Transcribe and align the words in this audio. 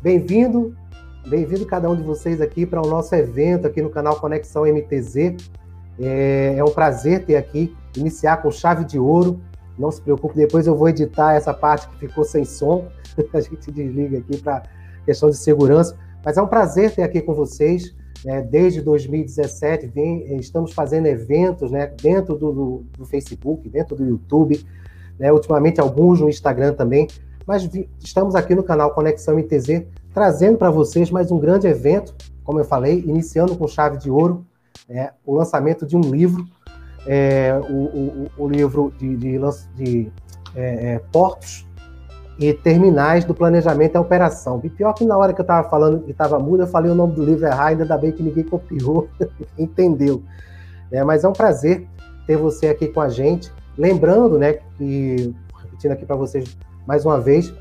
bem-vindo, 0.00 0.76
bem-vindo 1.26 1.66
cada 1.66 1.90
um 1.90 1.96
de 1.96 2.02
vocês 2.02 2.40
aqui 2.40 2.64
para 2.64 2.80
o 2.80 2.88
nosso 2.88 3.14
evento 3.16 3.66
aqui 3.66 3.82
no 3.82 3.90
canal 3.90 4.20
Conexão 4.20 4.62
MTZ. 4.62 5.36
É, 5.98 6.54
é 6.56 6.64
um 6.64 6.70
prazer 6.70 7.24
ter 7.24 7.36
aqui, 7.36 7.76
iniciar 7.96 8.36
com 8.38 8.50
chave 8.50 8.84
de 8.84 8.98
ouro. 8.98 9.40
Não 9.76 9.90
se 9.90 10.00
preocupe, 10.00 10.36
depois 10.36 10.66
eu 10.66 10.76
vou 10.76 10.88
editar 10.88 11.34
essa 11.34 11.52
parte 11.52 11.88
que 11.88 11.98
ficou 11.98 12.24
sem 12.24 12.44
som. 12.44 12.88
A 13.34 13.40
gente 13.40 13.72
desliga 13.72 14.18
aqui 14.18 14.36
para 14.38 14.62
questão 15.04 15.30
de 15.30 15.36
segurança. 15.36 15.96
Mas 16.24 16.36
é 16.36 16.42
um 16.42 16.48
prazer 16.48 16.94
ter 16.94 17.02
aqui 17.02 17.20
com 17.20 17.34
vocês. 17.34 17.94
É, 18.26 18.40
desde 18.40 18.80
2017, 18.80 19.86
vem, 19.86 20.36
estamos 20.36 20.72
fazendo 20.72 21.06
eventos 21.06 21.70
né, 21.70 21.86
dentro 21.86 22.34
do, 22.34 22.52
do, 22.52 22.86
do 22.98 23.04
Facebook, 23.04 23.68
dentro 23.68 23.94
do 23.94 24.04
YouTube, 24.04 24.60
né, 25.16 25.32
ultimamente 25.32 25.80
alguns 25.80 26.20
no 26.20 26.28
Instagram 26.28 26.74
também. 26.74 27.06
Mas 27.48 27.66
estamos 28.04 28.34
aqui 28.34 28.54
no 28.54 28.62
canal 28.62 28.90
Conexão 28.90 29.34
MTZ 29.34 29.86
trazendo 30.12 30.58
para 30.58 30.70
vocês 30.70 31.10
mais 31.10 31.30
um 31.30 31.38
grande 31.38 31.66
evento, 31.66 32.14
como 32.44 32.60
eu 32.60 32.64
falei, 32.64 32.98
iniciando 33.06 33.56
com 33.56 33.66
chave 33.66 33.96
de 33.96 34.10
ouro, 34.10 34.44
é, 34.86 35.12
o 35.24 35.34
lançamento 35.34 35.86
de 35.86 35.96
um 35.96 36.02
livro, 36.02 36.44
é, 37.06 37.58
o, 37.70 37.72
o, 37.72 38.30
o, 38.36 38.48
livro 38.50 38.92
de, 38.98 39.16
de, 39.16 39.38
de 39.74 40.12
é, 40.54 40.92
é, 40.92 40.98
portos 41.10 41.66
e 42.38 42.52
terminais 42.52 43.24
do 43.24 43.32
planejamento 43.32 43.94
e 43.94 43.98
operação. 43.98 44.60
E 44.62 44.68
pior 44.68 44.92
que 44.92 45.06
na 45.06 45.16
hora 45.16 45.32
que 45.32 45.40
eu 45.40 45.44
estava 45.44 45.70
falando 45.70 46.04
que 46.04 46.10
estava 46.10 46.38
mudo, 46.38 46.64
eu 46.64 46.66
falei 46.66 46.90
o 46.90 46.94
nome 46.94 47.14
do 47.14 47.24
livro 47.24 47.46
errado, 47.46 47.80
ainda 47.80 47.96
bem 47.96 48.12
que 48.12 48.22
ninguém 48.22 48.44
copiou, 48.44 49.08
entendeu. 49.56 50.22
É, 50.92 51.02
mas 51.02 51.24
é 51.24 51.28
um 51.28 51.32
prazer 51.32 51.88
ter 52.26 52.36
você 52.36 52.68
aqui 52.68 52.88
com 52.88 53.00
a 53.00 53.08
gente. 53.08 53.50
Lembrando, 53.74 54.38
né, 54.38 54.58
que, 54.76 55.34
repetindo 55.62 55.92
aqui 55.92 56.04
para 56.04 56.16
vocês 56.16 56.54
mais 56.88 57.04
uma 57.04 57.20
vez, 57.20 57.52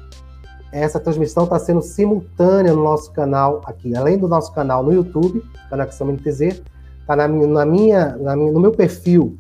essa 0.72 1.02
transmissão 1.02 1.44
está 1.44 1.59
sendo 1.59 1.81
simultânea 1.81 2.71
no 2.71 2.82
nosso 2.82 3.12
canal 3.12 3.62
aqui, 3.65 3.93
além 3.93 4.18
do 4.18 4.26
nosso 4.26 4.54
canal 4.54 4.82
no 4.82 4.93
YouTube, 4.93 5.43
Conexão 5.70 6.07
MTZ, 6.07 6.62
está 7.01 7.13
na, 7.13 7.27
na, 7.27 7.66
minha, 7.66 8.16
na 8.16 8.38
minha, 8.38 8.54
no 8.54 8.60
meu 8.62 8.71
perfil 8.71 9.38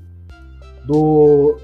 do, 0.85 1.57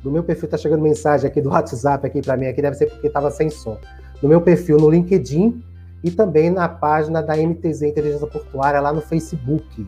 do 0.00 0.12
meu 0.12 0.22
perfil 0.22 0.44
está 0.44 0.56
chegando 0.56 0.80
mensagem 0.80 1.28
aqui 1.28 1.40
do 1.40 1.48
WhatsApp 1.48 2.06
aqui 2.06 2.22
para 2.22 2.36
mim, 2.36 2.46
aqui 2.46 2.62
deve 2.62 2.76
ser 2.76 2.86
porque 2.86 3.08
estava 3.08 3.32
sem 3.32 3.50
som. 3.50 3.78
No 4.22 4.28
meu 4.28 4.40
perfil 4.40 4.76
no 4.76 4.88
LinkedIn 4.88 5.60
e 6.04 6.12
também 6.12 6.50
na 6.50 6.68
página 6.68 7.20
da 7.20 7.36
MTZ 7.36 7.82
Inteligência 7.82 8.28
Portuária 8.28 8.80
lá 8.80 8.92
no 8.92 9.00
Facebook. 9.00 9.84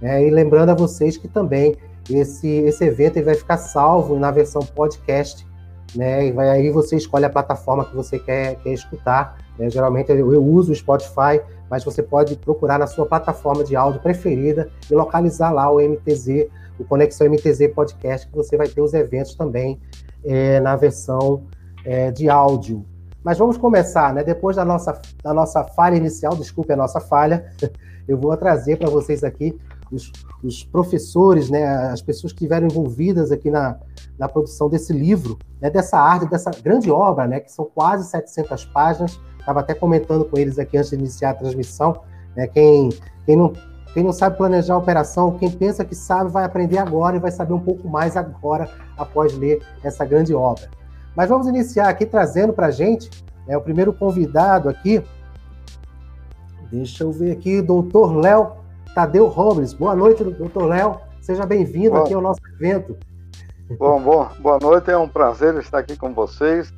É, 0.00 0.24
e 0.24 0.30
lembrando 0.30 0.70
a 0.70 0.74
vocês 0.74 1.16
que 1.16 1.26
também 1.26 1.74
esse, 2.08 2.46
esse 2.46 2.84
evento 2.84 3.20
vai 3.24 3.34
ficar 3.34 3.56
salvo 3.56 4.16
na 4.16 4.30
versão 4.30 4.62
podcast 4.62 5.44
né? 5.96 6.26
E 6.26 6.32
vai, 6.32 6.48
aí 6.50 6.70
você 6.70 6.96
escolhe 6.96 7.24
a 7.24 7.30
plataforma 7.30 7.84
que 7.84 7.94
você 7.94 8.18
quer, 8.18 8.56
quer 8.56 8.72
escutar. 8.72 9.38
Né? 9.58 9.70
Geralmente 9.70 10.10
eu, 10.10 10.32
eu, 10.32 10.44
uso 10.44 10.72
o 10.72 10.74
Spotify, 10.74 11.40
mas 11.70 11.84
você 11.84 12.02
pode 12.02 12.36
procurar 12.36 12.78
na 12.78 12.86
sua 12.86 13.06
plataforma 13.06 13.64
de 13.64 13.76
áudio 13.76 14.00
preferida 14.00 14.68
e 14.90 14.94
localizar 14.94 15.50
lá 15.50 15.70
o 15.70 15.80
MTZ, 15.80 16.48
o 16.78 16.84
Conexão 16.84 17.28
MTZ 17.28 17.72
Podcast, 17.74 18.26
que 18.26 18.34
você 18.34 18.56
vai 18.56 18.68
ter 18.68 18.80
os 18.80 18.94
eventos 18.94 19.34
também 19.34 19.80
é, 20.24 20.60
na 20.60 20.76
versão 20.76 21.44
é, 21.84 22.10
de 22.10 22.28
áudio. 22.28 22.84
Mas 23.22 23.38
vamos 23.38 23.56
começar, 23.56 24.12
né? 24.12 24.22
Depois 24.22 24.56
da 24.56 24.64
nossa, 24.64 25.00
da 25.22 25.32
nossa 25.32 25.64
falha 25.64 25.96
inicial, 25.96 26.36
desculpe 26.36 26.72
a 26.72 26.76
nossa 26.76 27.00
falha, 27.00 27.50
eu 28.06 28.18
vou 28.18 28.36
trazer 28.36 28.76
para 28.76 28.90
vocês 28.90 29.24
aqui 29.24 29.58
os, 29.90 30.12
os 30.42 30.64
professores, 30.64 31.50
né, 31.50 31.66
as 31.66 32.02
pessoas 32.02 32.32
que 32.32 32.38
estiveram 32.38 32.66
envolvidas 32.66 33.30
aqui 33.30 33.50
na, 33.50 33.76
na 34.18 34.28
produção 34.28 34.68
desse 34.68 34.92
livro, 34.92 35.38
né, 35.60 35.70
dessa 35.70 35.98
arte, 35.98 36.28
dessa 36.28 36.50
grande 36.50 36.90
obra, 36.90 37.26
né, 37.26 37.40
que 37.40 37.50
são 37.50 37.64
quase 37.64 38.08
700 38.08 38.64
páginas. 38.66 39.20
Estava 39.38 39.60
até 39.60 39.74
comentando 39.74 40.24
com 40.24 40.38
eles 40.38 40.58
aqui 40.58 40.76
antes 40.76 40.90
de 40.90 40.96
iniciar 40.96 41.30
a 41.30 41.34
transmissão. 41.34 42.00
Né, 42.36 42.46
quem, 42.46 42.90
quem, 43.26 43.36
não, 43.36 43.52
quem 43.92 44.02
não 44.02 44.12
sabe 44.12 44.36
planejar 44.36 44.74
a 44.74 44.78
operação, 44.78 45.38
quem 45.38 45.50
pensa 45.50 45.84
que 45.84 45.94
sabe, 45.94 46.30
vai 46.30 46.44
aprender 46.44 46.78
agora 46.78 47.16
e 47.16 47.20
vai 47.20 47.30
saber 47.30 47.52
um 47.52 47.60
pouco 47.60 47.88
mais 47.88 48.16
agora, 48.16 48.68
após 48.96 49.36
ler 49.36 49.62
essa 49.82 50.04
grande 50.04 50.34
obra. 50.34 50.68
Mas 51.14 51.28
vamos 51.28 51.46
iniciar 51.46 51.88
aqui 51.88 52.04
trazendo 52.04 52.52
para 52.52 52.66
a 52.66 52.70
gente 52.70 53.10
né, 53.46 53.56
o 53.56 53.60
primeiro 53.60 53.92
convidado 53.92 54.68
aqui. 54.68 55.02
Deixa 56.70 57.04
eu 57.04 57.12
ver 57.12 57.30
aqui, 57.32 57.62
doutor 57.62 58.16
Léo 58.16 58.63
Tadeu 58.94 59.26
Robles. 59.26 59.72
Boa 59.72 59.96
noite, 59.96 60.22
doutor 60.22 60.66
Léo. 60.66 61.00
Seja 61.20 61.44
bem-vindo 61.44 61.96
aqui 61.96 62.14
ao 62.14 62.20
nosso 62.20 62.40
evento. 62.54 62.96
Bom, 63.76 64.00
bom, 64.00 64.28
boa 64.38 64.58
noite, 64.60 64.90
é 64.90 64.96
um 64.96 65.08
prazer 65.08 65.56
estar 65.56 65.78
aqui 65.78 65.96
com 65.96 66.14
vocês 66.14 66.72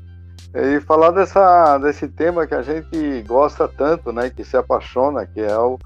e 0.55 0.81
falar 0.81 1.10
dessa, 1.10 1.76
desse 1.78 2.09
tema 2.09 2.47
que 2.47 2.55
a 2.55 2.62
gente 2.62 3.22
gosta 3.26 3.69
tanto, 3.69 4.12
né, 4.12 4.31
que 4.31 4.44
se 4.44 4.56
apaixona, 4.56 5.26
que 5.26 5.41
é 5.41 5.59
o, 5.59 5.76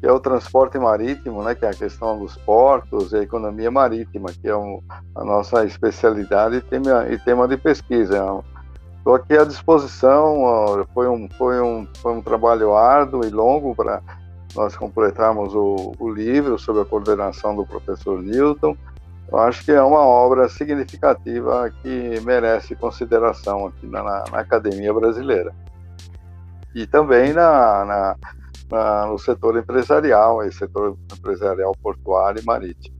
que 0.00 0.06
é 0.06 0.12
o 0.12 0.20
transporte 0.20 0.78
marítimo, 0.78 1.42
né, 1.42 1.54
que 1.54 1.66
é 1.66 1.70
a 1.70 1.74
questão 1.74 2.18
dos 2.18 2.34
portos 2.38 3.12
e 3.12 3.16
a 3.16 3.22
economia 3.22 3.70
marítima, 3.70 4.30
que 4.40 4.48
é 4.48 4.56
um, 4.56 4.80
a 5.14 5.22
nossa 5.22 5.66
especialidade 5.66 6.56
e 6.56 6.60
tema, 6.62 7.06
e 7.10 7.18
tema 7.18 7.46
de 7.46 7.58
pesquisa. 7.58 8.24
Estou 8.96 9.16
aqui 9.16 9.36
à 9.36 9.44
disposição, 9.44 10.86
foi 10.94 11.08
um, 11.08 11.28
foi, 11.36 11.60
um, 11.60 11.86
foi 12.00 12.12
um 12.12 12.22
trabalho 12.22 12.74
árduo 12.74 13.26
e 13.26 13.28
longo 13.28 13.74
para 13.74 14.00
nós 14.54 14.76
completamos 14.76 15.54
o, 15.54 15.92
o 15.98 16.08
livro 16.08 16.58
sob 16.58 16.80
a 16.80 16.84
coordenação 16.84 17.56
do 17.56 17.66
professor 17.66 18.22
Newton. 18.22 18.76
Eu 19.30 19.38
acho 19.38 19.64
que 19.64 19.72
é 19.72 19.82
uma 19.82 20.00
obra 20.00 20.48
significativa 20.48 21.70
que 21.82 22.20
merece 22.20 22.76
consideração 22.76 23.66
aqui 23.66 23.86
na, 23.86 24.02
na 24.02 24.38
academia 24.38 24.92
brasileira. 24.92 25.52
E 26.74 26.86
também 26.86 27.32
na, 27.32 27.84
na, 27.84 28.16
na, 28.70 29.06
no 29.06 29.18
setor 29.18 29.56
empresarial, 29.56 30.40
aí, 30.40 30.52
setor 30.52 30.96
empresarial 31.12 31.72
portuário 31.82 32.40
e 32.40 32.44
marítimo. 32.44 32.96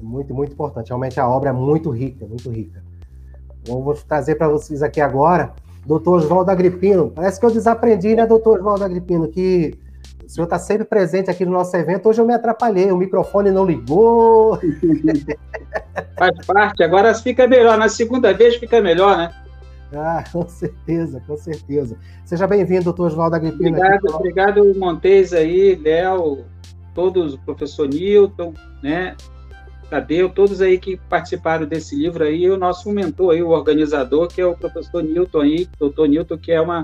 Muito, 0.00 0.34
muito 0.34 0.52
importante. 0.52 0.88
Realmente 0.88 1.20
a 1.20 1.28
obra 1.28 1.50
é 1.50 1.52
muito 1.52 1.90
rica, 1.90 2.26
muito 2.26 2.50
rica. 2.50 2.82
Bom, 3.66 3.82
vou 3.82 3.94
trazer 3.94 4.34
para 4.34 4.48
vocês 4.48 4.82
aqui 4.82 5.00
agora, 5.00 5.52
doutor 5.86 6.18
Oswaldo 6.18 6.50
Agripino. 6.50 7.10
Parece 7.10 7.38
que 7.38 7.46
eu 7.46 7.50
desaprendi, 7.50 8.14
né, 8.14 8.26
doutor 8.26 8.58
Oswaldo 8.58 8.84
Agripino, 8.84 9.28
que 9.28 9.78
senhor 10.32 10.46
está 10.46 10.58
sempre 10.58 10.86
presente 10.86 11.30
aqui 11.30 11.44
no 11.44 11.52
nosso 11.52 11.76
evento. 11.76 12.08
Hoje 12.08 12.20
eu 12.20 12.26
me 12.26 12.32
atrapalhei, 12.32 12.90
o 12.90 12.96
microfone 12.96 13.50
não 13.50 13.66
ligou. 13.66 14.58
Faz 16.16 16.46
parte, 16.46 16.82
agora 16.82 17.14
fica 17.14 17.46
melhor. 17.46 17.76
Na 17.76 17.88
segunda 17.88 18.32
vez 18.32 18.56
fica 18.56 18.80
melhor, 18.80 19.18
né? 19.18 19.30
Ah, 19.94 20.24
com 20.32 20.48
certeza, 20.48 21.22
com 21.26 21.36
certeza. 21.36 21.98
Seja 22.24 22.46
bem-vindo, 22.46 22.84
doutor 22.84 23.08
Oswaldo 23.08 23.36
Agripino. 23.36 23.76
Obrigado, 23.76 24.06
aqui. 24.06 24.14
obrigado, 24.14 24.74
Montes 24.78 25.34
aí, 25.34 25.74
Léo, 25.74 26.46
todos, 26.94 27.34
o 27.34 27.38
professor 27.40 27.86
Newton, 27.86 28.54
né? 28.82 29.14
Tadeu, 29.90 30.30
todos 30.30 30.62
aí 30.62 30.78
que 30.78 30.96
participaram 31.10 31.66
desse 31.66 31.94
livro 31.94 32.24
aí, 32.24 32.50
o 32.50 32.56
nosso 32.56 32.90
mentor 32.90 33.34
aí, 33.34 33.42
o 33.42 33.50
organizador, 33.50 34.28
que 34.28 34.40
é 34.40 34.46
o 34.46 34.56
professor 34.56 35.02
Newton 35.02 35.40
aí, 35.42 35.68
doutor 35.78 36.08
Newton, 36.08 36.38
que 36.38 36.50
é 36.50 36.58
uma 36.58 36.82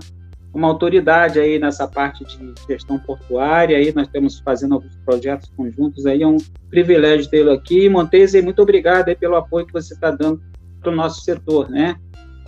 uma 0.53 0.69
autoridade 0.69 1.39
aí 1.39 1.59
nessa 1.59 1.87
parte 1.87 2.25
de 2.25 2.55
gestão 2.69 2.99
portuária, 2.99 3.77
aí 3.77 3.93
nós 3.95 4.07
estamos 4.07 4.41
fazendo 4.41 4.75
alguns 4.75 4.97
projetos 5.05 5.51
conjuntos 5.57 6.07
aí, 6.07 6.23
é 6.23 6.27
um 6.27 6.39
privilégio 6.71 7.31
tê-lo 7.31 7.53
aqui. 7.53 7.89
Montese, 7.89 8.41
muito 8.43 8.63
obrigado 8.63 9.09
aí 9.09 9.17
pelo 9.17 9.37
apoio 9.37 9.67
que 9.67 9.73
você 9.73 9.95
está 9.95 10.11
dando 10.11 10.41
para 10.81 10.91
o 10.91 10.97
nosso 10.97 11.23
setor, 11.23 11.69
né? 11.69 11.97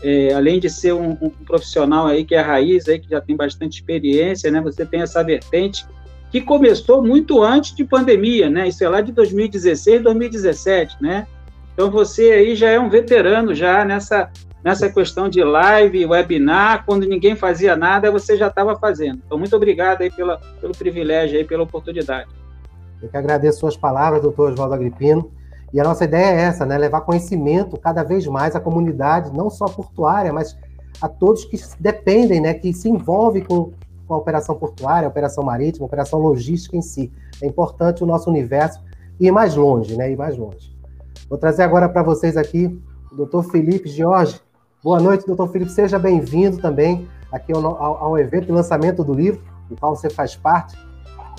É, 0.03 0.33
além 0.33 0.59
de 0.59 0.71
ser 0.71 0.95
um, 0.95 1.11
um, 1.21 1.29
profissional 1.29 2.07
aí 2.07 2.25
que 2.25 2.35
é 2.35 2.41
raiz, 2.41 2.89
aí, 2.89 2.99
que 2.99 3.11
já 3.11 3.21
tem 3.21 3.37
bastante 3.37 3.75
experiência, 3.75 4.51
né? 4.51 4.61
Você 4.63 4.87
tem 4.87 5.03
essa 5.03 5.23
vertente 5.23 5.85
que 6.31 6.41
começou 6.41 7.03
muito 7.03 7.43
antes 7.43 7.75
de 7.75 7.85
pandemia, 7.85 8.49
né? 8.49 8.69
Isso 8.69 8.83
é 8.83 8.89
lá 8.89 9.01
de 9.03 9.13
2016, 9.13 10.03
2017, 10.03 10.97
né? 11.03 11.27
Então 11.75 11.91
você 11.91 12.31
aí 12.31 12.55
já 12.55 12.71
é 12.71 12.81
um 12.81 12.89
veterano 12.89 13.55
já 13.55 13.85
nessa 13.85 14.31
nessa 14.63 14.89
questão 14.91 15.29
de 15.29 15.43
live, 15.43 16.07
webinar, 16.07 16.85
quando 16.85 17.07
ninguém 17.07 17.35
fazia 17.35 17.77
nada, 17.77 18.11
você 18.11 18.37
já 18.37 18.49
estava 18.49 18.77
fazendo. 18.77 19.21
Então, 19.25 19.39
muito 19.39 19.55
obrigado 19.57 20.03
aí 20.03 20.11
pela, 20.11 20.39
pelo 20.61 20.77
privilégio 20.77 21.39
aí, 21.39 21.45
pela 21.45 21.63
oportunidade. 21.63 22.29
Eu 23.03 23.09
que 23.09 23.17
agradeço 23.17 23.61
suas 23.61 23.77
palavras, 23.77 24.23
doutor 24.23 24.53
Oswaldo 24.53 24.75
Agripino. 24.75 25.31
E 25.73 25.81
a 25.81 25.85
nossa 25.85 26.05
ideia 26.05 26.27
é 26.27 26.43
essa, 26.43 26.67
né? 26.67 26.77
Levar 26.77 27.03
conhecimento 27.03 27.79
cada 27.79 28.03
vez 28.03 28.27
mais 28.27 28.55
à 28.55 28.61
comunidade, 28.61 29.33
não 29.33 29.49
só 29.49 29.67
portuária, 29.67 30.33
mas 30.33 30.59
a 31.01 31.09
todos 31.09 31.45
que 31.45 31.57
dependem, 31.79 32.41
né? 32.41 32.55
Que 32.55 32.73
se 32.73 32.89
envolvem 32.89 33.43
com, 33.43 33.73
com 34.07 34.15
a 34.15 34.19
operação 34.19 34.57
portuária, 34.57 35.07
a 35.07 35.11
operação 35.11 35.45
marítima, 35.45 35.85
a 35.85 35.87
operação 35.87 36.19
logística 36.19 36.77
em 36.77 36.83
si. 36.83 37.11
É 37.41 37.47
importante 37.47 38.03
o 38.03 38.07
nosso 38.07 38.29
universo 38.29 38.83
ir 39.19 39.31
mais 39.31 39.55
longe, 39.55 39.97
né? 39.97 40.11
Ir 40.11 40.17
mais 40.17 40.37
longe. 40.37 40.77
Vou 41.29 41.39
trazer 41.39 41.63
agora 41.63 41.89
para 41.89 42.03
vocês 42.03 42.37
aqui 42.37 42.79
o 43.11 43.15
doutor 43.15 43.45
Felipe 43.45 43.89
Jorge, 43.89 44.41
Boa 44.83 44.99
noite, 44.99 45.27
doutor 45.27 45.47
Felipe. 45.51 45.71
Seja 45.71 45.99
bem-vindo 45.99 46.57
também 46.57 47.07
aqui 47.31 47.53
ao, 47.53 47.67
ao, 47.67 48.05
ao, 48.05 48.19
evento 48.19 48.47
de 48.47 48.53
lançamento 48.53 49.05
do 49.05 49.13
livro, 49.13 49.39
do 49.69 49.77
qual 49.77 49.95
você 49.95 50.09
faz 50.09 50.35
parte. 50.35 50.75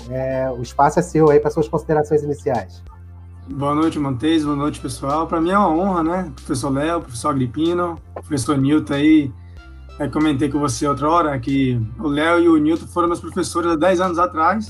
É, 0.08 0.48
o 0.56 0.62
espaço 0.62 1.00
é 1.00 1.02
seu 1.02 1.28
aí 1.28 1.40
para 1.40 1.50
suas 1.50 1.66
considerações 1.66 2.22
iniciais. 2.22 2.80
Boa 3.50 3.74
noite, 3.74 3.98
Montes. 3.98 4.44
Boa 4.44 4.54
noite, 4.54 4.78
pessoal. 4.78 5.26
Para 5.26 5.40
mim 5.40 5.50
é 5.50 5.58
uma 5.58 5.70
honra, 5.70 6.04
né? 6.04 6.32
Professor 6.36 6.70
Léo, 6.70 7.00
professor 7.00 7.30
Agripino, 7.30 7.98
professor 8.14 8.56
Nilton 8.56 8.94
aí, 8.94 9.32
é, 9.98 10.06
comentei 10.06 10.48
com 10.48 10.60
você 10.60 10.86
outra 10.86 11.10
hora 11.10 11.38
que 11.40 11.80
o 11.98 12.06
Léo 12.06 12.38
e 12.38 12.48
o 12.48 12.56
Nilton 12.58 12.86
foram 12.86 13.08
meus 13.08 13.20
professores 13.20 13.72
há 13.72 13.74
10 13.74 14.00
anos 14.02 14.18
atrás 14.20 14.68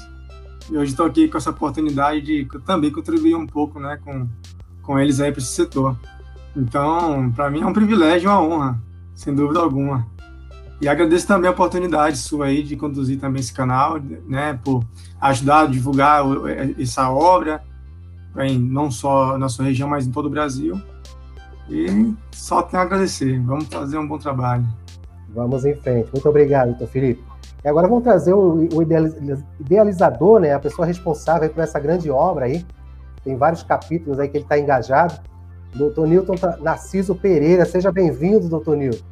e 0.70 0.78
hoje 0.78 0.92
estou 0.92 1.04
aqui 1.04 1.28
com 1.28 1.36
essa 1.36 1.50
oportunidade 1.50 2.22
de 2.22 2.48
também 2.64 2.90
contribuir 2.90 3.34
um 3.34 3.46
pouco 3.46 3.78
né, 3.78 3.98
com, 4.02 4.26
com 4.80 4.98
eles 4.98 5.20
aí 5.20 5.30
para 5.30 5.42
esse 5.42 5.52
setor. 5.52 5.94
Então, 6.56 7.31
para 7.32 7.50
mim 7.50 7.62
é 7.62 7.66
um 7.66 7.72
privilégio 7.72 8.28
e 8.28 8.31
uma 8.31 8.43
honra, 8.43 8.78
sem 9.14 9.34
dúvida 9.34 9.60
alguma. 9.60 10.06
E 10.81 10.88
agradeço 10.88 11.26
também 11.26 11.49
a 11.49 11.52
oportunidade 11.52 12.19
sua 12.19 12.46
aí 12.46 12.62
de 12.62 12.76
conduzir 12.76 13.19
também 13.20 13.40
esse 13.40 13.52
canal, 13.52 14.00
né, 14.26 14.58
por 14.64 14.84
ajudar 15.20 15.60
a 15.60 15.66
divulgar 15.66 16.25
essa 16.78 17.08
obra, 17.08 17.62
em 18.38 18.58
não 18.58 18.90
só 18.90 19.38
na 19.38 19.49
sua 19.49 19.66
região, 19.66 19.88
mas 19.88 20.06
em 20.06 20.10
todo 20.10 20.26
o 20.26 20.31
Brasil. 20.31 20.81
E 21.70 22.12
só 22.32 22.62
tenho 22.62 22.82
a 22.82 22.87
agradecer. 22.87 23.40
Vamos 23.40 23.66
fazer 23.66 23.96
um 23.96 24.06
bom 24.06 24.19
trabalho. 24.19 24.66
Vamos 25.28 25.64
em 25.64 25.75
frente. 25.76 26.10
Muito 26.12 26.28
obrigado, 26.28 26.70
doutor 26.70 26.88
Felipe. 26.88 27.22
E 27.64 27.69
agora 27.69 27.87
vamos 27.87 28.02
trazer 28.02 28.34
o, 28.34 28.69
o 28.75 28.82
idealizador, 29.60 30.40
né, 30.40 30.52
a 30.52 30.58
pessoa 30.58 30.84
responsável 30.84 31.49
por 31.49 31.62
essa 31.62 31.78
grande 31.78 32.10
obra 32.10 32.46
aí. 32.46 32.66
Tem 33.22 33.37
vários 33.37 33.62
capítulos 33.62 34.19
aí 34.19 34.28
que 34.28 34.38
ele 34.38 34.44
está 34.44 34.58
engajado. 34.58 35.14
Doutor 35.74 36.06
Newton 36.06 36.34
Narciso 36.60 37.14
Pereira. 37.14 37.64
Seja 37.64 37.90
bem-vindo, 37.90 38.48
doutor 38.48 38.76
Newton. 38.76 39.04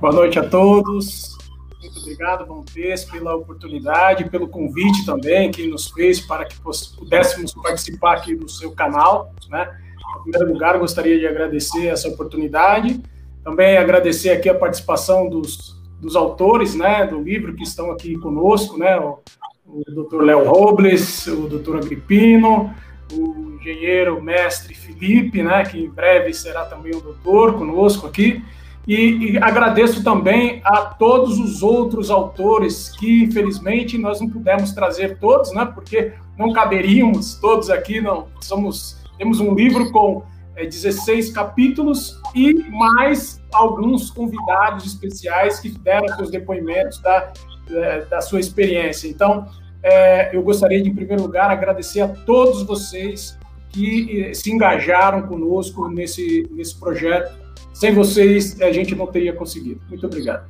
Boa 0.00 0.12
noite 0.12 0.38
a 0.38 0.48
todos. 0.48 1.38
Muito 1.80 1.98
obrigado, 2.00 2.46
Montes, 2.46 3.04
pela 3.04 3.34
oportunidade, 3.34 4.28
pelo 4.28 4.48
convite 4.48 5.04
também 5.06 5.50
que 5.50 5.66
nos 5.66 5.88
fez 5.88 6.20
para 6.20 6.44
que 6.44 6.56
pudéssemos 6.60 7.54
participar 7.54 8.18
aqui 8.18 8.34
do 8.34 8.48
seu 8.48 8.72
canal. 8.72 9.32
Né? 9.48 9.80
Em 10.20 10.30
primeiro 10.30 10.52
lugar, 10.52 10.78
gostaria 10.78 11.18
de 11.18 11.26
agradecer 11.26 11.86
essa 11.86 12.08
oportunidade. 12.08 13.00
Também 13.42 13.76
agradecer 13.76 14.30
aqui 14.30 14.48
a 14.48 14.54
participação 14.54 15.28
dos, 15.28 15.74
dos 16.00 16.16
autores 16.16 16.74
né, 16.74 17.06
do 17.06 17.22
livro 17.22 17.54
que 17.54 17.62
estão 17.62 17.90
aqui 17.90 18.18
conosco, 18.18 18.78
né, 18.78 18.98
o, 18.98 19.20
o 19.66 19.82
Dr. 19.84 20.22
Léo 20.22 20.44
Robles, 20.44 21.26
o 21.26 21.48
Dr. 21.48 21.76
Agripino, 21.76 22.74
o 23.12 23.56
engenheiro 23.58 24.22
mestre 24.22 24.74
Felipe, 25.04 25.42
né, 25.42 25.64
que 25.64 25.78
em 25.78 25.90
breve 25.90 26.32
será 26.32 26.64
também 26.64 26.94
o 26.94 27.00
doutor 27.00 27.58
conosco 27.58 28.06
aqui. 28.06 28.42
E, 28.86 29.32
e, 29.32 29.38
agradeço 29.38 30.04
também 30.04 30.60
a 30.62 30.82
todos 30.82 31.38
os 31.38 31.62
outros 31.62 32.10
autores 32.10 32.90
que, 32.90 33.24
infelizmente, 33.24 33.96
nós 33.96 34.20
não 34.20 34.28
pudemos 34.28 34.72
trazer 34.72 35.18
todos, 35.18 35.52
né? 35.54 35.64
Porque 35.64 36.12
não 36.38 36.52
caberíamos 36.52 37.34
todos 37.36 37.70
aqui, 37.70 37.98
não. 38.02 38.28
Somos, 38.42 39.02
temos 39.16 39.40
um 39.40 39.54
livro 39.54 39.90
com 39.90 40.22
é, 40.54 40.66
16 40.66 41.30
capítulos 41.30 42.20
e 42.34 42.52
mais 42.70 43.40
alguns 43.54 44.10
convidados 44.10 44.84
especiais 44.84 45.60
que 45.60 45.70
deram 45.70 46.06
seus 46.16 46.30
depoimentos 46.30 47.00
da, 47.00 47.32
é, 47.70 48.04
da 48.04 48.20
sua 48.20 48.38
experiência. 48.38 49.08
Então, 49.08 49.46
é, 49.82 50.36
eu 50.36 50.42
gostaria 50.42 50.82
de, 50.82 50.90
em 50.90 50.94
primeiro 50.94 51.22
lugar, 51.22 51.50
agradecer 51.50 52.02
a 52.02 52.08
todos 52.08 52.62
vocês 52.64 53.38
que 53.74 54.32
se 54.34 54.52
engajaram 54.52 55.22
conosco 55.22 55.88
nesse, 55.88 56.48
nesse 56.52 56.78
projeto 56.78 57.44
sem 57.74 57.92
vocês, 57.92 58.60
a 58.62 58.70
gente 58.70 58.94
não 58.94 59.08
teria 59.08 59.32
conseguido. 59.32 59.80
Muito 59.88 60.06
obrigado. 60.06 60.48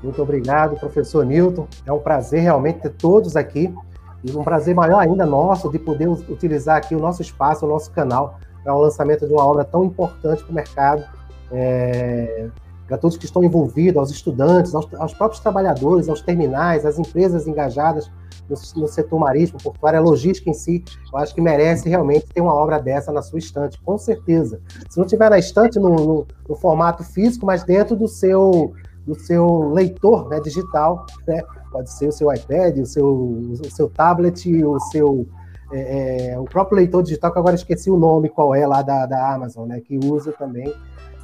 Muito 0.00 0.22
obrigado, 0.22 0.78
professor 0.78 1.26
Newton. 1.26 1.66
É 1.84 1.92
um 1.92 1.98
prazer 1.98 2.40
realmente 2.40 2.78
ter 2.80 2.90
todos 2.90 3.36
aqui. 3.36 3.74
E 4.22 4.30
um 4.30 4.44
prazer 4.44 4.74
maior 4.74 5.00
ainda 5.00 5.26
nosso 5.26 5.70
de 5.70 5.78
poder 5.78 6.08
utilizar 6.08 6.76
aqui 6.76 6.94
o 6.94 7.00
nosso 7.00 7.20
espaço, 7.20 7.66
o 7.66 7.68
nosso 7.68 7.90
canal, 7.90 8.38
para 8.62 8.74
o 8.74 8.80
lançamento 8.80 9.26
de 9.26 9.32
uma 9.32 9.44
obra 9.44 9.64
tão 9.64 9.84
importante 9.84 10.42
para 10.44 10.52
o 10.52 10.54
mercado. 10.54 11.04
É, 11.50 12.48
para 12.86 12.96
todos 12.96 13.16
que 13.16 13.24
estão 13.24 13.42
envolvidos, 13.42 13.98
aos 13.98 14.10
estudantes, 14.10 14.74
aos, 14.74 14.92
aos, 14.94 15.14
próprios 15.14 15.40
trabalhadores, 15.40 16.08
aos 16.08 16.20
terminais, 16.20 16.86
às 16.86 16.98
empresas 16.98 17.46
engajadas 17.46 18.10
no, 18.50 18.82
no, 18.82 18.88
setor 18.88 19.18
marítimo, 19.18 19.62
portuário, 19.62 19.98
a 19.98 20.02
logística 20.02 20.50
em 20.50 20.54
si, 20.54 20.84
eu 21.12 21.18
acho 21.18 21.34
que 21.34 21.40
merece 21.40 21.88
realmente 21.88 22.26
ter 22.26 22.40
uma 22.40 22.54
obra 22.54 22.78
dessa 22.78 23.12
na 23.12 23.22
sua 23.22 23.38
estante, 23.38 23.80
com 23.82 23.96
certeza. 23.96 24.60
Se 24.88 24.98
não 24.98 25.06
tiver 25.06 25.30
na 25.30 25.38
estante 25.38 25.78
no, 25.78 25.94
no, 25.94 26.26
no 26.48 26.56
formato 26.56 27.04
físico, 27.04 27.46
mas 27.46 27.64
dentro 27.64 27.96
do 27.96 28.08
seu 28.08 28.72
do 29.06 29.14
seu 29.14 29.70
leitor 29.72 30.28
né, 30.28 30.38
digital, 30.40 31.06
né? 31.26 31.40
pode 31.72 31.90
ser 31.90 32.08
o 32.08 32.12
seu 32.12 32.32
iPad, 32.32 32.78
o 32.78 32.86
seu, 32.86 33.06
o 33.06 33.70
seu 33.70 33.88
tablet, 33.88 34.62
o 34.62 34.78
seu 34.78 35.26
é, 35.72 36.32
é, 36.32 36.38
o 36.38 36.44
próprio 36.44 36.76
leitor 36.76 37.02
digital, 37.02 37.32
que 37.32 37.38
agora 37.38 37.54
esqueci 37.54 37.90
o 37.90 37.96
nome 37.96 38.28
qual 38.28 38.54
é 38.54 38.66
lá 38.66 38.82
da, 38.82 39.06
da 39.06 39.34
Amazon, 39.34 39.68
né, 39.68 39.80
que 39.80 39.98
usa 40.04 40.32
também 40.32 40.66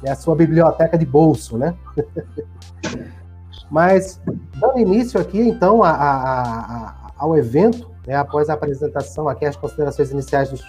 né, 0.01 0.11
a 0.11 0.15
sua 0.15 0.35
biblioteca 0.35 0.97
de 0.97 1.05
bolso, 1.05 1.57
né? 1.57 1.75
Mas, 3.69 4.21
dando 4.55 4.79
início 4.79 5.19
aqui, 5.19 5.41
então, 5.41 5.83
a, 5.83 5.89
a, 5.89 6.41
a, 6.41 7.06
ao 7.17 7.37
evento, 7.37 7.89
né, 8.05 8.15
após 8.15 8.49
a 8.49 8.53
apresentação 8.53 9.27
aqui, 9.27 9.45
as 9.45 9.55
considerações 9.55 10.11
iniciais 10.11 10.49
dos, 10.49 10.63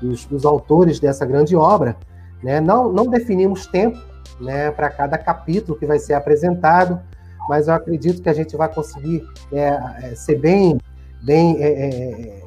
dos, 0.00 0.24
dos 0.26 0.44
autores 0.44 1.00
dessa 1.00 1.24
grande 1.24 1.56
obra, 1.56 1.96
né, 2.42 2.60
não, 2.60 2.92
não 2.92 3.06
definimos 3.06 3.66
tempo 3.66 3.98
né, 4.40 4.70
para 4.70 4.90
cada 4.90 5.16
capítulo 5.18 5.78
que 5.78 5.86
vai 5.86 5.98
ser 5.98 6.14
apresentado, 6.14 7.00
mas 7.48 7.68
eu 7.68 7.74
acredito 7.74 8.22
que 8.22 8.28
a 8.28 8.32
gente 8.32 8.56
vai 8.56 8.72
conseguir 8.72 9.26
é, 9.52 9.78
é 10.02 10.14
ser 10.14 10.36
bem, 10.36 10.78
bem 11.22 11.62
é, 11.62 11.68
é, 11.68 11.88
é, 11.88 12.42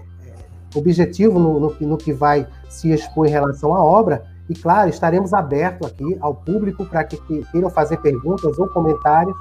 objetivo 0.76 1.40
no, 1.40 1.60
no, 1.60 1.76
no, 1.80 1.98
que 1.98 2.14
vai 2.14 2.48
se 2.70 2.92
expor 2.92 3.28
em 3.28 3.32
relação 3.32 3.74
à 3.74 3.84
obra. 3.84 4.26
E, 4.50 4.56
claro, 4.56 4.90
estaremos 4.90 5.34
abertos 5.34 5.88
aqui 5.88 6.18
ao 6.20 6.34
público 6.34 6.86
para 6.86 7.04
que 7.04 7.18
queiram 7.52 7.70
fazer 7.70 7.98
perguntas 7.98 8.58
ou 8.58 8.68
comentários 8.70 9.36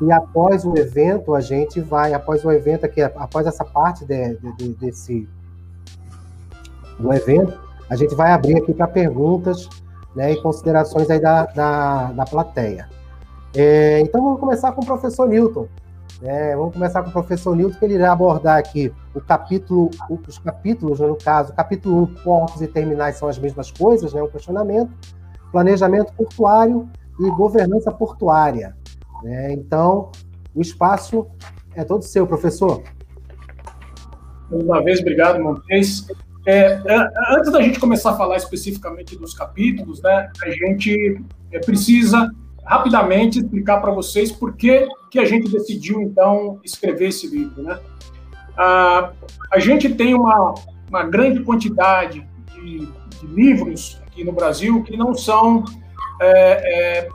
e 0.00 0.10
após 0.10 0.64
o 0.64 0.76
evento, 0.76 1.34
a 1.34 1.40
gente 1.40 1.80
vai, 1.80 2.14
após 2.14 2.44
o 2.44 2.50
evento 2.50 2.86
aqui, 2.86 3.02
após 3.02 3.46
essa 3.46 3.64
parte 3.64 4.04
de, 4.04 4.36
de, 4.56 4.68
desse 4.74 5.28
do 6.98 7.12
evento, 7.12 7.58
a 7.88 7.96
gente 7.96 8.14
vai 8.14 8.32
abrir 8.32 8.56
aqui 8.56 8.72
para 8.72 8.86
perguntas 8.86 9.68
né, 10.14 10.32
e 10.32 10.40
considerações 10.40 11.10
aí 11.10 11.20
da, 11.20 11.46
da, 11.46 12.12
da 12.12 12.24
plateia. 12.24 12.88
É, 13.54 14.00
então 14.00 14.22
vamos 14.22 14.40
começar 14.40 14.72
com 14.72 14.82
o 14.82 14.86
professor 14.86 15.28
Newton. 15.28 15.66
É, 16.22 16.54
vamos 16.54 16.74
começar 16.74 17.02
com 17.02 17.10
o 17.10 17.12
professor 17.12 17.54
Newton, 17.54 17.78
que 17.78 17.84
ele 17.84 17.94
irá 17.94 18.12
abordar 18.12 18.58
aqui 18.58 18.92
o 19.14 19.20
capítulo, 19.20 19.90
os 20.26 20.38
capítulos, 20.38 21.00
né, 21.00 21.06
no 21.06 21.16
caso, 21.16 21.52
capítulo 21.52 22.04
1, 22.04 22.06
portos 22.22 22.62
e 22.62 22.66
terminais 22.66 23.16
são 23.16 23.28
as 23.28 23.38
mesmas 23.38 23.70
coisas, 23.70 24.12
né, 24.14 24.22
um 24.22 24.28
questionamento, 24.28 24.90
planejamento 25.50 26.12
portuário 26.14 26.88
e 27.18 27.30
governança 27.30 27.90
portuária. 27.90 28.76
Né? 29.22 29.52
Então, 29.52 30.10
o 30.54 30.60
espaço 30.60 31.26
é 31.74 31.84
todo 31.84 32.02
seu, 32.02 32.26
professor. 32.26 32.82
Uma 34.50 34.82
vez, 34.82 35.00
obrigado, 35.00 35.40
Montes. 35.40 36.06
É, 36.46 36.80
é, 36.86 37.10
antes 37.30 37.52
da 37.52 37.60
gente 37.60 37.78
começar 37.78 38.10
a 38.12 38.16
falar 38.16 38.36
especificamente 38.36 39.16
dos 39.16 39.34
capítulos, 39.34 40.02
né, 40.02 40.30
a 40.42 40.50
gente 40.50 41.22
é, 41.52 41.58
precisa 41.58 42.30
rapidamente 42.64 43.38
explicar 43.38 43.80
para 43.80 43.92
vocês 43.92 44.32
por 44.32 44.56
que, 44.56 44.86
que 45.10 45.18
a 45.18 45.24
gente 45.24 45.50
decidiu, 45.50 46.00
então, 46.00 46.58
escrever 46.64 47.08
esse 47.08 47.26
livro. 47.26 47.62
Né? 47.62 47.78
A, 48.56 49.12
a 49.52 49.58
gente 49.58 49.92
tem 49.94 50.14
uma, 50.14 50.54
uma 50.88 51.04
grande 51.04 51.42
quantidade 51.42 52.26
de, 52.54 52.86
de 52.86 53.26
livros 53.26 54.00
aqui 54.06 54.24
no 54.24 54.32
Brasil 54.32 54.82
que 54.82 54.96
não 54.96 55.14
são 55.14 55.64
é, 56.20 56.98
é, 56.98 57.08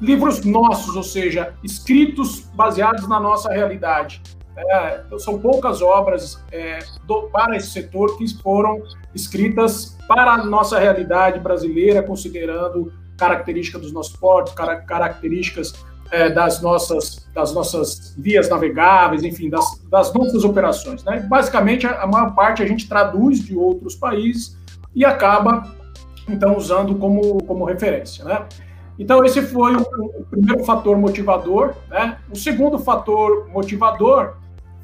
livros 0.00 0.44
nossos, 0.44 0.96
ou 0.96 1.02
seja, 1.02 1.54
escritos 1.62 2.40
baseados 2.54 3.08
na 3.08 3.20
nossa 3.20 3.52
realidade. 3.52 4.22
É, 4.56 5.02
então, 5.06 5.18
são 5.18 5.38
poucas 5.38 5.80
obras 5.80 6.42
é, 6.52 6.80
do, 7.04 7.22
para 7.30 7.56
esse 7.56 7.70
setor 7.70 8.18
que 8.18 8.26
foram 8.42 8.82
escritas 9.14 9.96
para 10.06 10.34
a 10.34 10.44
nossa 10.44 10.78
realidade 10.78 11.38
brasileira, 11.38 12.02
considerando 12.02 12.92
características 13.16 13.82
dos 13.82 13.92
nossos 13.92 14.16
portos, 14.16 14.54
características 14.86 15.72
é, 16.10 16.28
das, 16.28 16.60
nossas, 16.60 17.28
das 17.34 17.54
nossas 17.54 18.14
vias 18.18 18.48
navegáveis, 18.48 19.22
enfim, 19.22 19.48
das, 19.48 19.80
das 19.88 20.12
nossas 20.12 20.42
operações. 20.44 21.04
Né? 21.04 21.20
Basicamente, 21.28 21.86
a, 21.86 22.02
a 22.02 22.06
maior 22.06 22.34
parte 22.34 22.62
a 22.62 22.66
gente 22.66 22.88
traduz 22.88 23.40
de 23.44 23.56
outros 23.56 23.94
países 23.94 24.56
e 24.94 25.04
acaba, 25.04 25.72
então, 26.28 26.56
usando 26.56 26.96
como, 26.96 27.42
como 27.44 27.64
referência. 27.64 28.24
Né? 28.24 28.44
Então, 29.00 29.24
esse 29.24 29.40
foi 29.40 29.74
o, 29.76 30.26
primeiro 30.30 30.62
fator 30.62 30.94
motivador. 30.98 31.74
Né? 31.88 32.18
O 32.30 32.36
segundo 32.36 32.78
fator 32.78 33.48
motivador 33.48 34.34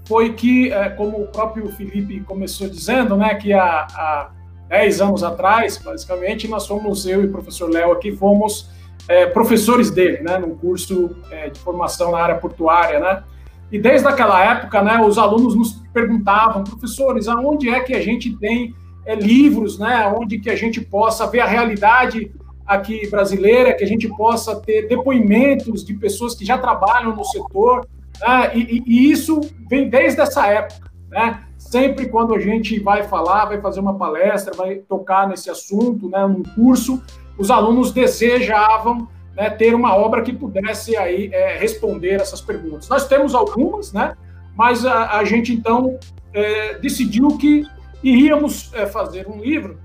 foi 0.09 0.33
que, 0.33 0.73
é, 0.73 0.89
como 0.89 1.21
o 1.21 1.27
próprio 1.27 1.69
Felipe 1.69 2.21
começou 2.21 2.67
dizendo, 2.67 3.15
né, 3.15 3.35
que 3.35 3.53
há, 3.53 3.87
há 3.91 4.31
10 4.69 5.03
anos 5.03 5.23
atrás, 5.23 5.77
basicamente, 5.77 6.49
nós 6.49 6.67
fomos, 6.67 7.05
eu 7.05 7.25
e 7.25 7.27
o 7.27 7.31
professor 7.31 7.71
Léo 7.71 7.93
aqui, 7.93 8.11
fomos 8.17 8.71
é, 9.07 9.27
professores 9.27 9.91
dele, 9.91 10.23
né, 10.23 10.39
num 10.39 10.57
curso 10.57 11.15
é, 11.31 11.51
de 11.51 11.61
formação 11.61 12.11
na 12.13 12.19
área 12.19 12.37
portuária, 12.37 12.99
né? 12.99 13.23
E 13.71 13.79
desde 13.79 14.09
aquela 14.09 14.43
época, 14.43 14.81
né, 14.81 14.99
os 15.05 15.19
alunos 15.19 15.55
nos 15.55 15.73
perguntavam, 15.93 16.65
professores, 16.65 17.29
aonde 17.29 17.69
é 17.69 17.81
que 17.81 17.93
a 17.93 18.01
gente 18.01 18.35
tem 18.37 18.75
é, 19.05 19.15
livros, 19.15 19.79
né, 19.79 20.11
onde 20.17 20.39
que 20.39 20.49
a 20.49 20.57
gente 20.57 20.81
possa 20.81 21.27
ver 21.27 21.41
a 21.41 21.47
realidade 21.47 22.33
aqui 22.67 23.09
brasileira, 23.09 23.75
que 23.75 23.85
a 23.85 23.87
gente 23.87 24.09
possa 24.09 24.57
ter 24.61 24.89
depoimentos 24.89 25.85
de 25.85 25.95
pessoas 25.95 26.35
que 26.35 26.45
já 26.45 26.59
trabalham 26.59 27.15
no 27.15 27.25
setor, 27.25 27.87
né? 28.21 28.51
e, 28.55 28.83
e, 28.87 29.11
isso 29.11 29.41
vem 29.69 29.89
desde 29.89 30.21
essa 30.21 30.47
época. 30.47 30.91
Né? 31.09 31.43
Sempre 31.57 32.09
quando 32.09 32.35
a 32.35 32.39
gente 32.39 32.79
vai 32.81 33.05
falar, 33.05 33.47
vai 33.47 33.61
fazer 33.61 33.81
uma 33.81 33.97
palestra, 33.97 34.55
vai 34.55 34.77
tocar 34.77 35.29
nesse 35.29 35.49
assunto, 35.51 36.09
né, 36.09 36.27
num 36.27 36.43
curso, 36.43 37.03
os 37.39 37.51
alunos 37.51 37.93
desejavam 37.93 39.09
né, 39.35 39.51
ter 39.51 39.75
uma 39.75 39.95
obra 39.97 40.23
que 40.23 40.33
pudesse 40.33 40.97
aí 40.97 41.31
é, 41.33 41.57
responder 41.59 42.21
essas 42.21 42.41
perguntas. 42.41 42.89
Nós 42.89 43.07
temos 43.07 43.35
algumas, 43.35 43.93
né, 43.93 44.17
mas 44.57 44.87
a, 44.87 45.19
a 45.19 45.25
gente 45.25 45.53
então 45.53 45.99
é, 46.33 46.79
decidiu 46.79 47.37
que 47.37 47.65
iríamos 48.03 48.73
é, 48.75 48.87
fazer 48.87 49.29
um 49.29 49.41
livro 49.41 49.79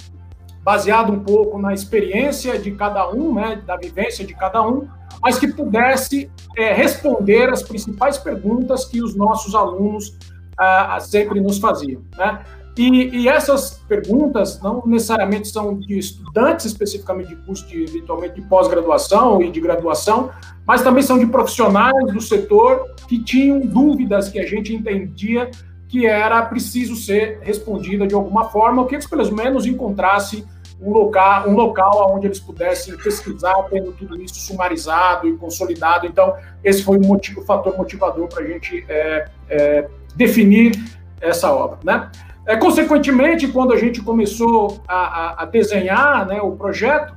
baseado 0.63 1.11
um 1.11 1.19
pouco 1.19 1.57
na 1.59 1.73
experiência 1.73 2.57
de 2.57 2.71
cada 2.71 3.09
um, 3.11 3.33
né, 3.33 3.61
da 3.65 3.75
vivência 3.77 4.25
de 4.25 4.33
cada 4.33 4.61
um, 4.61 4.87
mas 5.21 5.37
que 5.37 5.47
pudesse 5.47 6.31
é, 6.57 6.73
responder 6.73 7.49
as 7.49 7.63
principais 7.63 8.17
perguntas 8.17 8.85
que 8.85 9.01
os 9.01 9.15
nossos 9.15 9.55
alunos 9.55 10.17
ah, 10.57 10.99
sempre 10.99 11.39
nos 11.39 11.57
faziam. 11.57 12.01
Né? 12.17 12.39
E, 12.77 13.23
e, 13.23 13.27
essas 13.27 13.81
perguntas 13.87 14.61
não 14.61 14.81
necessariamente 14.85 15.49
são 15.49 15.77
de 15.77 15.99
estudantes, 15.99 16.65
especificamente 16.65 17.29
de 17.29 17.35
curso 17.35 17.67
de, 17.67 17.83
eventualmente 17.83 18.35
de 18.35 18.41
pós-graduação 18.47 19.41
e 19.41 19.51
de 19.51 19.59
graduação, 19.59 20.29
mas 20.65 20.81
também 20.81 21.03
são 21.03 21.19
de 21.19 21.25
profissionais 21.25 22.13
do 22.13 22.21
setor 22.21 22.95
que 23.09 23.21
tinham 23.21 23.59
dúvidas 23.59 24.29
que 24.29 24.39
a 24.39 24.45
gente 24.45 24.73
entendia 24.73 25.51
que 25.91 26.05
era 26.05 26.41
preciso 26.43 26.95
ser 26.95 27.39
respondida 27.41 28.07
de 28.07 28.15
alguma 28.15 28.45
forma, 28.45 28.81
ou 28.81 28.87
que 28.87 28.95
eles 28.95 29.05
pelo 29.05 29.29
menos 29.35 29.65
encontrassem 29.65 30.45
um 30.81 30.89
local, 30.89 31.49
um 31.49 31.53
local 31.53 32.15
onde 32.15 32.27
eles 32.27 32.39
pudessem 32.39 32.95
pesquisar, 32.95 33.53
tendo 33.69 33.91
tudo 33.91 34.19
isso 34.21 34.35
sumarizado 34.35 35.27
e 35.27 35.35
consolidado. 35.35 36.07
Então, 36.07 36.33
esse 36.63 36.81
foi 36.81 36.97
o, 36.97 37.05
motivo, 37.05 37.41
o 37.41 37.43
fator 37.43 37.77
motivador 37.77 38.29
para 38.29 38.41
a 38.41 38.47
gente 38.47 38.85
é, 38.87 39.27
é, 39.49 39.89
definir 40.15 40.71
essa 41.19 41.51
obra. 41.51 41.77
Né? 41.83 42.09
É, 42.45 42.55
consequentemente, 42.55 43.49
quando 43.49 43.73
a 43.73 43.77
gente 43.77 44.01
começou 44.01 44.81
a, 44.87 44.95
a, 44.95 45.43
a 45.43 45.45
desenhar 45.45 46.25
né, 46.25 46.41
o 46.41 46.53
projeto, 46.53 47.13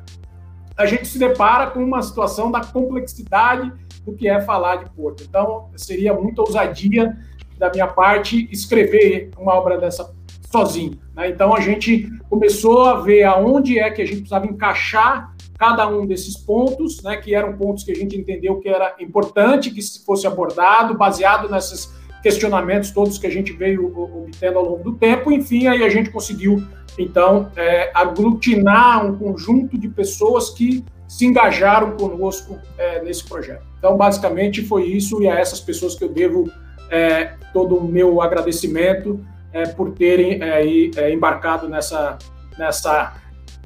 a 0.77 0.85
gente 0.85 1.07
se 1.07 1.17
depara 1.17 1.69
com 1.69 1.79
uma 1.79 2.03
situação 2.03 2.51
da 2.51 2.61
complexidade 2.61 3.73
do 4.05 4.13
que 4.13 4.29
é 4.29 4.41
falar 4.41 4.77
de 4.79 4.91
Porto. 4.91 5.23
Então, 5.23 5.71
seria 5.77 6.13
muita 6.13 6.43
ousadia 6.43 7.17
da 7.59 7.71
minha 7.71 7.87
parte 7.87 8.49
escrever 8.51 9.31
uma 9.39 9.55
obra 9.55 9.79
dessa 9.79 10.13
sozinho. 10.51 10.99
Né? 11.17 11.31
Então, 11.31 11.55
a 11.55 11.61
gente 11.61 12.09
começou 12.31 12.85
a 12.85 13.01
ver 13.01 13.25
aonde 13.25 13.79
é 13.79 13.91
que 13.91 14.01
a 14.01 14.05
gente 14.05 14.19
precisava 14.19 14.47
encaixar 14.47 15.35
cada 15.59 15.89
um 15.89 16.07
desses 16.07 16.37
pontos, 16.37 17.03
né, 17.03 17.17
que 17.17 17.35
eram 17.35 17.57
pontos 17.57 17.85
que 17.85 17.93
a 17.93 17.95
gente 17.95 18.17
entendeu 18.17 18.59
que 18.61 18.69
era 18.69 18.95
importante 19.01 19.71
que 19.71 19.81
fosse 20.05 20.27
abordado, 20.27 20.97
baseado 20.97 21.49
nesses 21.49 21.93
questionamentos 22.23 22.91
todos 22.91 23.19
que 23.19 23.27
a 23.27 23.31
gente 23.31 23.53
veio 23.53 23.87
obtendo 23.97 24.59
ao 24.59 24.65
longo 24.65 24.85
do 24.85 24.93
tempo. 24.95 25.31
Enfim, 25.31 25.67
aí 25.67 25.85
a 25.85 25.89
gente 25.89 26.11
conseguiu, 26.11 26.63
então, 26.99 27.51
é, 27.57 27.91
aglutinar 27.95 29.07
um 29.07 29.17
conjunto 29.17 29.79
de 29.79 29.89
pessoas 29.89 30.51
que 30.51 30.85
se 31.07 31.27
engajaram 31.27 31.97
conosco 31.97 32.59
é, 32.79 33.03
nesse 33.03 33.25
projeto. 33.25 33.65
Então, 33.79 33.97
basicamente, 33.97 34.65
foi 34.65 34.85
isso, 34.85 35.23
e 35.23 35.29
a 35.29 35.39
essas 35.39 35.61
pessoas 35.61 35.95
que 35.95 36.05
eu 36.05 36.09
devo 36.09 36.51
é, 36.91 37.35
todo 37.53 37.77
o 37.77 37.89
meu 37.89 38.21
agradecimento 38.21 39.25
é, 39.53 39.67
por 39.67 39.93
terem 39.93 40.43
é, 40.43 40.63
é, 40.97 41.13
embarcado 41.13 41.69
nessa, 41.69 42.19
nessa 42.59 43.15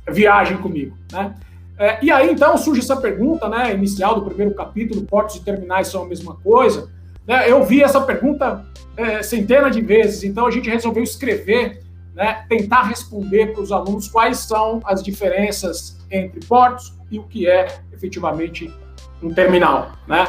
viagem 0.08 0.58
comigo. 0.58 0.96
Né? 1.10 1.34
É, 1.78 2.04
e 2.04 2.10
aí, 2.10 2.30
então, 2.30 2.56
surge 2.58 2.80
essa 2.80 2.96
pergunta 2.96 3.48
né, 3.48 3.72
inicial 3.72 4.14
do 4.16 4.22
primeiro 4.22 4.54
capítulo: 4.54 5.02
portos 5.02 5.36
e 5.36 5.44
terminais 5.44 5.88
são 5.88 6.02
a 6.02 6.06
mesma 6.06 6.34
coisa. 6.36 6.90
Né? 7.26 7.50
Eu 7.50 7.64
vi 7.64 7.82
essa 7.82 8.00
pergunta 8.00 8.66
é, 8.96 9.22
centenas 9.22 9.74
de 9.74 9.80
vezes, 9.80 10.24
então 10.24 10.46
a 10.46 10.50
gente 10.50 10.68
resolveu 10.68 11.02
escrever, 11.02 11.82
né, 12.14 12.44
tentar 12.48 12.82
responder 12.82 13.52
para 13.52 13.62
os 13.62 13.70
alunos 13.70 14.08
quais 14.08 14.38
são 14.38 14.80
as 14.84 15.02
diferenças 15.02 15.98
entre 16.10 16.44
portos 16.46 16.92
e 17.10 17.18
o 17.18 17.22
que 17.22 17.48
é 17.48 17.68
efetivamente 17.92 18.72
um 19.22 19.32
terminal. 19.32 19.92
Né? 20.06 20.26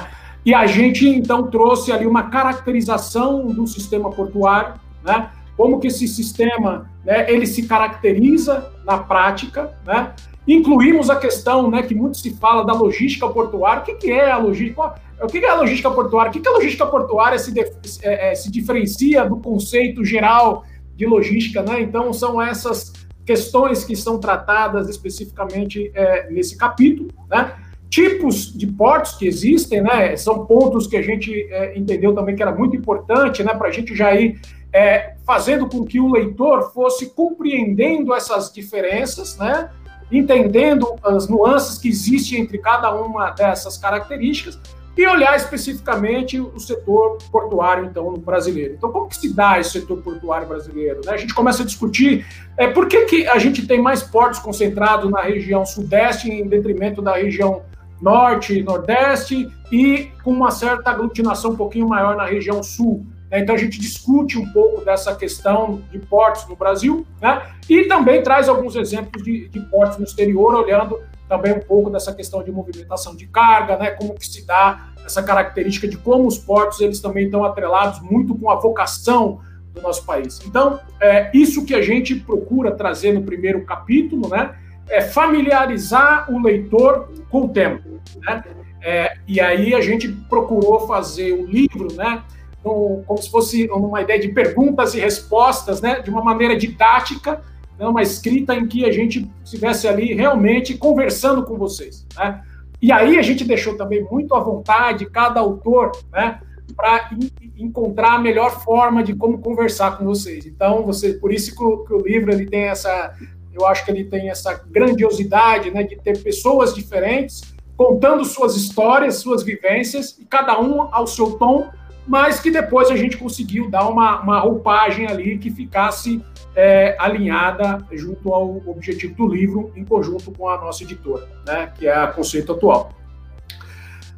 E 0.50 0.54
a 0.56 0.66
gente 0.66 1.08
então 1.08 1.46
trouxe 1.46 1.92
ali 1.92 2.08
uma 2.08 2.24
caracterização 2.24 3.46
do 3.46 3.68
sistema 3.68 4.10
portuário, 4.10 4.82
né? 5.04 5.30
como 5.56 5.80
que 5.80 5.86
esse 5.86 6.08
sistema 6.08 6.90
né, 7.06 7.32
ele 7.32 7.46
se 7.46 7.68
caracteriza 7.68 8.72
na 8.84 8.98
prática, 8.98 9.78
né? 9.86 10.12
Incluímos 10.48 11.08
a 11.12 11.18
questão 11.18 11.70
né, 11.70 11.84
que 11.84 11.94
muito 11.94 12.18
se 12.18 12.34
fala 12.34 12.66
da 12.66 12.74
logística 12.74 13.30
portuária. 13.30 13.84
O 13.84 13.86
que, 13.86 13.94
que 13.94 14.12
é 14.12 14.32
a 14.32 14.40
logística? 14.40 14.96
O 15.22 15.28
que 15.28 15.38
é 15.38 15.50
a 15.52 15.54
logística 15.54 15.92
portuária? 15.92 16.32
O 16.32 16.34
que, 16.34 16.40
que 16.40 16.48
a 16.48 16.52
logística 16.52 16.86
portuária 16.88 17.38
se, 17.38 17.54
é, 18.02 18.32
é, 18.32 18.34
se 18.34 18.50
diferencia 18.50 19.26
do 19.26 19.38
conceito 19.38 20.04
geral 20.04 20.64
de 20.96 21.06
logística? 21.06 21.62
Né? 21.62 21.82
Então, 21.82 22.12
são 22.12 22.42
essas 22.42 22.92
questões 23.24 23.84
que 23.84 23.96
são 23.96 24.20
tratadas 24.20 24.90
especificamente 24.90 25.92
é, 25.94 26.32
nesse 26.32 26.58
capítulo. 26.58 27.10
Né? 27.30 27.54
Tipos 27.90 28.54
de 28.54 28.68
portos 28.68 29.14
que 29.14 29.28
existem, 29.28 29.82
né? 29.82 30.16
são 30.16 30.46
pontos 30.46 30.86
que 30.86 30.96
a 30.96 31.02
gente 31.02 31.34
é, 31.52 31.78
entendeu 31.78 32.14
também 32.14 32.36
que 32.36 32.42
era 32.42 32.54
muito 32.54 32.76
importante 32.76 33.44
né? 33.44 33.54
para 33.54 33.68
a 33.68 33.72
gente 33.72 33.96
já 33.96 34.14
ir 34.14 34.40
é, 34.72 35.16
fazendo 35.26 35.68
com 35.68 35.84
que 35.84 36.00
o 36.00 36.12
leitor 36.12 36.72
fosse 36.72 37.08
compreendendo 37.08 38.14
essas 38.14 38.54
diferenças, 38.54 39.38
né? 39.38 39.70
entendendo 40.12 40.96
as 41.04 41.28
nuances 41.28 41.78
que 41.78 41.90
existem 41.90 42.40
entre 42.40 42.58
cada 42.60 42.94
uma 42.94 43.32
dessas 43.32 43.78
características 43.78 44.60
e 44.98 45.08
olhar 45.08 45.36
especificamente 45.36 46.40
o 46.40 46.60
setor 46.60 47.18
portuário 47.32 47.86
então 47.86 48.14
brasileiro. 48.16 48.74
Então, 48.74 48.92
como 48.92 49.08
que 49.08 49.16
se 49.16 49.34
dá 49.34 49.60
esse 49.60 49.72
setor 49.72 50.02
portuário 50.02 50.48
brasileiro? 50.48 51.00
Né? 51.06 51.14
A 51.14 51.18
gente 51.18 51.34
começa 51.34 51.64
a 51.64 51.66
discutir 51.66 52.26
é, 52.58 52.68
por 52.68 52.88
que, 52.88 53.06
que 53.06 53.28
a 53.28 53.38
gente 53.40 53.66
tem 53.66 53.82
mais 53.82 54.04
portos 54.04 54.40
concentrados 54.40 55.10
na 55.10 55.22
região 55.22 55.66
sudeste 55.66 56.30
em 56.30 56.46
detrimento 56.48 57.02
da 57.02 57.16
região 57.16 57.62
norte 58.02 58.62
nordeste 58.64 59.50
e 59.72 60.12
com 60.24 60.32
uma 60.32 60.52
certa 60.52 60.92
aglutinação 60.92 61.52
um 61.52 61.56
pouquinho 61.56 61.88
maior 61.88 62.16
na 62.16 62.26
região 62.26 62.64
sul. 62.64 63.06
Né? 63.30 63.40
Então 63.40 63.56
a 63.56 63.58
gente 63.58 63.80
discute 63.80 64.38
um 64.38 64.52
pouco 64.52 64.84
dessa 64.84 65.16
questão 65.16 65.82
de 65.92 66.00
portos 66.00 66.48
no 66.48 66.56
Brasil, 66.56 67.06
né? 67.22 67.42
E 67.70 67.86
também 67.86 68.24
traz 68.24 68.50
alguns 68.50 68.76
exemplos 68.76 69.24
de, 69.24 69.48
de 69.50 69.60
portos 69.62 69.98
no 69.98 70.04
exterior, 70.04 70.56
olhando 70.56 71.00
também 71.28 71.54
um 71.54 71.60
pouco 71.60 71.90
dessa 71.92 72.14
questão 72.14 72.44
de 72.44 72.52
movimentação 72.52 73.16
de 73.16 73.28
carga, 73.28 73.78
né? 73.78 73.92
Como 73.92 74.16
que 74.16 74.28
se 74.28 74.46
dá 74.46 74.90
essa 75.06 75.22
característica 75.22 75.88
de 75.88 75.98
como 75.98 76.28
os 76.28 76.38
portos 76.38 76.82
eles 76.82 77.00
também 77.00 77.26
estão 77.26 77.44
atrelados 77.46 78.00
muito 78.02 78.36
com 78.36 78.50
a 78.50 78.56
vocação 78.56 79.40
do 79.74 79.82
nosso 79.82 80.06
país. 80.06 80.42
Então, 80.46 80.80
é 81.00 81.30
isso 81.34 81.64
que 81.66 81.76
a 81.76 81.82
gente 81.82 82.16
procura 82.16 82.72
trazer 82.72 83.14
no 83.14 83.22
primeiro 83.22 83.64
capítulo, 83.64 84.28
né? 84.30 84.56
É 84.90 85.02
familiarizar 85.02 86.32
o 86.32 86.42
leitor 86.42 87.12
com 87.30 87.42
o 87.44 87.50
tema, 87.50 87.80
né? 88.22 88.44
É, 88.82 89.18
e 89.28 89.42
aí 89.42 89.76
a 89.76 89.82
gente 89.82 90.08
procurou 90.08 90.88
fazer 90.88 91.34
o 91.34 91.46
livro, 91.46 91.94
né? 91.94 92.24
no, 92.64 93.04
como 93.06 93.22
se 93.22 93.30
fosse 93.30 93.68
uma 93.72 94.02
ideia 94.02 94.20
de 94.20 94.30
perguntas 94.30 94.94
e 94.94 95.00
respostas, 95.00 95.82
né, 95.82 96.02
de 96.02 96.10
uma 96.10 96.24
maneira 96.24 96.58
didática, 96.58 97.42
né, 97.78 97.88
uma 97.88 98.02
escrita 98.02 98.54
em 98.56 98.68
que 98.68 98.86
a 98.86 98.92
gente 98.92 99.30
estivesse 99.44 99.88
ali 99.88 100.14
realmente 100.14 100.78
conversando 100.78 101.44
com 101.44 101.58
vocês. 101.58 102.06
Né? 102.16 102.42
E 102.82 102.92
aí 102.92 103.18
a 103.18 103.22
gente 103.22 103.44
deixou 103.44 103.76
também 103.76 104.04
muito 104.04 104.36
à 104.36 104.40
vontade 104.40 105.06
cada 105.06 105.40
autor, 105.40 105.92
né, 106.12 106.40
para 106.76 107.10
encontrar 107.58 108.14
a 108.14 108.20
melhor 108.20 108.64
forma 108.64 109.04
de 109.04 109.16
como 109.16 109.40
conversar 109.40 109.98
com 109.98 110.06
vocês. 110.06 110.46
Então, 110.46 110.86
você, 110.86 111.14
por 111.14 111.34
isso 111.34 111.56
que 111.56 111.64
o, 111.64 111.80
que 111.80 111.94
o, 111.94 112.02
livro 112.02 112.32
ele 112.32 112.46
tem 112.46 112.66
essa, 112.66 113.14
eu 113.54 113.66
acho 113.66 113.86
que 113.86 113.92
ele 113.92 114.04
tem 114.04 114.30
essa 114.30 114.54
grandiosidade, 114.54 115.72
né, 115.72 115.84
de 115.84 115.96
ter 115.98 116.22
pessoas 116.22 116.74
diferentes 116.74 117.42
contando 117.76 118.26
suas 118.26 118.56
histórias, 118.56 119.16
suas 119.16 119.42
vivências 119.42 120.18
e 120.20 120.26
cada 120.26 120.60
um 120.60 120.94
ao 120.94 121.08
seu 121.08 121.32
tom 121.32 121.70
mas 122.10 122.40
que 122.40 122.50
depois 122.50 122.90
a 122.90 122.96
gente 122.96 123.18
conseguiu 123.18 123.70
dar 123.70 123.88
uma, 123.88 124.20
uma 124.20 124.40
roupagem 124.40 125.06
ali 125.06 125.38
que 125.38 125.52
ficasse 125.52 126.20
é, 126.56 126.96
alinhada 127.00 127.86
junto 127.92 128.34
ao 128.34 128.64
objetivo 128.66 129.14
do 129.14 129.28
livro, 129.28 129.72
em 129.76 129.86
conjunto 129.86 130.32
com 130.32 130.50
a 130.50 130.58
nossa 130.58 130.84
editora, 130.84 131.30
né, 131.46 131.72
que 131.78 131.88
é 131.88 131.94
a 131.94 132.08
Conceito 132.08 132.52
Atual. 132.52 132.90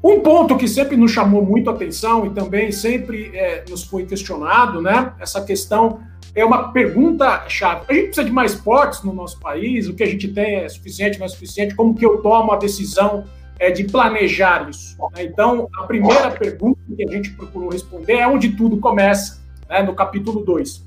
Um 0.02 0.22
ponto 0.22 0.56
que 0.56 0.70
sempre 0.70 0.96
nos 0.96 1.12
chamou 1.12 1.46
muito 1.46 1.70
a 1.70 1.74
atenção 1.74 2.26
e 2.26 2.30
também 2.30 2.72
sempre 2.72 3.36
é, 3.36 3.66
nos 3.70 3.84
foi 3.84 4.06
questionado, 4.06 4.82
né, 4.82 5.14
essa 5.20 5.42
questão 5.44 6.00
é 6.34 6.46
uma 6.46 6.72
pergunta 6.72 7.48
chave. 7.50 7.86
A 7.88 7.94
gente 7.94 8.06
precisa 8.06 8.26
de 8.26 8.32
mais 8.32 8.56
portos 8.56 9.04
no 9.04 9.14
nosso 9.14 9.40
país? 9.40 9.88
O 9.88 9.94
que 9.94 10.04
a 10.04 10.08
gente 10.08 10.28
tem 10.30 10.58
é 10.58 10.70
suficiente, 10.70 11.20
não 11.20 11.26
é 11.26 11.30
suficiente? 11.30 11.76
Como 11.76 11.94
que 11.96 12.06
eu 12.06 12.22
tomo 12.22 12.52
a 12.52 12.58
decisão 12.58 13.26
é, 13.62 13.70
de 13.70 13.84
planejar 13.84 14.68
isso. 14.68 14.98
Né? 15.14 15.24
Então, 15.24 15.70
a 15.78 15.84
primeira 15.84 16.32
pergunta 16.32 16.80
que 16.98 17.08
a 17.08 17.12
gente 17.12 17.30
procurou 17.30 17.70
responder 17.70 18.14
é 18.14 18.28
onde 18.28 18.50
tudo 18.50 18.78
começa, 18.78 19.40
né, 19.70 19.84
no 19.84 19.94
capítulo 19.94 20.44
2. 20.44 20.84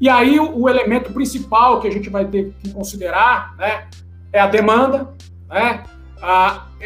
E 0.00 0.08
aí, 0.08 0.40
o, 0.40 0.62
o, 0.62 0.68
elemento 0.68 1.12
principal 1.12 1.78
que 1.78 1.86
a 1.86 1.90
gente 1.90 2.08
vai 2.08 2.24
ter 2.24 2.54
que 2.62 2.70
considerar 2.70 3.54
né, 3.58 3.86
é 4.32 4.40
a 4.40 4.46
demanda, 4.46 5.14
né, 5.46 5.84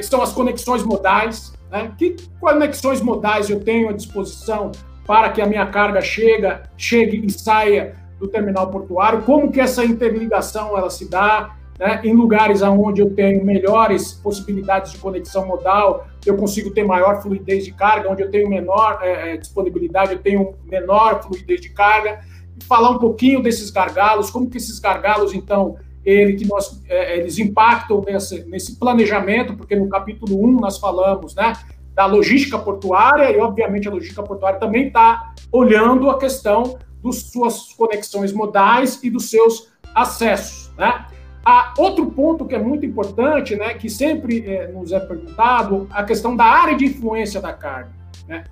são 0.03 0.21
as 0.21 0.33
conexões 0.33 0.83
modais. 0.83 1.53
Né? 1.71 1.93
Que 1.97 2.17
conexões 2.41 3.01
modais 3.01 3.49
eu 3.49 3.61
tenho 3.61 3.89
à 3.89 3.93
disposição 3.93 4.73
para 5.11 5.31
que 5.31 5.43
a 5.43 5.47
minha 5.47 5.67
carga 5.67 6.01
chega, 6.01 6.63
chegue 6.77 7.27
e 7.27 7.29
saia 7.33 7.97
do 8.17 8.29
terminal 8.29 8.71
portuário? 8.71 9.23
Como 9.23 9.51
que 9.51 9.61
essa 9.61 9.85
interligação 9.85 10.79
ela 10.79 10.89
se 10.89 11.11
dá? 11.11 11.57
Né? 11.77 12.01
Em 12.05 12.15
lugares 12.15 12.63
onde 12.63 13.03
eu 13.03 13.13
tenho 13.13 13.45
melhores 13.45 14.13
possibilidades 14.13 14.93
de 14.93 14.99
conexão 14.99 15.45
modal, 15.45 16.07
eu 16.25 16.37
consigo 16.37 16.71
ter 16.71 16.85
maior 16.85 17.21
fluidez 17.21 17.65
de 17.65 17.73
carga, 17.73 18.09
onde 18.09 18.23
eu 18.23 18.31
tenho 18.31 18.49
menor 18.49 19.01
é, 19.03 19.37
disponibilidade, 19.37 20.13
eu 20.13 20.21
tenho 20.21 20.55
menor 20.65 21.21
fluidez 21.25 21.61
de 21.61 21.71
carga. 21.71 22.21
E 22.57 22.63
falar 22.63 22.91
um 22.91 22.99
pouquinho 23.01 23.43
desses 23.43 23.69
gargalos, 23.69 24.31
como 24.31 24.49
que 24.49 24.59
esses 24.59 24.79
gargalos, 24.79 25.35
então, 25.35 25.75
ele, 26.05 26.35
que 26.35 26.47
nós, 26.47 26.81
é, 26.89 27.19
eles 27.19 27.37
impactam 27.37 28.01
nesse, 28.07 28.45
nesse 28.45 28.79
planejamento, 28.79 29.57
porque 29.57 29.75
no 29.75 29.89
capítulo 29.89 30.41
1 30.41 30.61
nós 30.61 30.79
falamos 30.79 31.35
né, 31.35 31.53
da 31.95 32.07
logística 32.07 32.59
portuária, 32.59 33.31
e 33.31 33.39
obviamente 33.41 33.89
a 33.89 33.91
logística 33.91 34.23
portuária 34.23 34.59
também 34.59 34.89
está 34.89 35.35
olhando 35.53 36.09
a 36.09 36.19
questão 36.19 36.79
das 37.03 37.17
suas 37.17 37.73
conexões 37.73 38.33
modais 38.33 39.01
e 39.03 39.11
dos 39.11 39.31
seus 39.31 39.69
acessos. 39.95 40.71
Né? 40.77 41.07
Há 41.45 41.75
outro 41.79 42.07
ponto 42.07 42.45
que 42.45 42.55
é 42.55 42.59
muito 42.59 42.85
importante, 42.85 43.57
né, 43.57 43.75
que 43.75 43.89
sempre 43.89 44.47
é, 44.47 44.69
nos 44.69 44.93
é 44.93 45.01
perguntado, 45.01 45.89
a 45.91 46.05
questão 46.05 46.37
da 46.37 46.45
área 46.45 46.77
de 46.77 46.85
influência 46.87 47.41
da 47.41 47.53
carga. 47.53 47.91
Né? 48.29 48.45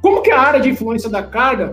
Como 0.00 0.22
que 0.22 0.30
a 0.30 0.40
área 0.40 0.60
de 0.60 0.68
influência 0.68 1.08
da 1.08 1.22
carga, 1.22 1.70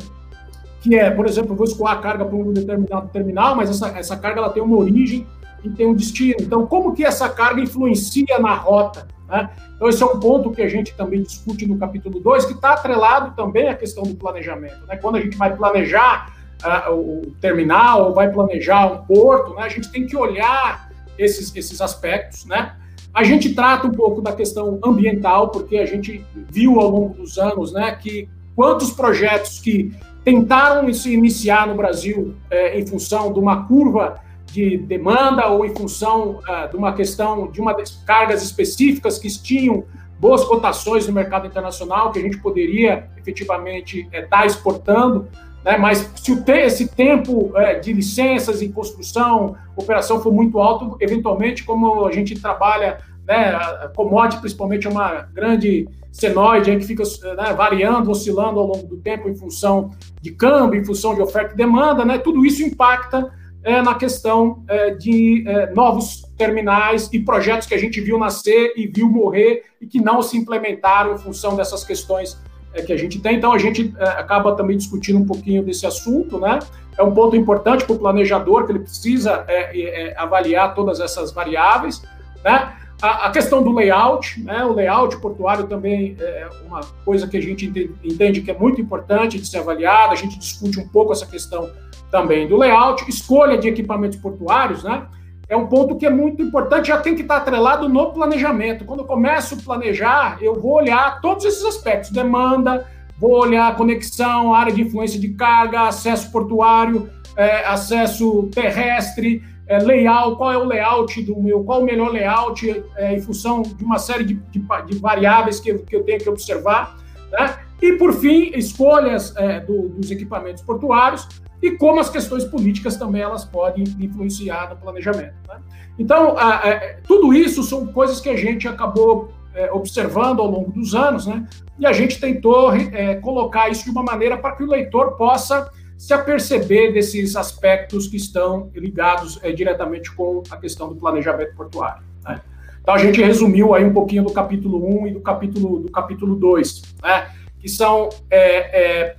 que 0.81 0.95
é, 0.95 1.11
por 1.11 1.27
exemplo, 1.27 1.51
eu 1.51 1.55
vou 1.55 1.65
escoar 1.65 1.93
a 1.93 2.01
carga 2.01 2.25
para 2.25 2.35
um 2.35 2.53
determinado 2.53 3.09
terminal, 3.09 3.55
mas 3.55 3.69
essa, 3.69 3.89
essa 3.89 4.17
carga 4.17 4.39
ela 4.39 4.49
tem 4.49 4.63
uma 4.63 4.77
origem 4.77 5.27
e 5.63 5.69
tem 5.69 5.85
um 5.85 5.93
destino. 5.93 6.37
Então, 6.39 6.65
como 6.65 6.93
que 6.93 7.03
essa 7.03 7.29
carga 7.29 7.61
influencia 7.61 8.39
na 8.39 8.55
rota? 8.55 9.07
Né? 9.31 9.49
Então, 9.75 9.87
esse 9.87 10.03
é 10.03 10.05
um 10.05 10.19
ponto 10.19 10.51
que 10.51 10.61
a 10.61 10.67
gente 10.67 10.93
também 10.93 11.23
discute 11.23 11.65
no 11.65 11.77
capítulo 11.77 12.19
2, 12.19 12.45
que 12.45 12.53
está 12.53 12.73
atrelado 12.73 13.33
também 13.33 13.69
à 13.69 13.73
questão 13.73 14.03
do 14.03 14.13
planejamento. 14.13 14.85
Né? 14.85 14.97
Quando 14.97 15.15
a 15.15 15.21
gente 15.21 15.37
vai 15.37 15.55
planejar 15.55 16.35
uh, 16.61 16.93
o 16.93 17.31
terminal 17.39 18.09
ou 18.09 18.13
vai 18.13 18.29
planejar 18.29 18.91
um 18.91 19.05
porto, 19.05 19.55
né, 19.55 19.63
a 19.63 19.69
gente 19.69 19.89
tem 19.89 20.05
que 20.05 20.17
olhar 20.17 20.91
esses, 21.17 21.55
esses 21.55 21.79
aspectos, 21.79 22.45
né? 22.45 22.75
A 23.13 23.23
gente 23.23 23.53
trata 23.53 23.87
um 23.87 23.91
pouco 23.91 24.21
da 24.21 24.31
questão 24.31 24.79
ambiental, 24.83 25.49
porque 25.49 25.77
a 25.77 25.85
gente 25.85 26.25
viu 26.33 26.79
ao 26.79 26.89
longo 26.89 27.13
dos 27.15 27.37
anos, 27.37 27.73
né, 27.73 27.91
que 28.01 28.29
quantos 28.55 28.91
projetos 28.91 29.59
que 29.59 29.93
tentaram 30.23 30.91
se 30.93 31.13
iniciar 31.13 31.67
no 31.67 31.75
Brasil 31.75 32.35
é, 32.49 32.79
em 32.79 32.85
função 32.87 33.33
de 33.33 33.39
uma 33.39 33.65
curva 33.65 34.19
de 34.51 34.77
demanda 34.77 35.47
ou 35.47 35.65
em 35.65 35.73
função 35.73 36.39
uh, 36.39 36.69
de 36.69 36.75
uma 36.75 36.93
questão 36.93 37.49
de 37.49 37.61
uma 37.61 37.75
cargas 38.05 38.43
específicas 38.43 39.17
que 39.17 39.27
tinham 39.41 39.85
boas 40.19 40.43
cotações 40.43 41.07
no 41.07 41.13
mercado 41.13 41.47
internacional 41.47 42.11
que 42.11 42.19
a 42.19 42.21
gente 42.21 42.37
poderia 42.37 43.09
efetivamente 43.17 44.01
estar 44.01 44.17
é, 44.17 44.21
tá 44.21 44.45
exportando, 44.45 45.27
né? 45.63 45.77
Mas 45.77 46.11
se 46.15 46.31
o 46.31 46.43
te, 46.43 46.51
esse 46.51 46.87
tempo 46.87 47.51
é, 47.55 47.79
de 47.79 47.91
licenças 47.91 48.61
em 48.61 48.71
construção, 48.71 49.55
operação 49.75 50.21
for 50.21 50.31
muito 50.31 50.59
alto, 50.59 50.95
eventualmente, 50.99 51.63
como 51.63 52.05
a 52.05 52.11
gente 52.11 52.39
trabalha, 52.39 52.99
né, 53.25 53.49
a 53.55 53.91
commodity 53.95 54.41
principalmente 54.41 54.85
é 54.85 54.89
uma 54.89 55.21
grande 55.33 55.87
senoide 56.11 56.75
que 56.77 56.85
fica 56.85 57.03
né, 57.35 57.53
variando, 57.53 58.11
oscilando 58.11 58.59
ao 58.59 58.67
longo 58.67 58.87
do 58.87 58.97
tempo 58.97 59.29
em 59.29 59.35
função 59.35 59.91
de 60.21 60.31
câmbio, 60.31 60.79
em 60.79 60.83
função 60.83 61.15
de 61.15 61.21
oferta 61.21 61.53
e 61.53 61.57
demanda, 61.57 62.03
né, 62.03 62.17
tudo 62.17 62.45
isso 62.45 62.61
impacta 62.61 63.31
é, 63.63 63.81
na 63.81 63.95
questão 63.95 64.63
é, 64.67 64.91
de 64.91 65.43
é, 65.47 65.71
novos 65.73 66.23
terminais 66.37 67.09
e 67.13 67.19
projetos 67.19 67.67
que 67.67 67.73
a 67.73 67.77
gente 67.77 68.01
viu 68.01 68.17
nascer 68.17 68.73
e 68.75 68.87
viu 68.87 69.09
morrer 69.09 69.63
e 69.79 69.85
que 69.85 69.99
não 69.99 70.21
se 70.21 70.37
implementaram 70.37 71.13
em 71.13 71.17
função 71.17 71.55
dessas 71.55 71.83
questões 71.83 72.39
é, 72.73 72.81
que 72.81 72.91
a 72.91 72.97
gente 72.97 73.19
tem. 73.19 73.35
Então, 73.35 73.51
a 73.51 73.57
gente 73.57 73.93
é, 73.97 74.03
acaba 74.03 74.55
também 74.55 74.77
discutindo 74.77 75.19
um 75.19 75.25
pouquinho 75.25 75.63
desse 75.63 75.85
assunto, 75.85 76.39
né? 76.39 76.59
É 76.97 77.03
um 77.03 77.13
ponto 77.13 77.35
importante 77.35 77.85
para 77.85 77.95
o 77.95 77.99
planejador, 77.99 78.65
que 78.65 78.71
ele 78.71 78.79
precisa 78.79 79.45
é, 79.47 80.13
avaliar 80.17 80.73
todas 80.73 80.99
essas 80.99 81.31
variáveis, 81.31 82.01
né? 82.43 82.73
A, 83.01 83.27
a, 83.27 83.31
questão 83.31 83.63
do 83.63 83.71
layout, 83.71 84.41
né? 84.43 84.63
O 84.63 84.73
layout 84.73 85.17
portuário 85.17 85.65
também 85.65 86.15
é 86.19 86.47
uma 86.67 86.81
coisa 87.03 87.27
que 87.27 87.35
a 87.35 87.41
gente 87.41 87.65
entende, 87.65 87.95
entende 88.03 88.41
que 88.41 88.51
é 88.51 88.57
muito 88.57 88.79
importante 88.79 89.39
de 89.39 89.47
ser 89.47 89.57
avaliada. 89.57 90.13
A 90.13 90.15
gente 90.15 90.37
discute 90.37 90.79
um 90.79 90.87
pouco 90.87 91.11
essa 91.11 91.25
questão 91.25 91.69
também 92.11 92.47
do 92.47 92.57
layout, 92.57 93.09
escolha 93.09 93.57
de 93.57 93.67
equipamentos 93.67 94.17
portuários, 94.17 94.83
né? 94.83 95.07
é 95.51 95.57
um 95.57 95.67
ponto 95.67 95.97
que 95.97 96.05
é 96.05 96.09
muito 96.09 96.41
importante, 96.41 96.87
já 96.87 96.97
tem 96.97 97.13
que 97.13 97.23
estar 97.23 97.35
atrelado 97.35 97.89
no 97.89 98.13
planejamento. 98.13 98.85
Quando 98.85 99.01
eu 99.01 99.05
começo 99.05 99.55
a 99.55 99.57
planejar, 99.57 100.37
eu 100.41 100.55
vou 100.55 100.75
olhar 100.75 101.19
todos 101.19 101.43
esses 101.43 101.65
aspectos: 101.65 102.09
demanda, 102.09 102.87
vou 103.19 103.31
olhar 103.31 103.75
conexão, 103.75 104.53
área 104.53 104.71
de 104.71 104.81
influência 104.81 105.19
de 105.19 105.27
carga, 105.33 105.89
acesso 105.89 106.31
portuário, 106.31 107.09
é, 107.35 107.65
acesso 107.65 108.49
terrestre, 108.53 109.43
é, 109.67 109.77
layout, 109.79 110.37
qual 110.37 110.53
é 110.53 110.57
o 110.57 110.63
layout 110.63 111.21
do 111.21 111.37
meu, 111.41 111.65
qual 111.65 111.81
o 111.81 111.83
melhor 111.83 112.13
layout 112.13 112.83
é, 112.95 113.15
em 113.15 113.19
função 113.19 113.61
de 113.61 113.83
uma 113.83 113.99
série 113.99 114.23
de, 114.23 114.35
de, 114.35 114.65
de 114.87 114.99
variáveis 114.99 115.59
que, 115.59 115.73
que, 115.79 115.97
eu 115.97 116.03
tenho 116.05 116.19
que 116.19 116.29
observar. 116.29 116.95
Né? 117.29 117.57
E, 117.81 117.91
por 117.97 118.13
fim, 118.13 118.51
escolhas 118.55 119.35
é, 119.35 119.59
do, 119.59 119.89
dos 119.89 120.11
equipamentos 120.11 120.63
portuários 120.63 121.27
e 121.61 121.71
como 121.71 121.99
as 121.99 122.09
questões 122.09 122.43
políticas 122.43 122.97
também 122.97 123.21
elas 123.21 123.45
podem 123.45 123.83
influenciar 123.99 124.69
no 124.69 124.75
planejamento. 124.77 125.35
Né? 125.47 125.59
Então, 125.99 126.37
a, 126.37 126.55
a, 126.55 126.93
tudo 127.07 127.33
isso 127.33 127.63
são 127.63 127.87
coisas 127.87 128.19
que 128.19 128.29
a 128.29 128.35
gente 128.35 128.67
acabou 128.67 129.31
é, 129.53 129.71
observando 129.71 130.39
ao 130.39 130.49
longo 130.49 130.71
dos 130.71 130.95
anos, 130.95 131.27
né? 131.27 131.47
e 131.77 131.85
a 131.85 131.93
gente 131.93 132.19
tentou 132.19 132.73
é, 132.73 133.15
colocar 133.15 133.69
isso 133.69 133.83
de 133.83 133.91
uma 133.91 134.03
maneira 134.03 134.37
para 134.37 134.55
que 134.55 134.63
o 134.63 134.67
leitor 134.67 135.17
possa 135.17 135.69
se 135.97 136.13
aperceber 136.13 136.93
desses 136.93 137.35
aspectos 137.35 138.07
que 138.07 138.17
estão 138.17 138.71
ligados 138.73 139.39
é, 139.43 139.51
diretamente 139.51 140.11
com 140.15 140.41
a 140.49 140.57
questão 140.57 140.89
do 140.89 140.95
planejamento 140.95 141.55
portuário. 141.55 142.01
Né? 142.23 142.41
Então, 142.81 142.95
a 142.95 142.97
gente 142.97 143.21
resumiu 143.21 143.75
aí 143.75 143.85
um 143.85 143.93
pouquinho 143.93 144.23
do 144.23 144.31
capítulo 144.31 145.03
1 145.03 145.07
e 145.07 145.11
do 145.11 145.21
capítulo, 145.21 145.79
do 145.79 145.91
capítulo 145.91 146.35
2, 146.35 146.81
né? 147.03 147.29
que 147.59 147.69
são 147.69 148.09
é, 148.31 148.39
é, 148.39 149.15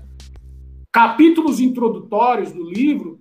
capítulos 0.93 1.59
introdutórios 1.59 2.53
do 2.53 2.63
livro, 2.63 3.19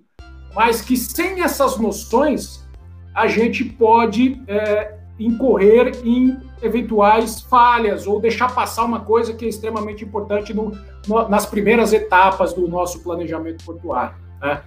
mas 0.54 0.82
que 0.82 0.96
sem 0.96 1.40
essas 1.40 1.78
noções 1.78 2.68
a 3.14 3.26
gente 3.26 3.64
pode 3.64 4.42
é, 4.46 4.98
incorrer 5.18 5.92
em 6.04 6.38
eventuais 6.62 7.40
falhas 7.40 8.06
ou 8.06 8.20
deixar 8.20 8.54
passar 8.54 8.84
uma 8.84 9.00
coisa 9.00 9.32
que 9.32 9.44
é 9.44 9.48
extremamente 9.48 10.04
importante 10.04 10.52
no, 10.52 10.72
no, 11.08 11.28
nas 11.28 11.46
primeiras 11.46 11.92
etapas 11.92 12.52
do 12.52 12.68
nosso 12.68 13.02
planejamento 13.02 13.64
portuário. 13.64 14.16
Né? 14.40 14.62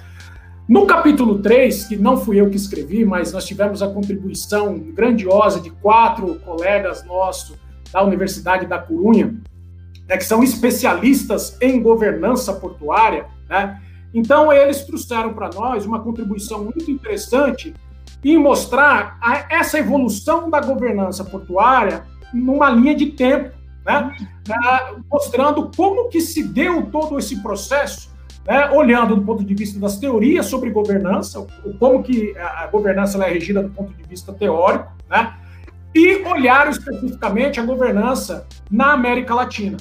No 0.67 0.87
capítulo 0.87 1.39
3, 1.39 1.85
que 1.85 1.95
não 1.95 2.17
fui 2.17 2.41
eu 2.41 2.49
que 2.49 2.55
escrevi, 2.55 3.05
mas 3.05 3.31
nós 3.31 3.45
tivemos 3.45 3.83
a 3.83 3.87
contribuição 3.87 4.79
grandiosa 4.79 5.59
de 5.59 5.69
quatro 5.69 6.39
colegas 6.39 7.05
nossos 7.05 7.55
da 7.91 8.03
Universidade 8.03 8.65
da 8.65 8.79
Corunha, 8.79 9.35
né, 10.07 10.17
que 10.17 10.25
são 10.25 10.43
especialistas 10.43 11.57
em 11.61 11.81
governança 11.81 12.53
portuária, 12.53 13.25
né? 13.49 13.81
Então, 14.13 14.51
eles 14.51 14.83
trouxeram 14.85 15.33
para 15.33 15.49
nós 15.49 15.85
uma 15.85 15.99
contribuição 15.99 16.63
muito 16.63 16.89
interessante 16.89 17.73
em 18.23 18.37
mostrar 18.37 19.17
a, 19.21 19.53
essa 19.53 19.77
evolução 19.77 20.49
da 20.49 20.61
governança 20.61 21.23
portuária 21.23 22.03
numa 22.33 22.69
linha 22.69 22.95
de 22.95 23.07
tempo, 23.07 23.51
né? 23.85 24.15
Mostrando 25.11 25.69
como 25.75 26.09
que 26.09 26.21
se 26.21 26.43
deu 26.43 26.85
todo 26.85 27.19
esse 27.19 27.41
processo, 27.41 28.09
né? 28.47 28.69
olhando 28.71 29.15
do 29.15 29.21
ponto 29.21 29.43
de 29.43 29.53
vista 29.53 29.79
das 29.79 29.97
teorias 29.97 30.45
sobre 30.45 30.69
governança, 30.69 31.45
como 31.77 32.01
que 32.01 32.35
a 32.37 32.67
governança 32.67 33.23
é 33.23 33.29
regida 33.29 33.61
do 33.61 33.69
ponto 33.69 33.93
de 33.93 34.03
vista 34.03 34.31
teórico, 34.31 34.91
né? 35.09 35.35
e 35.93 36.23
olhar 36.23 36.69
especificamente 36.69 37.59
a 37.59 37.63
governança 37.63 38.47
na 38.69 38.93
América 38.93 39.33
Latina. 39.33 39.77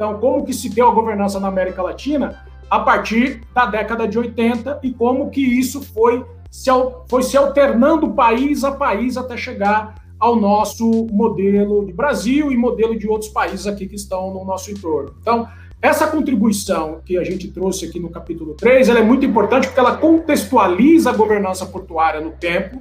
Então, 0.00 0.18
como 0.18 0.46
que 0.46 0.54
se 0.54 0.70
deu 0.70 0.88
a 0.88 0.94
governança 0.94 1.38
na 1.38 1.48
América 1.48 1.82
Latina 1.82 2.42
a 2.70 2.80
partir 2.80 3.42
da 3.54 3.66
década 3.66 4.08
de 4.08 4.18
80 4.18 4.80
e 4.82 4.92
como 4.92 5.28
que 5.28 5.42
isso 5.42 5.82
foi 5.82 6.24
se, 6.50 6.70
foi 7.06 7.22
se 7.22 7.36
alternando 7.36 8.14
país 8.14 8.64
a 8.64 8.72
país 8.72 9.18
até 9.18 9.36
chegar 9.36 9.96
ao 10.18 10.36
nosso 10.36 11.06
modelo 11.12 11.84
de 11.84 11.92
Brasil 11.92 12.50
e 12.50 12.56
modelo 12.56 12.98
de 12.98 13.06
outros 13.06 13.30
países 13.30 13.66
aqui 13.66 13.86
que 13.86 13.94
estão 13.94 14.32
no 14.32 14.42
nosso 14.42 14.70
entorno. 14.70 15.14
Então, 15.20 15.46
essa 15.82 16.06
contribuição 16.06 17.02
que 17.04 17.18
a 17.18 17.22
gente 17.24 17.48
trouxe 17.48 17.84
aqui 17.84 18.00
no 18.00 18.08
capítulo 18.08 18.54
3, 18.54 18.88
ela 18.88 19.00
é 19.00 19.04
muito 19.04 19.26
importante 19.26 19.66
porque 19.66 19.80
ela 19.80 19.98
contextualiza 19.98 21.10
a 21.10 21.12
governança 21.12 21.66
portuária 21.66 22.22
no 22.22 22.30
tempo, 22.30 22.80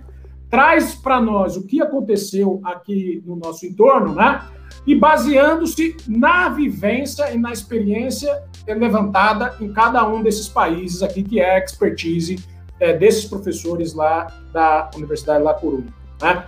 traz 0.49 0.95
para 0.95 1.19
nós 1.19 1.57
o 1.57 1.67
que 1.67 1.81
aconteceu 1.81 2.61
aqui 2.63 3.21
no 3.25 3.35
nosso 3.35 3.65
entorno, 3.65 4.15
né? 4.15 4.41
E 4.85 4.95
baseando-se 4.95 5.95
na 6.07 6.49
vivência 6.49 7.31
e 7.33 7.37
na 7.37 7.51
experiência 7.51 8.43
levantada 8.67 9.55
em 9.59 9.71
cada 9.71 10.07
um 10.07 10.21
desses 10.21 10.47
países 10.47 11.01
aqui, 11.01 11.23
que 11.23 11.39
é 11.39 11.55
a 11.55 11.59
expertise 11.59 12.37
é, 12.79 12.93
desses 12.93 13.25
professores 13.25 13.93
lá 13.93 14.27
da 14.53 14.89
Universidade 14.95 15.43
La 15.43 15.53
Coruña. 15.53 15.93
Né? 16.21 16.43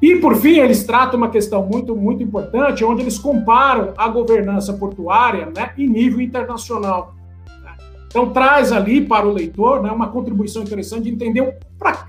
E, 0.00 0.16
por 0.16 0.36
fim, 0.36 0.58
eles 0.58 0.84
tratam 0.84 1.16
uma 1.16 1.30
questão 1.30 1.64
muito, 1.64 1.96
muito 1.96 2.22
importante, 2.22 2.84
onde 2.84 3.02
eles 3.02 3.18
comparam 3.18 3.94
a 3.96 4.08
governança 4.08 4.72
portuária 4.74 5.46
né, 5.46 5.72
em 5.76 5.88
nível 5.88 6.20
internacional. 6.20 7.14
Né. 7.62 7.72
Então, 8.06 8.30
traz 8.30 8.72
ali 8.72 9.00
para 9.00 9.26
o 9.26 9.32
leitor 9.32 9.82
né, 9.82 9.90
uma 9.90 10.08
contribuição 10.08 10.62
interessante 10.62 11.04
de 11.04 11.10
entender 11.10 11.58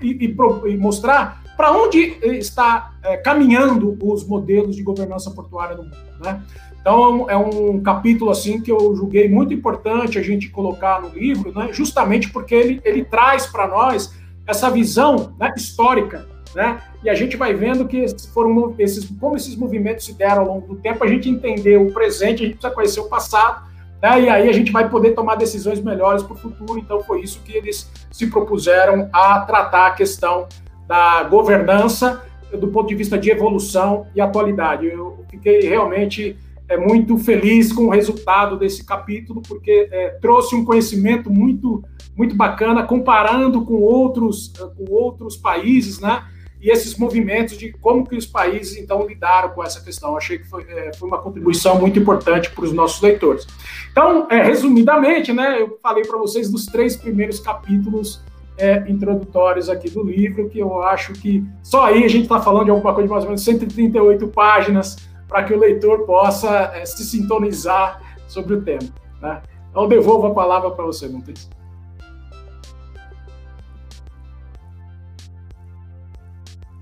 e, 0.02 0.26
e, 0.26 0.36
e 0.70 0.76
mostrar 0.76 1.42
para 1.58 1.72
onde 1.72 2.16
está 2.22 2.92
é, 3.02 3.16
caminhando 3.16 3.98
os 4.00 4.24
modelos 4.24 4.76
de 4.76 4.82
governança 4.82 5.30
portuária 5.32 5.76
no 5.76 5.82
mundo. 5.82 5.96
Né? 6.24 6.40
Então, 6.80 7.28
é 7.28 7.36
um 7.36 7.80
capítulo 7.82 8.30
assim 8.30 8.62
que 8.62 8.72
eu 8.72 8.94
julguei 8.96 9.28
muito 9.28 9.52
importante 9.52 10.18
a 10.18 10.22
gente 10.22 10.48
colocar 10.48 11.02
no 11.02 11.08
livro, 11.08 11.52
né, 11.52 11.68
justamente 11.72 12.30
porque 12.30 12.54
ele, 12.54 12.80
ele 12.84 13.04
traz 13.04 13.46
para 13.46 13.66
nós 13.66 14.14
essa 14.46 14.70
visão 14.70 15.34
né, 15.38 15.52
histórica 15.56 16.26
né? 16.54 16.80
E 17.04 17.10
a 17.10 17.14
gente 17.14 17.36
vai 17.36 17.54
vendo 17.54 17.86
que 17.86 18.06
foram 18.32 18.74
esses, 18.78 19.08
como 19.20 19.36
esses 19.36 19.54
movimentos 19.56 20.04
se 20.04 20.14
deram 20.14 20.42
ao 20.42 20.48
longo 20.48 20.74
do 20.74 20.76
tempo, 20.80 21.04
a 21.04 21.06
gente 21.06 21.28
entender 21.28 21.76
o 21.76 21.92
presente, 21.92 22.42
a 22.42 22.46
gente 22.46 22.54
precisa 22.54 22.74
conhecer 22.74 23.00
o 23.00 23.08
passado, 23.08 23.68
né? 24.02 24.22
E 24.22 24.28
aí 24.28 24.48
a 24.48 24.52
gente 24.52 24.72
vai 24.72 24.88
poder 24.88 25.12
tomar 25.12 25.36
decisões 25.36 25.80
melhores 25.80 26.22
para 26.22 26.34
o 26.34 26.36
futuro. 26.36 26.78
Então 26.78 27.00
foi 27.02 27.20
isso 27.20 27.40
que 27.44 27.56
eles 27.56 27.90
se 28.10 28.26
propuseram 28.28 29.08
a 29.12 29.40
tratar 29.40 29.88
a 29.88 29.90
questão 29.92 30.48
da 30.88 31.22
governança 31.24 32.24
do 32.50 32.68
ponto 32.68 32.88
de 32.88 32.94
vista 32.94 33.18
de 33.18 33.30
evolução 33.30 34.06
e 34.14 34.20
atualidade. 34.20 34.86
Eu 34.86 35.24
fiquei 35.30 35.60
realmente 35.60 36.34
é, 36.66 36.78
muito 36.78 37.18
feliz 37.18 37.72
com 37.72 37.86
o 37.86 37.90
resultado 37.90 38.56
desse 38.56 38.84
capítulo, 38.84 39.42
porque 39.46 39.88
é, 39.92 40.08
trouxe 40.20 40.54
um 40.54 40.64
conhecimento 40.64 41.30
muito, 41.30 41.84
muito 42.16 42.34
bacana, 42.34 42.82
comparando 42.82 43.64
com 43.64 43.74
outros, 43.74 44.52
com 44.76 44.90
outros 44.90 45.36
países, 45.36 46.00
né? 46.00 46.24
e 46.60 46.70
esses 46.70 46.96
movimentos 46.96 47.56
de 47.56 47.72
como 47.72 48.04
que 48.04 48.16
os 48.16 48.26
países 48.26 48.76
então 48.76 49.06
lidaram 49.06 49.50
com 49.50 49.62
essa 49.62 49.80
questão. 49.80 50.16
Achei 50.16 50.38
que 50.38 50.48
foi, 50.48 50.64
é, 50.68 50.90
foi 50.96 51.08
uma 51.08 51.18
contribuição 51.18 51.78
muito 51.78 51.98
importante 51.98 52.50
para 52.50 52.64
os 52.64 52.72
nossos 52.72 53.00
leitores. 53.00 53.46
Então, 53.92 54.26
é, 54.30 54.42
resumidamente, 54.42 55.32
né, 55.32 55.60
eu 55.60 55.78
falei 55.82 56.04
para 56.04 56.18
vocês 56.18 56.50
dos 56.50 56.66
três 56.66 56.96
primeiros 56.96 57.38
capítulos 57.38 58.20
é, 58.58 58.84
introdutórios 58.90 59.68
aqui 59.68 59.88
do 59.88 60.02
livro, 60.02 60.48
que 60.48 60.58
eu 60.58 60.82
acho 60.82 61.12
que 61.12 61.46
só 61.62 61.86
aí 61.86 62.04
a 62.04 62.08
gente 62.08 62.24
está 62.24 62.40
falando 62.40 62.64
de 62.64 62.70
alguma 62.70 62.92
coisa 62.92 63.06
de 63.06 63.12
mais 63.12 63.22
ou 63.24 63.30
menos 63.30 63.44
138 63.44 64.28
páginas 64.28 64.96
para 65.28 65.44
que 65.44 65.54
o 65.54 65.58
leitor 65.58 66.04
possa 66.04 66.72
é, 66.74 66.84
se 66.84 67.04
sintonizar 67.04 68.02
sobre 68.26 68.54
o 68.54 68.62
tema. 68.62 68.88
Né? 69.22 69.40
Então, 69.70 69.84
eu 69.84 69.88
devolvo 69.88 70.26
a 70.26 70.34
palavra 70.34 70.70
para 70.72 70.84
você, 70.84 71.08
Montes. 71.08 71.48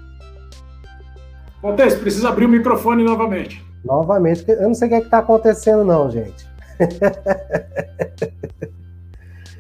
Montes, 1.63 1.95
precisa 1.97 2.29
abrir 2.31 2.47
o 2.47 2.49
microfone 2.49 3.05
novamente. 3.05 3.65
Novamente, 3.85 4.45
eu 4.49 4.63
não 4.63 4.75
sei 4.75 4.89
o 4.89 4.91
que 4.91 4.97
é 4.97 4.99
está 5.01 5.19
acontecendo, 5.19 5.85
não, 5.85 6.11
gente. 6.11 6.47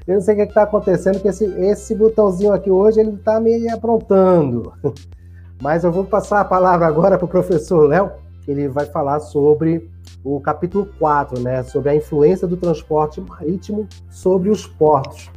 eu 0.06 0.14
não 0.14 0.20
sei 0.20 0.34
o 0.34 0.36
que 0.36 0.42
é 0.42 0.46
está 0.46 0.62
acontecendo, 0.62 1.14
porque 1.14 1.28
esse, 1.28 1.44
esse 1.44 1.94
botãozinho 1.94 2.52
aqui 2.52 2.70
hoje 2.70 3.00
ele 3.00 3.10
está 3.10 3.40
me 3.40 3.68
aprontando. 3.68 4.72
Mas 5.60 5.84
eu 5.84 5.90
vou 5.90 6.04
passar 6.04 6.40
a 6.40 6.44
palavra 6.44 6.86
agora 6.86 7.16
para 7.18 7.24
o 7.24 7.28
professor 7.28 7.88
Léo, 7.88 8.12
que 8.42 8.50
ele 8.50 8.68
vai 8.68 8.86
falar 8.86 9.18
sobre 9.20 9.90
o 10.22 10.40
capítulo 10.40 10.88
4, 10.98 11.40
né, 11.40 11.62
sobre 11.64 11.90
a 11.90 11.94
influência 11.94 12.46
do 12.46 12.56
transporte 12.56 13.20
marítimo 13.20 13.88
sobre 14.08 14.50
os 14.50 14.66
portos. 14.66 15.30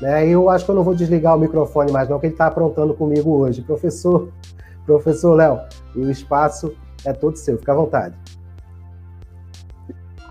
Né? 0.00 0.28
Eu 0.28 0.50
acho 0.50 0.64
que 0.64 0.70
eu 0.70 0.74
não 0.74 0.82
vou 0.82 0.94
desligar 0.94 1.36
o 1.36 1.40
microfone 1.40 1.92
mais, 1.92 2.08
não, 2.08 2.18
que 2.18 2.26
ele 2.26 2.34
está 2.34 2.46
aprontando 2.46 2.92
comigo 2.94 3.30
hoje. 3.30 3.62
Professor, 3.62 4.28
professor 4.84 5.34
Léo, 5.34 5.60
o 5.94 6.10
espaço 6.10 6.74
é 7.04 7.12
todo 7.12 7.36
seu, 7.36 7.58
fica 7.58 7.72
à 7.72 7.76
vontade. 7.76 8.14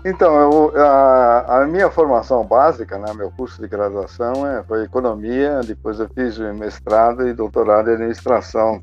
Então, 0.04 0.34
eu, 0.40 0.82
a, 0.82 1.62
a, 1.62 1.66
minha 1.66 1.90
formação 1.90 2.44
básica, 2.44 2.98
né, 2.98 3.12
meu 3.12 3.30
curso 3.30 3.60
de 3.60 3.68
graduação 3.68 4.46
é, 4.46 4.62
foi 4.62 4.84
economia, 4.84 5.60
depois 5.60 6.00
eu 6.00 6.08
fiz 6.08 6.38
mestrado 6.38 7.28
e 7.28 7.34
doutorado 7.34 7.90
em 7.90 7.94
administração 7.94 8.82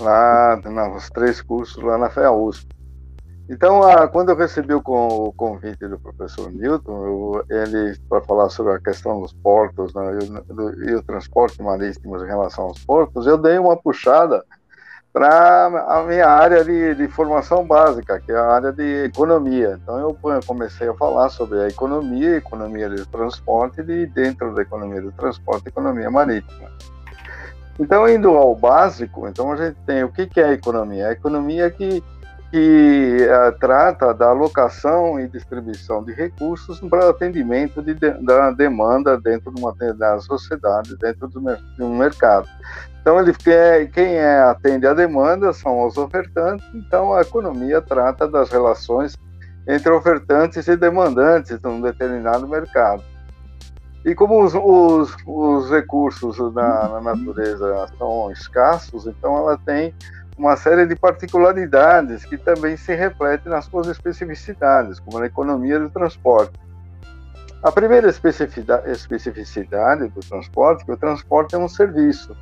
lá 0.00 0.56
nos 0.64 1.10
três 1.10 1.40
cursos 1.40 1.82
lá 1.82 1.98
na 1.98 2.08
FEA 2.08 2.30
USP. 2.30 2.68
Então, 3.48 3.82
a, 3.82 4.08
quando 4.08 4.30
eu 4.30 4.36
recebi 4.36 4.72
o, 4.72 4.82
o, 4.86 5.32
convite 5.32 5.86
do 5.86 5.98
professor 5.98 6.50
Newton, 6.50 7.04
eu, 7.04 7.44
ele 7.50 7.98
para 8.08 8.22
falar 8.22 8.48
sobre 8.48 8.74
a 8.74 8.80
questão 8.80 9.20
dos 9.20 9.32
portos 9.34 9.92
né, 9.92 10.18
e, 10.22 10.54
do, 10.54 10.84
e, 10.88 10.94
o 10.94 11.02
transporte 11.02 11.60
marítimo 11.62 12.16
em 12.16 12.26
relação 12.26 12.64
aos 12.64 12.82
portos, 12.84 13.26
eu 13.26 13.36
dei 13.36 13.58
uma 13.58 13.76
puxada 13.76 14.42
para 15.14 15.66
a 15.66 16.02
minha 16.02 16.26
área 16.26 16.64
de, 16.64 16.96
de, 16.96 17.06
formação 17.06 17.64
básica, 17.64 18.18
que 18.18 18.32
é 18.32 18.34
a 18.34 18.46
área 18.46 18.72
de 18.72 19.04
economia. 19.04 19.78
Então, 19.80 19.96
eu 20.00 20.18
comecei 20.44 20.88
a 20.88 20.94
falar 20.94 21.28
sobre 21.28 21.60
a 21.60 21.68
economia, 21.68 22.38
economia 22.38 22.90
do 22.90 23.06
transporte 23.06 23.80
e 23.80 24.06
dentro 24.06 24.52
da 24.52 24.62
economia 24.62 25.00
do 25.00 25.12
transporte, 25.12 25.68
economia 25.68 26.10
marítima. 26.10 26.68
Então, 27.78 28.08
indo 28.08 28.30
ao 28.30 28.56
básico, 28.56 29.28
então 29.28 29.52
a 29.52 29.56
gente 29.56 29.76
tem 29.86 30.02
o 30.02 30.10
que, 30.10 30.26
que 30.26 30.40
é 30.40 30.46
a 30.46 30.52
economia? 30.52 31.08
A 31.08 31.12
economia 31.12 31.66
é 31.66 31.70
que 31.70 32.02
que 32.50 33.18
uh, 33.26 33.58
trata 33.58 34.14
da 34.14 34.28
alocação 34.28 35.18
e 35.18 35.26
distribuição 35.26 36.04
de 36.04 36.12
recursos 36.12 36.78
para 36.78 37.10
atendimento 37.10 37.82
de, 37.82 37.94
de, 37.94 38.10
da 38.24 38.52
demanda 38.52 39.20
dentro 39.20 39.52
de 39.52 39.60
uma 39.60 39.74
da 39.74 40.20
sociedade, 40.20 40.96
dentro 40.98 41.26
do, 41.26 41.40
de 41.40 41.82
um 41.82 41.96
mercado. 41.96 42.48
Então, 43.04 43.20
ele 43.20 43.34
quem 43.92 44.14
é, 44.14 44.40
atende 44.44 44.86
a 44.86 44.94
demanda 44.94 45.52
são 45.52 45.86
os 45.86 45.98
ofertantes, 45.98 46.66
então 46.74 47.12
a 47.12 47.20
economia 47.20 47.82
trata 47.82 48.26
das 48.26 48.48
relações 48.48 49.14
entre 49.68 49.92
ofertantes 49.92 50.66
e 50.66 50.74
demandantes 50.74 51.58
de 51.58 51.68
um 51.68 51.82
determinado 51.82 52.48
mercado. 52.48 53.04
E 54.06 54.14
como 54.14 54.42
os, 54.42 54.54
os, 54.54 55.14
os 55.26 55.70
recursos 55.70 56.38
na, 56.54 56.88
na 56.88 57.14
natureza 57.14 57.88
são 57.98 58.30
escassos, 58.30 59.06
então 59.06 59.36
ela 59.36 59.58
tem 59.58 59.94
uma 60.38 60.56
série 60.56 60.86
de 60.86 60.96
particularidades 60.96 62.24
que 62.24 62.38
também 62.38 62.74
se 62.74 62.94
refletem 62.94 63.52
nas 63.52 63.66
suas 63.66 63.86
especificidades, 63.86 64.98
como 64.98 65.18
na 65.18 65.26
economia 65.26 65.78
do 65.78 65.90
transporte. 65.90 66.58
A 67.64 67.72
primeira 67.72 68.10
especificidade 68.10 70.08
do 70.08 70.20
transporte 70.20 70.82
é 70.82 70.84
que 70.84 70.92
o 70.92 70.98
transporte 70.98 71.54
é 71.54 71.58
um 71.58 71.66
serviço. 71.66 72.36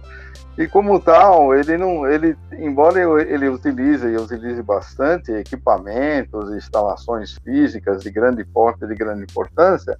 E 0.59 0.67
como 0.67 0.99
tal, 0.99 1.55
ele 1.55 1.79
não, 1.79 2.05
ele, 2.11 2.37
embora 2.59 2.99
ele 3.23 3.49
utilize 3.49 4.05
e 4.05 4.17
utilize 4.17 4.61
bastante 4.63 5.31
equipamentos, 5.31 6.53
instalações 6.53 7.39
físicas 7.45 8.03
de 8.03 8.11
grande 8.11 8.45
porte, 8.45 8.85
de 8.85 8.97
grande 8.97 9.23
importância, 9.23 9.97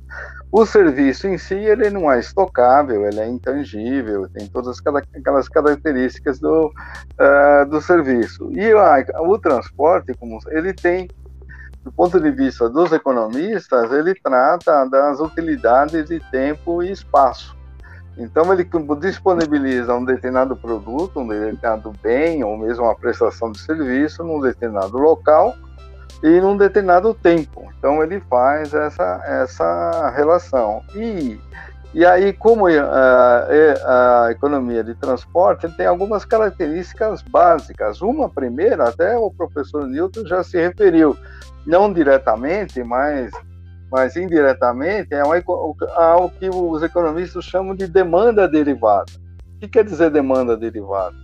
o 0.51 0.67
serviço 0.67 1.29
em 1.29 1.39
si 1.39 1.55
ele 1.55 1.89
não 1.89 2.11
é 2.11 2.19
estocável, 2.19 3.07
ele 3.07 3.21
é 3.21 3.29
intangível, 3.29 4.29
tem 4.29 4.49
todas 4.49 4.77
aquelas 5.15 5.49
características 5.49 6.41
do, 6.41 6.67
uh, 6.67 7.65
do 7.71 7.81
serviço. 7.81 8.51
E 8.53 8.75
o 8.75 9.39
transporte, 9.39 10.15
como 10.15 10.41
ele 10.51 10.75
tem 10.75 11.09
do 11.85 11.91
ponto 11.91 12.21
de 12.21 12.31
vista 12.31 12.69
dos 12.69 12.93
economistas, 12.93 13.91
ele 13.93 14.15
trata 14.15 14.85
das 14.87 15.19
utilidades 15.21 16.09
de 16.09 16.21
tempo 16.31 16.83
e 16.83 16.91
espaço. 16.93 17.57
Então, 18.17 18.53
ele 18.53 18.69
disponibiliza 19.01 19.95
um 19.95 20.05
determinado 20.05 20.55
produto, 20.55 21.21
um 21.21 21.27
determinado 21.27 21.93
bem, 22.03 22.45
ou 22.45 22.59
mesmo 22.59 22.85
uma 22.85 22.95
prestação 22.95 23.51
de 23.51 23.59
serviço 23.59 24.23
num 24.23 24.41
determinado 24.41 24.99
local 24.99 25.55
e 26.23 26.41
num 26.41 26.57
determinado 26.57 27.15
tempo. 27.15 27.73
Então, 27.79 28.03
ele 28.03 28.21
faz 28.21 28.73
essa, 28.75 29.23
essa 29.25 30.11
relação. 30.11 30.83
E, 30.95 31.41
e 31.95 32.07
aí, 32.07 32.33
como 32.33 32.67
a, 32.67 32.73
eh, 32.73 32.79
a, 32.81 33.47
eh, 33.51 33.75
a 33.87 34.31
economia 34.31 34.83
de 34.83 34.95
transporte 34.95 35.69
tem 35.77 35.87
algumas 35.87 36.25
características 36.25 37.21
básicas. 37.23 38.01
Uma 38.01 38.31
primeira, 38.31 38.89
até 38.89 39.17
o 39.17 39.31
professor 39.31 39.87
Newton 39.87 40.27
já 40.27 40.43
se 40.43 40.59
referiu, 40.59 41.17
não 41.67 41.93
diretamente, 41.93 42.83
mas 42.83 43.31
mas 43.93 44.17
indiretamente 44.17 45.13
é 45.13 45.21
ao 45.21 46.31
que 46.31 46.49
os 46.49 46.83
economistas 46.83 47.45
chamam 47.45 47.77
de 47.77 47.87
demanda 47.87 48.49
derivada. 48.49 49.13
O 49.55 49.61
que 49.61 49.69
quer 49.69 49.85
dizer 49.85 50.11
demanda 50.11 50.57
derivada? 50.57 51.15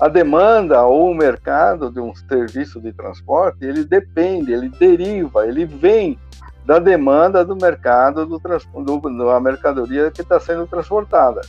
A 0.00 0.06
demanda 0.06 0.84
ou 0.84 1.10
o 1.10 1.14
mercado 1.14 1.90
de 1.90 1.98
um 1.98 2.14
serviço 2.14 2.80
de 2.80 2.92
transporte, 2.92 3.64
ele 3.64 3.84
depende, 3.84 4.52
ele 4.52 4.68
deriva, 4.68 5.48
ele 5.48 5.66
vem 5.66 6.16
da 6.64 6.78
demanda 6.78 7.44
do 7.44 7.56
mercado 7.56 8.24
do, 8.26 8.38
do 8.38 9.26
da 9.26 9.40
mercadoria 9.40 10.10
que 10.10 10.22
está 10.22 10.38
sendo 10.38 10.66
transportada. 10.66 11.40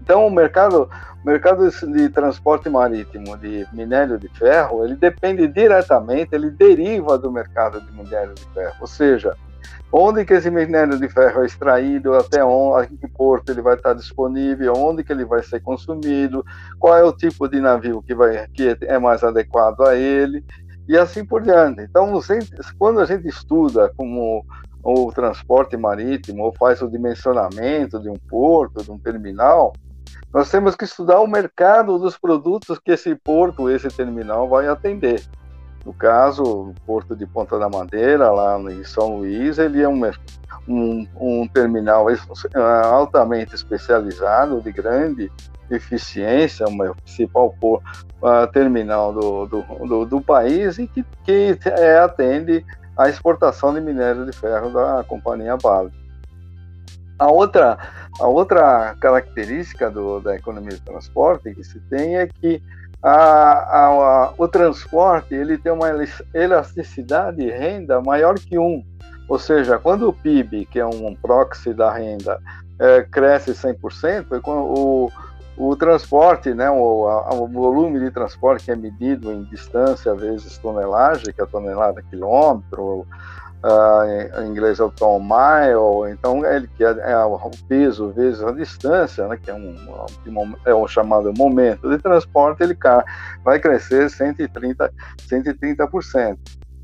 Então, 0.00 0.26
o 0.26 0.30
mercado, 0.30 0.90
o 1.22 1.26
mercado 1.26 1.70
de 1.70 2.08
transporte 2.08 2.68
marítimo 2.68 3.36
de 3.36 3.64
minério 3.72 4.18
de 4.18 4.28
ferro, 4.28 4.84
ele 4.84 4.96
depende 4.96 5.46
diretamente, 5.46 6.34
ele 6.34 6.50
deriva 6.50 7.16
do 7.16 7.30
mercado 7.30 7.80
de 7.80 7.92
minério 7.92 8.34
de 8.34 8.44
ferro. 8.46 8.74
Ou 8.80 8.86
seja, 8.88 9.36
onde 9.92 10.24
que 10.24 10.32
esse 10.32 10.50
minério 10.50 10.98
de 10.98 11.08
ferro 11.08 11.42
é 11.42 11.46
extraído, 11.46 12.14
até 12.14 12.42
onde, 12.44 12.96
que 12.96 13.06
porto 13.06 13.50
ele 13.50 13.62
vai 13.62 13.76
estar 13.76 13.92
disponível, 13.92 14.72
onde 14.74 15.04
que 15.04 15.12
ele 15.12 15.24
vai 15.24 15.42
ser 15.42 15.60
consumido, 15.60 16.44
qual 16.80 16.96
é 16.96 17.04
o 17.04 17.12
tipo 17.12 17.46
de 17.46 17.60
navio 17.60 18.02
que, 18.02 18.12
vai, 18.12 18.48
que 18.48 18.76
é 18.80 18.98
mais 18.98 19.22
adequado 19.22 19.82
a 19.82 19.94
ele, 19.94 20.44
e 20.88 20.96
assim 20.96 21.24
por 21.24 21.42
diante. 21.42 21.82
Então, 21.82 22.12
quando 22.78 23.00
a 23.00 23.04
gente 23.04 23.28
estuda 23.28 23.92
como 23.96 24.44
o 24.82 25.12
transporte 25.12 25.76
marítimo, 25.76 26.44
ou 26.44 26.52
faz 26.52 26.82
o 26.82 26.88
dimensionamento 26.88 28.00
de 28.00 28.08
um 28.08 28.16
porto, 28.28 28.82
de 28.82 28.90
um 28.90 28.98
terminal, 28.98 29.72
nós 30.32 30.50
temos 30.50 30.74
que 30.74 30.84
estudar 30.84 31.20
o 31.20 31.26
mercado 31.26 31.98
dos 31.98 32.18
produtos 32.18 32.78
que 32.78 32.92
esse 32.92 33.14
porto, 33.14 33.70
esse 33.70 33.88
terminal 33.88 34.48
vai 34.48 34.66
atender. 34.66 35.22
No 35.84 35.92
caso, 35.92 36.42
o 36.42 36.74
Porto 36.86 37.14
de 37.16 37.26
Ponta 37.26 37.58
da 37.58 37.68
Madeira, 37.68 38.30
lá 38.30 38.58
em 38.70 38.84
São 38.84 39.16
Luís, 39.16 39.58
ele 39.58 39.82
é 39.82 39.88
um, 39.88 40.00
um, 40.68 41.06
um 41.16 41.48
terminal 41.48 42.06
altamente 42.84 43.54
especializado, 43.54 44.60
de 44.60 44.70
grande 44.70 45.30
eficiência, 45.74 46.66
o 46.66 46.94
principal 46.96 47.54
por, 47.60 47.82
terminal 48.52 49.12
do, 49.12 49.46
do, 49.46 49.62
do, 49.86 50.06
do, 50.06 50.20
país 50.20 50.78
e 50.78 50.86
que, 50.86 51.04
que 51.24 51.58
é, 51.66 51.98
atende 51.98 52.64
a 52.96 53.08
exportação 53.08 53.74
de 53.74 53.80
minério 53.80 54.24
de 54.24 54.32
ferro 54.32 54.70
da 54.70 55.04
companhia 55.04 55.56
Vale. 55.56 55.90
A 57.18 57.30
outra, 57.30 57.78
a 58.20 58.26
outra 58.26 58.96
característica 59.00 59.90
do, 59.90 60.20
da 60.20 60.34
economia 60.34 60.70
de 60.70 60.80
transporte 60.80 61.54
que 61.54 61.64
se 61.64 61.78
tem 61.80 62.16
é 62.16 62.26
que 62.26 62.62
a, 63.02 63.10
a, 63.10 63.86
a, 63.86 64.34
o 64.38 64.46
transporte 64.46 65.34
ele 65.34 65.58
tem 65.58 65.72
uma 65.72 65.88
elasticidade 66.32 67.38
de 67.38 67.50
renda 67.50 68.00
maior 68.00 68.38
que 68.38 68.58
um. 68.58 68.84
Ou 69.28 69.38
seja, 69.38 69.78
quando 69.78 70.08
o 70.08 70.12
PIB, 70.12 70.66
que 70.66 70.78
é 70.78 70.86
um 70.86 71.14
proxy 71.14 71.72
da 71.72 71.92
renda, 71.92 72.38
é, 72.78 73.02
cresce 73.02 73.52
100%, 73.52 74.40
o, 74.46 75.10
o 75.56 75.76
transporte, 75.76 76.54
né, 76.54 76.70
o, 76.70 77.06
o, 77.06 77.46
volume 77.46 78.00
de 78.00 78.10
transporte 78.10 78.64
que 78.64 78.70
é 78.70 78.76
medido 78.76 79.30
em 79.30 79.44
distância 79.44 80.14
vezes 80.14 80.56
tonelagem, 80.58 81.32
que 81.32 81.42
é 81.42 81.46
tonelada 81.46 82.02
quilômetro, 82.02 83.06
uh, 83.62 84.42
em 84.42 84.48
inglês 84.48 84.80
é 84.80 84.84
o 84.84 84.90
ton 84.90 85.20
mile, 85.20 86.12
então 86.12 86.44
ele 86.44 86.68
que 86.68 86.84
é, 86.84 86.90
é, 86.90 87.16
o 87.18 87.50
peso 87.68 88.10
vezes 88.10 88.42
a 88.42 88.50
distância, 88.52 89.28
né, 89.28 89.38
que 89.40 89.50
é 89.50 89.54
um, 89.54 89.76
é 90.64 90.74
um 90.74 90.88
chamado 90.88 91.32
momento 91.32 91.88
de 91.88 91.98
transporte, 91.98 92.62
ele 92.62 92.76
vai 93.44 93.58
crescer 93.58 94.10
130, 94.10 94.92
130%. 95.18 96.38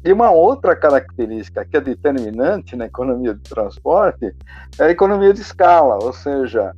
E 0.05 0.13
uma 0.13 0.31
outra 0.31 0.77
característica 0.77 1.65
que 1.65 1.77
é 1.77 1.81
determinante 1.81 2.77
na 2.77 2.87
economia 2.87 3.35
de 3.35 3.41
transporte 3.41 4.35
é 4.79 4.85
a 4.85 4.91
economia 4.91 5.35
de 5.35 5.41
escala, 5.41 5.99
ou 6.01 6.13
seja, 6.13 6.73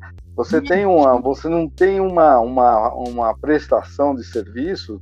você 0.44 0.59
tem 0.59 0.87
uma, 0.87 1.20
você 1.20 1.50
não 1.50 1.68
tem 1.68 2.00
uma, 2.00 2.38
uma, 2.40 2.94
uma 2.94 3.38
prestação 3.38 4.14
de 4.14 4.24
serviço 4.24 4.98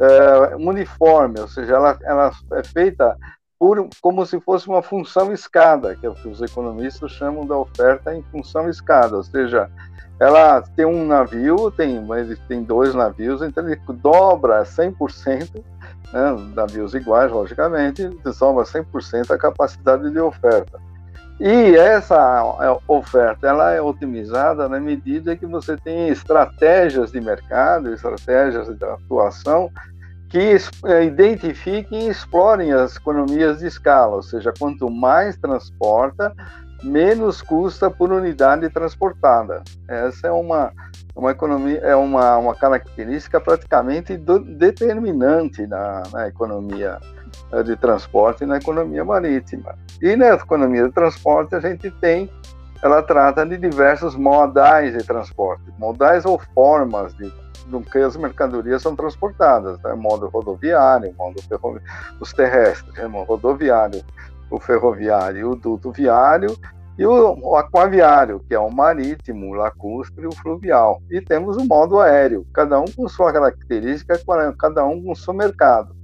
é, 0.00 0.56
uniforme, 0.56 1.40
ou 1.40 1.48
seja, 1.48 1.74
ela, 1.74 1.98
ela 2.02 2.32
é 2.52 2.62
feita 2.64 3.14
por, 3.58 3.86
como 4.00 4.24
se 4.24 4.40
fosse 4.40 4.66
uma 4.66 4.80
função 4.80 5.30
escada, 5.30 5.94
que 5.94 6.06
é 6.06 6.08
o 6.08 6.14
que 6.14 6.26
os 6.26 6.40
economistas 6.40 7.12
chamam 7.12 7.44
da 7.44 7.54
oferta 7.54 8.14
em 8.14 8.22
função 8.32 8.66
escada, 8.66 9.14
ou 9.16 9.22
seja, 9.22 9.70
ela 10.18 10.62
tem 10.62 10.86
um 10.86 11.06
navio, 11.06 11.70
tem, 11.70 11.96
ele 12.18 12.36
tem 12.48 12.62
dois 12.62 12.94
navios, 12.94 13.42
então 13.42 13.68
ele 13.68 13.78
dobra 14.00 14.62
100%, 14.62 15.62
né, 16.14 16.52
navios 16.54 16.94
iguais, 16.94 17.30
logicamente, 17.30 18.08
sobra 18.32 18.64
100% 18.64 19.32
a 19.32 19.38
capacidade 19.38 20.10
de 20.10 20.18
oferta. 20.18 20.80
E 21.40 21.76
essa 21.76 22.16
é, 22.60 22.92
oferta 22.92 23.46
ela 23.46 23.72
é 23.72 23.80
otimizada 23.80 24.68
na 24.68 24.80
medida 24.80 25.36
que 25.36 25.46
você 25.46 25.76
tem 25.76 26.08
estratégias 26.08 27.12
de 27.12 27.20
mercado, 27.20 27.92
estratégias 27.92 28.66
de 28.76 28.84
atuação 28.84 29.70
que 30.28 30.56
é, 30.84 31.04
identifiquem 31.04 32.06
e 32.06 32.10
explorem 32.10 32.72
as 32.72 32.96
economias 32.96 33.60
de 33.60 33.66
escala, 33.66 34.16
ou 34.16 34.22
seja, 34.22 34.52
quanto 34.58 34.90
mais 34.90 35.36
transporta, 35.36 36.34
menos 36.82 37.40
custa 37.40 37.90
por 37.90 38.12
unidade 38.12 38.68
transportada. 38.68 39.62
Essa 39.88 40.28
é 40.28 40.32
uma, 40.32 40.72
uma 41.14 41.30
economia, 41.30 41.78
é 41.78 41.96
uma, 41.96 42.36
uma 42.36 42.54
característica 42.54 43.40
praticamente 43.40 44.16
do, 44.16 44.38
determinante 44.40 45.66
na, 45.66 46.02
na 46.12 46.28
economia 46.28 46.98
de 47.64 47.76
transporte 47.76 48.44
na 48.44 48.58
economia 48.58 49.04
marítima. 49.04 49.74
E 50.00 50.14
na 50.16 50.34
economia 50.34 50.84
de 50.84 50.92
transporte 50.92 51.54
a 51.54 51.60
gente 51.60 51.90
tem, 51.90 52.30
ela 52.82 53.02
trata 53.02 53.44
de 53.44 53.56
diversos 53.56 54.14
modais 54.14 54.96
de 54.96 55.04
transporte, 55.04 55.64
modais 55.78 56.24
ou 56.24 56.38
formas 56.54 57.14
de 57.14 57.32
do 57.68 57.80
que 57.82 57.98
as 57.98 58.16
mercadorias 58.16 58.82
são 58.82 58.96
transportadas, 58.96 59.78
né? 59.82 59.94
modo 59.94 60.26
rodoviário, 60.28 61.14
modo 61.16 61.40
ferroviário, 61.42 61.86
os 62.18 62.32
terrestres, 62.32 62.94
né? 62.94 63.06
o 63.06 63.22
rodoviário, 63.24 64.02
o 64.50 64.58
ferroviário, 64.58 65.50
o 65.50 65.56
duto 65.56 65.92
viário 65.92 66.56
e 66.98 67.06
o 67.06 67.54
aquaviário, 67.54 68.40
que 68.48 68.54
é 68.54 68.58
o 68.58 68.70
marítimo, 68.70 69.50
o 69.50 69.54
lacustre 69.54 70.24
e 70.24 70.26
o 70.26 70.32
fluvial. 70.32 71.00
E 71.08 71.20
temos 71.20 71.56
o 71.56 71.64
modo 71.64 72.00
aéreo, 72.00 72.44
cada 72.52 72.80
um 72.80 72.86
com 72.86 73.08
sua 73.08 73.32
característica, 73.32 74.20
cada 74.58 74.84
um 74.84 75.04
com 75.04 75.14
seu 75.14 75.32
mercado. 75.32 75.94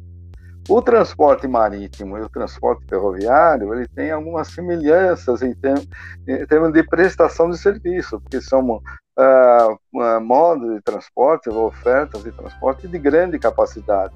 O 0.66 0.80
transporte 0.80 1.46
marítimo 1.46 2.16
e 2.16 2.22
o 2.22 2.28
transporte 2.28 2.86
ferroviário, 2.86 3.74
ele 3.74 3.86
tem 3.86 4.10
algumas 4.10 4.48
semelhanças 4.48 5.42
em, 5.42 5.52
termos, 5.54 5.86
em 6.26 6.46
termos 6.46 6.72
de 6.72 6.82
prestação 6.82 7.50
de 7.50 7.58
serviço, 7.58 8.18
porque 8.18 8.40
são 8.40 8.80
uh, 9.18 10.20
modos 10.22 10.74
de 10.74 10.80
transporte, 10.80 11.50
ofertas 11.50 12.24
de 12.24 12.32
transporte 12.32 12.88
de 12.88 12.98
grande 12.98 13.38
capacidade. 13.38 14.14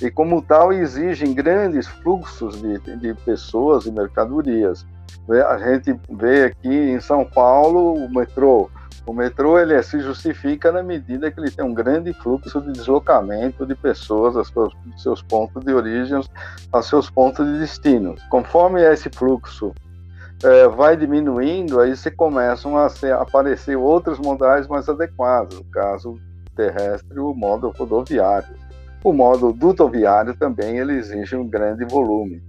E, 0.00 0.10
como 0.10 0.40
tal, 0.40 0.72
exigem 0.72 1.34
grandes 1.34 1.86
fluxos 1.86 2.60
de, 2.62 2.78
de 2.96 3.14
pessoas 3.26 3.84
e 3.84 3.92
mercadorias. 3.92 4.86
A 5.46 5.58
gente 5.58 5.94
vê 6.10 6.44
aqui 6.44 6.74
em 6.74 7.00
São 7.00 7.24
Paulo 7.24 7.94
o 7.94 8.10
metrô, 8.12 8.70
o 9.04 9.12
metrô 9.12 9.58
ele 9.58 9.80
se 9.82 9.98
justifica 10.00 10.70
na 10.70 10.82
medida 10.82 11.30
que 11.30 11.40
ele 11.40 11.50
tem 11.50 11.64
um 11.64 11.74
grande 11.74 12.12
fluxo 12.12 12.60
de 12.60 12.72
deslocamento 12.72 13.66
de 13.66 13.74
pessoas 13.74 14.34
dos 14.34 14.52
seus, 15.02 15.22
pontos 15.22 15.64
de 15.64 15.72
origem 15.72 16.20
aos 16.70 16.86
seus 16.86 17.10
pontos 17.10 17.44
de 17.44 17.58
destino. 17.58 18.14
Conforme 18.30 18.82
esse 18.82 19.10
fluxo 19.10 19.74
é, 20.44 20.68
vai 20.68 20.96
diminuindo, 20.96 21.80
aí 21.80 21.96
se 21.96 22.10
começam 22.10 22.76
a, 22.76 22.88
aparecer 23.20 23.76
outros 23.76 24.18
modais 24.18 24.68
mais 24.68 24.88
adequados, 24.88 25.58
no 25.58 25.64
caso 25.64 26.18
terrestre, 26.54 27.18
o 27.18 27.34
modo 27.34 27.70
rodoviário. 27.70 28.54
O 29.02 29.12
modo 29.12 29.52
dutoviário 29.52 30.36
também 30.36 30.78
ele 30.78 30.94
exige 30.94 31.34
um 31.34 31.48
grande 31.48 31.84
volume 31.84 32.40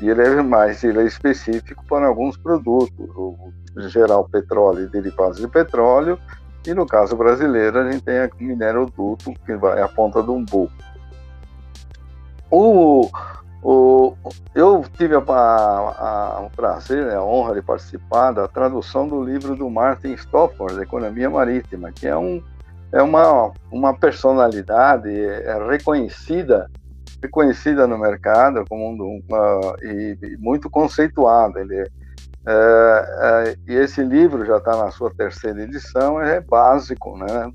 e 0.00 0.08
ele 0.08 0.22
é 0.22 0.42
mais 0.42 0.82
ele 0.82 1.00
é 1.00 1.04
específico 1.04 1.84
para 1.86 2.06
alguns 2.06 2.36
produtos, 2.36 3.08
o, 3.14 3.52
geral 3.76 4.28
petróleo 4.28 4.84
e 4.84 4.86
derivados 4.88 5.38
de 5.38 5.48
petróleo, 5.48 6.18
e 6.66 6.74
no 6.74 6.86
caso 6.86 7.16
brasileiro 7.16 7.78
a 7.78 7.90
gente 7.90 8.04
tem 8.04 8.20
o 8.24 8.30
minério 8.44 8.86
duto, 8.86 9.32
que 9.46 9.56
vai 9.56 9.80
à 9.80 9.88
ponta 9.88 10.22
do 10.22 10.34
umbu. 10.34 10.70
O, 12.50 13.08
o, 13.62 14.14
eu 14.54 14.84
tive 14.96 15.14
a, 15.14 15.20
a, 15.20 16.40
o 16.42 16.50
prazer, 16.50 17.06
né, 17.06 17.14
a 17.14 17.22
honra 17.22 17.54
de 17.54 17.62
participar 17.62 18.32
da 18.32 18.48
tradução 18.48 19.06
do 19.06 19.22
livro 19.22 19.54
do 19.54 19.70
Martin 19.70 20.14
Stofford, 20.16 20.80
Economia 20.80 21.30
Marítima, 21.30 21.92
que 21.92 22.06
é, 22.06 22.16
um, 22.16 22.42
é 22.92 23.02
uma, 23.02 23.52
uma 23.70 23.94
personalidade 23.94 25.08
é 25.08 25.56
reconhecida 25.68 26.68
reconhecida 27.22 27.86
no 27.86 27.98
mercado 27.98 28.64
como 28.68 28.90
um, 28.90 29.22
e, 29.82 30.18
e, 30.22 30.36
muito 30.38 30.70
conceituada. 30.70 31.60
Ele 31.60 31.86
é, 32.46 32.52
é, 32.52 33.56
e 33.68 33.74
esse 33.76 34.02
livro 34.02 34.46
já 34.46 34.56
está 34.56 34.76
na 34.76 34.90
sua 34.90 35.12
terceira 35.14 35.62
edição, 35.62 36.20
é 36.20 36.40
básico, 36.40 37.16
né, 37.16 37.52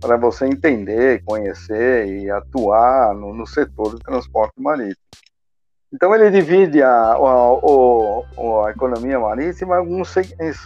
para 0.00 0.16
você 0.16 0.46
entender, 0.46 1.22
conhecer 1.24 2.06
e 2.06 2.30
atuar 2.30 3.14
no, 3.14 3.32
no, 3.32 3.46
setor 3.46 3.90
do 3.90 3.98
transporte 3.98 4.54
marítimo. 4.60 4.96
Então 5.92 6.14
ele 6.14 6.30
divide 6.30 6.82
a, 6.82 6.90
a, 6.90 7.14
a, 7.14 8.66
a 8.66 8.70
economia 8.70 9.18
marítima 9.20 9.76
em 9.76 9.78
alguns, 9.78 10.14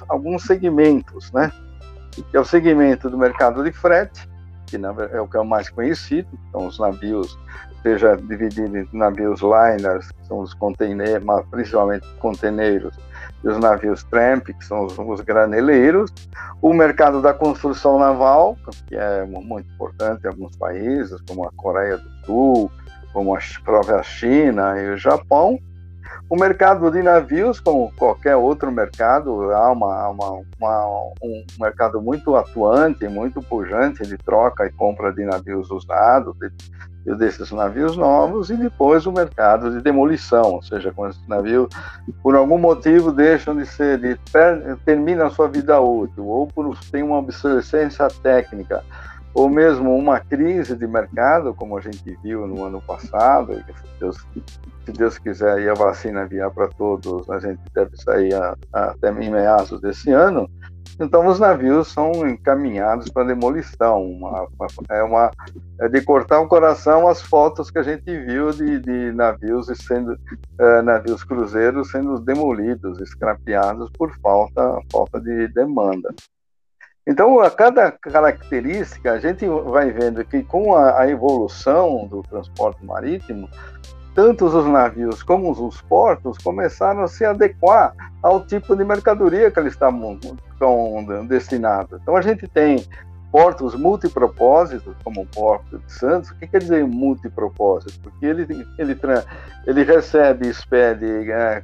alguns 0.08 0.44
segmentos, 0.44 1.30
né? 1.32 1.52
Que 2.30 2.36
é 2.36 2.40
o 2.40 2.44
segmento 2.44 3.08
do 3.08 3.18
mercado 3.18 3.62
de 3.62 3.70
frete, 3.70 4.28
que 4.66 4.76
é 4.76 5.20
o 5.20 5.28
que 5.28 5.36
é 5.36 5.40
o 5.40 5.44
mais 5.44 5.68
conhecido, 5.68 6.28
são 6.50 6.66
os 6.66 6.78
navios 6.78 7.38
seja 7.82 8.16
dividido 8.16 8.76
em 8.76 8.88
navios 8.92 9.40
liners, 9.40 10.10
que 10.10 10.26
são 10.26 10.40
os 10.40 10.54
containers, 10.54 11.24
mas 11.24 11.44
principalmente 11.46 12.06
conteneiros, 12.18 12.94
e 13.42 13.48
os 13.48 13.58
navios 13.58 14.02
tramp, 14.04 14.48
que 14.48 14.64
são 14.64 14.84
os, 14.84 14.98
os, 14.98 15.20
graneleiros, 15.20 16.12
o 16.60 16.72
mercado 16.72 17.22
da 17.22 17.32
construção 17.32 17.98
naval, 17.98 18.56
que 18.86 18.96
é 18.96 19.24
muito 19.24 19.70
importante 19.72 20.24
em 20.24 20.28
alguns 20.28 20.56
países, 20.56 21.20
como 21.26 21.46
a 21.46 21.52
Coreia 21.52 21.96
do 21.96 22.10
Sul, 22.26 22.70
como 23.12 23.34
a 23.34 23.38
própria 23.64 24.02
China 24.02 24.78
e 24.80 24.90
o 24.90 24.96
Japão, 24.96 25.58
O 26.28 26.36
mercado 26.36 26.90
de 26.92 27.02
navios, 27.02 27.58
como 27.58 27.92
qualquer 27.96 28.36
outro 28.36 28.70
mercado, 28.70 29.50
há 29.50 29.72
uma, 29.72 30.08
uma, 30.08 30.30
uma, 30.60 30.86
um 31.20 31.44
mercado 31.58 32.00
muito 32.00 32.36
atuante, 32.36 33.08
muito 33.08 33.42
pujante 33.42 34.04
de 34.04 34.16
troca 34.16 34.64
e 34.64 34.70
compra 34.70 35.12
de 35.12 35.24
navios 35.24 35.68
usados, 35.72 36.36
de, 36.38 36.48
desses 37.04 37.50
navios 37.50 37.96
novos, 37.96 38.50
e 38.50 38.56
depois 38.56 39.06
o 39.06 39.12
mercado 39.12 39.70
de 39.70 39.80
demolição, 39.80 40.54
ou 40.54 40.62
seja, 40.62 40.92
quando 40.92 41.12
esses 41.12 41.26
navios, 41.26 41.68
por 42.22 42.34
algum 42.34 42.58
motivo, 42.58 43.10
deixam 43.10 43.56
de 43.56 43.66
ser, 43.66 43.98
de, 43.98 44.18
terminam 44.84 45.26
a 45.26 45.30
sua 45.30 45.48
vida 45.48 45.80
útil, 45.80 46.26
ou 46.26 46.46
por 46.46 46.76
tem 46.90 47.02
uma 47.02 47.18
obsolescência 47.18 48.08
técnica, 48.22 48.84
ou 49.32 49.48
mesmo 49.48 49.96
uma 49.96 50.18
crise 50.20 50.76
de 50.76 50.86
mercado, 50.86 51.54
como 51.54 51.78
a 51.78 51.80
gente 51.80 52.18
viu 52.22 52.46
no 52.46 52.64
ano 52.64 52.80
passado, 52.80 53.54
se 53.54 53.64
Deus, 53.98 54.26
se 54.84 54.92
Deus 54.92 55.18
quiser 55.18 55.60
e 55.60 55.68
a 55.68 55.74
vacina 55.74 56.26
vier 56.26 56.50
para 56.50 56.68
todos, 56.68 57.28
a 57.30 57.38
gente 57.38 57.60
deve 57.72 57.96
sair 57.96 58.34
a, 58.34 58.56
a, 58.72 58.84
até 58.90 59.10
em 59.10 59.30
meados 59.30 59.80
desse 59.80 60.10
ano, 60.10 60.50
então 61.00 61.26
os 61.26 61.40
navios 61.40 61.88
são 61.88 62.12
encaminhados 62.28 63.08
para 63.08 63.26
demolição. 63.26 64.02
Uma, 64.02 64.46
uma, 64.58 64.66
é, 64.90 65.02
uma, 65.02 65.30
é 65.80 65.88
de 65.88 66.02
cortar 66.02 66.40
o 66.40 66.48
coração 66.48 67.08
as 67.08 67.22
fotos 67.22 67.70
que 67.70 67.78
a 67.78 67.82
gente 67.82 68.04
viu 68.04 68.50
de, 68.50 68.78
de 68.78 69.12
navios 69.12 69.66
sendo 69.86 70.16
é, 70.58 70.82
navios 70.82 71.24
cruzeiros 71.24 71.90
sendo 71.90 72.18
demolidos, 72.20 73.00
escrapeados 73.00 73.90
por 73.90 74.14
falta, 74.20 74.78
falta 74.92 75.20
de 75.20 75.48
demanda. 75.48 76.14
Então, 77.06 77.40
a 77.40 77.50
cada 77.50 77.90
característica, 77.90 79.12
a 79.12 79.18
gente 79.18 79.46
vai 79.46 79.90
vendo 79.90 80.24
que 80.24 80.44
com 80.44 80.76
a, 80.76 81.00
a 81.00 81.08
evolução 81.08 82.06
do 82.06 82.22
transporte 82.22 82.84
marítimo, 82.84 83.48
tanto 84.14 84.44
os 84.46 84.66
navios 84.66 85.22
como 85.22 85.50
os 85.50 85.80
portos 85.82 86.38
começaram 86.38 87.02
a 87.02 87.08
se 87.08 87.24
adequar 87.24 87.94
ao 88.22 88.40
tipo 88.44 88.76
de 88.76 88.84
mercadoria 88.84 89.50
que 89.50 89.58
eles 89.58 89.72
estavam, 89.72 90.18
destinados. 91.26 91.98
Então, 92.02 92.16
a 92.16 92.20
gente 92.20 92.46
tem 92.48 92.84
portos 93.30 93.74
multipropósitos, 93.74 94.94
como 95.04 95.22
o 95.22 95.26
Porto 95.26 95.78
de 95.78 95.92
Santos. 95.92 96.30
O 96.30 96.34
que 96.36 96.46
quer 96.46 96.58
dizer 96.58 96.84
multipropósito? 96.84 98.00
Porque 98.00 98.26
ele, 98.26 98.66
ele, 98.78 98.98
ele 99.66 99.84
recebe 99.84 100.46
e 100.46 100.50
expede 100.50 101.30
é, 101.30 101.62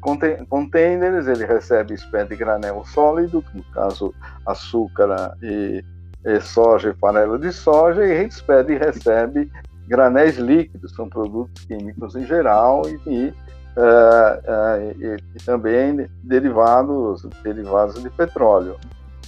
ele 1.28 1.44
recebe 1.44 1.92
e 1.92 1.96
expede 1.96 2.36
granel 2.36 2.84
sólido, 2.86 3.44
no 3.52 3.64
caso 3.64 4.14
açúcar 4.46 5.36
e, 5.42 5.84
e 6.24 6.40
soja 6.40 6.90
e 6.90 6.94
farelo 6.94 7.38
de 7.38 7.52
soja, 7.52 8.06
e 8.06 8.26
expede 8.26 8.74
e 8.74 8.78
recebe 8.78 9.50
granéis 9.86 10.36
líquidos, 10.36 10.94
são 10.94 11.08
produtos 11.08 11.64
químicos 11.64 12.14
em 12.16 12.26
geral, 12.26 12.82
e, 12.88 13.00
e, 13.06 13.28
uh, 13.28 13.82
uh, 13.82 14.94
e, 14.98 15.16
e 15.34 15.44
também 15.44 16.08
derivados, 16.22 17.26
derivados 17.42 18.02
de 18.02 18.10
petróleo. 18.10 18.76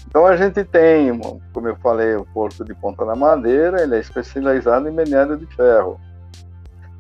Então 0.08 0.26
a 0.26 0.36
gente 0.36 0.64
tem, 0.64 1.18
como 1.52 1.68
eu 1.68 1.76
falei, 1.76 2.14
o 2.16 2.24
Porto 2.24 2.64
de 2.64 2.74
Ponta 2.74 3.04
da 3.04 3.14
Madeira, 3.14 3.82
ele 3.82 3.96
é 3.96 4.00
especializado 4.00 4.88
em 4.88 4.92
minério 4.92 5.36
de 5.36 5.46
ferro. 5.54 6.00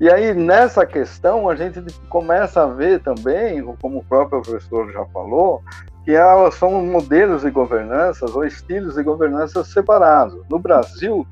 E 0.00 0.08
aí, 0.08 0.32
nessa 0.32 0.86
questão, 0.86 1.48
a 1.48 1.56
gente 1.56 1.82
começa 2.08 2.62
a 2.62 2.66
ver 2.66 3.00
também, 3.00 3.60
como 3.80 3.98
o 3.98 4.04
próprio 4.04 4.40
professor 4.42 4.92
já 4.92 5.04
falou, 5.06 5.60
que 6.04 6.12
são 6.52 6.86
modelos 6.86 7.42
de 7.42 7.50
governança 7.50 8.24
ou 8.30 8.44
estilos 8.44 8.94
de 8.94 9.02
governança 9.02 9.64
separados. 9.64 10.40
No 10.48 10.58
Brasil, 10.58 11.26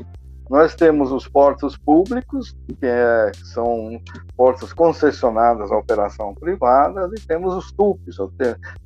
nós 0.49 0.75
temos 0.75 1.11
os 1.11 1.27
portos 1.27 1.77
públicos, 1.77 2.57
que, 2.67 2.87
é, 2.87 3.33
são 3.35 4.01
portos 4.37 4.73
concessionados 4.73 5.73
à 5.73 5.77
operação 5.77 6.35
privada, 6.35 7.11
e 7.17 7.21
temos 7.21 7.55
os 7.55 7.73
TUPs, 7.73 8.19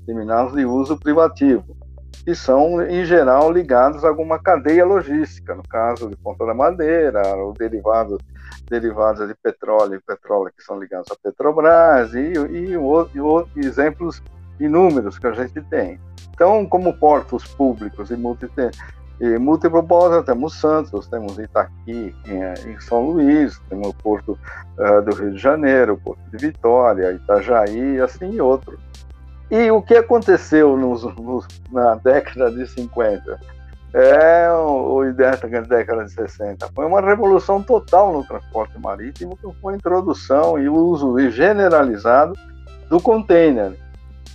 terminais 0.07 0.53
de 0.53 0.64
uso 0.64 0.99
privativo 0.99 1.77
que 2.25 2.35
são, 2.35 2.83
em 2.83 3.05
geral, 3.05 3.51
ligados 3.51 4.05
a 4.05 4.09
alguma 4.09 4.38
cadeia 4.38 4.85
logística, 4.85 5.55
no 5.55 5.62
caso 5.62 6.09
de 6.09 6.16
Ponta 6.16 6.44
da 6.44 6.55
Madeira, 6.55 7.23
ou 7.37 7.53
derivados, 7.53 8.18
de 9.27 9.35
petróleo 9.42 9.94
e 9.94 10.01
petróleo 10.01 10.53
que 10.57 10.62
são 10.62 10.79
ligados 10.79 11.11
à 11.11 11.16
Petrobras, 11.16 12.12
e, 12.14 12.33
e, 12.35 12.77
e 13.57 13.66
exemplos 13.66 14.23
inúmeros 14.59 15.18
que 15.18 15.27
a 15.27 15.33
gente 15.33 15.61
tem. 15.62 15.99
Então, 16.35 16.66
como 16.66 16.96
portos 16.99 17.44
públicos 17.55 18.11
e, 18.11 18.16
multi, 18.16 18.49
e 19.20 19.38
multipropósito, 19.38 20.24
temos 20.24 20.59
Santos, 20.59 21.06
temos 21.06 21.38
Itaqui, 21.38 22.14
em, 22.26 22.70
em 22.70 22.80
São 22.80 23.11
Luís, 23.11 23.61
temos 23.68 23.88
o 23.88 23.94
Porto 23.94 24.38
uh, 24.78 25.02
do 25.02 25.14
Rio 25.14 25.33
de 25.33 25.38
Janeiro, 25.38 26.00
Porto 26.02 26.20
de 26.30 26.38
Vitória, 26.38 27.12
Itajaí, 27.12 28.00
assim 28.00 28.33
e 28.33 28.40
outros. 28.40 28.80
E 29.50 29.70
o 29.70 29.83
que 29.83 29.96
aconteceu 29.96 30.76
nos, 30.76 31.02
nos, 31.16 31.46
na 31.70 31.96
década 31.96 32.50
de 32.50 32.66
50? 32.66 33.38
É, 33.92 34.48
ou 34.52 35.04
na 35.04 35.61
década 35.62 36.04
de 36.04 36.12
60, 36.12 36.70
foi 36.74 36.87
uma 36.87 37.00
revolução 37.00 37.61
total 37.61 38.12
no 38.12 38.24
transporte 38.24 38.78
marítimo, 38.78 39.37
com 39.61 39.68
a 39.68 39.74
introdução 39.74 40.59
e 40.59 40.68
uso 40.68 41.18
generalizado 41.30 42.35
do 42.88 43.00
container. 43.00 43.76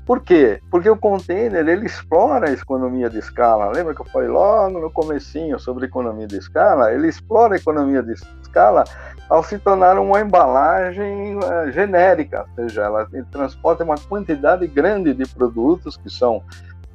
Por 0.05 0.21
quê? 0.21 0.61
Porque 0.69 0.89
o 0.89 0.95
container 0.95 1.67
ele 1.67 1.87
explora 1.87 2.49
a 2.49 2.53
economia 2.53 3.09
de 3.09 3.17
escala. 3.17 3.71
Lembra 3.71 3.95
que 3.95 4.01
eu 4.01 4.05
falei 4.05 4.29
logo 4.29 4.79
no 4.79 4.91
comecinho 4.91 5.59
sobre 5.59 5.85
economia 5.85 6.27
de 6.27 6.37
escala? 6.37 6.93
Ele 6.93 7.07
explora 7.07 7.55
a 7.55 7.57
economia 7.57 8.03
de 8.03 8.13
escala 8.13 8.83
ao 9.27 9.43
se 9.43 9.57
tornar 9.57 9.97
uma 9.97 10.21
embalagem 10.21 11.37
uh, 11.37 11.71
genérica, 11.71 12.45
ou 12.57 12.63
seja, 12.63 12.83
ela 12.83 13.07
transporta 13.31 13.83
uma 13.83 13.95
quantidade 13.97 14.67
grande 14.67 15.13
de 15.13 15.27
produtos 15.27 15.97
que 15.97 16.09
são 16.09 16.43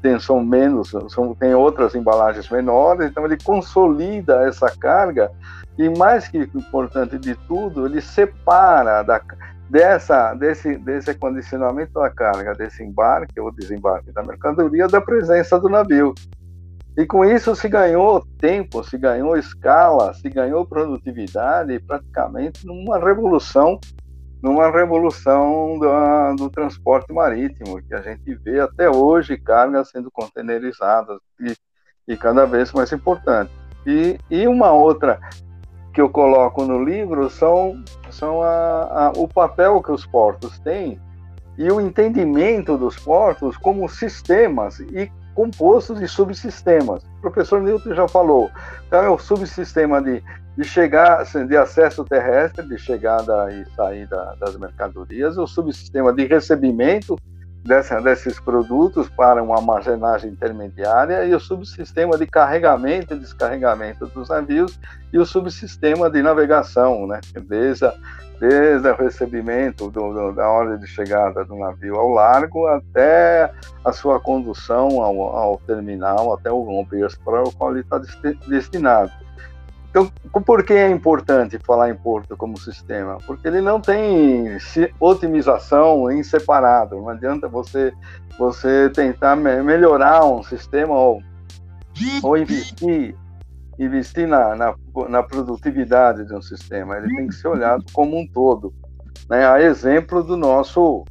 tem, 0.01 0.19
são 0.19 0.43
menos, 0.43 0.95
são, 1.09 1.35
tem 1.35 1.55
outras 1.55 1.95
embalagens 1.95 2.49
menores, 2.49 3.11
então 3.11 3.27
ele 3.27 3.37
consolida 3.43 4.47
essa 4.49 4.71
carga 4.79 5.31
e 5.77 5.91
mais 5.91 6.27
que 6.27 6.39
importante 6.55 7.19
de 7.19 7.35
tudo, 7.47 7.87
ele 7.87 8.01
separa 8.01 9.03
da, 9.03 9.21
dessa, 9.71 10.35
desse, 10.35 10.77
desse 10.79 11.15
condicionamento 11.15 11.93
da 11.93 12.11
carga, 12.11 12.55
desse 12.55 12.83
embarque 12.83 13.39
ou 13.39 13.53
desembarque 13.53 14.11
da 14.13 14.23
mercadoria, 14.23 14.89
da 14.89 15.01
presença 15.01 15.59
do 15.61 15.69
navio. 15.69 16.13
E 16.97 17.07
com 17.07 17.25
isso 17.25 17.55
se 17.55 17.69
ganhou 17.69 18.27
tempo, 18.39 18.83
se 18.83 18.99
ganhou 18.99 19.37
escala, 19.37 20.13
se 20.13 20.29
ganhou 20.29 20.67
produtividade, 20.67 21.79
praticamente 21.79 22.67
numa 22.67 22.99
revolução, 22.99 23.79
numa 24.43 24.69
revolução 24.73 25.79
do, 25.79 26.35
do 26.37 26.51
transporte 26.51 27.13
marítimo, 27.13 27.81
que 27.81 27.95
a 27.95 28.03
gente 28.03 28.35
vê 28.35 28.59
até 28.59 28.91
hoje 28.91 29.39
cargas 29.39 29.91
sendo 29.91 30.11
containerizadas 30.11 31.19
e, 31.41 31.55
e 32.13 32.17
cada 32.17 32.45
vez 32.45 32.73
mais 32.73 32.91
importante. 32.91 33.53
E, 33.87 34.19
e 34.29 34.49
uma 34.49 34.73
outra 34.73 35.21
que 35.93 36.01
eu 36.01 36.09
coloco 36.09 36.65
no 36.65 36.83
livro 36.83 37.29
são, 37.29 37.83
são 38.11 38.43
a, 38.43 39.09
a, 39.09 39.13
o 39.17 39.27
papel 39.27 39.83
que 39.83 39.91
os 39.91 40.07
portos 40.07 40.59
têm 40.61 41.01
e 41.59 41.71
o 41.71 41.81
entendimento 41.81 42.79
dos 42.79 42.97
portos 42.97 43.57
como 43.57 43.89
sistemas 43.89 44.81
e 44.81 45.11
compostos 45.35 45.99
de 45.99 46.09
subsistemas. 46.09 47.03
O 47.19 47.21
professor 47.23 47.61
Newton 47.61 47.95
já 47.95 48.09
falou, 48.09 48.51
então 48.87 49.03
é 49.03 49.09
o 49.09 49.19
subsistema 49.19 50.01
de, 50.03 50.23
de 50.57 50.65
chegar, 50.65 51.21
assim, 51.21 51.47
de 51.47 51.57
acesso 51.57 52.05
terrestre, 52.05 52.67
de 52.67 52.79
chegada 52.79 53.53
e 53.53 53.65
saída 53.75 54.37
das 54.39 54.57
mercadorias, 54.57 55.39
o 55.39 55.47
subsistema 55.47 56.13
de 56.13 56.25
recebimento 56.27 57.17
dessa, 57.65 58.01
desses 58.01 58.41
produtos 58.41 59.09
para 59.11 59.43
uma 59.43 59.57
armazenagem 59.57 60.31
intermediária 60.31 61.25
e 61.25 61.35
o 61.35 61.41
subsistema 61.41 62.17
de 62.17 62.27
carregamento 62.27 63.15
e 63.15 63.19
descarregamento 63.19 64.07
dos 64.07 64.29
navios 64.29 64.79
e 65.13 65.19
o 65.19 65.27
subsistema 65.27 66.09
de 66.11 66.23
navegação, 66.23 67.07
né? 67.07 67.21
desde, 67.47 67.85
a, 67.85 67.95
desde 68.39 68.89
o 68.89 68.97
recebimento 68.97 69.91
do, 69.91 70.13
do, 70.13 70.33
da 70.33 70.49
hora 70.49 70.79
de 70.79 70.87
chegada 70.87 71.45
do 71.45 71.57
navio 71.57 71.97
ao 71.97 72.09
largo 72.09 72.67
até 72.67 73.53
a 73.85 73.93
sua 73.93 74.19
condução 74.19 75.01
ao, 75.01 75.21
ao 75.21 75.59
terminal, 75.59 76.33
até 76.35 76.51
o 76.51 76.85
berço 76.85 77.21
para 77.25 77.43
o 77.43 77.53
qual 77.53 77.73
ele 77.73 77.81
está 77.81 78.01
destinado. 78.49 79.13
Então, 79.91 80.09
por 80.47 80.65
que 80.65 80.73
é 80.73 80.89
importante 80.89 81.59
falar 81.59 81.91
em 81.91 81.97
Porto 81.97 82.37
como 82.37 82.57
sistema? 82.57 83.19
Porque 83.27 83.49
ele 83.49 83.61
não 83.61 83.81
tem 83.81 84.57
otimização 85.01 86.09
em 86.11 86.23
separado. 86.23 86.97
Não 86.97 87.09
adianta 87.09 87.49
você, 87.49 87.93
você 88.39 88.89
tentar 88.91 89.35
melhorar 89.35 90.25
um 90.25 90.45
sistema 90.45 90.95
ou, 90.95 91.21
ou 92.23 92.37
investir, 92.37 93.17
investir 93.81 94.29
na, 94.29 94.55
na, 94.55 94.75
na, 95.09 95.23
produtividade 95.25 96.25
de 96.25 96.35
um 96.35 96.43
sistema. 96.43 96.97
Ele 96.97 97.17
tem 97.17 97.27
que 97.27 97.35
ser 97.35 97.49
olhado 97.49 97.85
como 97.93 98.17
um 98.17 98.27
todo. 98.29 98.73
Né? 99.29 99.45
A 99.45 99.61
exemplo 99.61 100.23
do 100.23 100.37
nosso 100.37 101.05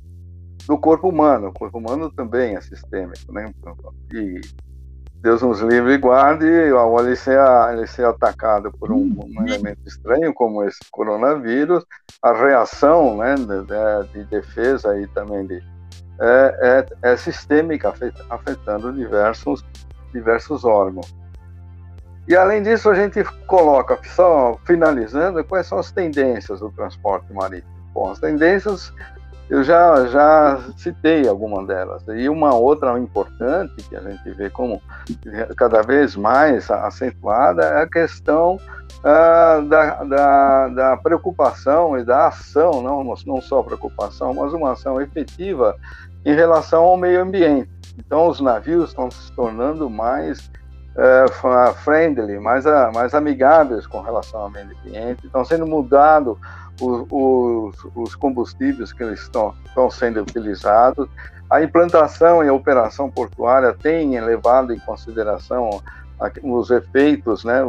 do 0.66 0.78
corpo 0.78 1.10
humano. 1.10 1.50
O 1.50 1.54
corpo 1.54 1.80
humano 1.80 2.10
também 2.10 2.56
é 2.56 2.62
sistêmico. 2.62 3.30
Né? 3.34 3.52
E 4.14 4.40
Deus 5.22 5.42
nos 5.42 5.60
livre 5.60 5.94
e 5.94 5.98
guarde 5.98 6.48
ao 6.70 6.98
ele 7.02 7.16
ser, 7.16 7.40
ele 7.74 7.86
ser 7.88 8.06
atacado 8.06 8.72
por 8.72 8.92
um, 8.92 9.20
um, 9.26 9.46
elemento 9.46 9.82
estranho 9.86 10.34
como 10.34 10.64
esse 10.64 10.80
coronavírus, 10.92 11.86
a 12.24 12.32
reação 12.32 13.18
né, 13.18 13.36
de, 13.36 14.14
de 14.14 14.24
defesa 14.30 14.98
e 14.98 15.08
também 15.08 15.46
de, 15.46 15.62
é, 16.22 16.86
é, 17.04 17.12
é 17.12 17.18
sistêmica, 17.18 17.94
afetando 18.30 18.94
diversos, 18.94 19.66
diversos 20.14 20.64
órgãos. 20.64 21.14
E 22.26 22.36
além 22.36 22.64
disso, 22.64 22.90
a 22.90 22.94
gente 22.94 23.22
coloca, 23.46 24.00
só 24.16 24.58
finalizando, 24.66 25.44
quais 25.44 25.68
são 25.68 25.80
as 25.80 25.92
tendências 25.92 26.60
do 26.60 26.70
transporte 26.72 27.34
marítimo. 27.34 27.74
Bom, 27.92 28.12
as 28.12 28.20
tendências 28.20 28.94
eu 29.50 29.64
já, 29.64 30.06
já 30.08 30.60
citei 30.78 31.28
algumas 31.28 31.66
delas. 31.66 32.04
E 32.08 32.30
uma 32.30 32.54
outra 32.54 32.98
importante, 33.00 33.76
que 33.90 33.96
a 33.96 34.02
gente 34.02 34.30
vê 34.32 34.50
como 34.50 34.82
cada 35.58 35.82
vez 35.82 36.16
mais 36.16 36.70
acentuada, 36.70 37.64
é 37.64 37.82
a 37.82 37.88
questão 37.88 38.60
ah, 39.04 39.64
da, 39.68 40.04
da, 40.04 40.68
da, 40.68 40.98
preocupação 40.98 41.98
e 41.98 42.04
da 42.04 42.28
ação, 42.28 42.82
não, 42.84 43.16
não 43.26 43.42
só 43.42 43.64
preocupação, 43.64 44.34
mas 44.36 44.54
uma 44.54 44.74
ação 44.74 45.02
efetiva 45.02 45.76
em 46.24 46.36
relação 46.36 46.84
ao 46.84 46.98
meio 46.98 47.22
ambiente. 47.22 47.70
Então, 47.98 48.28
os 48.28 48.40
navios 48.40 48.90
estão 48.90 49.10
se 49.10 49.32
tornando 49.32 49.90
mais 49.90 50.52
uh, 50.96 51.74
friendly, 51.84 52.40
mais, 52.40 52.66
uh, 52.66 52.92
mais 52.94 53.14
amigáveis 53.14 53.88
com 53.88 54.02
relação 54.02 54.42
ao 54.42 54.50
meio 54.50 54.68
ambiente, 54.68 55.26
estão 55.26 55.44
sendo 55.44 55.66
mudados 55.66 56.38
os, 56.80 57.74
os, 57.96 58.16
combustíveis 58.16 58.94
que 58.94 59.04
estão, 59.06 59.54
estão 59.66 59.90
sendo 59.90 60.22
utilizados. 60.22 61.08
A 61.50 61.64
implantação 61.64 62.44
e 62.44 62.48
a 62.48 62.54
operação 62.54 63.10
portuária 63.10 63.74
têm 63.74 64.20
levado 64.20 64.74
em 64.74 64.80
consideração 64.80 65.82
os 66.44 66.70
efeitos, 66.70 67.44
né, 67.44 67.64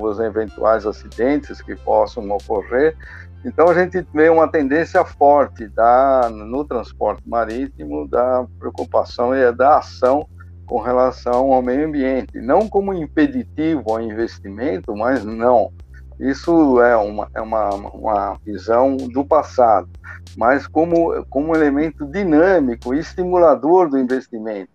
os 0.00 0.18
eventuais 0.18 0.86
acidentes 0.86 1.60
que 1.60 1.76
possam 1.76 2.28
ocorrer. 2.30 2.96
Então 3.44 3.68
a 3.68 3.74
gente 3.74 4.04
vê 4.12 4.28
uma 4.28 4.48
tendência 4.48 5.04
forte 5.04 5.68
da, 5.68 6.28
no 6.30 6.64
transporte 6.64 7.22
marítimo 7.28 8.08
da 8.08 8.44
preocupação 8.58 9.34
e 9.34 9.52
da 9.52 9.78
ação 9.78 10.26
com 10.66 10.80
relação 10.80 11.52
ao 11.52 11.62
meio 11.62 11.86
ambiente, 11.86 12.40
não 12.40 12.68
como 12.68 12.92
impeditivo 12.92 13.84
ao 13.88 14.00
investimento, 14.00 14.96
mas 14.96 15.24
não. 15.24 15.72
Isso 16.18 16.80
é 16.80 16.96
uma, 16.96 17.28
é 17.34 17.40
uma, 17.40 17.68
uma 17.70 18.38
visão 18.44 18.96
do 18.96 19.24
passado, 19.24 19.88
mas 20.36 20.66
como, 20.66 21.24
como 21.26 21.54
elemento 21.54 22.06
dinâmico 22.06 22.94
e 22.94 22.98
estimulador 22.98 23.88
do 23.90 23.98
investimento. 23.98 24.70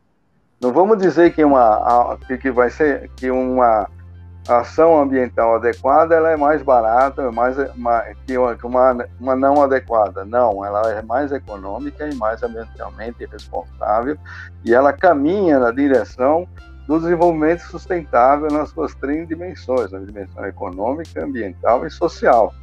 Não 0.61 0.71
vamos 0.71 0.99
dizer 0.99 1.33
que, 1.33 1.43
uma, 1.43 2.17
que 2.39 2.51
vai 2.51 2.69
ser 2.69 3.09
que 3.15 3.31
uma 3.31 3.89
ação 4.47 4.99
ambiental 4.99 5.55
adequada 5.55 6.15
ela 6.15 6.31
é 6.31 6.37
mais 6.37 6.61
barata 6.61 7.23
é 7.23 7.31
mais, 7.31 7.55
que 8.25 8.37
uma, 8.65 9.07
uma 9.19 9.35
não 9.35 9.61
adequada. 9.61 10.23
Não, 10.23 10.63
ela 10.63 10.91
é 10.91 11.01
mais 11.01 11.31
econômica 11.31 12.07
e 12.07 12.15
mais 12.15 12.43
ambientalmente 12.43 13.25
responsável 13.25 14.17
e 14.63 14.73
ela 14.73 14.93
caminha 14.93 15.59
na 15.59 15.71
direção 15.71 16.47
do 16.91 16.99
desenvolvimento 16.99 17.61
sustentável 17.61 18.49
nas 18.51 18.69
suas 18.69 18.93
três 18.95 19.25
dimensões, 19.25 19.91
na 19.91 19.99
dimensão 19.99 20.45
econômica, 20.45 21.23
ambiental 21.23 21.87
e 21.87 21.89
social. 21.89 22.53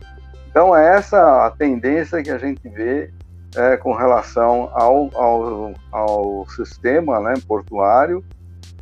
Então, 0.51 0.77
é 0.77 0.97
essa 0.97 1.47
a 1.47 1.51
tendência 1.51 2.23
que 2.23 2.31
a 2.31 2.37
gente 2.37 2.69
vê 2.69 3.11
é, 3.57 3.79
com 3.79 3.95
relação 3.95 4.69
ao, 4.75 5.11
ao, 5.15 5.75
ao 5.91 6.47
sistema 6.51 7.21
né, 7.21 7.35
portuário 7.47 8.23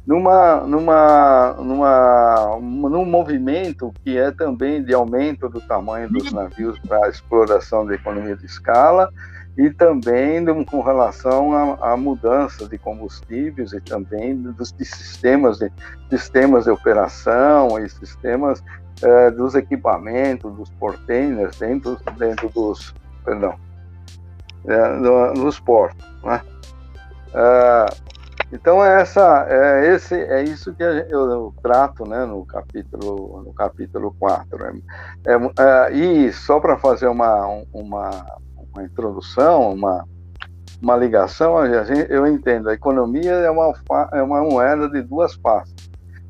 numa, 0.05 0.62
numa, 0.62 1.53
numa, 1.55 2.59
num 2.61 3.05
movimento 3.05 3.92
que 4.03 4.18
é 4.18 4.32
também 4.32 4.82
de 4.82 4.94
aumento 4.94 5.49
do 5.49 5.61
tamanho 5.61 6.09
dos 6.09 6.32
navios 6.32 6.76
para 6.80 7.07
a 7.07 7.09
exploração 7.09 7.86
da 7.86 7.94
economia 7.94 8.36
de 8.36 8.47
escala 8.47 9.12
e 9.57 9.70
também 9.70 10.44
com 10.64 10.80
relação 10.82 11.76
à, 11.82 11.96
mudança 11.96 12.68
de 12.68 12.76
combustíveis 12.76 13.72
e 13.72 13.80
também 13.80 14.36
dos 14.36 14.72
de 14.72 14.84
sistemas 14.84 15.59
de 15.59 15.70
sistemas 16.11 16.64
de 16.64 16.70
operação 16.70 17.78
e 17.78 17.88
sistemas 17.88 18.62
eh, 19.02 19.30
dos 19.30 19.54
equipamentos 19.54 20.54
dos 20.54 20.70
portainers 20.70 21.59
dentro 21.59 21.98
dentro 22.18 22.48
dos 22.50 22.94
perdão 23.24 23.54
é, 24.66 25.32
dos 25.34 25.59
portos 25.59 26.07
né? 26.22 26.42
Ah, 27.34 27.86
então 28.52 28.84
é 28.84 29.02
essa, 29.02 29.46
é 29.48 29.94
esse, 29.94 30.14
é 30.14 30.42
isso 30.42 30.72
que 30.74 30.82
eu, 30.82 30.92
eu 31.09 31.54
trato, 31.62 32.09
né, 32.09 32.24
no 32.24 32.46
capítulo, 32.46 33.42
no 33.44 33.52
capítulo 33.52 34.14
4. 34.18 34.59
Né? 34.59 34.80
É, 35.26 35.34
é, 35.62 35.92
e 35.92 36.32
só 36.32 36.61
para 36.61 36.78
fazer 36.78 37.09
uma, 37.09 37.44
uma, 37.72 38.11
uma 38.77 38.85
introdução, 38.85 39.72
uma, 39.72 40.05
uma 40.83 40.97
ligação, 40.97 41.64
eu 41.64 42.27
entendo, 42.27 42.68
a 42.68 42.74
economia 42.74 43.33
é 43.33 43.51
uma, 43.51 43.72
é 44.12 44.22
uma 44.22 44.43
moeda 44.43 44.89
de 44.89 45.03
duas 45.03 45.35
faces. 45.35 45.74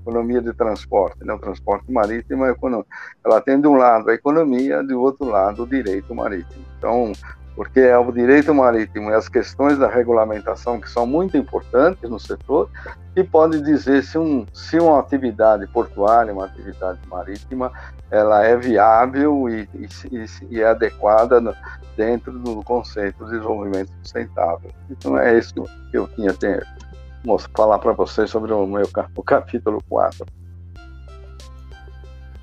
Economia 0.01 0.41
de 0.41 0.53
transporte, 0.53 1.25
né? 1.25 1.35
o 1.35 1.39
transporte 1.39 1.91
marítimo 1.91 2.45
é 2.45 2.53
economia. 2.53 2.87
Ela 3.25 3.41
tem 3.41 3.61
de 3.61 3.67
um 3.67 3.75
lado 3.75 4.09
a 4.09 4.15
economia, 4.15 4.81
do 4.85 5.01
outro 5.01 5.27
lado 5.27 5.65
o 5.65 5.67
direito 5.67 6.15
marítimo. 6.15 6.65
Então, 6.79 7.11
porque 7.57 7.81
é 7.81 7.97
o 7.97 8.13
direito 8.13 8.55
marítimo 8.55 9.11
e 9.11 9.15
as 9.15 9.29
questões 9.29 9.79
da 9.79 9.89
regulamentação 9.89 10.79
que 10.79 10.89
são 10.91 11.07
muito 11.07 11.39
importantes 11.39 12.09
no 12.09 12.21
setor 12.21 12.69
e 13.17 13.25
pode 13.25 13.63
dizer 13.63 14.05
se, 14.05 14.19
um, 14.19 14.45
se 14.53 14.79
uma 14.79 15.01
atividade 15.01 15.67
portuária, 15.69 16.35
uma 16.35 16.45
atividade 16.45 17.01
marítima, 17.09 17.73
ela 18.11 18.45
é 18.45 18.55
viável 18.55 19.49
e, 19.49 19.67
e, 19.75 20.27
e 20.51 20.61
é 20.61 20.67
adequada 20.67 21.41
no, 21.41 21.55
dentro 21.97 22.39
do 22.39 22.63
conceito 22.63 23.25
de 23.25 23.31
desenvolvimento 23.31 23.91
sustentável. 24.03 24.71
Então 24.91 25.19
é 25.19 25.39
isso 25.39 25.55
que 25.91 25.97
eu 25.97 26.07
tinha 26.09 26.31
a 26.31 27.39
falar 27.57 27.79
para 27.79 27.93
vocês 27.93 28.29
sobre 28.29 28.53
o 28.53 28.67
meu 28.67 28.87
o 29.17 29.23
capítulo 29.23 29.83
4. 29.89 30.27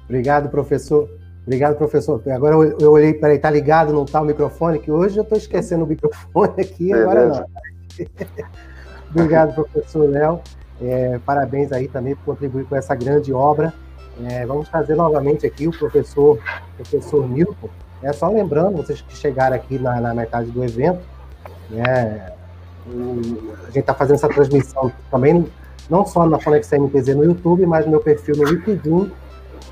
Obrigado, 0.05 0.49
professor. 0.49 1.07
Obrigado, 1.45 1.75
professor. 1.75 2.21
Agora 2.31 2.55
eu, 2.55 2.77
eu 2.79 2.91
olhei, 2.91 3.13
peraí, 3.13 3.37
tá 3.37 3.49
ligado, 3.49 3.91
não 3.91 4.05
tá 4.05 4.21
o 4.21 4.25
microfone, 4.25 4.79
que 4.79 4.91
hoje 4.91 5.17
eu 5.17 5.23
estou 5.23 5.37
esquecendo 5.37 5.83
o 5.83 5.87
microfone 5.87 6.61
aqui, 6.61 6.93
agora 6.93 7.27
não. 7.27 7.45
Obrigado, 9.11 9.53
professor 9.53 10.09
Léo. 10.09 10.39
É, 10.81 11.19
parabéns 11.25 11.71
aí 11.71 11.87
também 11.87 12.15
por 12.15 12.25
contribuir 12.25 12.65
com 12.65 12.75
essa 12.75 12.95
grande 12.95 13.33
obra. 13.33 13.73
É, 14.29 14.45
vamos 14.45 14.69
trazer 14.69 14.95
novamente 14.95 15.45
aqui 15.45 15.67
o 15.67 15.71
professor, 15.71 16.39
professor 16.77 17.27
Milton. 17.27 17.69
É 18.01 18.13
só 18.13 18.29
lembrando, 18.29 18.77
vocês 18.77 19.01
que 19.01 19.15
chegaram 19.15 19.55
aqui 19.55 19.77
na, 19.77 19.99
na 19.99 20.13
metade 20.13 20.49
do 20.49 20.63
evento, 20.63 21.01
né, 21.69 22.33
a 22.87 23.65
gente 23.67 23.79
está 23.79 23.93
fazendo 23.93 24.15
essa 24.15 24.27
transmissão 24.27 24.91
também, 25.09 25.45
não 25.89 26.05
só 26.05 26.25
na 26.25 26.37
Conexão 26.37 26.81
MTZ 26.81 27.15
no 27.15 27.23
YouTube, 27.23 27.65
mas 27.65 27.85
no 27.85 27.91
meu 27.91 28.01
perfil 28.01 28.35
no 28.35 28.45
LinkedIn 28.45 29.11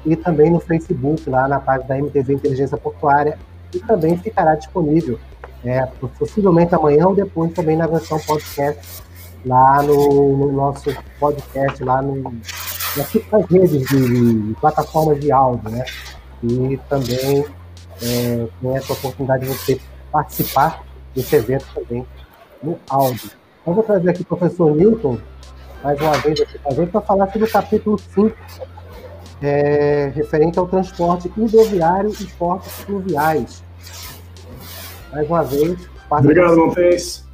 e 0.05 0.15
também 0.15 0.49
no 0.49 0.59
Facebook, 0.59 1.29
lá 1.29 1.47
na 1.47 1.59
página 1.59 1.87
da 1.87 1.97
MTZ 1.97 2.29
Inteligência 2.29 2.77
Portuária, 2.77 3.37
e 3.73 3.79
também 3.79 4.17
ficará 4.17 4.55
disponível, 4.55 5.19
é, 5.63 5.85
possivelmente 6.17 6.73
amanhã 6.75 7.07
ou 7.07 7.15
depois 7.15 7.53
também 7.53 7.77
na 7.77 7.87
versão 7.87 8.19
podcast, 8.19 9.03
lá 9.45 9.81
no, 9.81 10.37
no 10.37 10.51
nosso 10.51 10.95
podcast, 11.19 11.83
lá 11.83 12.01
no, 12.01 12.23
nas 12.23 13.49
redes 13.49 13.87
de, 13.87 14.49
de, 14.49 14.55
plataformas 14.55 15.19
de 15.19 15.31
áudio, 15.31 15.69
né? 15.69 15.85
E 16.43 16.79
também 16.89 17.45
é, 18.01 18.47
tem 18.61 18.75
essa 18.75 18.93
oportunidade 18.93 19.45
de 19.45 19.53
você 19.53 19.79
participar 20.11 20.83
desse 21.15 21.35
evento 21.35 21.65
também 21.73 22.05
no 22.61 22.77
áudio. 22.89 23.31
Então, 23.61 23.73
vou 23.73 23.83
trazer 23.83 24.09
aqui 24.09 24.23
o 24.23 24.25
professor 24.25 24.75
Newton, 24.75 25.17
mais 25.83 25.99
uma 26.01 26.11
vez 26.17 26.41
para 26.91 27.01
falar 27.01 27.31
sobre 27.31 27.47
o 27.47 27.51
capítulo 27.51 27.97
5 27.97 28.35
é, 29.41 30.11
referente 30.13 30.59
ao 30.59 30.67
transporte 30.67 31.31
hidroviário 31.35 32.11
e 32.19 32.25
portos 32.25 32.71
fluviais. 32.83 33.63
Mais 35.11 35.27
uma 35.27 35.43
vez. 35.43 35.89
Obrigado, 36.09 36.57
Montes. 36.57 37.25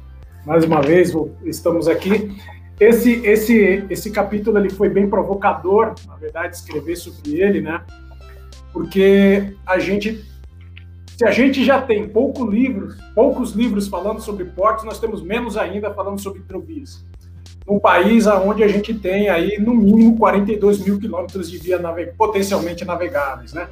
Mais 0.46 0.64
uma 0.64 0.80
vez, 0.80 1.12
estamos 1.44 1.88
aqui. 1.88 2.36
Esse, 2.80 3.26
esse, 3.26 3.84
esse 3.90 4.10
capítulo 4.10 4.58
ele 4.58 4.70
foi 4.70 4.88
bem 4.88 5.08
provocador, 5.08 5.94
na 6.06 6.16
verdade, 6.16 6.56
escrever 6.56 6.96
sobre 6.96 7.40
ele, 7.40 7.60
né? 7.60 7.84
Porque 8.72 9.54
a 9.66 9.78
gente, 9.78 10.24
se 11.16 11.24
a 11.24 11.30
gente 11.32 11.64
já 11.64 11.82
tem 11.82 12.08
pouco 12.08 12.46
livros, 12.46 12.96
poucos 13.14 13.52
livros 13.52 13.88
falando 13.88 14.20
sobre 14.20 14.44
portos, 14.44 14.84
nós 14.84 15.00
temos 15.00 15.22
menos 15.22 15.56
ainda 15.56 15.92
falando 15.92 16.20
sobre 16.20 16.40
hidrovias 16.40 17.04
num 17.68 17.78
país 17.78 18.26
onde 18.26 18.64
a 18.64 18.68
gente 18.68 18.94
tem 18.94 19.28
aí 19.28 19.58
no 19.58 19.74
mínimo 19.74 20.16
42 20.16 20.78
mil 20.78 20.98
quilômetros 20.98 21.50
de 21.50 21.58
via 21.58 21.78
potencialmente 22.16 22.84
navegáveis, 22.84 23.52
né? 23.52 23.68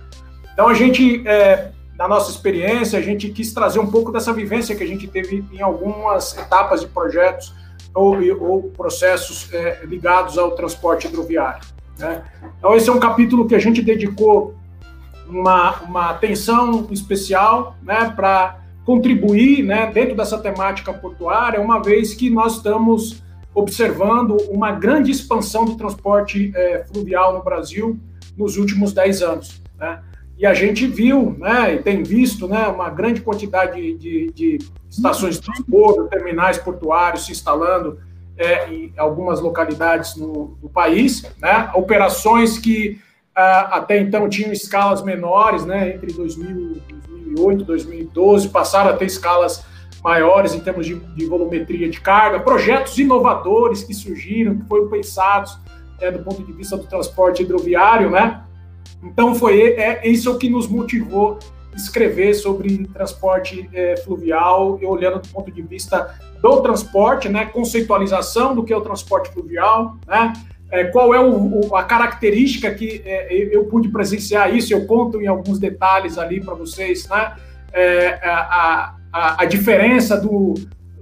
Então 0.53 0.69
a 0.69 0.75
gente, 0.75 1.27
é, 1.27 1.71
na 1.99 2.07
nossa 2.07 2.31
experiência, 2.31 2.99
a 2.99 3.03
gente 3.03 3.31
quis 3.31 3.55
trazer 3.55 3.79
um 3.79 3.87
pouco 3.87 4.13
dessa 4.13 4.33
vivência 4.33 4.77
que 4.77 4.83
a 4.83 4.87
gente 4.87 5.07
teve 5.07 5.45
em 5.51 5.63
algumas 5.63 6.37
etapas 6.37 6.83
de 6.83 6.89
projetos 6.89 7.55
ou, 7.95 8.17
ou 8.39 8.63
processos 8.65 9.53
é, 9.53 9.81
ligados 9.85 10.37
ao 10.37 10.51
transporte 10.51 11.07
hidroviário. 11.07 11.67
Né? 11.99 12.23
Então, 12.59 12.75
esse 12.75 12.91
é 12.91 12.93
um 12.93 13.01
capítulo 13.01 13.47
que 13.49 13.55
a 13.55 13.59
gente 13.59 13.81
dedicou 13.81 14.55
uma, 15.27 15.81
uma 15.81 16.11
atenção 16.11 16.87
especial 16.91 17.77
né, 17.83 18.13
para 18.15 18.59
contribuir 18.85 19.63
né, 19.63 19.91
dentro 19.93 20.15
dessa 20.15 20.39
temática 20.39 20.93
portuária, 20.93 21.61
uma 21.61 21.83
vez 21.83 22.15
que 22.15 22.31
nós 22.31 22.57
estamos 22.57 23.23
observando 23.57 24.37
uma 24.51 24.71
grande 24.71 25.11
expansão 25.11 25.65
do 25.65 25.77
transporte 25.77 26.53
é, 26.55 26.85
fluvial 26.85 27.33
no 27.33 27.43
Brasil 27.43 27.99
nos 28.37 28.59
últimos 28.59 28.93
10 28.93 29.23
anos. 29.23 29.63
Né? 29.79 29.99
E 30.39 30.45
a 30.45 30.53
gente 30.53 30.87
viu, 30.87 31.35
né, 31.39 31.75
e 31.75 31.83
tem 31.83 32.03
visto, 32.03 32.47
né, 32.47 32.69
uma 32.69 32.91
grande 32.91 33.23
quantidade 33.23 33.95
de, 33.95 34.31
de 34.31 34.59
estações 34.91 35.37
de 35.37 35.47
transporte, 35.47 36.11
terminais 36.11 36.59
portuários 36.59 37.25
se 37.25 37.33
instalando 37.33 37.99
é, 38.37 38.69
em 38.69 38.93
algumas 38.99 39.41
localidades 39.41 40.17
no, 40.17 40.59
no 40.63 40.69
país, 40.69 41.23
né, 41.41 41.71
operações 41.75 42.59
que 42.59 43.01
ah, 43.35 43.79
até 43.79 43.99
então 43.99 44.29
tinham 44.29 44.53
escalas 44.53 45.03
menores, 45.03 45.65
né, 45.65 45.95
entre 45.95 46.13
2000, 46.13 46.77
2008 46.89 47.65
2012, 47.65 48.49
passaram 48.51 48.91
a 48.91 48.93
ter 48.93 49.07
escalas 49.07 49.65
maiores 50.07 50.55
em 50.55 50.61
termos 50.61 50.87
de, 50.87 50.95
de 50.95 51.27
volumetria 51.27 51.89
de 51.89 52.01
carga, 52.01 52.39
projetos 52.39 52.97
inovadores 52.97 53.83
que 53.83 53.93
surgiram, 53.93 54.57
que 54.57 54.65
foram 54.69 54.89
pensados 54.89 55.59
é, 56.01 56.13
do 56.13 56.21
ponto 56.21 56.45
de 56.45 56.53
vista 56.53 56.77
do 56.77 56.85
transporte 56.85 57.43
hidroviário, 57.43 58.09
né, 58.09 58.41
então 59.03 59.35
foi 59.35 59.61
é, 59.61 60.07
isso 60.09 60.31
o 60.31 60.39
que 60.39 60.49
nos 60.49 60.69
motivou 60.69 61.41
a 61.73 61.77
escrever 61.77 62.35
sobre 62.35 62.87
transporte 62.87 63.69
é, 63.73 63.97
fluvial, 63.97 64.79
olhando 64.81 65.19
do 65.19 65.29
ponto 65.29 65.51
de 65.51 65.61
vista 65.61 66.15
do 66.41 66.61
transporte, 66.63 67.29
né, 67.29 67.47
conceitualização 67.47 68.55
do 68.55 68.63
que 68.63 68.73
é 68.73 68.77
o 68.77 68.83
transporte 68.83 69.33
fluvial, 69.33 69.97
né, 70.07 70.33
é, 70.71 70.85
qual 70.85 71.13
é 71.17 71.21
o, 71.21 71.67
o, 71.67 71.75
a 71.75 71.83
característica 71.83 72.73
que 72.73 73.03
é, 73.05 73.35
eu 73.51 73.65
pude 73.65 73.89
presenciar 73.89 74.55
isso, 74.55 74.73
eu 74.73 74.87
conto 74.87 75.21
em 75.21 75.27
alguns 75.27 75.59
detalhes 75.59 76.17
ali 76.17 76.41
para 76.41 76.55
vocês, 76.55 77.09
né, 77.09 77.35
é, 77.73 78.21
a, 78.23 78.95
a, 79.17 79.43
a, 79.43 79.45
diferença 79.47 80.21
do 80.21 80.53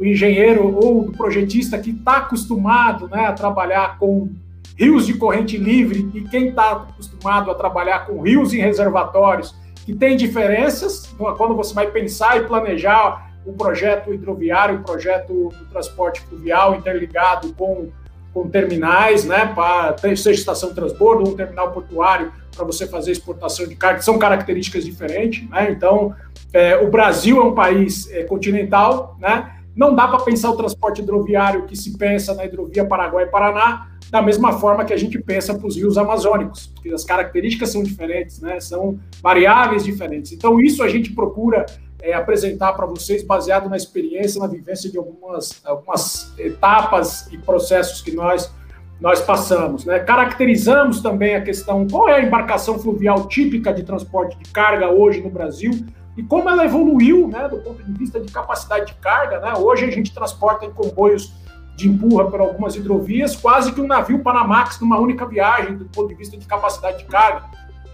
engenheiro 0.01 0.73
ou 0.77 1.05
do 1.05 1.13
projetista 1.13 1.79
que 1.79 1.91
está 1.91 2.19
acostumado 2.19 3.09
né, 3.09 3.27
a 3.27 3.33
trabalhar 3.33 3.99
com 3.99 4.31
rios 4.77 5.07
de 5.07 5.15
corrente 5.15 5.57
livre 5.57 6.09
e 6.15 6.21
quem 6.23 6.49
está 6.49 6.73
acostumado 6.73 7.51
a 7.51 7.55
trabalhar 7.55 8.07
com 8.07 8.21
rios 8.23 8.53
e 8.53 8.59
reservatórios, 8.59 9.55
que 9.85 9.93
tem 9.93 10.17
diferenças 10.17 11.13
quando 11.37 11.57
você 11.57 11.75
vai 11.75 11.89
pensar 11.89 12.37
e 12.37 12.47
planejar 12.47 13.33
o 13.45 13.53
projeto 13.53 14.15
hidroviário, 14.15 14.77
o 14.77 14.83
projeto 14.83 15.51
do 15.51 15.65
transporte 15.67 16.21
fluvial 16.23 16.77
interligado 16.77 17.53
com, 17.55 17.91
com 18.33 18.49
terminais, 18.49 19.25
né, 19.25 19.53
para 19.55 19.97
seja 20.17 20.31
estação 20.31 20.69
de 20.69 20.77
transbordo 20.77 21.25
ou 21.25 21.33
um 21.33 21.37
terminal 21.37 21.73
portuário 21.73 22.33
para 22.55 22.65
você 22.65 22.87
fazer 22.87 23.11
exportação 23.11 23.67
de 23.67 23.75
carga, 23.75 24.01
são 24.01 24.19
características 24.19 24.85
diferentes, 24.85 25.49
né? 25.51 25.73
Então, 25.73 26.15
é, 26.55 26.77
o 26.77 26.89
Brasil 26.89 27.39
é 27.39 27.45
um 27.45 27.53
país 27.53 28.09
é, 28.13 28.23
continental, 28.23 29.17
né? 29.21 29.51
Não 29.75 29.93
dá 29.93 30.07
para 30.07 30.21
pensar 30.21 30.51
o 30.51 30.57
transporte 30.57 31.03
hidroviário 31.03 31.67
que 31.67 31.75
se 31.75 31.99
pensa 31.99 32.33
na 32.33 32.45
hidrovia 32.45 32.85
Paraguai-Paraná 32.85 33.89
da 34.09 34.23
mesma 34.23 34.53
forma 34.53 34.85
que 34.85 34.93
a 34.93 34.97
gente 34.97 35.19
pensa 35.19 35.53
para 35.53 35.67
os 35.67 35.75
rios 35.75 35.99
amazônicos, 35.99 36.69
porque 36.69 36.91
as 36.91 37.03
características 37.03 37.71
são 37.71 37.83
diferentes, 37.83 38.41
né? 38.41 38.61
são 38.61 39.01
variáveis 39.21 39.83
diferentes. 39.83 40.31
Então, 40.31 40.61
isso 40.61 40.85
a 40.85 40.89
gente 40.89 41.13
procura 41.13 41.67
é, 42.01 42.13
apresentar 42.15 42.75
para 42.75 42.87
vocês, 42.87 43.25
baseado 43.25 43.69
na 43.69 43.77
experiência, 43.77 44.41
na 44.41 44.47
vivência 44.47 44.89
de 44.89 44.97
algumas, 44.97 45.61
algumas 45.65 46.33
etapas 46.39 47.27
e 47.33 47.39
processos 47.39 48.01
que 48.01 48.13
nós, 48.13 48.55
nós 49.01 49.21
passamos. 49.21 49.85
Né? 49.85 49.99
Caracterizamos 49.99 51.01
também 51.01 51.35
a 51.35 51.41
questão 51.41 51.85
qual 51.89 52.09
é 52.09 52.15
a 52.15 52.23
embarcação 52.23 52.79
fluvial 52.79 53.27
típica 53.27 53.75
de 53.75 53.83
transporte 53.83 54.39
de 54.39 54.49
carga 54.53 54.89
hoje 54.89 55.21
no 55.21 55.31
Brasil 55.31 55.73
e 56.17 56.23
como 56.23 56.49
ela 56.49 56.65
evoluiu 56.65 57.29
né, 57.29 57.49
do 57.49 57.59
ponto 57.59 57.83
de 57.83 57.93
vista 57.93 58.21
de 58.21 58.31
capacidade 58.33 58.87
de 58.87 58.95
carga. 58.95 59.41
Né? 59.41 59.53
Hoje 59.57 59.85
a 59.85 59.91
gente 59.91 60.15
transporta 60.15 60.65
em 60.65 60.71
comboios 60.71 61.33
de 61.77 61.89
empurra 61.89 62.31
por 62.31 62.41
algumas 62.41 62.77
hidrovias, 62.77 63.35
quase 63.35 63.73
que 63.73 63.81
um 63.81 63.87
navio 63.87 64.21
Panamax 64.21 64.81
numa 64.81 64.99
única 64.99 65.27
viagem, 65.27 65.77
do 65.77 65.87
ponto 65.87 66.09
de 66.09 66.15
vista 66.15 66.37
de 66.37 66.47
capacidade 66.47 66.99
de 66.99 67.05
carga. 67.05 67.45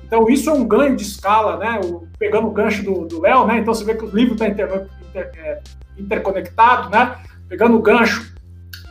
Então, 0.05 0.29
isso 0.29 0.51
é 0.51 0.53
um 0.53 0.67
ganho 0.67 0.97
de 0.97 1.03
escala, 1.03 1.57
né? 1.57 1.81
O, 1.85 2.07
pegando 2.19 2.49
o 2.49 2.51
gancho 2.51 2.83
do 2.83 3.23
Léo, 3.23 3.47
né? 3.47 3.59
Então, 3.59 3.73
você 3.73 3.85
vê 3.85 3.95
que 3.95 4.05
o 4.05 4.09
livro 4.09 4.35
está 4.35 4.49
inter, 4.49 4.89
inter, 5.09 5.31
é, 5.37 5.61
interconectado, 5.97 6.91
né? 6.91 7.17
Pegando 7.49 7.77
o 7.77 7.81
gancho 7.81 8.35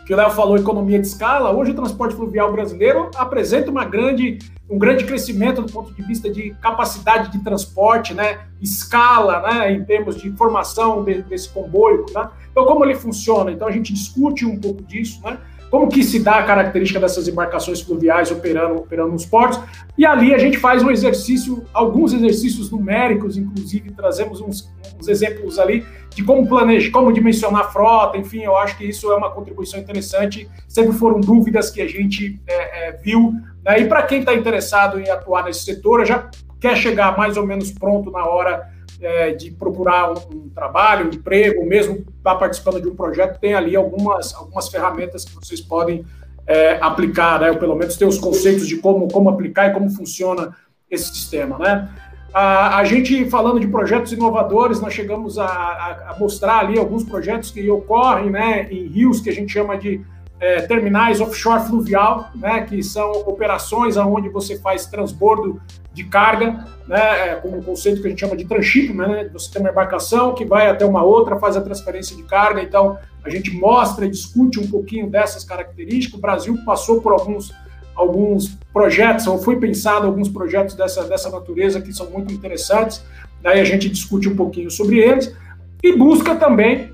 que 0.07 0.13
o 0.13 0.17
Léo 0.17 0.31
falou, 0.31 0.57
economia 0.57 0.97
de 0.97 1.05
escala, 1.05 1.51
hoje 1.51 1.71
o 1.71 1.75
transporte 1.75 2.15
fluvial 2.15 2.51
brasileiro 2.51 3.11
apresenta 3.15 3.69
uma 3.69 3.85
grande, 3.85 4.39
um 4.69 4.77
grande 4.77 5.03
crescimento 5.03 5.61
do 5.61 5.71
ponto 5.71 5.93
de 5.93 6.01
vista 6.03 6.29
de 6.29 6.51
capacidade 6.61 7.31
de 7.31 7.43
transporte, 7.43 8.13
né? 8.13 8.39
Escala, 8.61 9.41
né? 9.41 9.73
Em 9.73 9.83
termos 9.83 10.15
de 10.15 10.29
formação 10.31 11.03
desse 11.03 11.49
comboio, 11.49 12.05
né? 12.13 12.29
Então, 12.51 12.65
como 12.65 12.85
ele 12.85 12.95
funciona? 12.95 13.51
Então, 13.51 13.67
a 13.67 13.71
gente 13.71 13.91
discute 13.91 14.45
um 14.45 14.59
pouco 14.59 14.83
disso, 14.83 15.21
né? 15.23 15.37
Como 15.69 15.87
que 15.87 16.03
se 16.03 16.19
dá 16.19 16.39
a 16.39 16.43
característica 16.43 16.99
dessas 16.99 17.27
embarcações 17.27 17.79
fluviais 17.79 18.31
operando, 18.31 18.77
operando 18.77 19.11
nos 19.11 19.25
portos? 19.25 19.59
E 19.97 20.05
ali 20.05 20.33
a 20.33 20.37
gente 20.37 20.57
faz 20.57 20.81
um 20.81 20.89
exercício, 20.89 21.63
alguns 21.71 22.11
exercícios 22.11 22.71
numéricos, 22.71 23.37
inclusive 23.37 23.91
trazemos 23.91 24.41
uns, 24.41 24.67
uns 24.99 25.07
exemplos 25.07 25.59
ali 25.59 25.85
de 26.15 26.23
como 26.23 26.47
planejar, 26.47 26.91
como 26.91 27.13
dimensionar 27.13 27.61
a 27.61 27.69
frota, 27.69 28.17
enfim, 28.17 28.41
eu 28.41 28.57
acho 28.57 28.77
que 28.77 28.83
isso 28.83 29.11
é 29.11 29.15
uma 29.15 29.29
contribuição 29.29 29.79
interessante. 29.79 30.49
Sempre 30.67 30.93
foram 30.93 31.19
dúvidas 31.19 31.69
que 31.69 31.81
a 31.81 31.87
gente 31.87 32.41
é, 32.47 32.87
é, 32.87 32.91
viu. 32.93 33.33
Né? 33.63 33.81
E 33.81 33.87
para 33.87 34.03
quem 34.03 34.19
está 34.19 34.33
interessado 34.33 34.99
em 34.99 35.09
atuar 35.09 35.45
nesse 35.45 35.63
setor, 35.63 36.05
já 36.05 36.29
quer 36.59 36.75
chegar 36.75 37.17
mais 37.17 37.37
ou 37.37 37.45
menos 37.45 37.71
pronto 37.71 38.11
na 38.11 38.25
hora 38.25 38.69
é, 39.01 39.31
de 39.31 39.51
procurar 39.51 40.11
um, 40.11 40.17
um, 40.35 40.49
trabalho, 40.49 41.05
um 41.05 41.09
emprego, 41.09 41.65
mesmo 41.65 41.95
estar 41.95 42.33
tá 42.33 42.35
participando 42.35 42.81
de 42.81 42.87
um 42.87 42.95
projeto, 42.95 43.39
tem 43.39 43.53
ali 43.53 43.75
algumas, 43.75 44.33
algumas 44.35 44.67
ferramentas 44.67 45.23
que 45.23 45.33
vocês 45.35 45.61
podem 45.61 46.05
é, 46.45 46.77
aplicar, 46.81 47.39
né? 47.39 47.51
ou 47.51 47.57
pelo 47.57 47.75
menos 47.75 47.95
ter 47.95 48.05
os 48.05 48.17
conceitos 48.17 48.67
de 48.67 48.77
como, 48.77 49.07
como 49.07 49.29
aplicar 49.29 49.69
e 49.69 49.73
como 49.73 49.89
funciona 49.89 50.55
esse 50.89 51.13
sistema. 51.13 51.57
Né? 51.57 51.89
A, 52.33 52.77
a 52.77 52.83
gente, 52.83 53.29
falando 53.29 53.59
de 53.59 53.67
projetos 53.67 54.11
inovadores, 54.11 54.81
nós 54.81 54.93
chegamos 54.93 55.37
a, 55.39 55.45
a, 55.45 56.11
a, 56.11 56.19
mostrar 56.19 56.59
ali 56.59 56.77
alguns 56.77 57.03
projetos 57.03 57.51
que 57.51 57.69
ocorrem 57.69 58.29
né, 58.29 58.67
em 58.71 58.87
rios 58.87 59.21
que 59.21 59.29
a 59.29 59.33
gente 59.33 59.51
chama 59.51 59.77
de 59.77 60.01
é, 60.39 60.61
terminais 60.61 61.19
offshore 61.19 61.67
fluvial, 61.67 62.31
né, 62.33 62.61
que 62.61 62.81
são 62.81 63.11
operações 63.11 63.97
onde 63.97 64.29
você 64.29 64.57
faz 64.57 64.85
transbordo 64.85 65.61
de 65.93 66.05
carga, 66.05 66.65
né, 66.87 67.29
é, 67.29 67.35
com 67.35 67.49
um 67.49 67.61
conceito 67.61 68.01
que 68.01 68.07
a 68.07 68.09
gente 68.09 68.19
chama 68.19 68.37
de 68.37 68.45
transshipment, 68.45 69.07
né, 69.07 69.29
você 69.33 69.51
tem 69.51 69.61
uma 69.61 69.69
embarcação 69.69 70.33
que 70.33 70.45
vai 70.45 70.69
até 70.69 70.85
uma 70.85 71.03
outra, 71.03 71.37
faz 71.37 71.57
a 71.57 71.61
transferência 71.61 72.15
de 72.15 72.23
carga, 72.23 72.61
então 72.61 72.97
a 73.23 73.29
gente 73.29 73.51
mostra 73.51 74.05
e 74.05 74.09
discute 74.09 74.59
um 74.59 74.67
pouquinho 74.67 75.09
dessas 75.09 75.43
características. 75.43 76.17
O 76.17 76.21
Brasil 76.21 76.57
passou 76.65 77.01
por 77.01 77.11
alguns, 77.11 77.53
alguns 77.93 78.57
projetos, 78.71 79.27
ou 79.27 79.37
foi 79.37 79.57
pensado 79.57 80.07
alguns 80.07 80.29
projetos 80.29 80.73
dessa, 80.73 81.03
dessa 81.03 81.29
natureza 81.29 81.81
que 81.81 81.91
são 81.91 82.09
muito 82.09 82.33
interessantes, 82.33 83.03
daí 83.41 83.59
a 83.59 83.65
gente 83.65 83.89
discute 83.89 84.29
um 84.29 84.35
pouquinho 84.37 84.71
sobre 84.71 84.99
eles, 84.99 85.35
e 85.83 85.95
busca 85.95 86.35
também 86.35 86.93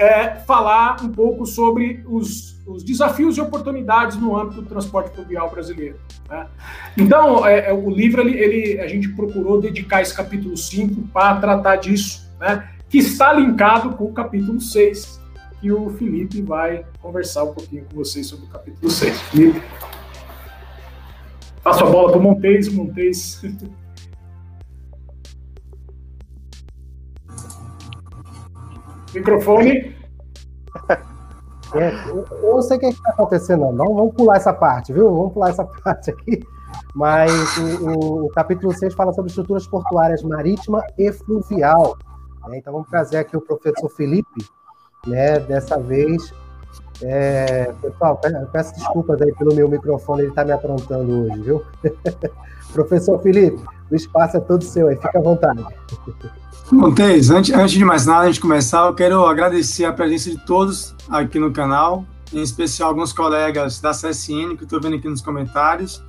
é, 0.00 0.36
falar 0.46 1.02
um 1.02 1.08
pouco 1.10 1.44
sobre 1.46 2.02
os 2.06 2.50
os 2.72 2.82
desafios 2.82 3.36
e 3.36 3.40
oportunidades 3.40 4.16
no 4.16 4.36
âmbito 4.36 4.62
do 4.62 4.68
transporte 4.68 5.14
fluvial 5.14 5.50
brasileiro. 5.50 5.98
Né? 6.28 6.46
Então, 6.96 7.46
é, 7.46 7.70
é, 7.70 7.72
o 7.72 7.90
livro, 7.90 8.20
ele, 8.20 8.38
ele, 8.38 8.80
a 8.80 8.86
gente 8.86 9.08
procurou 9.10 9.60
dedicar 9.60 10.00
esse 10.02 10.14
capítulo 10.14 10.56
5 10.56 11.08
para 11.12 11.36
tratar 11.36 11.76
disso, 11.76 12.30
né? 12.38 12.68
que 12.88 12.98
está 12.98 13.32
linkado 13.32 13.90
com 13.90 14.04
o 14.04 14.12
capítulo 14.12 14.60
6, 14.60 15.20
que 15.60 15.70
o 15.70 15.90
Felipe 15.90 16.40
vai 16.42 16.84
conversar 17.00 17.44
um 17.44 17.52
pouquinho 17.52 17.84
com 17.84 17.96
vocês 17.96 18.26
sobre 18.26 18.46
o 18.46 18.48
capítulo 18.48 18.90
6. 18.90 19.20
Felipe, 19.22 19.62
passo 21.62 21.84
a 21.84 21.90
bola 21.90 22.10
para 22.10 22.18
o 22.18 22.22
Montes, 22.22 22.68
Montes... 22.68 23.42
Microfone. 29.14 29.96
É, 31.74 31.94
eu 32.42 32.54
não 32.54 32.62
sei 32.62 32.76
o 32.76 32.80
que 32.80 32.86
é 32.86 32.90
está 32.90 33.10
acontecendo, 33.10 33.70
não. 33.72 33.94
Vamos 33.94 34.14
pular 34.14 34.36
essa 34.36 34.52
parte, 34.52 34.92
viu? 34.92 35.08
Vamos 35.14 35.32
pular 35.32 35.50
essa 35.50 35.64
parte 35.84 36.10
aqui. 36.10 36.42
Mas 36.94 37.30
o, 37.58 37.88
o, 37.88 38.26
o 38.26 38.28
capítulo 38.30 38.72
6 38.72 38.94
fala 38.94 39.12
sobre 39.12 39.28
estruturas 39.28 39.66
portuárias 39.66 40.22
marítima 40.22 40.84
e 40.98 41.12
fluvial. 41.12 41.96
Né? 42.48 42.58
Então 42.58 42.72
vamos 42.72 42.88
trazer 42.88 43.18
aqui 43.18 43.36
o 43.36 43.40
professor 43.40 43.88
Felipe, 43.90 44.44
né? 45.06 45.38
Dessa 45.40 45.78
vez. 45.78 46.32
É, 47.02 47.72
pessoal, 47.80 48.20
peço 48.52 48.74
desculpas 48.74 49.20
aí 49.22 49.32
pelo 49.34 49.54
meu 49.54 49.66
microfone, 49.68 50.22
ele 50.22 50.28
está 50.28 50.44
me 50.44 50.52
aprontando 50.52 51.24
hoje, 51.24 51.40
viu? 51.40 51.62
professor 52.74 53.20
Felipe, 53.22 53.62
o 53.90 53.96
espaço 53.96 54.36
é 54.36 54.40
todo 54.40 54.62
seu 54.62 54.88
aí, 54.88 54.96
fica 54.96 55.18
à 55.18 55.22
vontade. 55.22 55.64
Montes, 56.70 57.30
antes, 57.30 57.52
antes 57.52 57.72
de 57.72 57.84
mais 57.84 58.06
nada, 58.06 58.26
antes 58.26 58.36
de 58.36 58.40
começar, 58.40 58.86
eu 58.86 58.94
quero 58.94 59.26
agradecer 59.26 59.84
a 59.84 59.92
presença 59.92 60.30
de 60.30 60.38
todos 60.38 60.94
aqui 61.08 61.38
no 61.38 61.50
canal. 61.52 62.04
em 62.32 62.42
especial 62.42 62.90
alguns 62.90 63.12
colegas 63.12 63.80
da 63.80 63.90
CSN, 63.90 64.56
que 64.56 64.62
estou 64.62 64.80
vendo 64.80 64.94
aqui 64.94 65.08
nos 65.08 65.20
comentários, 65.20 66.00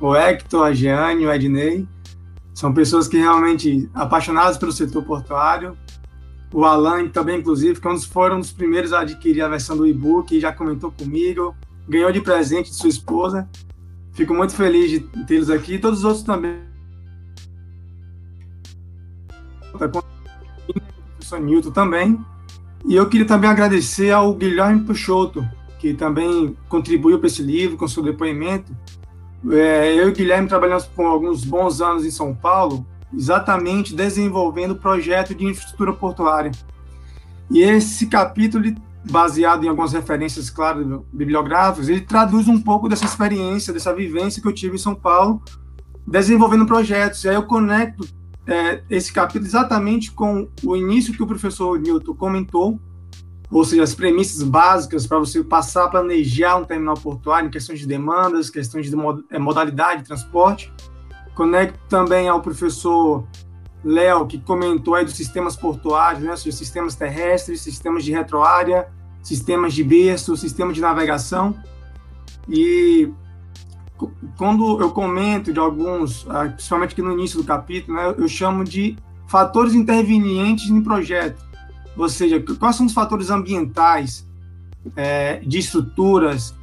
o 0.00 0.16
Hector, 0.16 0.66
a 0.66 0.72
Jeane, 0.72 1.24
o 1.24 1.32
Ednei, 1.32 1.86
são 2.52 2.74
pessoas 2.74 3.06
que 3.06 3.16
realmente 3.16 3.88
apaixonadas 3.94 4.58
pelo 4.58 4.72
setor 4.72 5.04
portuário. 5.04 5.76
O 6.52 6.64
Alan 6.64 7.08
também, 7.08 7.38
inclusive, 7.38 7.80
que 7.80 7.86
é 7.86 7.98
foram 7.98 8.36
um 8.36 8.40
dos 8.40 8.50
primeiros 8.50 8.92
a 8.92 9.00
adquirir 9.00 9.42
a 9.42 9.48
versão 9.48 9.76
do 9.76 9.86
e-book 9.86 10.38
já 10.40 10.52
comentou 10.52 10.90
comigo, 10.90 11.54
ganhou 11.88 12.10
de 12.10 12.20
presente 12.20 12.70
de 12.70 12.76
sua 12.76 12.88
esposa. 12.88 13.48
Fico 14.12 14.34
muito 14.34 14.54
feliz 14.54 14.90
de 14.90 15.00
tê-los 15.26 15.48
aqui. 15.48 15.78
Todos 15.78 16.00
os 16.00 16.04
outros 16.04 16.24
também. 16.24 16.69
O 19.74 19.78
professor 19.78 21.40
Newton 21.40 21.70
também. 21.70 22.18
E 22.84 22.96
eu 22.96 23.08
queria 23.08 23.26
também 23.26 23.50
agradecer 23.50 24.10
ao 24.10 24.34
Guilherme 24.34 24.80
Puxoto, 24.80 25.46
que 25.78 25.94
também 25.94 26.56
contribuiu 26.68 27.18
para 27.18 27.26
esse 27.26 27.42
livro 27.42 27.76
com 27.76 27.86
seu 27.86 28.02
depoimento. 28.02 28.74
É, 29.50 29.94
eu 29.94 30.08
e 30.08 30.10
o 30.10 30.14
Guilherme 30.14 30.48
trabalhamos 30.48 30.86
por 30.86 31.04
alguns 31.04 31.44
bons 31.44 31.80
anos 31.80 32.04
em 32.04 32.10
São 32.10 32.34
Paulo, 32.34 32.86
exatamente 33.12 33.94
desenvolvendo 33.94 34.72
o 34.72 34.76
projeto 34.76 35.34
de 35.34 35.44
infraestrutura 35.44 35.92
portuária. 35.92 36.50
E 37.50 37.60
esse 37.60 38.06
capítulo, 38.06 38.64
baseado 39.10 39.64
em 39.64 39.68
algumas 39.68 39.92
referências, 39.92 40.50
claro, 40.50 41.06
bibliográficas, 41.12 41.88
ele 41.88 42.02
traduz 42.02 42.48
um 42.48 42.60
pouco 42.60 42.88
dessa 42.88 43.04
experiência, 43.04 43.72
dessa 43.72 43.94
vivência 43.94 44.40
que 44.40 44.48
eu 44.48 44.52
tive 44.52 44.76
em 44.76 44.78
São 44.78 44.94
Paulo, 44.94 45.42
desenvolvendo 46.06 46.66
projetos. 46.66 47.24
E 47.24 47.28
aí 47.28 47.34
eu 47.34 47.42
conecto 47.42 48.06
é, 48.50 48.82
esse 48.90 49.12
capítulo 49.12 49.46
exatamente 49.46 50.10
com 50.10 50.48
o 50.64 50.76
início 50.76 51.14
que 51.14 51.22
o 51.22 51.26
professor 51.26 51.78
Newton 51.78 52.14
comentou, 52.14 52.80
ou 53.48 53.64
seja, 53.64 53.84
as 53.84 53.94
premissas 53.94 54.42
básicas 54.42 55.06
para 55.06 55.18
você 55.20 55.42
passar 55.44 55.84
a 55.84 55.88
planejar 55.88 56.56
um 56.56 56.64
terminal 56.64 56.96
portuário 56.96 57.46
em 57.46 57.50
questões 57.50 57.78
de 57.78 57.86
demandas, 57.86 58.50
questões 58.50 58.90
de 58.90 58.96
é, 59.30 59.38
modalidade 59.38 60.02
de 60.02 60.08
transporte. 60.08 60.72
Conecto 61.34 61.78
também 61.88 62.28
ao 62.28 62.40
professor 62.40 63.24
Léo, 63.84 64.26
que 64.26 64.38
comentou 64.38 64.96
aí 64.96 65.04
dos 65.04 65.14
sistemas 65.14 65.56
portuários, 65.56 66.24
né, 66.24 66.34
seja, 66.34 66.56
sistemas 66.56 66.96
terrestres, 66.96 67.60
sistemas 67.60 68.04
de 68.04 68.10
retroárea, 68.10 68.88
sistemas 69.22 69.74
de 69.74 69.84
berço, 69.84 70.36
sistema 70.36 70.72
de 70.72 70.80
navegação. 70.80 71.56
E 72.48 73.12
quando 74.36 74.80
eu 74.80 74.90
comento 74.90 75.52
de 75.52 75.58
alguns, 75.58 76.26
ah, 76.28 76.48
principalmente 76.48 76.92
aqui 76.92 77.02
no 77.02 77.12
início 77.12 77.38
do 77.38 77.44
capítulo, 77.44 77.96
né, 77.96 78.14
eu 78.16 78.28
chamo 78.28 78.64
de 78.64 78.96
fatores 79.26 79.74
intervenientes 79.74 80.68
em 80.68 80.80
projeto 80.82 81.50
ou 81.96 82.08
seja, 82.08 82.42
quais 82.58 82.76
são 82.76 82.86
os 82.86 82.92
fatores 82.92 83.30
ambientais, 83.30 84.26
é, 84.96 85.36
de 85.40 85.58
estruturas, 85.58 86.54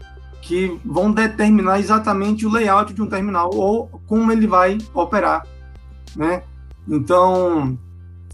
que 0.42 0.80
vão 0.84 1.12
determinar 1.12 1.80
exatamente 1.80 2.46
o 2.46 2.50
layout 2.50 2.94
de 2.94 3.02
um 3.02 3.08
terminal 3.08 3.54
ou 3.54 3.88
como 4.08 4.32
ele 4.32 4.48
vai 4.48 4.78
operar, 4.94 5.46
né? 6.16 6.44
Então, 6.88 7.78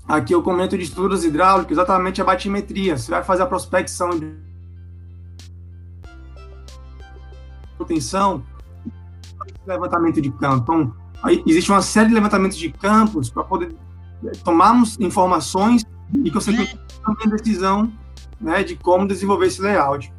aqui 0.07 0.33
eu 0.33 0.43
comento 0.43 0.77
de 0.77 0.83
estruturas 0.83 1.23
hidráulicas, 1.23 1.71
exatamente 1.71 2.21
a 2.21 2.23
batimetria. 2.23 2.97
Você 2.97 3.09
vai 3.09 3.23
fazer 3.23 3.41
a 3.41 3.47
prospecção 3.47 4.11
de 4.11 4.31
levantamento 9.65 10.21
de 10.21 10.31
campo. 10.31 10.61
Então, 10.63 10.93
existe 11.45 11.71
uma 11.71 11.81
série 11.81 12.09
de 12.09 12.13
levantamentos 12.13 12.57
de 12.57 12.69
campos 12.69 13.29
para 13.29 13.43
poder 13.43 13.75
tomarmos 14.43 14.99
informações 14.99 15.83
e, 16.23 16.31
consequentemente, 16.31 16.79
também 17.05 17.29
decisão 17.29 17.91
né, 18.39 18.63
de 18.63 18.75
como 18.75 19.07
desenvolver 19.07 19.47
esse 19.47 19.61
layout. 19.61 20.11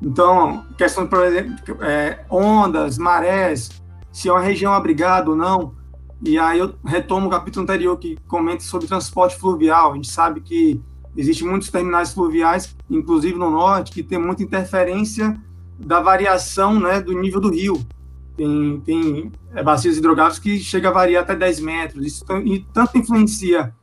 Então, 0.00 0.64
questão, 0.76 1.06
por 1.06 1.24
exemplo, 1.24 1.56
é, 1.82 2.24
ondas, 2.30 2.98
marés, 2.98 3.70
se 4.12 4.28
é 4.28 4.32
uma 4.32 4.40
região 4.40 4.72
abrigada 4.72 5.30
ou 5.30 5.36
não. 5.36 5.74
E 6.22 6.38
aí 6.38 6.58
eu 6.58 6.74
retomo 6.84 7.26
o 7.26 7.30
capítulo 7.30 7.62
anterior 7.62 7.96
que 7.96 8.16
comenta 8.26 8.62
sobre 8.62 8.86
transporte 8.86 9.36
fluvial. 9.36 9.92
A 9.92 9.94
gente 9.94 10.10
sabe 10.10 10.40
que 10.40 10.80
existem 11.16 11.46
muitos 11.46 11.70
terminais 11.70 12.12
fluviais, 12.12 12.76
inclusive 12.90 13.38
no 13.38 13.50
norte, 13.50 13.92
que 13.92 14.02
tem 14.02 14.18
muita 14.18 14.42
interferência 14.42 15.38
da 15.78 16.00
variação 16.00 16.78
né, 16.78 17.00
do 17.00 17.12
nível 17.12 17.40
do 17.40 17.50
rio. 17.50 17.80
Tem, 18.38 18.80
tem 18.82 19.32
é, 19.52 19.64
bacias 19.64 19.96
hidrográficas 19.96 20.38
que 20.38 20.60
chega 20.60 20.90
a 20.90 20.92
variar 20.92 21.24
até 21.24 21.34
10 21.34 21.58
metros. 21.58 22.06
Isso 22.06 22.24
e 22.44 22.60
tanto 22.72 22.96
influencia 22.96 23.74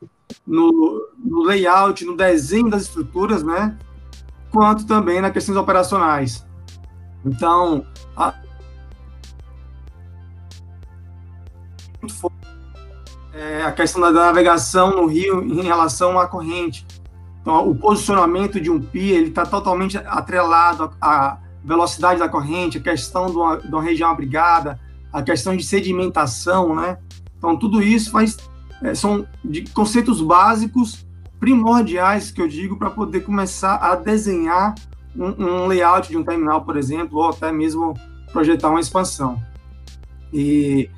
no, 0.47 1.09
no 1.17 1.43
layout, 1.43 2.05
no 2.05 2.15
desenho 2.15 2.69
das 2.69 2.83
estruturas, 2.83 3.43
né? 3.43 3.77
Quanto 4.49 4.87
também 4.87 5.19
nas 5.19 5.33
questões 5.33 5.57
operacionais. 5.57 6.47
Então, 7.25 7.85
a, 8.15 8.33
é, 13.33 13.63
a 13.63 13.73
questão 13.73 13.99
da 13.99 14.11
navegação 14.13 14.91
no 14.91 15.05
rio 15.05 15.43
em 15.43 15.63
relação 15.63 16.17
à 16.17 16.27
corrente. 16.27 16.87
Então, 17.41 17.69
o 17.69 17.75
posicionamento 17.75 18.61
de 18.61 18.71
um 18.71 18.79
pia 18.79 19.17
ele 19.17 19.27
está 19.27 19.45
totalmente 19.45 19.97
atrelado 19.97 20.93
à 21.01 21.39
velocidade 21.65 22.19
da 22.19 22.29
corrente, 22.29 22.77
a 22.77 22.81
questão 22.81 23.25
de 23.25 23.35
uma, 23.35 23.57
de 23.57 23.67
uma 23.67 23.81
região 23.81 24.09
abrigada, 24.09 24.79
a 25.11 25.21
questão 25.23 25.57
de 25.57 25.63
sedimentação, 25.63 26.75
né? 26.75 26.97
Então, 27.37 27.57
tudo 27.57 27.81
isso 27.81 28.11
faz 28.11 28.37
é, 28.81 28.93
são 28.93 29.25
conceitos 29.73 30.21
básicos, 30.21 31.05
primordiais, 31.39 32.31
que 32.31 32.41
eu 32.41 32.47
digo, 32.47 32.77
para 32.77 32.89
poder 32.89 33.21
começar 33.21 33.75
a 33.75 33.95
desenhar 33.95 34.75
um, 35.15 35.43
um, 35.43 35.67
layout 35.67 36.09
de 36.09 36.17
um 36.17 36.23
terminal, 36.23 36.63
por 36.63 36.77
exemplo, 36.77 37.19
ou 37.19 37.29
até 37.29 37.51
mesmo 37.51 37.93
projetar 38.31 38.69
uma 38.69 38.79
expansão. 38.79 39.41
E 40.33 40.89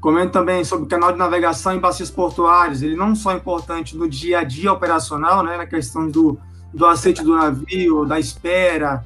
comento 0.00 0.32
também 0.32 0.64
sobre 0.64 0.84
o 0.84 0.88
canal 0.88 1.12
de 1.12 1.18
navegação 1.18 1.74
em 1.74 1.80
bacias 1.80 2.10
portuárias. 2.10 2.82
Ele 2.82 2.96
não 2.96 3.14
só 3.14 3.32
é 3.32 3.36
importante 3.36 3.96
no 3.96 4.08
dia 4.08 4.40
a 4.40 4.44
dia 4.44 4.72
operacional, 4.72 5.42
né, 5.42 5.56
na 5.56 5.66
questão 5.66 6.08
do, 6.08 6.38
do 6.72 6.86
aceite 6.86 7.22
do 7.22 7.34
navio, 7.34 8.04
da 8.04 8.20
espera, 8.20 9.04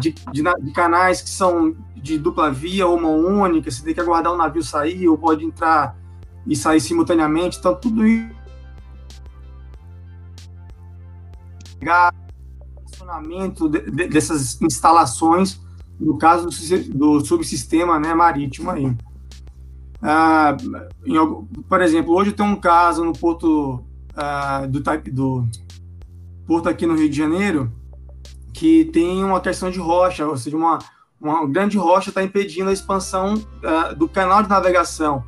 de, 0.00 0.14
de, 0.32 0.42
de, 0.42 0.72
canais 0.72 1.22
que 1.22 1.30
são 1.30 1.74
de 1.96 2.18
dupla 2.18 2.50
via 2.50 2.86
ou 2.86 3.00
mão 3.00 3.18
única, 3.18 3.70
você 3.70 3.82
tem 3.82 3.94
que 3.94 4.00
aguardar 4.00 4.32
o 4.32 4.36
navio 4.36 4.62
sair, 4.62 5.08
ou 5.08 5.16
pode 5.16 5.44
entrar 5.44 5.96
e 6.46 6.54
sair 6.54 6.80
simultaneamente. 6.80 7.58
Então, 7.58 7.74
tudo 7.74 8.06
isso. 8.06 8.34
funcionamento 12.82 13.68
de, 13.68 13.90
de, 13.90 14.08
dessas 14.08 14.60
instalações, 14.60 15.60
no 15.98 16.18
caso 16.18 16.48
do, 16.48 17.18
do 17.18 17.24
subsistema 17.24 17.98
né, 17.98 18.14
marítimo 18.14 18.70
aí. 18.70 18.94
Ah, 20.02 20.56
em, 21.06 21.14
por 21.68 21.80
exemplo, 21.80 22.14
hoje 22.14 22.32
tem 22.32 22.44
um 22.44 22.56
caso 22.56 23.02
no 23.02 23.12
porto 23.12 23.82
ah, 24.14 24.66
do, 24.66 24.80
do 25.10 25.48
porto 26.46 26.68
aqui 26.68 26.86
no 26.86 26.94
Rio 26.94 27.08
de 27.08 27.16
Janeiro 27.16 27.72
que 28.54 28.86
tem 28.86 29.22
uma 29.22 29.40
questão 29.40 29.70
de 29.70 29.78
rocha, 29.78 30.26
ou 30.26 30.36
seja, 30.36 30.56
uma, 30.56 30.78
uma 31.20 31.46
grande 31.46 31.76
rocha 31.76 32.08
está 32.08 32.22
impedindo 32.22 32.70
a 32.70 32.72
expansão 32.72 33.34
uh, 33.34 33.94
do 33.94 34.08
canal 34.08 34.42
de 34.42 34.48
navegação 34.48 35.22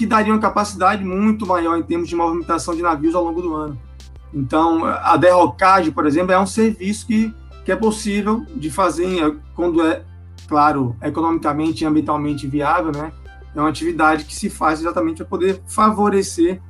que 0.00 0.06
daria 0.06 0.32
uma 0.32 0.40
capacidade 0.40 1.04
muito 1.04 1.46
maior 1.46 1.76
em 1.76 1.82
termos 1.82 2.08
de 2.08 2.16
movimentação 2.16 2.74
de 2.74 2.80
navios 2.80 3.14
ao 3.14 3.22
longo 3.22 3.42
do 3.42 3.54
ano. 3.54 3.78
Então, 4.32 4.84
a 4.84 5.14
derrocagem, 5.16 5.92
por 5.92 6.06
exemplo, 6.06 6.32
é 6.32 6.38
um 6.38 6.46
serviço 6.46 7.06
que, 7.06 7.34
que 7.66 7.70
é 7.70 7.76
possível 7.76 8.46
de 8.56 8.70
fazer 8.70 9.36
quando 9.54 9.84
é, 9.84 10.02
claro, 10.48 10.96
economicamente 11.02 11.84
e 11.84 11.86
ambientalmente 11.86 12.46
viável, 12.46 12.92
né? 12.92 13.12
É 13.54 13.60
uma 13.60 13.68
atividade 13.68 14.24
que 14.24 14.34
se 14.34 14.48
faz 14.48 14.80
exatamente 14.80 15.18
para 15.18 15.26
poder 15.26 15.60
favorecer 15.66 16.62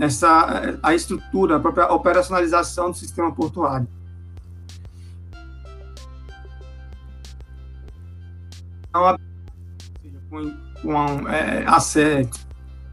essa, 0.00 0.78
a 0.82 0.92
estrutura, 0.92 1.56
a 1.56 1.60
própria 1.60 1.92
operacionalização 1.92 2.90
do 2.90 2.96
sistema 2.96 3.30
portuário. 3.30 3.86
Então, 8.92 9.16
com, 10.82 11.28
é, 11.28 11.64
asset, 11.66 12.28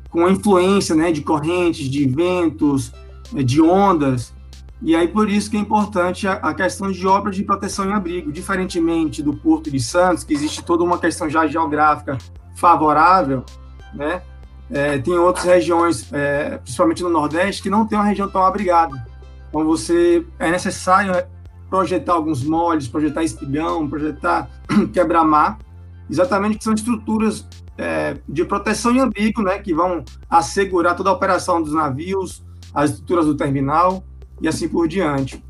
com 0.10 0.26
a 0.26 0.32
influência 0.32 0.95
né, 0.95 1.12
de 1.12 1.22
correntes, 1.22 1.89
de 1.89 2.08
ventos, 2.08 2.91
eh, 3.36 3.43
de 3.43 3.62
ondas. 3.62 4.34
E 4.82 4.95
aí, 4.95 5.08
por 5.08 5.30
isso 5.30 5.52
que 5.52 5.58
é 5.58 5.60
importante 5.60 6.28
a, 6.28 6.34
a, 6.34 6.54
questão 6.54 6.89
de 6.91 7.06
obras 7.06 7.36
de 7.36 7.43
proteção 7.43 7.89
em 7.89 7.93
abrigo. 7.93 8.32
Diferentemente 8.32 9.22
do 9.22 9.36
Porto 9.36 9.70
de 9.70 9.80
Santos, 9.80 10.24
que 10.24 10.34
existe 10.34 10.64
toda 10.64 10.84
uma 10.84 10.97
questão 10.97 11.30
já 11.30 11.45
geográfica 11.45 12.18
favorável, 12.56 13.43
né? 13.93 14.22
É, 14.72 15.00
tem 15.00 15.18
outras 15.18 15.45
regiões, 15.45 16.12
é, 16.14 16.58
principalmente 16.60 17.02
no 17.02 17.10
Nordeste, 17.10 17.64
que 17.64 17.70
não 17.70 17.88
tem 17.88 17.97
uma 17.97 18.06
região 18.06 18.30
tão 18.30 18.43
abrigada. 18.43 19.06
Então, 19.50 19.66
você 19.66 20.24
é 20.38 20.52
necessário 20.52 21.12
projetar 21.70 22.14
alguns 22.14 22.43
moldes, 22.43 22.88
projetar 22.88 23.24
espigão, 23.24 23.88
projetar 23.89 24.50
quebra-mar, 24.93 25.58
exatamente 26.10 26.57
que 26.57 26.64
são 26.64 26.74
estruturas 26.74 27.47
é, 27.78 28.18
de 28.28 28.43
proteção 28.43 28.91
em 28.93 28.99
abrigo, 28.99 29.41
né, 29.41 29.60
que 29.60 29.74
vão 29.74 30.03
assegurar 30.30 30.95
toda 30.95 31.10
a 31.10 31.14
operação 31.14 31.62
dos 31.62 31.74
navios, 31.74 32.43
as 32.74 32.91
estruturas 32.91 33.26
do 33.26 33.36
terminal 33.36 34.03
e 34.41 34.47
assim 34.47 34.68
por 34.68 34.88
diante. 34.88 35.43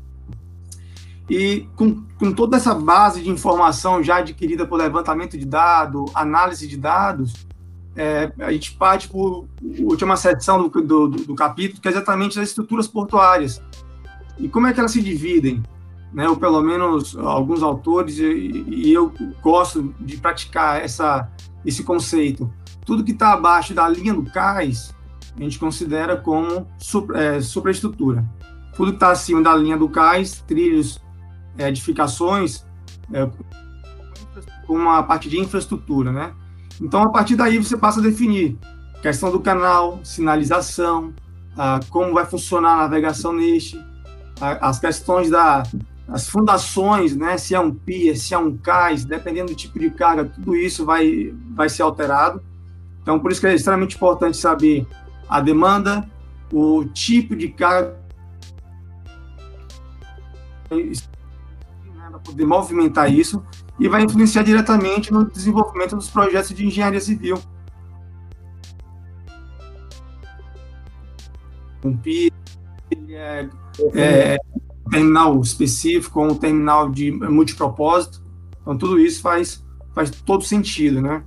E 1.28 1.68
com, 1.76 2.02
com 2.18 2.32
toda 2.32 2.56
essa 2.56 2.74
base 2.74 3.22
de 3.22 3.30
informação 3.30 4.02
já 4.02 4.16
adquirida 4.16 4.66
por 4.66 4.76
levantamento 4.76 5.38
de 5.38 5.44
dados, 5.44 6.10
análise 6.14 6.66
de 6.66 6.76
dados, 6.76 7.46
é, 7.96 8.32
a 8.38 8.52
gente 8.52 8.72
parte 8.72 9.08
a 9.12 9.82
última 9.82 10.16
seção 10.16 10.68
do, 10.68 10.80
do, 10.80 11.08
do, 11.08 11.34
capítulo, 11.34 11.80
que 11.80 11.88
é 11.88 11.90
exatamente 11.90 12.38
as 12.38 12.48
estruturas 12.48 12.88
portuárias. 12.88 13.62
E 14.38 14.48
como 14.48 14.66
é 14.66 14.72
que 14.72 14.80
elas 14.80 14.92
se 14.92 15.02
dividem? 15.02 15.62
Né, 16.12 16.28
ou 16.28 16.36
pelo 16.36 16.60
menos 16.60 17.16
alguns 17.16 17.62
autores, 17.62 18.18
e, 18.18 18.64
e 18.66 18.92
eu 18.92 19.12
gosto 19.40 19.94
de 20.00 20.16
praticar 20.16 20.82
essa, 20.82 21.30
esse 21.64 21.84
conceito. 21.84 22.52
Tudo 22.84 23.04
que 23.04 23.12
está 23.12 23.32
abaixo 23.32 23.72
da 23.72 23.88
linha 23.88 24.12
do 24.12 24.24
cais, 24.24 24.92
a 25.38 25.40
gente 25.40 25.58
considera 25.58 26.16
como 26.16 26.66
é, 27.14 27.40
superestrutura. 27.40 28.24
Tudo 28.74 28.90
que 28.90 28.96
está 28.96 29.12
acima 29.12 29.40
da 29.40 29.54
linha 29.54 29.76
do 29.76 29.88
cais, 29.88 30.42
trilhos, 30.46 31.00
é, 31.56 31.68
edificações, 31.68 32.66
é, 33.12 33.30
com 34.66 34.74
uma 34.74 35.02
parte 35.02 35.28
de 35.28 35.38
infraestrutura, 35.38 36.10
né? 36.10 36.32
Então, 36.80 37.02
a 37.02 37.08
partir 37.10 37.36
daí, 37.36 37.58
você 37.58 37.76
passa 37.76 38.00
a 38.00 38.02
definir 38.02 38.58
questão 39.02 39.30
do 39.30 39.40
canal, 39.40 40.00
sinalização, 40.02 41.12
como 41.90 42.14
vai 42.14 42.24
funcionar 42.24 42.74
a 42.74 42.76
navegação 42.78 43.32
neste, 43.32 43.78
as 44.40 44.78
questões 44.78 45.28
da 45.28 45.62
as 46.10 46.28
fundações, 46.28 47.14
né, 47.14 47.38
se 47.38 47.54
é 47.54 47.60
um 47.60 47.72
pier, 47.72 48.16
se 48.16 48.34
é 48.34 48.38
um 48.38 48.56
cais, 48.56 49.04
dependendo 49.04 49.52
do 49.52 49.54
tipo 49.54 49.78
de 49.78 49.90
carga, 49.90 50.24
tudo 50.24 50.56
isso 50.56 50.84
vai, 50.84 51.32
vai 51.54 51.68
ser 51.68 51.82
alterado. 51.82 52.42
Então, 53.00 53.18
por 53.18 53.30
isso 53.30 53.40
que 53.40 53.46
é 53.46 53.54
extremamente 53.54 53.94
importante 53.94 54.36
saber 54.36 54.86
a 55.28 55.40
demanda, 55.40 56.04
o 56.52 56.84
tipo 56.84 57.36
de 57.36 57.48
carga, 57.48 57.96
né, 60.68 60.92
para 62.10 62.18
poder 62.18 62.44
movimentar 62.44 63.12
isso, 63.12 63.42
e 63.78 63.88
vai 63.88 64.02
influenciar 64.02 64.42
diretamente 64.42 65.12
no 65.12 65.30
desenvolvimento 65.30 65.94
dos 65.94 66.10
projetos 66.10 66.52
de 66.52 66.66
engenharia 66.66 67.00
civil. 67.00 67.40
Um 71.84 71.96
PIA, 71.96 72.32
é, 73.08 73.48
é, 73.94 74.38
um 74.52 74.69
terminal 74.90 75.40
específico, 75.40 76.22
um 76.22 76.34
terminal 76.34 76.90
de 76.90 77.10
multipropósito. 77.12 78.22
Então, 78.60 78.76
tudo 78.76 78.98
isso 78.98 79.22
faz, 79.22 79.64
faz 79.94 80.10
todo 80.10 80.44
sentido, 80.44 81.00
né? 81.00 81.22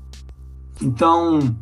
Então, 0.81 1.55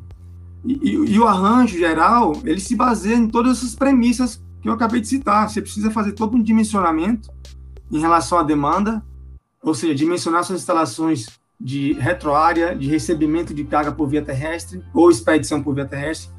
e, 0.66 0.90
e, 0.90 1.20
o 1.20 1.28
arranjo 1.28 1.78
geral, 1.78 2.34
ele 2.44 2.60
se 2.60 2.76
baseia 2.76 3.16
em 3.16 3.28
todas 3.28 3.58
essas 3.58 3.76
premissas 3.76 4.42
que 4.62 4.70
eu 4.70 4.74
acabei 4.74 5.02
de 5.02 5.08
citar. 5.08 5.50
Você 5.50 5.62
precisa 5.62 5.90
fazer 5.92 6.12
todo 6.14 6.36
um 6.36 6.42
dimensionamento 6.42 7.30
em 7.92 8.00
relação 8.00 8.38
à 8.38 8.44
demanda, 8.44 9.04
ou 9.62 9.74
seja, 9.74 9.96
dimensionar 9.96 10.44
suas 10.44 10.60
instalações 10.60 11.28
de 11.60 11.94
retroárea, 11.94 12.76
de 12.76 12.88
recebimento 12.88 13.54
de 13.54 13.64
carga 13.64 13.92
por 13.92 14.08
via 14.08 14.22
terrestre 14.22 14.84
ou 14.94 15.12
expedição 15.12 15.62
por 15.62 15.76
via 15.76 15.86
terrestre, 15.86 16.32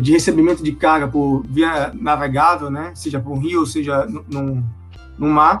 de 0.00 0.12
recebimento 0.12 0.62
de 0.62 0.72
carga 0.72 1.08
por 1.08 1.42
via 1.48 1.92
navegável, 1.94 2.70
né, 2.70 2.92
seja 2.94 3.20
por 3.20 3.36
rio, 3.38 3.66
seja 3.66 4.06
no, 4.06 4.64
no 5.18 5.28
mar. 5.28 5.58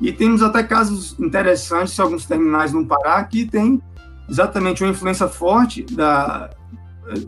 E 0.00 0.12
temos 0.12 0.42
até 0.42 0.62
casos 0.62 1.16
interessantes, 1.18 1.98
alguns 2.00 2.26
terminais 2.26 2.72
no 2.72 2.84
Pará, 2.86 3.22
que 3.24 3.46
tem 3.46 3.80
exatamente 4.28 4.82
uma 4.82 4.90
influência 4.90 5.28
forte 5.28 5.82
da, 5.82 6.50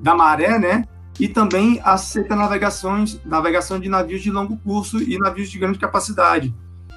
da 0.00 0.14
maré, 0.14 0.58
né, 0.58 0.84
e 1.18 1.28
também 1.28 1.80
aceita 1.84 2.34
navegações, 2.34 3.20
navegação 3.24 3.78
de 3.78 3.88
navios 3.88 4.22
de 4.22 4.30
longo 4.30 4.56
curso 4.58 5.00
e 5.00 5.18
navios 5.18 5.50
de 5.50 5.58
grande 5.58 5.78
capacidade. 5.78 6.54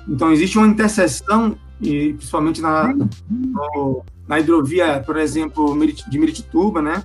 Então, 0.07 0.32
existe 0.32 0.57
uma 0.57 0.68
interseção 0.68 1.55
e 1.82 2.14
principalmente 2.14 2.62
na, 2.62 2.93
no, 3.30 4.03
na 4.28 4.39
hidrovia, 4.39 5.01
por 5.05 5.18
exemplo, 5.18 5.78
de 6.10 6.20
Miritituba, 6.20 6.82
né? 6.82 7.03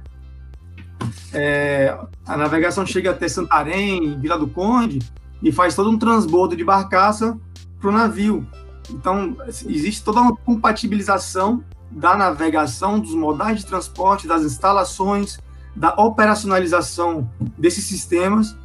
É, 1.32 1.96
a 2.26 2.36
navegação 2.36 2.86
chega 2.86 3.10
até 3.10 3.28
Santarém, 3.28 4.18
Vila 4.18 4.38
do 4.38 4.46
Conde, 4.46 5.00
e 5.42 5.52
faz 5.52 5.74
todo 5.74 5.90
um 5.90 5.98
transbordo 5.98 6.56
de 6.56 6.64
barcaça 6.64 7.38
para 7.80 7.88
o 7.88 7.92
navio. 7.92 8.46
Então, 8.90 9.36
existe 9.46 10.02
toda 10.02 10.20
uma 10.20 10.36
compatibilização 10.36 11.62
da 11.90 12.16
navegação, 12.16 12.98
dos 12.98 13.14
modais 13.14 13.60
de 13.60 13.66
transporte, 13.66 14.26
das 14.26 14.42
instalações, 14.42 15.38
da 15.76 15.94
operacionalização 15.94 17.28
desses 17.58 17.84
sistemas, 17.84 18.56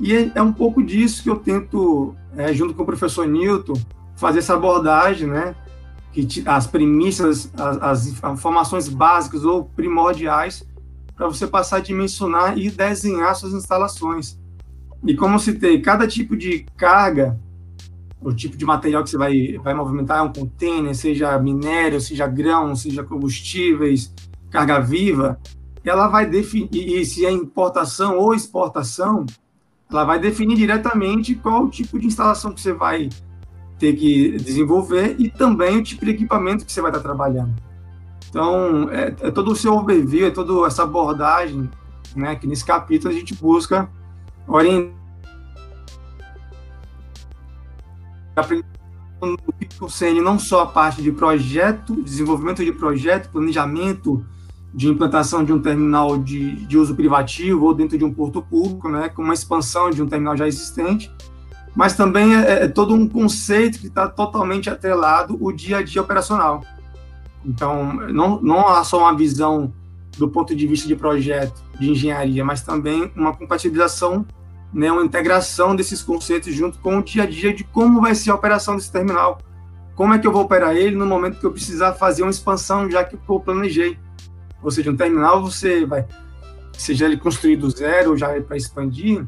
e 0.00 0.14
é, 0.14 0.32
é 0.34 0.42
um 0.42 0.52
pouco 0.52 0.82
disso 0.82 1.22
que 1.22 1.30
eu 1.30 1.36
tento, 1.36 2.14
é, 2.36 2.52
junto 2.52 2.74
com 2.74 2.82
o 2.82 2.86
professor 2.86 3.26
Newton, 3.26 3.74
fazer 4.16 4.38
essa 4.38 4.54
abordagem, 4.54 5.28
né? 5.28 5.54
Que 6.12 6.42
as 6.46 6.66
premissas, 6.66 7.50
as, 7.56 7.82
as 7.82 8.06
informações 8.06 8.88
básicas 8.88 9.44
ou 9.44 9.64
primordiais 9.64 10.66
para 11.20 11.28
você 11.28 11.46
passar 11.46 11.76
a 11.76 11.80
dimensionar 11.80 12.56
e 12.56 12.70
desenhar 12.70 13.34
suas 13.34 13.52
instalações. 13.52 14.38
E 15.06 15.14
como 15.14 15.34
eu 15.34 15.38
citei, 15.38 15.78
cada 15.82 16.08
tipo 16.08 16.34
de 16.34 16.64
carga, 16.78 17.38
o 18.22 18.32
tipo 18.32 18.56
de 18.56 18.64
material 18.64 19.04
que 19.04 19.10
você 19.10 19.18
vai, 19.18 19.58
vai 19.62 19.74
movimentar 19.74 20.20
é 20.20 20.22
um 20.22 20.32
container, 20.32 20.94
seja 20.94 21.38
minério, 21.38 22.00
seja 22.00 22.26
grão, 22.26 22.74
seja 22.74 23.04
combustíveis, 23.04 24.10
carga 24.50 24.80
viva, 24.80 25.38
ela 25.84 26.08
vai 26.08 26.24
definir, 26.24 26.70
e 26.72 27.04
se 27.04 27.26
é 27.26 27.30
importação 27.30 28.16
ou 28.16 28.32
exportação, 28.32 29.26
ela 29.90 30.04
vai 30.04 30.18
definir 30.18 30.56
diretamente 30.56 31.34
qual 31.34 31.64
o 31.64 31.68
tipo 31.68 31.98
de 31.98 32.06
instalação 32.06 32.54
que 32.54 32.62
você 32.62 32.72
vai 32.72 33.10
ter 33.78 33.94
que 33.94 34.38
desenvolver 34.38 35.16
e 35.18 35.28
também 35.28 35.76
o 35.76 35.82
tipo 35.82 36.02
de 36.02 36.12
equipamento 36.12 36.64
que 36.64 36.72
você 36.72 36.80
vai 36.80 36.90
estar 36.90 37.02
trabalhando. 37.02 37.69
Então, 38.30 38.88
é, 38.90 39.14
é 39.20 39.30
todo 39.30 39.50
o 39.50 39.56
seu 39.56 39.74
overview, 39.74 40.28
é 40.28 40.30
toda 40.30 40.66
essa 40.66 40.84
abordagem, 40.84 41.68
né, 42.14 42.36
que 42.36 42.46
nesse 42.46 42.64
capítulo 42.64 43.12
a 43.12 43.16
gente 43.16 43.34
busca 43.34 43.90
orientar 44.46 44.94
o 49.80 49.88
CN 49.88 50.20
não 50.22 50.38
só 50.38 50.62
a 50.62 50.66
parte 50.66 51.02
de 51.02 51.12
projeto, 51.12 52.02
desenvolvimento 52.02 52.64
de 52.64 52.72
projeto, 52.72 53.30
planejamento 53.30 54.24
de 54.72 54.88
implantação 54.88 55.44
de 55.44 55.52
um 55.52 55.60
terminal 55.60 56.16
de, 56.16 56.64
de 56.66 56.78
uso 56.78 56.94
privativo 56.94 57.66
ou 57.66 57.74
dentro 57.74 57.98
de 57.98 58.04
um 58.04 58.12
porto 58.12 58.40
público, 58.40 58.88
né, 58.88 59.08
com 59.08 59.22
uma 59.22 59.34
expansão 59.34 59.90
de 59.90 60.02
um 60.02 60.06
terminal 60.06 60.36
já 60.36 60.46
existente, 60.46 61.12
mas 61.74 61.96
também 61.96 62.34
é, 62.34 62.64
é 62.64 62.68
todo 62.68 62.94
um 62.94 63.08
conceito 63.08 63.80
que 63.80 63.88
está 63.88 64.08
totalmente 64.08 64.70
atrelado 64.70 65.36
o 65.40 65.52
dia 65.52 65.78
a 65.78 65.82
dia 65.82 66.00
operacional. 66.00 66.62
Então, 67.44 67.92
não, 68.08 68.40
não 68.40 68.68
há 68.68 68.84
só 68.84 68.98
uma 68.98 69.16
visão 69.16 69.72
do 70.18 70.28
ponto 70.28 70.54
de 70.54 70.66
vista 70.66 70.86
de 70.86 70.94
projeto, 70.94 71.62
de 71.78 71.90
engenharia, 71.90 72.44
mas 72.44 72.62
também 72.62 73.10
uma 73.16 73.34
compatibilização, 73.34 74.26
né, 74.72 74.90
uma 74.92 75.04
integração 75.04 75.74
desses 75.74 76.02
conceitos 76.02 76.54
junto 76.54 76.78
com 76.78 76.98
o 76.98 77.02
dia 77.02 77.22
a 77.22 77.26
dia 77.26 77.54
de 77.54 77.64
como 77.64 78.00
vai 78.00 78.14
ser 78.14 78.30
a 78.30 78.34
operação 78.34 78.76
desse 78.76 78.92
terminal. 78.92 79.38
Como 79.94 80.14
é 80.14 80.18
que 80.18 80.26
eu 80.26 80.32
vou 80.32 80.42
operar 80.42 80.76
ele 80.76 80.96
no 80.96 81.06
momento 81.06 81.38
que 81.40 81.46
eu 81.46 81.52
precisar 81.52 81.94
fazer 81.94 82.22
uma 82.22 82.30
expansão, 82.30 82.90
já 82.90 83.04
que 83.04 83.16
eu 83.16 83.40
planejei. 83.40 83.98
Ou 84.62 84.70
seja, 84.70 84.90
um 84.90 84.96
terminal 84.96 85.42
você 85.42 85.86
vai, 85.86 86.06
seja 86.72 87.06
ele 87.06 87.16
construído 87.16 87.60
do 87.60 87.70
zero 87.70 88.10
ou 88.10 88.16
já 88.16 88.30
é 88.36 88.40
para 88.40 88.56
expandir, 88.56 89.24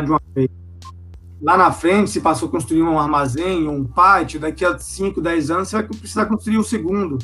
de 0.00 0.10
uma 0.10 0.20
vez. 0.34 0.61
Lá 1.42 1.56
na 1.56 1.72
frente, 1.72 2.10
se 2.10 2.20
passou 2.20 2.48
a 2.48 2.50
construir 2.52 2.82
um 2.82 2.98
armazém, 2.98 3.68
um 3.68 3.84
pátio, 3.84 4.38
daqui 4.38 4.64
a 4.64 4.78
5, 4.78 5.20
10 5.20 5.50
anos, 5.50 5.68
você 5.68 5.76
vai 5.76 5.86
precisar 5.86 6.26
construir 6.26 6.58
o 6.58 6.62
segundo. 6.62 7.18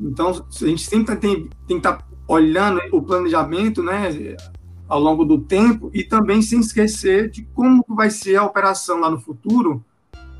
Então, 0.00 0.30
a 0.30 0.66
gente 0.66 0.86
sempre 0.86 1.16
tem, 1.16 1.48
tem 1.66 1.80
que 1.80 1.86
estar 1.86 1.94
tá 1.94 2.04
olhando 2.28 2.80
o 2.92 3.02
planejamento, 3.02 3.82
né, 3.82 4.36
ao 4.88 5.00
longo 5.00 5.24
do 5.24 5.38
tempo 5.38 5.90
e 5.92 6.04
também 6.04 6.40
sem 6.42 6.60
esquecer 6.60 7.28
de 7.28 7.42
como 7.54 7.84
vai 7.88 8.08
ser 8.08 8.36
a 8.36 8.44
operação 8.44 9.00
lá 9.00 9.10
no 9.10 9.20
futuro, 9.20 9.84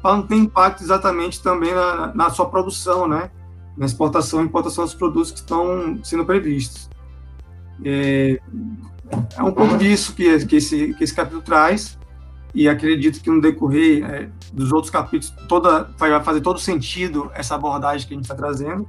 para 0.01 0.17
não 0.17 0.27
ter 0.27 0.37
impacto 0.37 0.83
exatamente 0.83 1.43
também 1.43 1.75
na, 1.75 2.15
na 2.15 2.31
sua 2.31 2.47
produção, 2.49 3.09
né, 3.09 3.31
na 3.77 3.87
exportação 3.87 4.41
e 4.41 4.45
importação 4.45 4.85
dos 4.85 4.95
produtos 4.95 5.33
que 5.33 5.39
estão 5.39 5.99
sendo 6.05 6.25
previstos. 6.25 6.89
É, 7.85 8.41
é 9.37 9.43
um 9.43 9.53
pouco 9.53 9.77
disso 9.77 10.15
que, 10.15 10.47
que, 10.47 10.57
esse, 10.57 10.95
que 10.95 11.05
esse 11.05 11.15
capítulo 11.15 11.43
traz, 11.43 11.99
e 12.55 12.69
acredito 12.69 13.21
que 13.21 13.31
no 13.31 13.41
decorrer 13.41 14.05
é, 14.05 14.29
dos 14.53 14.73
outros 14.73 14.91
capítulos 14.91 15.35
toda, 15.49 15.89
vai 15.97 16.23
fazer 16.23 16.41
todo 16.41 16.59
sentido 16.59 17.31
essa 17.35 17.55
abordagem 17.55 18.07
que 18.07 18.15
a 18.15 18.17
gente 18.17 18.25
está 18.25 18.35
trazendo. 18.35 18.89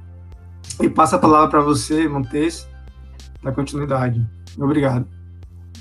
E 0.80 0.88
passo 0.88 1.16
a 1.16 1.18
palavra 1.18 1.48
para 1.48 1.60
você, 1.60 2.08
Montes, 2.08 2.68
na 3.42 3.52
continuidade. 3.52 4.26
Obrigado. 4.58 5.06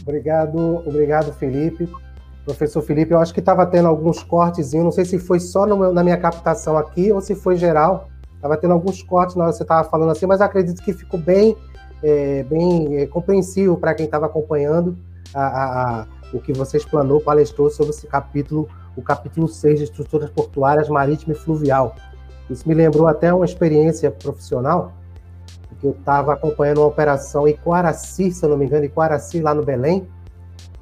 Obrigado, 0.02 0.58
obrigado, 0.86 1.34
Felipe. 1.34 1.90
Professor 2.46 2.82
Felipe, 2.82 3.14
eu 3.14 3.20
acho 3.20 3.34
que 3.34 3.40
estava 3.40 3.66
tendo 3.66 3.88
alguns 3.88 4.24
cortes, 4.24 4.74
não 4.74 4.92
sei 4.92 5.06
se 5.06 5.20
foi 5.20 5.40
só 5.40 5.66
meu, 5.66 5.94
na 5.94 6.04
minha 6.04 6.18
captação 6.18 6.78
aqui 6.78 7.12
ou 7.12 7.22
se 7.22 7.36
foi 7.36 7.56
geral. 7.56 8.10
Estava 8.36 8.58
tendo 8.58 8.74
alguns 8.74 9.04
cortes 9.04 9.36
na 9.36 9.44
hora 9.44 9.52
que 9.52 9.58
você 9.58 9.64
estava 9.64 9.88
falando 9.88 10.12
assim, 10.12 10.26
mas 10.26 10.42
acredito 10.42 10.82
que 10.82 10.94
ficou 10.94 11.20
bem 11.20 11.56
é, 12.04 12.44
bem 12.44 12.98
é, 12.98 13.06
compreensível 13.06 13.78
para 13.78 13.94
quem 13.94 14.06
estava 14.06 14.26
acompanhando 14.26 14.98
a, 15.34 15.42
a, 15.44 16.08
o 16.34 16.40
que 16.40 16.54
você 16.54 16.78
explanou, 16.78 17.20
palestrou 17.20 17.70
sobre 17.70 17.92
esse 17.92 18.08
capítulo, 18.08 18.68
o 18.96 19.02
capítulo 19.02 19.48
6 19.48 19.80
de 19.80 19.86
estruturas 19.86 20.30
portuárias 20.30 20.90
marítima 20.90 21.34
e 21.34 21.36
fluvial. 21.36 21.96
Isso 22.50 22.68
me 22.68 22.74
lembrou 22.74 23.08
até 23.08 23.34
uma 23.34 23.46
experiência 23.46 24.12
profissional, 24.12 24.94
que 25.82 25.88
eu 25.88 25.92
estava 25.92 26.34
acompanhando 26.34 26.78
uma 26.78 26.88
operação 26.88 27.48
em 27.48 27.56
Quaraci, 27.56 28.32
se 28.32 28.46
eu 28.46 28.50
não 28.50 28.58
me 28.58 28.66
engano, 28.66 28.86
em 28.86 28.90
Quaraci, 28.90 29.42
lá 29.42 29.54
no 29.54 29.64
Belém. 29.64 30.08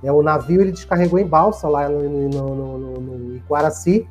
É, 0.03 0.11
o 0.11 0.21
navio 0.21 0.61
ele 0.61 0.71
descarregou 0.71 1.17
em 1.17 1.25
balsa 1.25 1.67
lá 1.67 1.87
no, 1.89 2.01
no, 2.01 2.29
no, 2.29 2.77
no, 2.77 2.99
no 2.99 3.35
Iquaraci. 3.35 4.07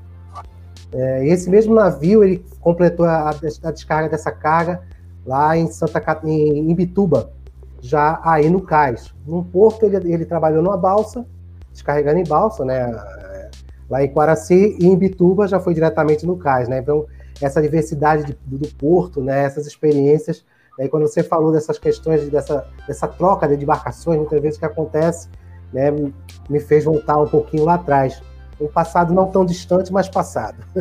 É, 0.93 1.27
esse 1.27 1.51
mesmo 1.51 1.75
navio 1.75 2.25
ele 2.25 2.45
completou 2.61 3.05
a, 3.05 3.31
a, 3.31 3.71
descarga 3.71 4.09
dessa 4.09 4.33
carga 4.33 4.81
lá 5.27 5.57
em 5.57 5.71
Santa 5.71 6.03
em, 6.25 6.71
em 6.71 6.75
Bituba, 6.75 7.31
já 7.81 8.21
aí 8.25 8.49
no 8.51 8.61
cais. 8.61 9.15
No 9.27 9.45
porto 9.45 9.85
ele, 9.85 10.13
ele 10.13 10.25
trabalhou 10.25 10.63
numa 10.63 10.77
balsa, 10.77 11.27
descarregando 11.73 12.19
em 12.19 12.27
balsa, 12.27 12.65
né? 12.65 12.91
Lá 13.89 14.03
em 14.03 14.09
Quaraci 14.09 14.77
e 14.79 14.87
em 14.87 14.97
Bituba 14.97 15.49
já 15.49 15.59
foi 15.59 15.75
diretamente 15.75 16.27
no 16.27 16.37
cais, 16.37 16.69
né? 16.69 16.79
Então 16.79 17.07
essa 17.41 17.63
diversidade 17.63 18.25
de, 18.25 18.37
do, 18.45 18.69
porto, 18.75 19.23
né? 19.23 19.45
Essas 19.45 19.67
experiências 19.67 20.45
Aí 20.79 20.89
quando 20.89 21.09
você 21.09 21.25
falou 21.25 21.51
dessas 21.51 21.77
questões, 21.79 22.29
dessa, 22.29 22.65
dessa 22.87 23.09
troca 23.09 23.49
de 23.49 23.61
embarcações, 23.63 24.17
muitas 24.17 24.41
vezes 24.41 24.59
que 24.59 24.65
acontece, 24.65 25.29
né, 25.73 25.91
me 26.49 26.61
fez 26.61 26.85
voltar 26.85 27.19
um 27.19 27.27
pouquinho 27.27 27.65
lá 27.65 27.75
atrás. 27.75 28.23
Um 28.61 28.69
passado 28.69 29.13
não 29.13 29.27
tão 29.29 29.45
distante, 29.45 29.93
mas 29.93 30.09
passado. 30.09 30.57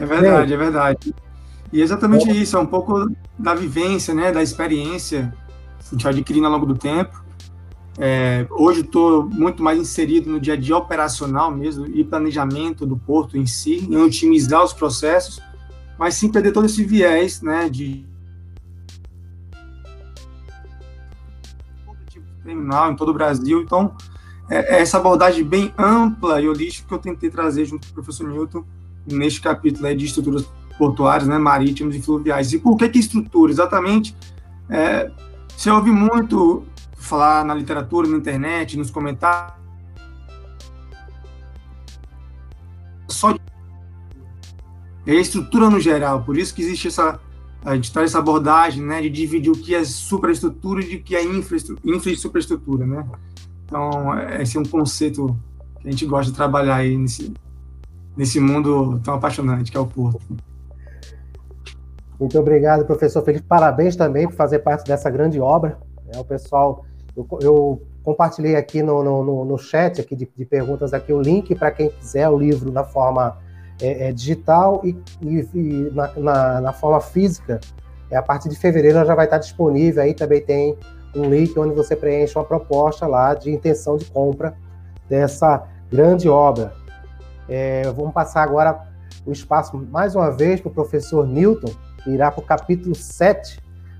é 0.00 0.06
verdade, 0.06 0.46
Bem, 0.46 0.54
é 0.54 0.56
verdade. 0.56 1.14
E 1.74 1.80
é 1.80 1.82
exatamente 1.82 2.30
isso, 2.30 2.56
é 2.56 2.60
um 2.60 2.66
pouco 2.66 3.10
da 3.36 3.52
vivência, 3.52 4.14
né, 4.14 4.30
da 4.30 4.40
experiência 4.40 5.34
que 5.80 5.88
a 5.88 5.90
gente 5.90 6.08
adquirindo 6.08 6.46
ao 6.46 6.52
longo 6.52 6.66
do 6.66 6.76
tempo. 6.76 7.24
É, 7.98 8.46
hoje 8.50 8.82
estou 8.82 9.24
muito 9.24 9.60
mais 9.60 9.78
inserido 9.78 10.30
no 10.30 10.38
dia 10.38 10.54
a 10.54 10.56
dia 10.56 10.76
operacional 10.76 11.50
mesmo 11.50 11.86
e 11.86 12.04
planejamento 12.04 12.86
do 12.86 12.96
porto 12.96 13.36
em 13.36 13.44
si, 13.44 13.88
em 13.90 13.96
otimizar 13.96 14.62
os 14.62 14.72
processos 14.72 15.42
mas 15.98 16.14
sim 16.14 16.30
perder 16.30 16.52
todo 16.52 16.66
esse 16.66 16.84
viés, 16.84 17.40
né, 17.40 17.68
de 17.68 18.04
todo 21.84 21.98
tipo 22.08 22.26
de 22.26 22.42
terminal 22.44 22.92
em 22.92 22.96
todo 22.96 23.10
o 23.10 23.14
Brasil. 23.14 23.60
Então, 23.62 23.96
é, 24.48 24.76
é 24.76 24.80
essa 24.80 24.98
abordagem 24.98 25.44
bem 25.44 25.72
ampla 25.78 26.40
e 26.40 26.48
holística 26.48 26.88
que 26.88 26.94
eu 26.94 26.98
tentei 26.98 27.30
trazer 27.30 27.64
junto 27.64 27.86
com 27.86 27.92
o 27.92 27.94
professor 27.94 28.28
Newton 28.28 28.64
neste 29.06 29.40
capítulo 29.40 29.86
aí 29.86 29.96
de 29.96 30.06
estruturas 30.06 30.46
portuárias, 30.78 31.28
né, 31.28 31.38
marítimas 31.38 31.94
e 31.94 32.02
fluviais. 32.02 32.52
E 32.52 32.58
por 32.58 32.76
que 32.76 32.88
que 32.88 32.98
estrutura? 32.98 33.52
Exatamente, 33.52 34.16
é, 34.68 35.10
você 35.56 35.70
ouve 35.70 35.90
muito 35.90 36.64
falar 36.96 37.44
na 37.44 37.54
literatura, 37.54 38.08
na 38.08 38.16
internet, 38.16 38.76
nos 38.76 38.90
comentários, 38.90 39.54
só 43.08 43.32
de 43.32 43.40
é 45.06 45.12
a 45.12 45.20
estrutura 45.20 45.68
no 45.68 45.78
geral. 45.78 46.22
Por 46.22 46.36
isso 46.36 46.54
que 46.54 46.62
existe 46.62 46.88
essa 46.88 47.20
a 47.64 47.74
gente 47.74 47.90
traz 47.90 48.10
essa 48.10 48.18
abordagem, 48.18 48.82
né, 48.82 49.00
de 49.00 49.08
dividir 49.08 49.50
o 49.50 49.56
que 49.56 49.74
é 49.74 49.82
superestrutura 49.84 50.84
e 50.84 50.96
o 50.96 51.02
que 51.02 51.16
é 51.16 51.24
infraestrutura, 51.24 51.96
infra 51.96 52.10
e 52.10 52.16
superestrutura, 52.16 52.86
né? 52.86 53.06
Então, 53.64 54.18
esse 54.38 54.58
é 54.58 54.60
um 54.60 54.64
conceito 54.64 55.34
que 55.80 55.88
a 55.88 55.90
gente 55.90 56.04
gosta 56.04 56.30
de 56.30 56.36
trabalhar 56.36 56.76
aí 56.76 56.94
nesse, 56.94 57.32
nesse 58.14 58.38
mundo 58.38 59.00
tão 59.02 59.14
apaixonante 59.14 59.70
que 59.70 59.76
é 59.78 59.80
o 59.80 59.86
Porto. 59.86 60.20
Muito 62.24 62.38
obrigado, 62.38 62.86
professor 62.86 63.22
Felipe. 63.22 63.44
Parabéns 63.46 63.96
também 63.96 64.26
por 64.26 64.34
fazer 64.34 64.60
parte 64.60 64.86
dessa 64.86 65.10
grande 65.10 65.38
obra. 65.38 65.76
É, 66.08 66.18
o 66.18 66.24
pessoal, 66.24 66.86
eu, 67.14 67.28
eu 67.42 67.82
compartilhei 68.02 68.56
aqui 68.56 68.82
no, 68.82 69.04
no, 69.04 69.44
no, 69.44 69.58
chat 69.58 70.00
aqui 70.00 70.16
de, 70.16 70.26
de 70.34 70.44
perguntas 70.46 70.94
aqui 70.94 71.12
o 71.12 71.20
link 71.20 71.54
para 71.54 71.70
quem 71.70 71.90
quiser 71.90 72.26
o 72.30 72.38
livro 72.38 72.72
na 72.72 72.82
forma 72.82 73.36
é, 73.78 74.08
é 74.08 74.12
digital 74.12 74.80
e, 74.82 74.96
e, 75.20 75.48
e 75.54 75.90
na, 75.92 76.12
na, 76.16 76.60
na, 76.62 76.72
forma 76.72 76.98
física, 76.98 77.60
é, 78.10 78.16
a 78.16 78.22
partir 78.22 78.48
de 78.48 78.56
fevereiro 78.56 79.04
já 79.04 79.14
vai 79.14 79.26
estar 79.26 79.36
disponível. 79.36 80.02
Aí 80.02 80.14
também 80.14 80.40
tem 80.40 80.78
um 81.14 81.28
link 81.28 81.58
onde 81.58 81.74
você 81.74 81.94
preenche 81.94 82.38
uma 82.38 82.44
proposta 82.46 83.06
lá 83.06 83.34
de 83.34 83.50
intenção 83.50 83.98
de 83.98 84.06
compra 84.06 84.54
dessa 85.10 85.62
grande 85.90 86.26
obra. 86.26 86.72
É, 87.50 87.82
vamos 87.92 88.14
passar 88.14 88.44
agora 88.44 88.94
o 89.26 89.32
espaço 89.32 89.76
mais 89.90 90.14
uma 90.14 90.30
vez 90.30 90.58
para 90.58 90.70
o 90.70 90.74
professor 90.74 91.26
Newton, 91.26 91.70
irá 92.06 92.30
para 92.30 92.40
o 92.40 92.46
capítulo 92.46 92.94
7 92.94 93.58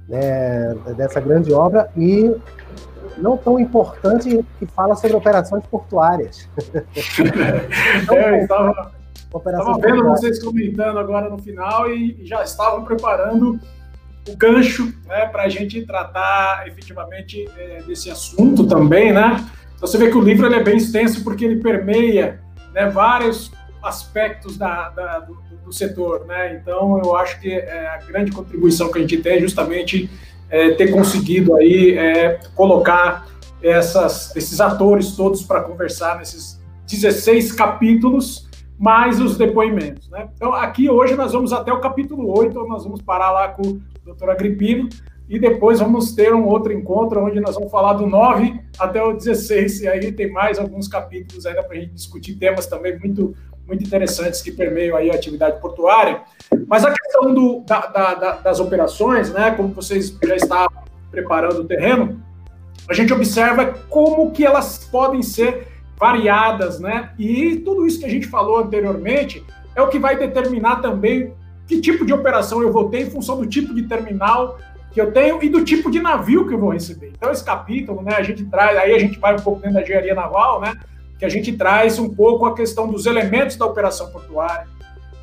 né, 0.09 0.75
dessa 0.97 1.21
grande 1.21 1.53
obra 1.53 1.91
e 1.97 2.35
não 3.17 3.37
tão 3.37 3.59
importante 3.59 4.45
que 4.59 4.67
fala 4.67 4.95
sobre 4.97 5.17
operações 5.17 5.65
portuárias. 5.67 6.49
então, 8.01 8.17
é, 8.17 8.31
eu 8.31 8.43
estava 8.43 8.93
Estava 9.37 9.79
vendo 9.79 10.05
vocês 10.05 10.41
comentando 10.41 10.97
agora 10.97 11.29
no 11.29 11.39
final 11.39 11.91
e, 11.91 12.25
já 12.25 12.45
estavam 12.45 12.85
preparando 12.85 13.59
o 14.29 14.37
gancho 14.37 14.95
né, 15.07 15.27
para 15.27 15.43
a 15.43 15.49
gente 15.49 15.85
tratar 15.85 16.69
efetivamente 16.69 17.45
é, 17.59 17.83
desse 17.83 18.11
assunto 18.11 18.65
também, 18.67 19.13
né? 19.13 19.45
Então, 19.75 19.89
você 19.89 19.99
vê 19.99 20.09
que 20.09 20.17
o 20.17 20.21
livro 20.21 20.47
ele 20.47 20.55
é 20.55 20.63
bem 20.63 20.77
extenso 20.77 21.25
porque 21.25 21.45
ele 21.45 21.61
permeia 21.61 22.41
né, 22.73 22.89
vários 22.89 23.51
aspectos 23.85 24.57
da, 24.57 24.89
da 24.91 25.21
do, 25.21 25.37
do, 25.65 25.73
setor, 25.73 26.25
né? 26.27 26.59
Então, 26.61 27.01
eu 27.03 27.15
acho 27.15 27.41
que 27.41 27.53
é, 27.53 27.87
a 27.87 27.99
grande 27.99 28.33
contribuição 28.33 28.91
que 28.91 28.99
a 28.99 29.01
gente 29.01 29.19
tem 29.19 29.37
é 29.37 29.41
justamente 29.41 30.11
é, 30.49 30.73
ter 30.73 30.91
conseguido 30.91 31.55
aí 31.57 31.97
é, 31.97 32.41
colocar 32.55 33.27
essas, 33.63 34.35
esses 34.37 34.61
atores 34.61 35.17
todos 35.17 35.43
para 35.43 35.63
conversar 35.63 36.19
nesses 36.19 36.61
16 36.87 37.53
capítulos 37.53 38.49
mais 38.79 39.21
os 39.21 39.37
depoimentos. 39.37 40.09
Né? 40.11 40.29
Então, 40.35 40.53
aqui 40.53 40.91
hoje 40.91 41.15
nós 41.15 41.33
vamos 41.33 41.53
até 41.53 41.73
o 41.73 41.81
capítulo 41.81 42.37
8, 42.39 42.55
nós 42.67 42.85
vamos 42.85 43.01
parar 43.01 43.31
lá 43.31 43.49
com 43.49 43.63
o 43.63 43.83
doutor 44.05 44.31
Agripino, 44.31 44.89
e 45.29 45.39
depois 45.39 45.81
vamos 45.81 46.13
ter 46.13 46.35
um 46.35 46.47
outro 46.47 46.73
encontro 46.73 47.25
onde 47.25 47.41
nós 47.41 47.55
vamos 47.55 47.71
falar 47.71 47.95
do 47.95 48.07
9 48.07 48.61
até 48.79 49.03
o 49.03 49.15
16, 49.15 49.83
e 49.83 49.89
aí 49.89 50.13
tem 50.13 50.31
mais 50.31 50.59
alguns 50.59 50.87
capítulos 50.87 51.47
ainda 51.47 51.63
para 51.63 51.77
a 51.77 51.81
gente 51.81 51.95
discutir 51.95 52.35
temas 52.35 52.67
também 52.67 52.99
muito, 52.99 53.35
muito 53.67 53.85
interessantes 53.85 54.43
que 54.43 54.53
permeiam 54.53 54.97
aí 54.97 55.11
a 55.11 55.15
atividade 55.15 55.61
portuária. 55.61 56.23
Mas 56.67 56.85
a 56.85 56.93
questão 56.93 57.33
do, 57.33 57.61
da, 57.67 57.87
da, 57.87 58.15
da, 58.15 58.33
das 58.37 58.61
operações, 58.61 59.33
né, 59.33 59.53
como 59.53 59.69
vocês 59.69 60.17
já 60.23 60.37
estão 60.37 60.69
preparando 61.11 61.61
o 61.61 61.65
terreno, 61.65 62.21
a 62.89 62.95
gente 62.95 63.13
observa 63.13 63.67
como 63.89 64.31
que 64.31 64.45
elas 64.45 64.87
podem 64.91 65.23
ser 65.23 65.69
variadas, 65.97 66.81
né? 66.81 67.13
E 67.19 67.57
tudo 67.57 67.87
isso 67.87 68.01
que 68.01 68.05
a 68.05 68.11
gente 68.11 68.27
falou 68.27 68.59
anteriormente 68.59 69.45
é 69.75 69.81
o 69.81 69.89
que 69.89 69.99
vai 69.99 70.17
determinar 70.17 70.77
também 70.77 71.33
que 71.67 71.81
tipo 71.81 72.05
de 72.05 72.13
operação 72.13 72.63
eu 72.63 72.71
vou 72.71 72.91
ter 72.91 73.01
em 73.01 73.11
função 73.11 73.39
do 73.39 73.47
tipo 73.47 73.75
de 73.75 73.85
terminal 73.85 74.59
que 74.93 75.01
eu 75.01 75.11
tenho 75.13 75.43
e 75.43 75.49
do 75.49 75.65
tipo 75.65 75.91
de 75.91 76.01
navio 76.01 76.47
que 76.47 76.55
eu 76.55 76.59
vou 76.59 76.71
receber. 76.71 77.13
Então, 77.17 77.33
esse 77.33 77.45
capítulo, 77.45 78.03
né, 78.03 78.15
a 78.17 78.23
gente 78.23 78.45
traz, 78.45 78.77
aí 78.77 78.95
a 78.95 78.99
gente 78.99 79.19
vai 79.19 79.35
um 79.35 79.41
pouco 79.41 79.61
dentro 79.61 79.75
da 79.75 79.83
engenharia 79.83 80.15
naval, 80.15 80.61
né, 80.61 80.75
que 81.19 81.25
a 81.25 81.29
gente 81.29 81.53
traz 81.53 81.99
um 81.99 82.09
pouco 82.09 82.47
a 82.47 82.55
questão 82.55 82.89
dos 82.89 83.07
elementos 83.07 83.57
da 83.57 83.67
operação 83.67 84.11
portuária, 84.11 84.67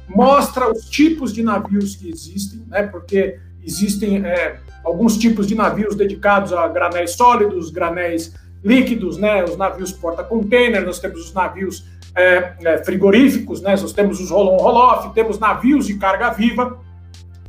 mostra 0.08 0.70
os 0.70 0.90
tipos 0.90 1.34
de 1.34 1.44
navios 1.44 1.96
que 1.96 2.10
existem, 2.10 2.64
né, 2.68 2.84
porque 2.84 3.40
existem 3.64 4.26
é, 4.26 4.60
alguns 4.84 5.18
tipos 5.18 5.48
de 5.48 5.56
navios 5.56 5.96
dedicados 5.96 6.54
a 6.54 6.68
granéis 6.68 7.12
sólidos, 7.12 7.70
granéis 7.70 8.34
líquidos, 8.64 9.18
né, 9.18 9.44
os 9.44 9.58
navios 9.58 9.92
porta-container, 9.92 10.86
nós 10.86 11.00
temos 11.00 11.26
os 11.26 11.34
navios 11.34 11.86
é, 12.16 12.54
é, 12.64 12.84
frigoríficos, 12.84 13.62
né, 13.62 13.72
nós 13.72 13.94
temos 13.94 14.20
os 14.20 14.30
roll-on-roll-off, 14.30 15.14
temos 15.14 15.40
navios 15.40 15.88
de 15.88 15.96
carga 15.98 16.30
viva, 16.32 16.80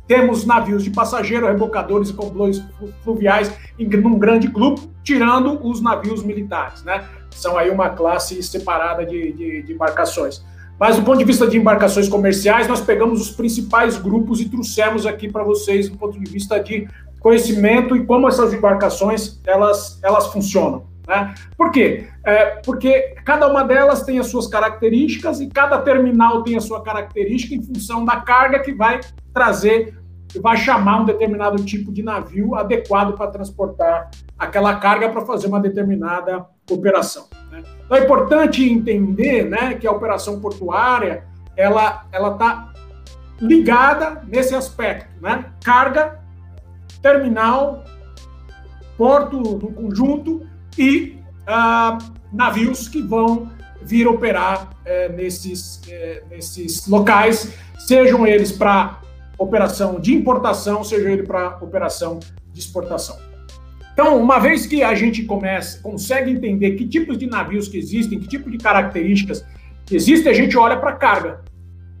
temos 0.07 0.45
navios 0.45 0.83
de 0.83 0.89
passageiro, 0.89 1.47
rebocadores 1.47 2.09
e 2.09 2.13
complôs 2.13 2.61
fluviais 3.03 3.51
em 3.79 3.87
um 4.05 4.19
grande 4.19 4.47
grupo, 4.47 4.81
tirando 5.03 5.65
os 5.65 5.81
navios 5.81 6.23
militares, 6.23 6.83
né? 6.83 7.07
São 7.35 7.57
aí 7.57 7.69
uma 7.69 7.89
classe 7.89 8.41
separada 8.43 9.05
de, 9.05 9.31
de, 9.33 9.63
de 9.63 9.73
embarcações. 9.73 10.43
Mas 10.79 10.97
do 10.97 11.03
ponto 11.03 11.17
de 11.17 11.23
vista 11.23 11.47
de 11.47 11.57
embarcações 11.57 12.09
comerciais, 12.09 12.67
nós 12.67 12.81
pegamos 12.81 13.21
os 13.21 13.31
principais 13.31 13.97
grupos 13.97 14.41
e 14.41 14.49
trouxemos 14.49 15.05
aqui 15.05 15.31
para 15.31 15.43
vocês 15.43 15.89
do 15.89 15.97
ponto 15.97 16.19
de 16.19 16.29
vista 16.29 16.59
de 16.59 16.87
conhecimento 17.19 17.95
e 17.95 18.05
como 18.05 18.27
essas 18.27 18.53
embarcações 18.53 19.39
elas, 19.45 19.99
elas 20.03 20.27
funcionam. 20.27 20.85
Né? 21.07 21.33
Por 21.57 21.71
quê? 21.71 22.07
É, 22.25 22.61
porque 22.65 23.15
cada 23.25 23.47
uma 23.47 23.63
delas 23.63 24.03
tem 24.03 24.19
as 24.19 24.27
suas 24.27 24.47
características 24.47 25.39
e 25.39 25.47
cada 25.47 25.77
terminal 25.79 26.43
tem 26.43 26.55
a 26.57 26.61
sua 26.61 26.81
característica 26.81 27.55
em 27.55 27.61
função 27.61 28.03
da 28.03 28.17
carga 28.17 28.59
que 28.59 28.73
vai 28.73 28.99
trazer, 29.33 29.97
vai 30.39 30.57
chamar 30.57 31.01
um 31.01 31.05
determinado 31.05 31.63
tipo 31.63 31.91
de 31.91 32.03
navio 32.03 32.55
adequado 32.55 33.15
para 33.15 33.31
transportar 33.31 34.09
aquela 34.37 34.75
carga 34.75 35.09
para 35.09 35.25
fazer 35.25 35.47
uma 35.47 35.59
determinada 35.59 36.45
operação. 36.69 37.27
Né? 37.51 37.63
Então 37.85 37.97
é 37.97 38.03
importante 38.03 38.67
entender 38.67 39.43
né, 39.43 39.75
que 39.75 39.87
a 39.87 39.91
operação 39.91 40.39
portuária 40.39 41.25
ela 41.55 42.05
ela 42.11 42.33
está 42.33 42.73
ligada 43.39 44.23
nesse 44.27 44.55
aspecto, 44.55 45.21
né? 45.21 45.45
Carga, 45.63 46.19
terminal, 47.01 47.83
porto 48.97 49.37
no 49.37 49.71
conjunto 49.71 50.47
e 50.77 51.19
ah, 51.45 51.97
navios 52.31 52.87
que 52.87 53.01
vão 53.01 53.51
vir 53.81 54.07
operar 54.07 54.69
é, 54.85 55.09
nesses, 55.09 55.81
é, 55.89 56.23
nesses 56.29 56.87
locais, 56.87 57.53
sejam 57.79 58.25
eles 58.25 58.51
para 58.51 59.01
operação 59.37 59.99
de 59.99 60.13
importação, 60.13 60.83
seja 60.83 61.09
ele 61.09 61.23
para 61.23 61.57
operação 61.61 62.19
de 62.51 62.59
exportação. 62.59 63.17
Então, 63.93 64.19
uma 64.19 64.39
vez 64.39 64.65
que 64.65 64.81
a 64.81 64.95
gente 64.95 65.23
começa, 65.23 65.79
consegue 65.81 66.31
entender 66.31 66.71
que 66.71 66.87
tipos 66.87 67.17
de 67.17 67.27
navios 67.27 67.67
que 67.67 67.77
existem, 67.77 68.19
que 68.19 68.27
tipo 68.27 68.49
de 68.49 68.57
características 68.57 69.45
que 69.85 69.95
existem, 69.95 70.31
a 70.31 70.35
gente 70.35 70.57
olha 70.57 70.77
para 70.77 70.91
a 70.91 70.95
carga. 70.95 71.41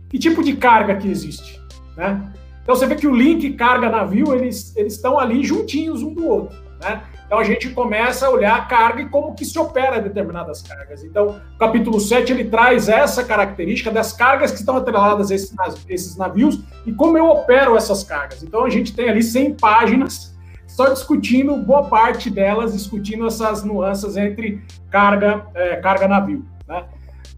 Que 0.09 0.17
tipo 0.17 0.43
de 0.43 0.55
carga 0.55 0.95
que 0.95 1.07
existe, 1.07 1.59
né? 1.95 2.31
Então 2.63 2.75
você 2.75 2.87
vê 2.87 2.95
que 2.95 3.07
o 3.07 3.15
link 3.15 3.53
carga-navio, 3.53 4.33
eles, 4.33 4.75
eles 4.75 4.93
estão 4.93 5.19
ali 5.19 5.43
juntinhos 5.43 6.01
um 6.01 6.13
do 6.13 6.25
outro, 6.25 6.57
né? 6.81 7.03
Então 7.25 7.39
a 7.39 7.43
gente 7.43 7.69
começa 7.69 8.27
a 8.27 8.29
olhar 8.29 8.55
a 8.55 8.61
carga 8.65 9.01
e 9.01 9.09
como 9.09 9.33
que 9.33 9.45
se 9.45 9.57
opera 9.57 9.99
determinadas 9.99 10.61
cargas. 10.61 11.03
Então, 11.03 11.41
o 11.55 11.57
capítulo 11.57 11.99
7 11.99 12.31
ele 12.31 12.45
traz 12.45 12.89
essa 12.89 13.23
característica 13.23 13.89
das 13.89 14.13
cargas 14.13 14.51
que 14.51 14.59
estão 14.59 14.77
atreladas 14.77 15.31
a 15.31 15.35
esses, 15.35 16.15
navios 16.17 16.59
e 16.85 16.93
como 16.93 17.17
eu 17.17 17.27
opero 17.27 17.75
essas 17.75 18.03
cargas. 18.03 18.43
Então 18.43 18.65
a 18.65 18.69
gente 18.69 18.93
tem 18.93 19.09
ali 19.09 19.23
100 19.23 19.55
páginas 19.55 20.33
só 20.67 20.89
discutindo 20.89 21.55
boa 21.57 21.83
parte 21.83 22.29
delas, 22.29 22.73
discutindo 22.73 23.27
essas 23.27 23.63
nuances 23.63 24.17
entre 24.17 24.61
carga, 24.89 25.45
é, 25.53 25.75
carga 25.77 26.07
navio. 26.07 26.45
Né? 26.67 26.83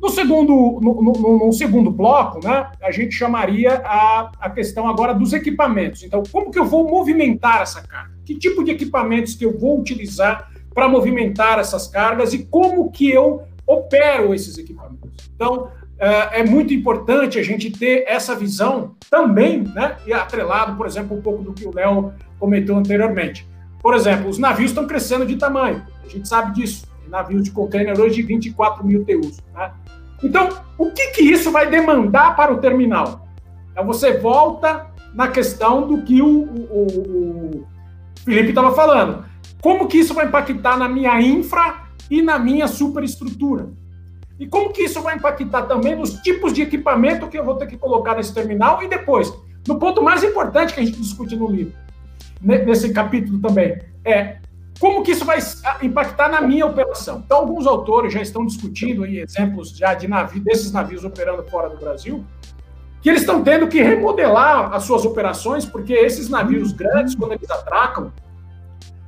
No 0.01 0.09
segundo, 0.09 0.79
no, 0.81 1.01
no, 1.01 1.45
no, 1.45 1.51
segundo 1.51 1.89
bloco, 1.89 2.45
né, 2.45 2.69
a 2.81 2.91
gente 2.91 3.15
chamaria 3.15 3.81
a, 3.85 4.31
a 4.39 4.49
questão 4.49 4.87
agora 4.87 5.13
dos 5.13 5.33
equipamentos. 5.33 6.03
Então, 6.03 6.21
como 6.31 6.51
que 6.51 6.59
eu 6.59 6.65
vou 6.65 6.87
movimentar 6.89 7.61
essa 7.61 7.81
carga? 7.81 8.13
Que 8.25 8.35
tipo 8.35 8.63
de 8.63 8.71
equipamentos 8.71 9.35
que 9.35 9.45
eu 9.45 9.57
vou 9.57 9.79
utilizar 9.79 10.51
para 10.73 10.89
movimentar 10.89 11.59
essas 11.59 11.87
cargas 11.87 12.33
e 12.33 12.45
como 12.45 12.91
que 12.91 13.09
eu 13.09 13.43
opero 13.65 14.33
esses 14.33 14.57
equipamentos? 14.57 15.29
Então, 15.33 15.69
é, 15.97 16.41
é 16.41 16.45
muito 16.45 16.73
importante 16.73 17.39
a 17.39 17.43
gente 17.43 17.71
ter 17.71 18.03
essa 18.07 18.35
visão 18.35 18.95
também, 19.09 19.63
né, 19.63 19.95
e 20.05 20.13
atrelado, 20.13 20.75
por 20.75 20.85
exemplo, 20.85 21.17
um 21.17 21.21
pouco 21.21 21.41
do 21.41 21.53
que 21.53 21.65
o 21.65 21.73
Léo 21.73 22.13
comentou 22.37 22.77
anteriormente. 22.77 23.47
Por 23.81 23.95
exemplo, 23.95 24.29
os 24.29 24.37
navios 24.37 24.71
estão 24.71 24.85
crescendo 24.85 25.25
de 25.25 25.35
tamanho, 25.37 25.85
a 26.03 26.09
gente 26.09 26.27
sabe 26.27 26.53
disso. 26.53 26.85
Navios 27.07 27.43
de 27.43 27.51
container 27.51 27.97
hoje 27.99 28.15
de 28.15 28.23
24 28.23 28.83
mil 28.83 29.05
TEUs. 29.05 29.37
Né? 29.53 29.71
Então, 30.24 30.49
o 30.78 30.91
que, 30.91 31.07
que 31.11 31.22
isso 31.22 31.51
vai 31.51 31.70
demandar 31.70 32.36
para 32.36 32.53
o 32.53 32.57
terminal? 32.57 33.28
Então, 33.72 33.86
você 33.86 34.18
volta 34.18 34.88
na 35.13 35.28
questão 35.28 35.88
do 35.88 36.01
que 36.03 36.22
o, 36.22 36.28
o, 36.28 37.61
o 37.61 37.68
Felipe 38.24 38.49
estava 38.49 38.74
falando. 38.74 39.26
Como 39.61 39.88
que 39.88 39.97
isso 39.97 40.13
vai 40.13 40.28
impactar 40.28 40.78
na 40.78 40.88
minha 40.88 41.20
infra 41.22 41.86
e 42.09 42.22
na 42.22 42.38
minha 42.38 42.68
superestrutura? 42.68 43.70
E 44.39 44.45
como 44.45 44.74
que 44.74 44.84
isso 44.84 45.01
vai 45.01 45.16
impactar 45.16 45.63
também 45.63 45.95
nos 45.95 46.16
tipos 46.16 46.51
de 46.51 46.61
equipamento 46.61 47.28
que 47.28 47.38
eu 47.38 47.45
vou 47.45 47.55
ter 47.55 47.68
que 47.68 47.78
colocar 47.78 48.16
nesse 48.16 48.34
terminal 48.34 48.84
e 48.84 48.88
depois, 48.88 49.34
no 49.66 49.80
ponto 49.80 50.03
mais 50.03 50.24
importante 50.24 50.74
que 50.74 50.80
a 50.82 50.86
gente 50.86 50.99
discute 50.99 51.36
no 51.36 51.47
livro, 51.47 51.74
nesse 52.41 52.91
capítulo 52.91 53.39
também, 53.39 53.82
é 54.03 54.38
como 54.80 55.03
que 55.03 55.11
isso 55.11 55.23
vai 55.23 55.39
impactar 55.82 56.30
na 56.30 56.41
minha 56.41 56.65
operação? 56.65 57.21
Então, 57.26 57.38
alguns 57.38 57.65
autores 57.65 58.13
já 58.13 58.21
estão 58.21 58.45
discutindo 58.45 59.03
aí 59.03 59.19
exemplos 59.19 59.69
já 59.69 59.93
de 59.93 60.07
navios, 60.07 60.43
desses 60.43 60.71
navios 60.71 61.05
operando 61.05 61.43
fora 61.43 61.69
do 61.69 61.78
Brasil, 61.78 62.26
que 63.01 63.09
eles 63.09 63.21
estão 63.21 63.43
tendo 63.43 63.67
que 63.67 63.82
remodelar 63.82 64.73
as 64.73 64.84
suas 64.84 65.05
operações, 65.05 65.65
porque 65.65 65.93
esses 65.93 66.28
navios 66.28 66.71
grandes, 66.73 67.15
quando 67.15 67.34
eles 67.34 67.49
atracam, 67.49 68.11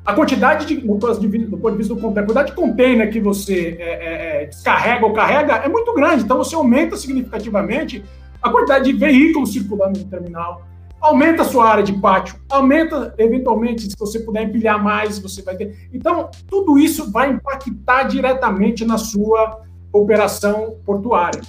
a 0.05 0.13
quantidade 0.13 0.65
de, 0.65 0.77
do 0.77 1.57
ponto 1.57 1.71
de 1.71 1.77
vista 1.77 1.93
do 1.93 1.99
container, 1.99 2.23
a 2.23 2.25
quantidade 2.27 2.49
de 2.51 2.55
container 2.55 3.11
que 3.11 3.19
você 3.19 3.75
é, 3.77 3.83
é, 3.83 4.43
é, 4.43 4.45
descarrega 4.45 5.05
ou 5.05 5.11
carrega 5.11 5.55
é 5.55 5.67
muito 5.67 5.93
grande, 5.93 6.23
então 6.23 6.37
você 6.37 6.55
aumenta 6.55 6.95
significativamente 6.95 8.01
a 8.41 8.49
quantidade 8.49 8.85
de 8.85 8.97
veículos 8.97 9.51
circulando 9.51 9.99
no 9.99 10.05
terminal, 10.05 10.65
aumenta 11.01 11.41
a 11.41 11.45
sua 11.45 11.69
área 11.69 11.83
de 11.83 11.93
pátio, 11.93 12.35
aumenta, 12.49 13.13
eventualmente, 13.17 13.83
se 13.83 13.95
você 13.97 14.19
puder 14.19 14.43
empilhar 14.43 14.83
mais, 14.83 15.19
você 15.19 15.41
vai 15.41 15.55
ter. 15.55 15.89
Então, 15.93 16.29
tudo 16.47 16.77
isso 16.77 17.11
vai 17.11 17.31
impactar 17.31 18.03
diretamente 18.03 18.85
na 18.85 18.97
sua 18.97 19.61
operação 19.91 20.77
portuária. 20.85 21.41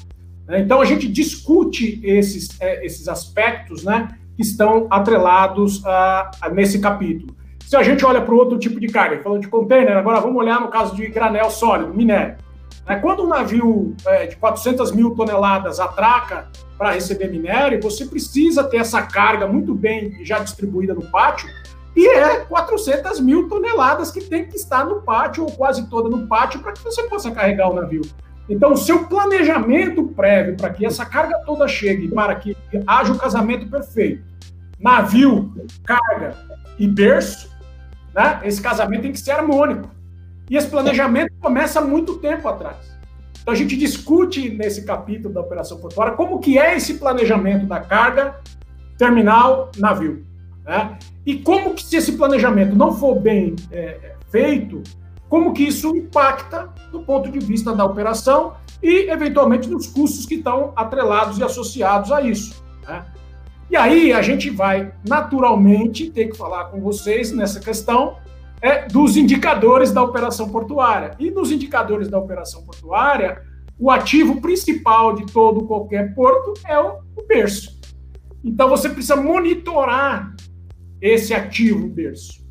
Né? 0.47 0.61
Então, 0.61 0.81
a 0.81 0.85
gente 0.85 1.09
discute 1.09 2.01
esses, 2.03 2.49
é, 2.61 2.85
esses 2.85 3.09
aspectos 3.09 3.85
né, 3.85 4.09
que 4.37 4.43
estão 4.43 4.87
atrelados 4.91 5.85
a, 5.85 6.31
a, 6.41 6.49
nesse 6.49 6.79
capítulo. 6.81 7.37
Se 7.67 7.77
a 7.77 7.83
gente 7.83 8.05
olha 8.05 8.23
para 8.23 8.35
outro 8.35 8.59
tipo 8.59 8.81
de 8.81 8.87
carga, 8.87 9.23
falando 9.23 9.43
de 9.43 9.49
container, 9.49 9.97
agora 9.97 10.21
vamos 10.21 10.37
olhar 10.37 10.61
no 10.61 10.69
caso 10.69 10.97
de 10.97 11.07
granel 11.09 11.51
sólido, 11.51 11.93
minério. 11.93 12.37
Né? 12.89 12.97
Quando 12.97 13.23
um 13.23 13.29
navio 13.29 13.95
é, 14.07 14.27
de 14.27 14.37
400 14.37 14.93
mil 14.93 15.15
toneladas 15.15 15.79
atraca 15.79 16.49
para 16.77 16.93
receber 16.93 17.29
minério, 17.29 17.81
você 17.83 18.07
precisa 18.07 18.65
ter 18.65 18.79
essa 18.79 19.03
carga 19.03 19.47
muito 19.47 19.75
bem 19.75 20.25
já 20.25 20.39
distribuída 20.39 20.95
no 20.95 21.03
pátio, 21.11 21.49
e 21.95 22.07
é 22.09 22.41
400 22.41 23.21
mil 23.21 23.49
toneladas 23.49 24.11
que 24.11 24.21
tem 24.21 24.47
que 24.47 24.57
estar 24.57 24.85
no 24.85 25.03
pátio, 25.03 25.45
ou 25.45 25.53
quase 25.53 25.89
toda 25.91 26.09
no 26.09 26.27
pátio, 26.27 26.61
para 26.61 26.73
que 26.73 26.83
você 26.83 27.03
possa 27.05 27.31
carregar 27.31 27.71
o 27.71 27.75
navio. 27.75 28.03
Então, 28.49 28.73
o 28.73 28.77
seu 28.77 29.05
planejamento 29.07 30.05
prévio 30.05 30.57
para 30.57 30.71
que 30.71 30.87
essa 30.87 31.05
carga 31.05 31.39
toda 31.45 31.69
chegue, 31.69 32.09
para 32.09 32.35
que 32.37 32.57
haja 32.87 33.13
o 33.13 33.19
casamento 33.19 33.69
perfeito, 33.69 34.23
navio, 34.81 35.53
carga 35.85 36.35
e 36.79 36.87
berço, 36.87 37.51
né? 38.15 38.41
esse 38.45 38.63
casamento 38.63 39.03
tem 39.03 39.13
que 39.13 39.21
ser 39.21 39.33
harmônico. 39.33 39.91
E 40.51 40.57
esse 40.57 40.69
planejamento 40.69 41.33
começa 41.41 41.81
muito 41.81 42.19
tempo 42.19 42.49
atrás. 42.49 42.77
Então 43.41 43.53
a 43.53 43.57
gente 43.57 43.77
discute 43.77 44.51
nesse 44.51 44.85
capítulo 44.85 45.33
da 45.33 45.41
operação 45.41 45.79
portuária 45.79 46.15
como 46.15 46.39
que 46.39 46.59
é 46.59 46.77
esse 46.77 46.95
planejamento 46.95 47.67
da 47.67 47.81
carga, 47.81 48.41
terminal, 48.99 49.71
navio. 49.79 50.27
Né? 50.65 50.99
E 51.25 51.37
como 51.37 51.75
que 51.75 51.83
se 51.83 51.97
esse 51.97 52.13
planejamento 52.13 52.77
não 52.77 52.95
for 52.95 53.19
bem 53.19 53.57
é, 53.71 54.17
feito, 54.31 54.83
como 55.29 55.53
que 55.53 55.65
isso 55.65 55.97
impacta 55.97 56.69
do 56.91 57.01
ponto 57.01 57.31
de 57.31 57.39
vista 57.39 57.75
da 57.75 57.85
operação 57.85 58.55
e, 58.83 59.11
eventualmente, 59.11 59.69
nos 59.69 59.87
custos 59.87 60.27
que 60.27 60.37
estão 60.37 60.73
atrelados 60.75 61.39
e 61.39 61.45
associados 61.45 62.11
a 62.13 62.23
isso. 62.23 62.63
Né? 62.87 63.05
E 63.71 63.77
aí 63.77 64.13
a 64.13 64.23
gente 64.23 64.49
vai, 64.49 64.93
naturalmente, 65.07 66.11
ter 66.11 66.29
que 66.29 66.37
falar 66.37 66.67
com 66.67 66.81
vocês 66.81 67.33
nessa 67.33 67.61
questão 67.61 68.17
é, 68.61 68.87
dos 68.87 69.17
indicadores 69.17 69.93
da 69.93 70.03
operação 70.03 70.49
portuária. 70.49 71.13
E 71.19 71.31
nos 71.31 71.51
indicadores 71.51 72.09
da 72.09 72.19
operação 72.19 72.65
portuária, 72.65 73.43
o 73.79 73.91
ativo 73.91 74.41
principal 74.41 75.15
de 75.15 75.27
todo 75.33 75.67
qualquer 75.67 76.15
porto 76.15 76.55
é 76.67 76.79
o, 76.79 76.99
o 77.17 77.27
berço. 77.27 77.79
Então 78.45 78.69
você 78.69 78.89
precisa 78.89 79.17
monitorar 79.17 80.35
esse 81.01 81.33
ativo 81.33 81.87
berço. 81.87 82.47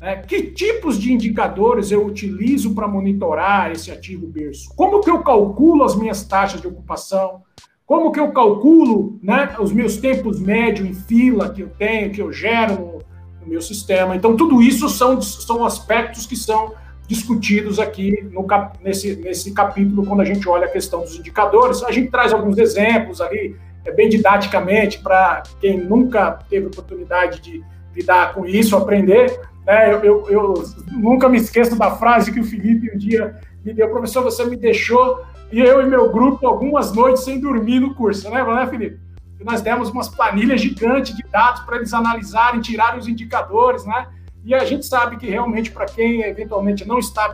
É, 0.00 0.16
que 0.16 0.42
tipos 0.42 0.98
de 0.98 1.10
indicadores 1.10 1.90
eu 1.90 2.04
utilizo 2.04 2.74
para 2.74 2.86
monitorar 2.86 3.72
esse 3.72 3.90
ativo 3.90 4.26
berço? 4.26 4.68
Como 4.76 5.00
que 5.00 5.10
eu 5.10 5.22
calculo 5.22 5.84
as 5.84 5.96
minhas 5.96 6.22
taxas 6.24 6.60
de 6.60 6.66
ocupação? 6.66 7.42
Como 7.86 8.12
que 8.12 8.20
eu 8.20 8.30
calculo 8.32 9.18
né, 9.22 9.56
os 9.58 9.72
meus 9.72 9.96
tempos 9.96 10.38
médios 10.38 10.86
em 10.86 10.92
fila 10.92 11.48
que 11.48 11.62
eu 11.62 11.70
tenho, 11.70 12.10
que 12.10 12.20
eu 12.20 12.30
gero 12.30 12.98
no, 13.46 13.50
meu 13.50 13.60
sistema. 13.60 14.16
Então, 14.16 14.36
tudo 14.36 14.60
isso 14.60 14.88
são, 14.88 15.20
são 15.22 15.64
aspectos 15.64 16.26
que 16.26 16.36
são 16.36 16.74
discutidos 17.06 17.78
aqui 17.78 18.28
no, 18.32 18.44
nesse, 18.82 19.16
nesse 19.16 19.52
capítulo, 19.52 20.04
quando 20.04 20.20
a 20.20 20.24
gente 20.24 20.48
olha 20.48 20.66
a 20.66 20.70
questão 20.70 21.00
dos 21.00 21.16
indicadores. 21.16 21.82
A 21.84 21.92
gente 21.92 22.10
traz 22.10 22.32
alguns 22.32 22.58
exemplos 22.58 23.20
ali, 23.20 23.56
é, 23.84 23.92
bem 23.92 24.08
didaticamente, 24.08 24.98
para 24.98 25.44
quem 25.60 25.78
nunca 25.78 26.38
teve 26.50 26.66
oportunidade 26.66 27.40
de 27.40 27.62
lidar 27.94 28.34
com 28.34 28.44
isso, 28.44 28.76
aprender. 28.76 29.40
Né? 29.64 29.92
Eu, 29.92 30.04
eu, 30.04 30.26
eu, 30.28 30.54
nunca 30.92 31.28
me 31.28 31.38
esqueço 31.38 31.76
da 31.76 31.92
frase 31.92 32.32
que 32.32 32.40
o 32.40 32.44
Felipe 32.44 32.90
um 32.92 32.98
dia 32.98 33.36
me 33.64 33.72
deu, 33.72 33.88
professor, 33.88 34.22
você 34.22 34.44
me 34.44 34.56
deixou 34.56 35.24
e 35.50 35.60
eu 35.60 35.80
e 35.80 35.86
meu 35.86 36.10
grupo 36.10 36.46
algumas 36.46 36.92
noites 36.92 37.22
sem 37.22 37.40
dormir 37.40 37.80
no 37.80 37.94
curso, 37.94 38.28
né, 38.30 38.42
né 38.42 38.66
Felipe? 38.66 39.05
E 39.40 39.44
nós 39.44 39.60
demos 39.60 39.90
umas 39.90 40.08
planilhas 40.08 40.60
gigantes 40.60 41.16
de 41.16 41.22
dados 41.24 41.62
para 41.62 41.76
eles 41.76 41.92
analisarem, 41.92 42.60
tirarem 42.60 42.98
os 42.98 43.08
indicadores, 43.08 43.84
né? 43.84 44.08
E 44.44 44.54
a 44.54 44.64
gente 44.64 44.86
sabe 44.86 45.16
que 45.16 45.26
realmente, 45.26 45.70
para 45.70 45.86
quem 45.86 46.22
eventualmente 46.22 46.86
não 46.86 46.98
está 46.98 47.26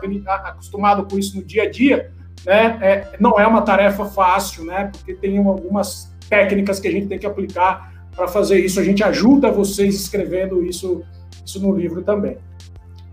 acostumado 0.45 1.05
com 1.05 1.17
isso 1.17 1.37
no 1.37 1.43
dia 1.43 1.63
a 1.63 1.69
dia, 1.69 2.11
né, 2.45 2.77
é, 2.81 3.17
não 3.19 3.39
é 3.39 3.47
uma 3.47 3.61
tarefa 3.61 4.05
fácil, 4.05 4.65
né? 4.65 4.89
Porque 4.91 5.13
tem 5.13 5.37
algumas 5.37 6.13
técnicas 6.27 6.79
que 6.79 6.87
a 6.87 6.91
gente 6.91 7.07
tem 7.07 7.19
que 7.19 7.25
aplicar 7.25 7.93
para 8.15 8.27
fazer 8.27 8.59
isso. 8.59 8.79
A 8.79 8.83
gente 8.83 9.03
ajuda 9.03 9.51
vocês 9.51 9.95
escrevendo 9.95 10.63
isso, 10.63 11.03
isso 11.45 11.61
no 11.61 11.75
livro 11.75 12.01
também. 12.01 12.37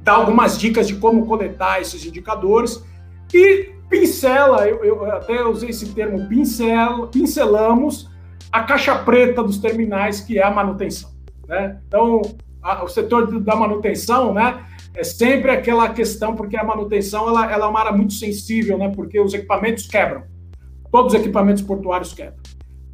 Dá 0.02 0.12
algumas 0.12 0.58
dicas 0.58 0.88
de 0.88 0.96
como 0.96 1.26
coletar 1.26 1.80
esses 1.80 2.04
indicadores 2.04 2.82
e 3.32 3.74
pincela, 3.88 4.66
eu, 4.66 4.84
eu 4.84 5.04
até 5.12 5.44
usei 5.44 5.70
esse 5.70 5.92
termo, 5.92 6.26
pincel, 6.28 7.08
pincelamos 7.08 8.08
a 8.52 8.62
caixa 8.62 8.94
preta 8.98 9.42
dos 9.42 9.58
terminais, 9.58 10.20
que 10.20 10.38
é 10.38 10.42
a 10.44 10.50
manutenção. 10.50 11.10
Né? 11.46 11.78
Então, 11.86 12.22
a, 12.62 12.84
o 12.84 12.88
setor 12.88 13.40
da 13.40 13.56
manutenção, 13.56 14.32
né, 14.34 14.64
É 14.92 15.04
sempre 15.04 15.52
aquela 15.52 15.88
questão, 15.90 16.34
porque 16.34 16.56
a 16.56 16.64
manutenção 16.64 17.28
ela, 17.28 17.50
ela 17.50 17.66
é 17.66 17.68
uma 17.68 17.80
área 17.80 17.92
muito 17.92 18.12
sensível, 18.12 18.76
né? 18.76 18.88
Porque 18.94 19.20
os 19.20 19.32
equipamentos 19.32 19.86
quebram. 19.86 20.24
Todos 20.90 21.14
os 21.14 21.20
equipamentos 21.20 21.62
portuários 21.62 22.12
quebram. 22.12 22.42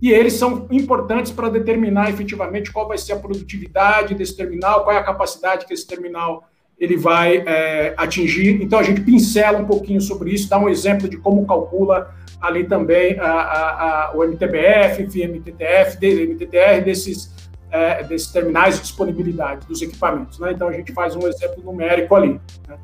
E 0.01 0.11
eles 0.11 0.35
são 0.35 0.67
importantes 0.71 1.33
para 1.33 1.49
determinar 1.49 2.11
efetivamente 2.11 2.71
qual 2.71 2.87
vai 2.87 2.99
ser 2.99 3.15
a 3.15 3.19
produtividade 3.19 4.15
desse 4.15 4.37
terminal, 4.37 4.85
qual 4.85 4.95
é 4.95 4.99
a 4.99 5.03
capacidade 5.03 5.65
que 5.65 5.73
esse 5.73 5.87
terminal 5.87 6.45
ele 6.79 6.97
vai 6.97 7.39
é, 7.47 7.95
atingir. 7.97 8.63
Então 8.63 8.79
a 8.79 8.83
gente 8.83 9.01
pincela 9.01 9.59
um 9.59 9.65
pouquinho 9.65 10.01
sobre 10.01 10.33
isso, 10.33 10.49
dá 10.49 10.59
um 10.59 10.69
exemplo 10.69 11.09
de 11.09 11.17
como 11.17 11.47
calcula 11.47 12.15
ali 12.41 12.65
também 12.65 13.19
a, 13.19 13.27
a, 13.27 14.09
a, 14.09 14.13
o 14.15 14.23
MTBF, 14.23 15.03
MTTF, 15.03 15.99
MTTR 16.27 16.85
desses, 16.85 17.33
é, 17.71 18.03
desses 18.05 18.31
terminais 18.31 18.77
de 18.77 18.83
disponibilidade 18.83 19.67
dos 19.67 19.81
equipamentos. 19.81 20.39
Né? 20.39 20.53
Então 20.53 20.69
a 20.69 20.73
gente 20.73 20.93
faz 20.93 21.17
um 21.17 21.27
exemplo 21.27 21.63
numérico 21.65 22.15
ali. 22.15 22.41
Né? 22.69 22.77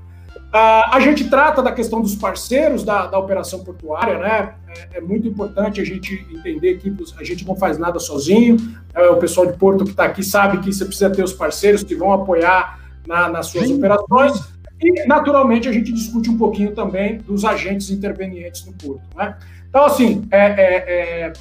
a 0.55 1.01
gente 1.01 1.31
trata 1.31 1.63
da 1.63 1.73
questão 1.73 2.03
dos 2.03 2.15
parceiros 2.15 2.85
da, 2.85 3.07
da 3.07 3.19
operação 3.19 3.65
portuária, 3.65 4.19
né? 4.19 4.55
É, 4.69 4.99
é, 4.99 5.01
muito 5.01 5.27
importante 5.27 5.81
a 5.81 5.85
gente 5.85 6.27
entender 6.31 6.77
que 6.77 6.95
a 7.19 7.25
gente 7.25 7.47
não 7.47 7.57
faz 7.57 7.79
nada 7.79 7.99
sozinho. 7.99 8.59
É, 8.95 9.09
o 9.09 9.17
pessoal 9.17 9.47
de 9.47 9.55
Porto 9.55 9.85
que 9.85 9.93
está 9.93 10.05
aqui 10.05 10.23
sabe 10.23 10.59
que 10.59 10.71
você 10.71 10.85
precisa 10.85 11.09
ter 11.09 11.23
os 11.23 11.33
parceiros 11.33 11.83
que 11.83 11.95
vão 11.95 12.13
apoiar 12.13 12.82
na, 13.07 13.29
nas 13.29 13.47
suas 13.47 13.69
Sim. 13.69 13.79
operações. 13.79 14.53
E, 14.81 15.07
naturalmente, 15.07 15.69
a 15.69 15.73
gente 15.73 15.93
discute 15.93 16.29
um 16.29 16.37
pouquinho 16.37 16.73
também 16.73 17.19
dos 17.19 17.45
agentes 17.45 17.91
intervenientes 17.91 18.65
no 18.67 18.73
porto. 18.73 19.03
Né? 19.17 19.37
Então, 19.69 19.85
assim, 19.85 20.27
é, 20.31 20.39
é, 20.39 21.27
é, 21.27 21.33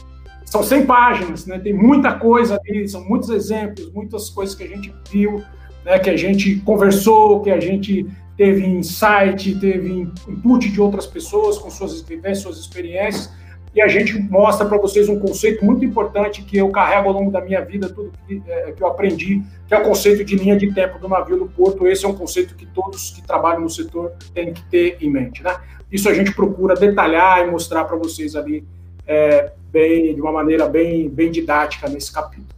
são 0.45 0.64
100 0.64 0.86
páginas, 0.86 1.45
né? 1.45 1.57
tem 1.57 1.74
muita 1.74 2.14
coisa 2.14 2.59
ali, 2.64 2.88
são 2.88 3.03
muitos 3.03 3.30
exemplos, 3.30 3.91
muitas 3.91 4.30
coisas 4.30 4.53
que 4.53 4.64
a 4.64 4.68
gente 4.68 4.93
viu, 5.12 5.43
né? 5.84 5.97
que 5.97 6.09
a 6.09 6.18
gente 6.18 6.57
conversou, 6.57 7.41
que 7.41 7.49
a 7.49 7.59
gente 7.59 8.05
teve 8.38 8.66
insight, 8.66 9.55
teve 9.59 10.07
input 10.28 10.70
de 10.70 10.80
outras 10.80 11.07
pessoas 11.07 11.57
com 11.57 11.70
suas 11.70 12.01
vivências, 12.01 12.39
suas 12.39 12.57
experiências 12.57 13.41
e 13.74 13.82
a 13.82 13.88
gente 13.88 14.19
mostra 14.22 14.65
para 14.65 14.78
vocês 14.78 15.07
um 15.07 15.17
conceito 15.17 15.63
muito 15.63 15.86
importante 15.86 16.41
que 16.41 16.57
eu 16.57 16.69
carrego 16.69 17.07
ao 17.07 17.13
longo 17.13 17.32
da 17.32 17.39
minha 17.39 17.61
vida, 17.61 17.88
tudo 17.88 18.11
que, 18.28 18.43
é, 18.45 18.74
que, 18.74 18.84
eu 18.84 18.88
aprendi, 18.88 19.41
que 19.65 19.74
é 19.74 19.80
o 19.80 19.84
conceito 19.84 20.26
de 20.26 20.36
linha 20.36 20.57
de 20.57 20.74
tempo 20.74 20.99
do 20.99 21.07
navio 21.07 21.38
no 21.38 21.47
porto. 21.47 21.88
Esse 21.88 22.05
é 22.05 22.09
um 22.09 22.13
conceito 22.13 22.53
que 22.55 22.65
todos 22.65 23.11
que 23.11 23.22
trabalham 23.22 23.61
no 23.61 23.69
setor 23.69 24.11
têm 24.34 24.53
que 24.53 24.61
ter 24.65 24.97
em 24.99 25.09
mente. 25.09 25.41
Né? 25.41 25.55
Isso 25.89 26.09
a 26.09 26.13
gente 26.13 26.34
procura 26.34 26.76
detalhar 26.76 27.47
e 27.47 27.49
mostrar 27.49 27.86
para 27.86 27.95
vocês 27.95 28.36
ali 28.36 28.67
é, 29.07 29.53
bem, 29.72 30.13
de 30.13 30.22
uma 30.22 30.34
maneira 30.34 30.67
bem, 30.67 31.09
bem 31.09 31.32
didática 31.32 31.88
nesse 31.88 32.11
capítulo. 32.11 32.49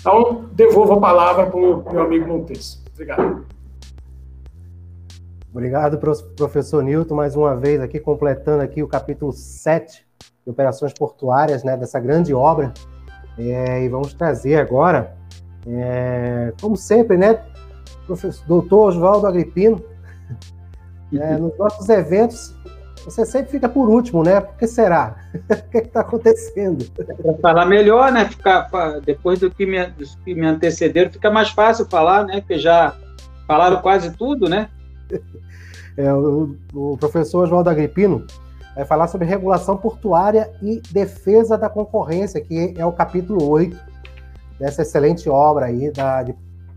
Então, 0.00 0.48
devolvo 0.52 0.94
a 0.94 1.00
palavra 1.00 1.46
para 1.46 1.56
o 1.56 1.92
meu 1.92 2.00
amigo 2.00 2.26
Montes. 2.26 2.82
Obrigado. 2.94 3.44
Obrigado, 5.52 5.98
professor 6.34 6.82
Newton, 6.82 7.14
mais 7.14 7.36
uma 7.36 7.56
vez 7.56 7.80
aqui, 7.80 7.98
completando 7.98 8.62
aqui 8.62 8.82
o 8.82 8.88
capítulo 8.88 9.32
7 9.32 10.05
de 10.46 10.50
operações 10.50 10.92
portuárias, 10.92 11.64
né, 11.64 11.76
dessa 11.76 11.98
grande 11.98 12.32
obra. 12.32 12.72
É, 13.36 13.82
e 13.84 13.88
vamos 13.88 14.14
trazer 14.14 14.56
agora, 14.56 15.14
é, 15.66 16.52
como 16.60 16.76
sempre, 16.76 17.18
né, 17.18 17.42
professor, 18.06 18.46
doutor 18.46 18.88
Oswaldo 18.88 19.26
Agripino, 19.26 19.82
é, 21.12 21.36
nos 21.36 21.58
nossos 21.58 21.86
eventos, 21.88 22.54
você 23.04 23.26
sempre 23.26 23.50
fica 23.50 23.68
por 23.68 23.88
último, 23.88 24.24
né? 24.24 24.40
Por 24.40 24.56
que 24.56 24.66
será? 24.66 25.16
o 25.34 25.70
que 25.70 25.78
é 25.78 25.82
está 25.82 26.00
acontecendo? 26.00 26.84
Para 26.92 27.34
falar 27.34 27.66
melhor, 27.66 28.10
né? 28.10 28.28
Ficar, 28.28 28.68
depois 29.04 29.38
do 29.38 29.50
que, 29.50 29.66
me, 29.66 29.84
dos 29.90 30.16
que 30.24 30.34
me 30.34 30.46
antecederam, 30.46 31.12
fica 31.12 31.30
mais 31.30 31.50
fácil 31.50 31.86
falar, 31.86 32.24
né? 32.24 32.40
Porque 32.40 32.58
já 32.58 32.96
falaram 33.46 33.80
quase 33.80 34.10
tudo, 34.16 34.48
né? 34.48 34.68
É, 35.98 36.12
o, 36.12 36.54
o 36.74 36.98
professor 36.98 37.44
Oswaldo 37.44 37.70
Agripino, 37.70 38.26
vai 38.76 38.84
falar 38.84 39.08
sobre 39.08 39.26
regulação 39.26 39.76
portuária 39.78 40.52
e 40.62 40.82
defesa 40.92 41.56
da 41.56 41.68
concorrência, 41.68 42.42
que 42.42 42.74
é 42.76 42.84
o 42.84 42.92
capítulo 42.92 43.48
8 43.48 43.74
dessa 44.60 44.82
excelente 44.82 45.28
obra 45.30 45.66
aí 45.66 45.90
da, 45.90 46.22
de 46.22 46.34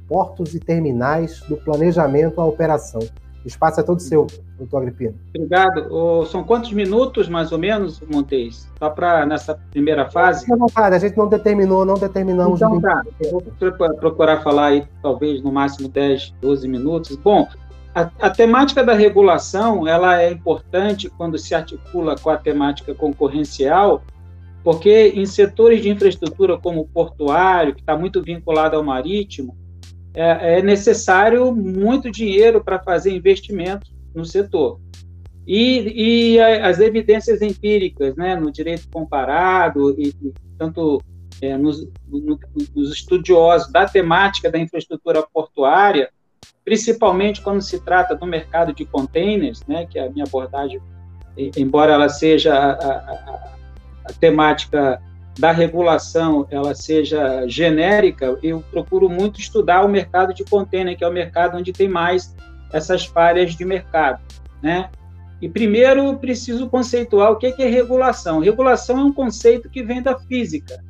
portos 0.08 0.56
e 0.56 0.60
terminais 0.60 1.42
do 1.42 1.58
planejamento 1.58 2.40
à 2.40 2.46
operação. 2.46 3.02
O 3.44 3.48
espaço 3.48 3.80
é 3.80 3.84
todo 3.84 4.02
seu, 4.02 4.28
doutor 4.58 4.78
Agripino. 4.78 5.16
Obrigado. 5.36 6.26
são 6.26 6.44
quantos 6.44 6.72
minutos, 6.74 7.28
mais 7.30 7.52
ou 7.52 7.58
menos, 7.58 8.02
Montes? 8.02 8.68
Só 8.78 8.90
para 8.90 9.26
nessa 9.26 9.56
primeira 9.72 10.10
fase? 10.10 10.46
Fique 10.46 10.58
vontade, 10.58 10.96
a 10.96 11.00
gente 11.00 11.18
não 11.18 11.28
determinou, 11.28 11.86
não 11.86 11.96
determinamos. 11.96 12.62
Então 12.62 12.82
tá, 12.82 13.04
eu 13.22 13.32
vou 13.32 13.42
procurar 13.96 14.42
falar 14.42 14.68
aí, 14.68 14.88
talvez, 15.02 15.42
no 15.42 15.52
máximo 15.52 15.88
10, 15.88 16.34
12 16.42 16.68
minutos. 16.68 17.16
Bom, 17.18 17.48
a, 17.94 18.02
a, 18.20 18.30
temática 18.30 18.84
da 18.84 18.94
regulação 18.94 19.88
ela 19.88 20.22
é 20.22 20.32
importante 20.32 21.10
quando 21.10 21.38
se 21.38 21.56
articula 21.56 22.16
com 22.16 22.30
a 22.30 22.38
temática 22.38 22.94
concorrencial, 22.94 24.04
porque 24.64 25.14
em 25.16 25.26
setores 25.26 25.82
de 25.82 25.90
infraestrutura 25.90 26.58
como 26.58 26.82
o 26.82 26.88
portuário, 26.88 27.74
que 27.74 27.82
está 27.82 27.98
muito 27.98 28.22
vinculado 28.22 28.76
ao 28.76 28.84
marítimo, 28.84 29.58
é, 30.14 30.60
é 30.60 30.62
necessário 30.62 31.54
muito 31.54 32.12
dinheiro 32.12 32.64
para 32.64 32.80
fazer 32.80 33.16
investimentos 33.16 33.92
no 34.14 34.26
setor. 34.26 34.80
E, 35.48 36.36
e, 36.36 36.40
as 36.40 36.80
evidências 36.80 37.42
empíricas, 37.42 38.16
né, 38.16 38.36
no 38.36 38.52
direito 38.52 38.88
comparado, 38.92 40.00
e, 40.00 40.10
e 40.22 40.34
tanto 40.60 41.02
é, 41.42 41.58
nos, 41.58 41.88
no, 42.08 42.40
nos 42.76 42.92
estudiosos 42.92 43.72
da 43.72 43.88
temática 43.88 44.52
da 44.52 44.60
infraestrutura 44.60 45.26
portuária, 45.34 46.12
principalmente 46.64 47.42
quando 47.42 47.62
se 47.62 47.80
trata 47.80 48.16
do 48.16 48.26
mercado 48.26 48.74
de 48.74 48.86
containers, 48.86 49.66
né, 49.68 49.86
que 49.86 49.98
é 49.98 50.08
a 50.08 50.10
minha 50.10 50.26
abordagem, 50.26 50.82
embora 51.58 51.94
ela 51.94 52.10
seja 52.10 52.54
a, 52.54 52.72
a, 52.72 53.54
a 54.06 54.14
temática 54.20 55.02
da 55.40 55.52
regulação, 55.52 56.46
ela 56.52 56.76
seja 56.76 57.48
genérica, 57.48 58.38
eu 58.44 58.62
procuro 58.72 59.10
muito 59.10 59.40
estudar 59.40 59.86
o 59.86 59.88
mercado 59.88 60.34
de 60.34 60.44
container, 60.44 60.98
que 60.98 61.04
é 61.04 61.08
o 61.08 61.14
mercado 61.14 61.58
onde 61.58 61.72
tem 61.72 61.88
mais 61.88 62.36
essas 62.74 63.06
falhas 63.06 63.56
de 63.56 63.64
mercado, 63.64 64.20
né? 64.62 64.90
E 65.42 65.48
primeiro 65.48 66.18
preciso 66.18 66.70
conceituar 66.70 67.32
o 67.32 67.38
que 67.38 67.48
é 67.58 67.70
regulação. 67.70 68.42
Regulação 68.42 69.00
é 69.00 69.04
um 69.04 69.14
conceito 69.14 69.70
que 69.70 69.82
vem 69.82 70.02
da 70.02 70.20
física, 70.20 70.84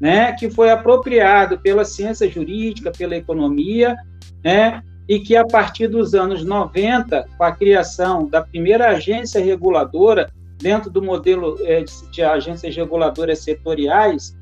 né? 0.00 0.32
Que 0.32 0.48
foi 0.48 0.70
apropriado 0.70 1.58
pela 1.58 1.84
ciência 1.84 2.30
jurídica, 2.30 2.92
pela 2.92 3.16
economia, 3.16 3.96
né? 4.44 4.80
E 5.08 5.18
que 5.18 5.36
a 5.36 5.44
partir 5.44 5.88
dos 5.88 6.14
anos 6.14 6.44
90, 6.44 7.26
com 7.36 7.44
a 7.44 7.52
criação 7.52 8.28
da 8.28 8.40
primeira 8.40 8.90
agência 8.90 9.42
reguladora 9.42 10.30
dentro 10.58 10.90
do 10.90 11.02
modelo 11.02 11.58
é, 11.62 11.84
de 12.10 12.22
agências 12.22 12.74
reguladoras 12.74 13.40
setoriais, 13.40 14.36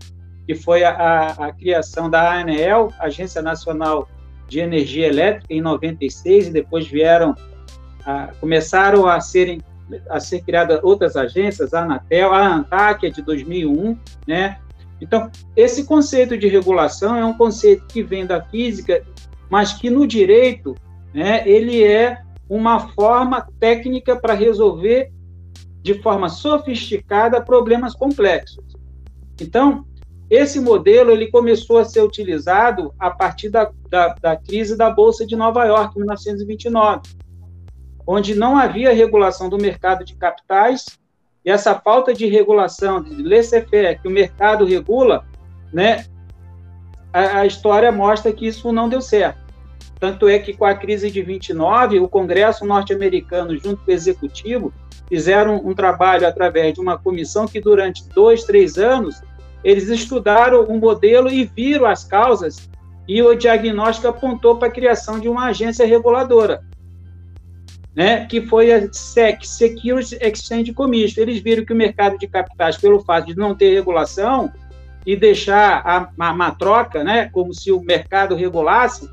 que 0.47 0.55
foi 0.55 0.85
a, 0.85 1.27
a 1.29 1.53
criação 1.53 2.11
da 2.11 2.41
ANEEL, 2.41 2.93
Agência 2.99 3.41
Nacional 3.41 4.09
de 4.49 4.61
Energia 4.61 5.07
Elétrica, 5.07 5.47
em 5.49 5.61
96, 5.61 6.49
e 6.49 6.51
depois 6.51 6.87
vieram, 6.87 7.35
a, 8.05 8.29
começaram 8.41 9.07
a 9.07 9.21
serem 9.21 9.61
a 10.09 10.21
ser 10.21 10.43
criadas 10.43 10.79
outras 10.85 11.17
agências, 11.17 11.75
a 11.75 11.83
Anatel, 11.83 12.33
a 12.33 12.47
ANTAC, 12.47 13.07
é 13.07 13.11
de 13.11 13.23
2001, 13.23 13.99
né? 14.27 14.59
Então, 15.01 15.31
esse 15.57 15.85
conceito 15.85 16.37
de 16.37 16.47
regulação 16.47 17.17
é 17.17 17.25
um 17.25 17.33
conceito 17.33 17.87
que 17.87 18.03
vem 18.03 18.27
da 18.27 18.41
física 18.43 19.03
mas 19.51 19.73
que 19.73 19.91
no 19.91 20.07
direito 20.07 20.75
né, 21.13 21.47
ele 21.47 21.83
é 21.83 22.23
uma 22.49 22.89
forma 22.91 23.47
técnica 23.59 24.17
para 24.17 24.35
resolver 24.35 25.13
de 25.83 25.95
forma 26.03 26.29
sofisticada 26.29 27.41
problemas 27.41 27.95
complexos. 27.95 28.65
Então, 29.41 29.85
esse 30.29 30.61
modelo 30.61 31.11
ele 31.11 31.31
começou 31.31 31.79
a 31.79 31.85
ser 31.85 32.03
utilizado 32.03 32.95
a 32.99 33.11
partir 33.11 33.49
da, 33.49 33.71
da, 33.89 34.15
da 34.21 34.37
crise 34.37 34.77
da 34.77 34.91
Bolsa 34.91 35.27
de 35.27 35.35
Nova 35.35 35.65
York, 35.65 35.97
em 35.97 36.01
1929, 36.01 37.01
onde 38.07 38.35
não 38.35 38.57
havia 38.57 38.95
regulação 38.95 39.49
do 39.49 39.59
mercado 39.59 40.05
de 40.05 40.15
capitais 40.15 40.85
e 41.45 41.51
essa 41.51 41.75
falta 41.75 42.13
de 42.13 42.27
regulação, 42.27 43.03
de 43.03 43.23
laissez-faire, 43.23 44.01
que 44.01 44.07
o 44.07 44.11
mercado 44.11 44.65
regula, 44.65 45.25
né, 45.73 46.05
a, 47.13 47.41
a 47.41 47.47
história 47.47 47.91
mostra 47.91 48.33
que 48.33 48.47
isso 48.47 48.73
não 48.73 48.89
deu 48.89 49.01
certo. 49.01 49.40
Tanto 50.01 50.27
é 50.27 50.39
que 50.39 50.55
com 50.55 50.65
a 50.65 50.75
crise 50.75 51.11
de 51.11 51.21
29, 51.21 52.01
o 52.01 52.09
Congresso 52.09 52.65
norte-americano, 52.65 53.55
junto 53.59 53.85
com 53.85 53.91
o 53.91 53.95
Executivo, 53.95 54.73
fizeram 55.07 55.61
um 55.63 55.75
trabalho 55.75 56.27
através 56.27 56.73
de 56.73 56.81
uma 56.81 56.97
comissão 56.97 57.47
que, 57.47 57.61
durante 57.61 58.09
dois, 58.09 58.45
três 58.45 58.79
anos, 58.79 59.21
eles 59.63 59.89
estudaram 59.89 60.63
o 60.65 60.73
um 60.73 60.79
modelo 60.79 61.29
e 61.29 61.45
viram 61.45 61.85
as 61.85 62.03
causas, 62.03 62.71
e 63.07 63.23
o 63.23 63.35
diagnóstico 63.35 64.09
apontou 64.09 64.57
para 64.57 64.69
a 64.69 64.71
criação 64.71 65.21
de 65.21 65.29
uma 65.29 65.47
agência 65.47 65.85
reguladora, 65.85 66.65
né, 67.95 68.25
que 68.25 68.41
foi 68.41 68.73
a 68.73 68.91
SEC, 68.91 69.45
Securities 69.45 70.13
Exchange 70.13 70.73
Commission. 70.73 71.21
Eles 71.21 71.43
viram 71.43 71.65
que 71.65 71.73
o 71.75 71.77
mercado 71.77 72.17
de 72.17 72.27
capitais, 72.27 72.79
pelo 72.79 73.01
fato 73.01 73.27
de 73.27 73.37
não 73.37 73.55
ter 73.55 73.75
regulação 73.75 74.51
e 75.05 75.17
deixar 75.17 75.83
a, 75.85 76.09
a, 76.19 76.47
a 76.47 76.51
troca, 76.53 77.05
né, 77.05 77.29
como 77.31 77.53
se 77.53 77.71
o 77.71 77.81
mercado 77.81 78.35
regulasse, 78.35 79.11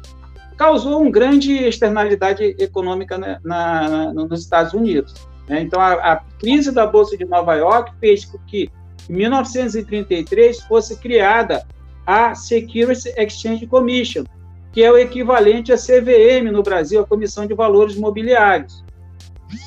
causou 0.58 1.02
uma 1.02 1.12
grande 1.12 1.54
externalidade 1.54 2.56
econômica 2.60 3.18
na, 3.18 3.40
na, 3.44 4.14
nos 4.14 4.42
Estados 4.42 4.74
Unidos. 4.74 5.14
Né? 5.48 5.62
Então, 5.62 5.80
a, 5.80 5.94
a, 5.94 6.16
crise 6.40 6.72
da 6.72 6.86
Bolsa 6.86 7.16
de 7.16 7.26
Nova 7.26 7.56
York 7.56 7.94
fez 8.00 8.26
com 8.26 8.40
que, 8.40 8.70
em 9.10 9.14
1933, 9.14 10.62
fosse 10.64 10.98
criada 10.98 11.66
a 12.06 12.34
Securities 12.34 13.06
Exchange 13.18 13.68
Commission, 13.68 14.24
que 14.74 14.84
é 14.84 14.92
o 14.92 14.98
equivalente 14.98 15.72
à 15.72 15.78
CVM 15.78 16.52
no 16.52 16.64
Brasil, 16.64 17.02
a 17.02 17.08
Comissão 17.08 17.46
de 17.46 17.54
Valores 17.54 17.96
Mobiliários. 17.96 18.84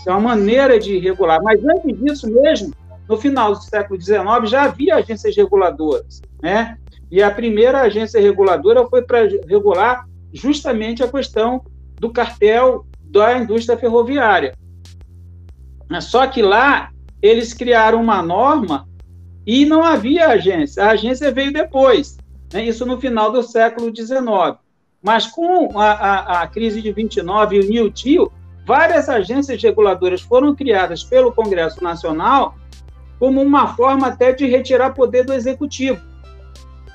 É 0.07 0.11
uma 0.11 0.21
maneira 0.21 0.79
de 0.79 0.99
regular. 0.99 1.41
Mas 1.43 1.65
antes 1.65 1.99
disso 1.99 2.31
mesmo, 2.31 2.75
no 3.09 3.17
final 3.17 3.53
do 3.53 3.63
século 3.63 4.01
XIX, 4.01 4.23
já 4.45 4.65
havia 4.65 4.97
agências 4.97 5.37
reguladoras, 5.37 6.21
né? 6.43 6.77
E 7.11 7.23
a 7.23 7.31
primeira 7.31 7.81
agência 7.81 8.21
reguladora 8.21 8.87
foi 8.87 9.03
para 9.03 9.27
regular 9.49 10.07
justamente 10.33 11.03
a 11.03 11.09
questão 11.09 11.65
do 11.99 12.11
cartel 12.11 12.87
da 13.03 13.39
indústria 13.39 13.79
ferroviária. 13.79 14.55
Só 16.01 16.27
que 16.27 16.41
lá 16.41 16.91
eles 17.21 17.53
criaram 17.53 18.01
uma 18.01 18.23
norma 18.23 18.89
e 19.47 19.65
não 19.65 19.83
havia 19.83 20.29
agência. 20.29 20.85
A 20.85 20.91
agência 20.91 21.33
veio 21.33 21.53
depois, 21.53 22.17
né? 22.53 22.65
isso 22.65 22.87
no 22.87 23.01
final 23.01 23.33
do 23.33 23.43
século 23.43 23.95
XIX. 23.95 24.59
Mas 25.03 25.27
com 25.27 25.79
a, 25.79 25.93
a, 25.93 26.43
a 26.43 26.47
crise 26.47 26.81
de 26.81 26.93
29 26.93 27.57
e 27.57 27.61
o 27.61 27.69
New 27.69 27.91
Deal, 27.91 28.33
várias 28.67 29.09
agências 29.09 29.61
reguladoras 29.63 30.21
foram 30.21 30.55
criadas 30.55 31.03
pelo 31.03 31.33
Congresso 31.33 31.83
Nacional 31.83 32.55
como 33.19 33.43
uma 33.43 33.75
forma 33.75 34.07
até 34.07 34.33
de 34.33 34.47
retirar 34.47 34.95
poder 34.95 35.25
do 35.25 35.33
executivo. 35.33 36.01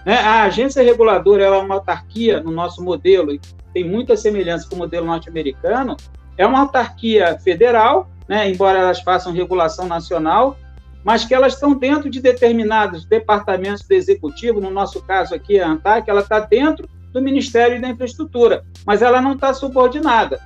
Né? 0.06 0.18
A 0.20 0.44
agência 0.44 0.84
reguladora 0.84 1.46
é 1.46 1.50
uma 1.50 1.76
autarquia 1.76 2.40
no 2.40 2.52
nosso 2.52 2.84
modelo, 2.84 3.34
e 3.34 3.42
tem 3.74 3.84
muita 3.84 4.16
semelhança 4.16 4.70
com 4.70 4.76
o 4.76 4.80
modelo 4.80 5.06
norte-americano, 5.06 5.98
é 6.38 6.46
uma 6.46 6.60
autarquia 6.60 7.38
federal, 7.40 8.10
né? 8.28 8.50
embora 8.50 8.80
elas 8.80 9.02
façam 9.02 9.34
regulação 9.34 9.88
nacional, 9.88 10.58
mas 11.04 11.26
que 11.26 11.34
elas 11.34 11.54
estão 11.54 11.76
dentro 11.76 12.10
de 12.10 12.20
determinados 12.20 13.06
departamentos 13.06 13.84
do 13.84 13.94
executivo, 13.94 14.60
no 14.60 14.72
nosso 14.72 15.02
caso 15.04 15.36
aqui, 15.36 15.60
a 15.60 15.68
ANTAC, 15.68 16.10
ela 16.10 16.22
está 16.22 16.40
dentro 16.40 16.88
do 17.12 17.22
Ministério 17.22 17.80
da 17.80 17.88
Infraestrutura, 17.88 18.66
mas 18.86 19.02
ela 19.02 19.22
não 19.22 19.34
está 19.34 19.54
subordinada. 19.54 20.42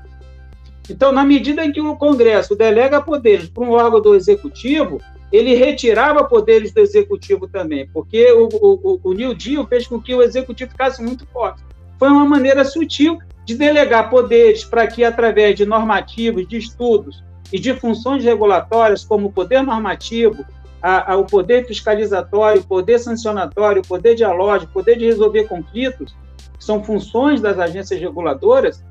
Então, 0.90 1.12
na 1.12 1.24
medida 1.24 1.64
em 1.64 1.72
que 1.72 1.80
o 1.80 1.96
Congresso 1.96 2.56
delega 2.56 3.02
poderes 3.02 3.48
para 3.50 3.64
um 3.64 3.72
órgão 3.72 4.02
do 4.02 4.16
Executivo, 4.16 5.00
ele 5.32 5.54
retirava 5.54 6.24
poderes 6.24 6.72
do 6.72 6.80
Executivo 6.80 7.48
também, 7.48 7.88
porque 7.88 8.32
o, 8.32 8.50
o, 8.52 9.00
o 9.04 9.14
New 9.14 9.34
Deal 9.36 9.66
fez 9.68 9.86
com 9.86 10.02
que 10.02 10.14
o 10.14 10.22
Executivo 10.22 10.72
ficasse 10.72 11.02
muito 11.02 11.26
forte. 11.28 11.64
Foi 12.00 12.10
uma 12.10 12.26
maneira 12.26 12.66
sutil 12.66 13.20
de 13.46 13.56
delegar 13.56 14.10
poderes 14.10 14.64
para 14.64 14.88
que, 14.88 15.04
através 15.04 15.56
de 15.56 15.66
normativos, 15.66 16.48
de 16.48 16.58
estudos 16.58 17.24
e 17.52 17.60
de 17.60 17.74
funções 17.74 18.24
regulatórias, 18.24 19.04
como 19.04 19.28
o 19.28 19.32
poder 19.32 19.62
normativo, 19.62 20.46
a, 20.82 21.14
a, 21.14 21.18
o 21.18 21.26
poder 21.26 21.68
fiscalizatório, 21.68 22.62
o 22.62 22.66
poder 22.66 23.00
sancionatório, 23.00 23.82
o 23.82 23.88
poder 23.88 24.16
dialógico, 24.16 24.72
o 24.72 24.74
poder 24.74 24.98
de 24.98 25.06
resolver 25.06 25.46
conflitos, 25.46 26.16
que 26.58 26.64
são 26.64 26.84
funções 26.84 27.42
das 27.42 27.60
agências 27.60 28.00
reguladoras, 28.00 28.84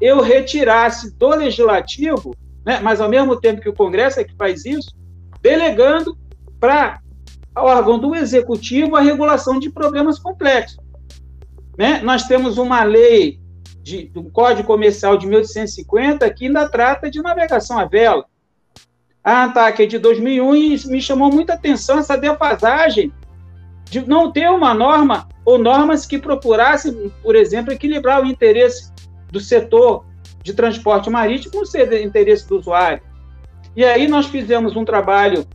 eu 0.00 0.20
retirasse 0.20 1.16
do 1.16 1.28
legislativo, 1.28 2.34
né, 2.64 2.80
mas 2.82 3.00
ao 3.00 3.08
mesmo 3.08 3.36
tempo 3.40 3.60
que 3.60 3.68
o 3.68 3.74
Congresso 3.74 4.20
é 4.20 4.24
que 4.24 4.34
faz 4.34 4.64
isso, 4.64 4.90
delegando 5.46 6.18
para 6.58 7.00
o 7.56 7.60
órgão 7.60 8.00
do 8.00 8.16
executivo 8.16 8.96
a 8.96 9.00
regulação 9.00 9.60
de 9.60 9.70
problemas 9.70 10.18
complexos. 10.18 10.84
Né? 11.78 12.00
Nós 12.02 12.24
temos 12.24 12.58
uma 12.58 12.82
lei 12.82 13.38
de, 13.80 14.08
do 14.08 14.24
Código 14.24 14.66
Comercial 14.66 15.16
de 15.16 15.24
1850 15.26 16.28
que 16.34 16.46
ainda 16.46 16.68
trata 16.68 17.08
de 17.08 17.22
navegação 17.22 17.78
à 17.78 17.84
vela. 17.84 18.24
A 19.22 19.44
ANTAC 19.44 19.84
é 19.84 19.86
de 19.86 19.98
2001 19.98 20.56
e 20.56 20.86
me 20.88 21.00
chamou 21.00 21.30
muita 21.30 21.54
atenção 21.54 21.98
essa 21.98 22.16
defasagem 22.16 23.12
de 23.84 24.04
não 24.04 24.32
ter 24.32 24.50
uma 24.50 24.74
norma 24.74 25.28
ou 25.44 25.58
normas 25.58 26.04
que 26.04 26.18
procurassem, 26.18 27.12
por 27.22 27.36
exemplo, 27.36 27.72
equilibrar 27.72 28.20
o 28.20 28.26
interesse 28.26 28.92
do 29.30 29.38
setor 29.38 30.04
de 30.42 30.52
transporte 30.54 31.08
marítimo 31.08 31.52
com 31.52 31.58
o 31.60 31.98
interesse 32.02 32.48
do 32.48 32.58
usuário. 32.58 33.00
E 33.76 33.84
aí 33.84 34.08
nós 34.08 34.26
fizemos 34.26 34.74
um 34.74 34.84
trabalho 34.84 35.46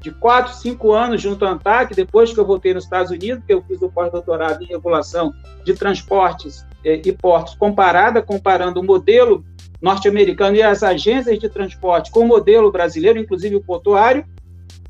de 0.00 0.10
quatro, 0.10 0.52
cinco 0.52 0.92
anos 0.92 1.22
junto 1.22 1.44
à 1.44 1.50
ANTAC, 1.50 1.94
depois 1.94 2.32
que 2.32 2.38
eu 2.38 2.44
voltei 2.44 2.74
nos 2.74 2.84
Estados 2.84 3.10
Unidos, 3.10 3.44
que 3.46 3.54
eu 3.54 3.62
fiz 3.62 3.80
o 3.80 3.88
pós-doutorado 3.88 4.62
em 4.62 4.66
regulação 4.66 5.32
de 5.64 5.74
transportes 5.74 6.66
eh, 6.84 7.00
e 7.04 7.12
portos 7.12 7.54
comparada, 7.54 8.20
comparando 8.20 8.80
o 8.80 8.84
modelo 8.84 9.44
norte-americano 9.80 10.56
e 10.56 10.62
as 10.62 10.82
agências 10.82 11.38
de 11.38 11.48
transporte 11.48 12.10
com 12.10 12.20
o 12.20 12.26
modelo 12.26 12.70
brasileiro, 12.72 13.18
inclusive 13.18 13.56
o 13.56 13.62
portuário, 13.62 14.24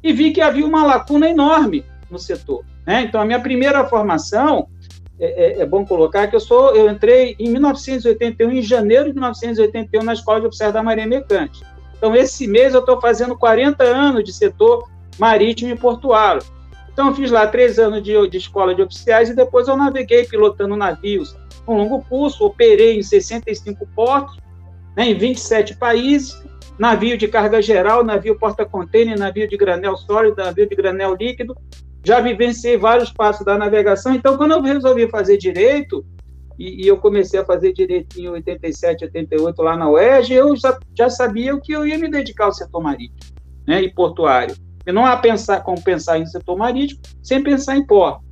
e 0.03 0.13
vi 0.13 0.33
que 0.33 0.41
havia 0.41 0.67
uma 0.67 0.85
lacuna 0.85 1.29
enorme 1.29 1.85
no 2.11 2.19
setor. 2.19 2.65
Né? 2.87 3.03
Então, 3.03 3.21
a 3.21 3.25
minha 3.25 3.41
primeira 3.41 3.85
formação, 3.85 4.69
é, 5.21 5.59
é, 5.59 5.61
é, 5.61 5.67
bom 5.67 5.85
colocar 5.85 6.27
que 6.29 6.37
eu 6.37 6.41
sou, 6.41 6.75
eu 6.75 6.91
entrei 6.91 7.37
em 7.39 7.51
1981, 7.51 8.51
em 8.51 8.63
janeiro 8.63 9.07
de 9.07 9.13
1981, 9.13 10.03
na 10.03 10.15
Escola 10.15 10.41
de 10.41 10.47
Oficiais 10.47 10.73
da 10.73 10.83
Marinha 10.83 11.07
Mercante. 11.07 11.63
Então, 11.99 12.15
esse 12.15 12.47
mês 12.47 12.73
eu 12.73 12.81
estou 12.81 13.01
fazendo 13.01 13.37
40 13.37 13.85
anos 13.85 14.25
de 14.25 14.33
setor 14.33 14.89
marítimo 15.19 15.73
e 15.73 15.77
portuário. 15.77 16.43
Então, 16.93 17.15
fiz 17.15 17.31
lá 17.31 17.47
três 17.47 17.79
anos 17.79 18.03
de, 18.03 18.29
de 18.29 18.39
escola 18.39 18.75
de 18.75 18.83
oficiais 18.83 19.29
e 19.29 19.35
depois 19.35 19.69
eu 19.69 19.77
naveguei 19.77 20.25
pilotando 20.25 20.77
navios 20.77 21.37
com 21.69 21.77
longo 21.77 22.03
curso, 22.05 22.47
operei 22.47 22.99
em 22.99 23.03
65 23.03 23.87
portos, 23.95 24.39
né, 24.97 25.11
em 25.11 25.15
27 25.15 25.77
países, 25.77 26.43
navio 26.79 27.19
de 27.19 27.29
carga 27.29 27.61
geral, 27.61 28.03
navio 28.03 28.39
porta-container, 28.39 29.19
navio 29.19 29.47
de 29.47 29.55
granel 29.55 29.95
sólido, 29.95 30.43
navio 30.43 30.67
de 30.67 30.75
granel 30.75 31.15
líquido. 31.15 31.55
Já 32.03 32.21
vivenciei 32.21 32.79
vários 32.79 33.13
passos 33.13 33.45
da 33.45 33.59
navegação. 33.59 34.15
Então, 34.15 34.39
quando 34.39 34.53
eu 34.53 34.63
resolvi 34.63 35.11
fazer 35.11 35.37
direito, 35.37 36.07
e, 36.59 36.85
e, 36.85 36.89
eu 36.89 36.97
comecei 36.97 37.39
a 37.39 37.45
fazer 37.45 37.73
direito 37.73 38.19
em 38.19 38.29
87, 38.29 39.05
88 39.05 39.63
lá 39.63 39.77
na 39.77 39.89
UERJ, 39.89 40.35
eu 40.35 40.57
já, 40.57 40.77
já 40.97 41.09
sabia 41.09 41.59
que 41.61 41.73
eu 41.73 41.87
ia 41.87 41.97
me 41.99 42.11
dedicar 42.11 42.47
ao 42.47 42.53
setor 42.53 42.83
marítimo 42.83 43.33
né, 43.67 43.81
e 43.83 43.93
portuário. 43.93 44.57
E 44.85 44.91
não 44.91 45.07
há 45.07 45.17
pensar 45.17 45.63
como 45.63 45.81
pensar 45.83 46.19
em 46.19 46.27
setor 46.27 46.57
marítimo 46.57 47.01
sem 47.23 47.43
pensar 47.43 47.77
em 47.77 47.87
porto. 47.87 48.25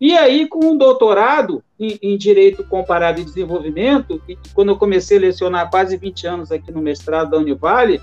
E 0.00 0.16
aí, 0.16 0.48
com 0.48 0.64
um 0.64 0.78
doutorado 0.78 1.62
em, 1.78 1.98
em 2.00 2.16
Direito 2.16 2.64
Comparado 2.64 3.20
e 3.20 3.24
Desenvolvimento, 3.24 4.22
e 4.26 4.38
quando 4.54 4.70
eu 4.70 4.78
comecei 4.78 5.18
a 5.18 5.20
lecionar 5.20 5.68
quase 5.68 5.98
20 5.98 6.26
anos 6.26 6.50
aqui 6.50 6.72
no 6.72 6.80
mestrado 6.80 7.32
da 7.32 7.36
Univale, 7.36 8.00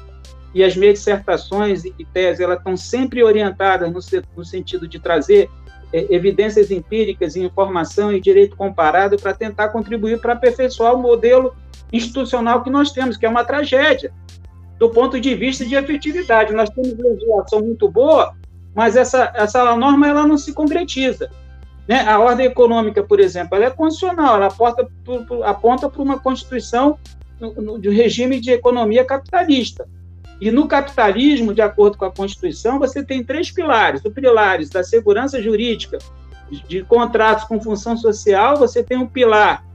e 0.53 0.63
as 0.63 0.75
minhas 0.75 0.99
dissertações 0.99 1.85
e 1.85 1.93
teses 2.13 2.39
elas 2.39 2.59
estão 2.59 2.77
sempre 2.77 3.23
orientadas 3.23 3.91
no, 3.91 3.99
no 4.35 4.45
sentido 4.45 4.87
de 4.87 4.99
trazer 4.99 5.49
evidências 5.93 6.69
empíricas 6.69 7.35
informação 7.35 8.11
e 8.11 8.19
direito 8.19 8.55
comparado 8.55 9.17
para 9.17 9.33
tentar 9.33 9.69
contribuir 9.69 10.19
para 10.19 10.33
aperfeiçoar 10.33 10.93
o 10.93 11.01
modelo 11.01 11.55
institucional 11.91 12.63
que 12.63 12.69
nós 12.69 12.91
temos, 12.91 13.15
que 13.15 13.25
é 13.25 13.29
uma 13.29 13.45
tragédia, 13.45 14.11
do 14.77 14.89
ponto 14.89 15.19
de 15.19 15.33
vista 15.35 15.65
de 15.65 15.75
efetividade. 15.75 16.53
Nós 16.53 16.69
temos 16.69 16.93
legislação 16.97 17.61
muito 17.61 17.89
boa, 17.89 18.33
mas 18.75 18.95
essa, 18.95 19.31
essa 19.35 19.75
norma 19.75 20.07
ela 20.07 20.27
não 20.27 20.37
se 20.37 20.53
concretiza. 20.53 21.29
Né? 21.87 22.01
A 22.01 22.19
ordem 22.19 22.45
econômica, 22.45 23.01
por 23.01 23.19
exemplo, 23.19 23.55
ela 23.55 23.65
é 23.65 23.69
constitucional, 23.69 24.35
ela 24.35 24.47
aponta, 24.47 24.87
aponta 25.45 25.89
para 25.89 26.01
uma 26.01 26.19
constituição 26.19 26.99
de 27.79 27.89
regime 27.89 28.39
de 28.39 28.51
economia 28.51 29.05
capitalista. 29.05 29.87
E 30.39 30.51
no 30.51 30.67
capitalismo, 30.67 31.53
de 31.53 31.61
acordo 31.61 31.97
com 31.97 32.05
a 32.05 32.11
Constituição, 32.11 32.77
você 32.77 33.03
tem 33.03 33.23
três 33.23 33.51
pilares: 33.51 34.01
os 34.03 34.13
pilares 34.13 34.69
da 34.69 34.83
segurança 34.83 35.41
jurídica, 35.41 35.97
de 36.67 36.83
contratos 36.83 37.45
com 37.45 37.59
função 37.59 37.97
social, 37.97 38.55
você 38.55 38.83
tem 38.83 38.97
um 38.97 39.07
pilar 39.07 39.65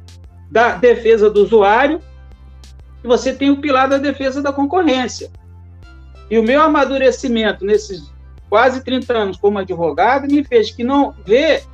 da 0.50 0.76
defesa 0.76 1.28
do 1.30 1.42
usuário 1.42 2.00
e 3.02 3.06
você 3.06 3.34
tem 3.34 3.50
o 3.50 3.60
pilar 3.60 3.88
da 3.88 3.98
defesa 3.98 4.40
da 4.40 4.52
concorrência. 4.52 5.30
E 6.30 6.38
o 6.38 6.42
meu 6.42 6.62
amadurecimento 6.62 7.64
nesses 7.64 8.12
quase 8.48 8.84
30 8.84 9.12
anos 9.12 9.36
como 9.36 9.58
advogado 9.58 10.26
me 10.26 10.44
fez 10.44 10.70
que 10.70 10.84
não 10.84 11.12
ver 11.26 11.64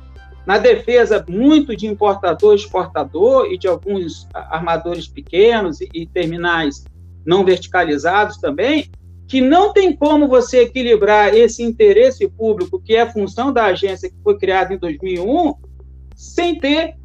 na 0.45 0.57
defesa 0.57 1.23
muito 1.29 1.75
de 1.75 1.85
importador, 1.85 2.55
exportador 2.55 3.51
e 3.51 3.57
de 3.57 3.67
alguns 3.67 4.27
armadores 4.33 5.07
pequenos 5.07 5.79
e, 5.79 5.89
e 5.93 6.07
terminais 6.07 6.85
não 7.25 7.45
verticalizados 7.45 8.37
também, 8.37 8.89
que 9.27 9.41
não 9.41 9.71
tem 9.71 9.95
como 9.95 10.27
você 10.27 10.61
equilibrar 10.61 11.35
esse 11.35 11.61
interesse 11.61 12.27
público, 12.27 12.81
que 12.81 12.95
é 12.95 13.01
a 13.01 13.11
função 13.11 13.53
da 13.53 13.65
agência 13.65 14.09
que 14.09 14.15
foi 14.23 14.37
criada 14.37 14.73
em 14.73 14.77
2001, 14.77 15.53
sem 16.15 16.57
ter 16.57 16.95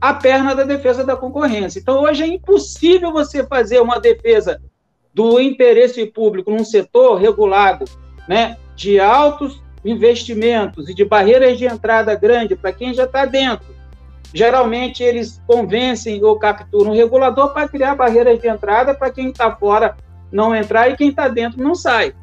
a 0.00 0.12
perna 0.12 0.54
da 0.54 0.64
defesa 0.64 1.04
da 1.04 1.16
concorrência. 1.16 1.78
Então, 1.78 2.02
hoje 2.02 2.24
é 2.24 2.26
impossível 2.26 3.12
você 3.12 3.46
fazer 3.46 3.80
uma 3.80 4.00
defesa 4.00 4.60
do 5.14 5.40
interesse 5.40 6.04
público 6.06 6.50
num 6.50 6.64
setor 6.64 7.16
regulado, 7.16 7.84
né, 8.28 8.56
de 8.76 9.00
altos 9.00 9.62
investimentos 9.84 10.88
e 10.88 10.94
de 10.94 11.04
barreiras 11.04 11.58
de 11.58 11.64
entrada 11.64 12.14
grande 12.14 12.56
para 12.56 12.72
quem 12.72 12.92
já 12.92 13.04
está 13.04 13.24
dentro, 13.24 13.66
geralmente 14.32 15.02
eles 15.02 15.40
convencem 15.46 16.22
ou 16.22 16.38
capturam 16.38 16.90
o 16.90 16.94
regulador 16.94 17.52
para 17.52 17.68
criar 17.68 17.94
barreiras 17.94 18.38
de 18.38 18.48
entrada 18.48 18.94
para 18.94 19.10
quem 19.10 19.30
está 19.30 19.54
fora 19.54 19.96
não 20.30 20.54
entrar 20.54 20.90
e 20.90 20.96
quem 20.96 21.08
está 21.08 21.28
dentro 21.28 21.62
não 21.62 21.74
sai. 21.74 22.14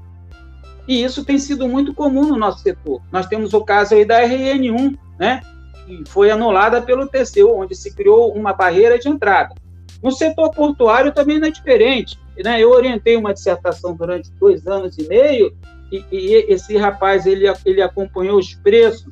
E 0.87 1.03
isso 1.03 1.25
tem 1.25 1.39
sido 1.39 1.67
muito 1.67 1.93
comum 1.93 2.27
no 2.27 2.37
nosso 2.37 2.59
setor. 2.59 3.01
Nós 3.11 3.25
temos 3.25 3.53
o 3.53 3.63
caso 3.63 3.95
aí 3.95 4.05
da 4.05 4.21
RN1, 4.21 4.97
né, 5.19 5.41
que 5.85 6.03
foi 6.07 6.29
anulada 6.29 6.81
pelo 6.81 7.07
TCU, 7.07 7.55
onde 7.55 7.75
se 7.75 7.93
criou 7.95 8.31
uma 8.33 8.53
barreira 8.53 8.99
de 8.99 9.09
entrada. 9.09 9.55
No 10.03 10.11
setor 10.11 10.51
portuário 10.51 11.11
também 11.11 11.39
não 11.39 11.47
é 11.47 11.51
diferente. 11.51 12.19
Né? 12.43 12.61
Eu 12.61 12.69
orientei 12.69 13.15
uma 13.15 13.33
dissertação 13.33 13.95
durante 13.95 14.29
dois 14.33 14.67
anos 14.67 14.97
e 14.97 15.07
meio 15.07 15.55
e, 15.91 16.03
e 16.11 16.33
esse 16.53 16.77
rapaz 16.77 17.25
ele, 17.25 17.45
ele 17.65 17.81
acompanhou 17.81 18.37
os 18.37 18.53
preços 18.53 19.07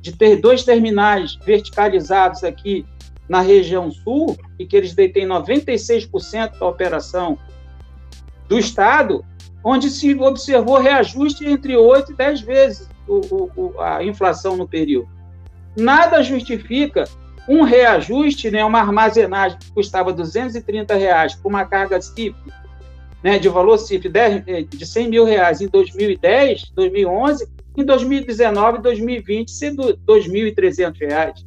de 0.00 0.12
ter 0.12 0.36
dois 0.36 0.64
terminais 0.64 1.36
verticalizados 1.44 2.42
aqui 2.42 2.86
na 3.28 3.40
região 3.40 3.90
sul 3.90 4.36
e 4.58 4.66
que 4.66 4.76
eles 4.76 4.94
detêm 4.94 5.26
96% 5.26 6.58
da 6.58 6.66
operação 6.66 7.38
do 8.48 8.58
Estado, 8.58 9.24
onde 9.62 9.88
se 9.90 10.14
observou 10.14 10.80
reajuste 10.80 11.46
entre 11.46 11.76
8 11.76 12.12
e 12.12 12.14
10 12.16 12.40
vezes 12.40 12.88
o, 13.06 13.50
o, 13.56 13.80
a 13.80 14.02
inflação 14.02 14.56
no 14.56 14.66
período. 14.66 15.08
Nada 15.76 16.22
justifica 16.22 17.04
um 17.48 17.62
reajuste, 17.62 18.50
né, 18.50 18.64
uma 18.64 18.80
armazenagem 18.80 19.58
que 19.58 19.72
custava 19.72 20.12
230 20.12 20.94
reais 20.94 21.34
por 21.34 21.48
uma 21.48 21.64
carga 21.64 22.00
CIF, 22.00 22.34
né, 23.22 23.38
de 23.38 23.48
valor 23.48 23.78
CIF 23.78 24.10
eh, 24.14 24.62
de 24.62 24.86
100 24.86 25.08
mil 25.08 25.24
reais 25.24 25.60
em 25.60 25.68
2010, 25.68 26.70
2011, 26.74 27.48
em 27.76 27.84
2019 27.84 28.78
e 28.78 28.82
2020 28.82 29.50
ser 29.50 29.74
2.300 29.74 30.98
reais. 30.98 31.46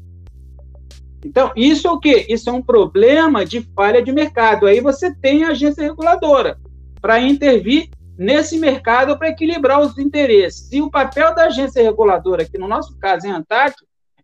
Então, 1.25 1.51
isso 1.55 1.87
é 1.87 1.91
o 1.91 1.99
quê? 1.99 2.25
Isso 2.27 2.49
é 2.49 2.53
um 2.53 2.61
problema 2.61 3.45
de 3.45 3.61
falha 3.75 4.01
de 4.01 4.11
mercado. 4.11 4.65
Aí 4.65 4.81
você 4.81 5.13
tem 5.13 5.43
a 5.43 5.49
agência 5.49 5.83
reguladora 5.83 6.57
para 7.01 7.19
intervir 7.19 7.89
nesse 8.17 8.57
mercado 8.57 9.17
para 9.17 9.29
equilibrar 9.29 9.79
os 9.79 9.97
interesses. 9.97 10.71
E 10.71 10.81
o 10.81 10.91
papel 10.91 11.33
da 11.33 11.45
agência 11.45 11.81
reguladora, 11.81 12.45
que 12.45 12.57
no 12.57 12.67
nosso 12.67 12.97
caso 12.97 13.25
em 13.25 13.31
ANTAC, 13.31 13.75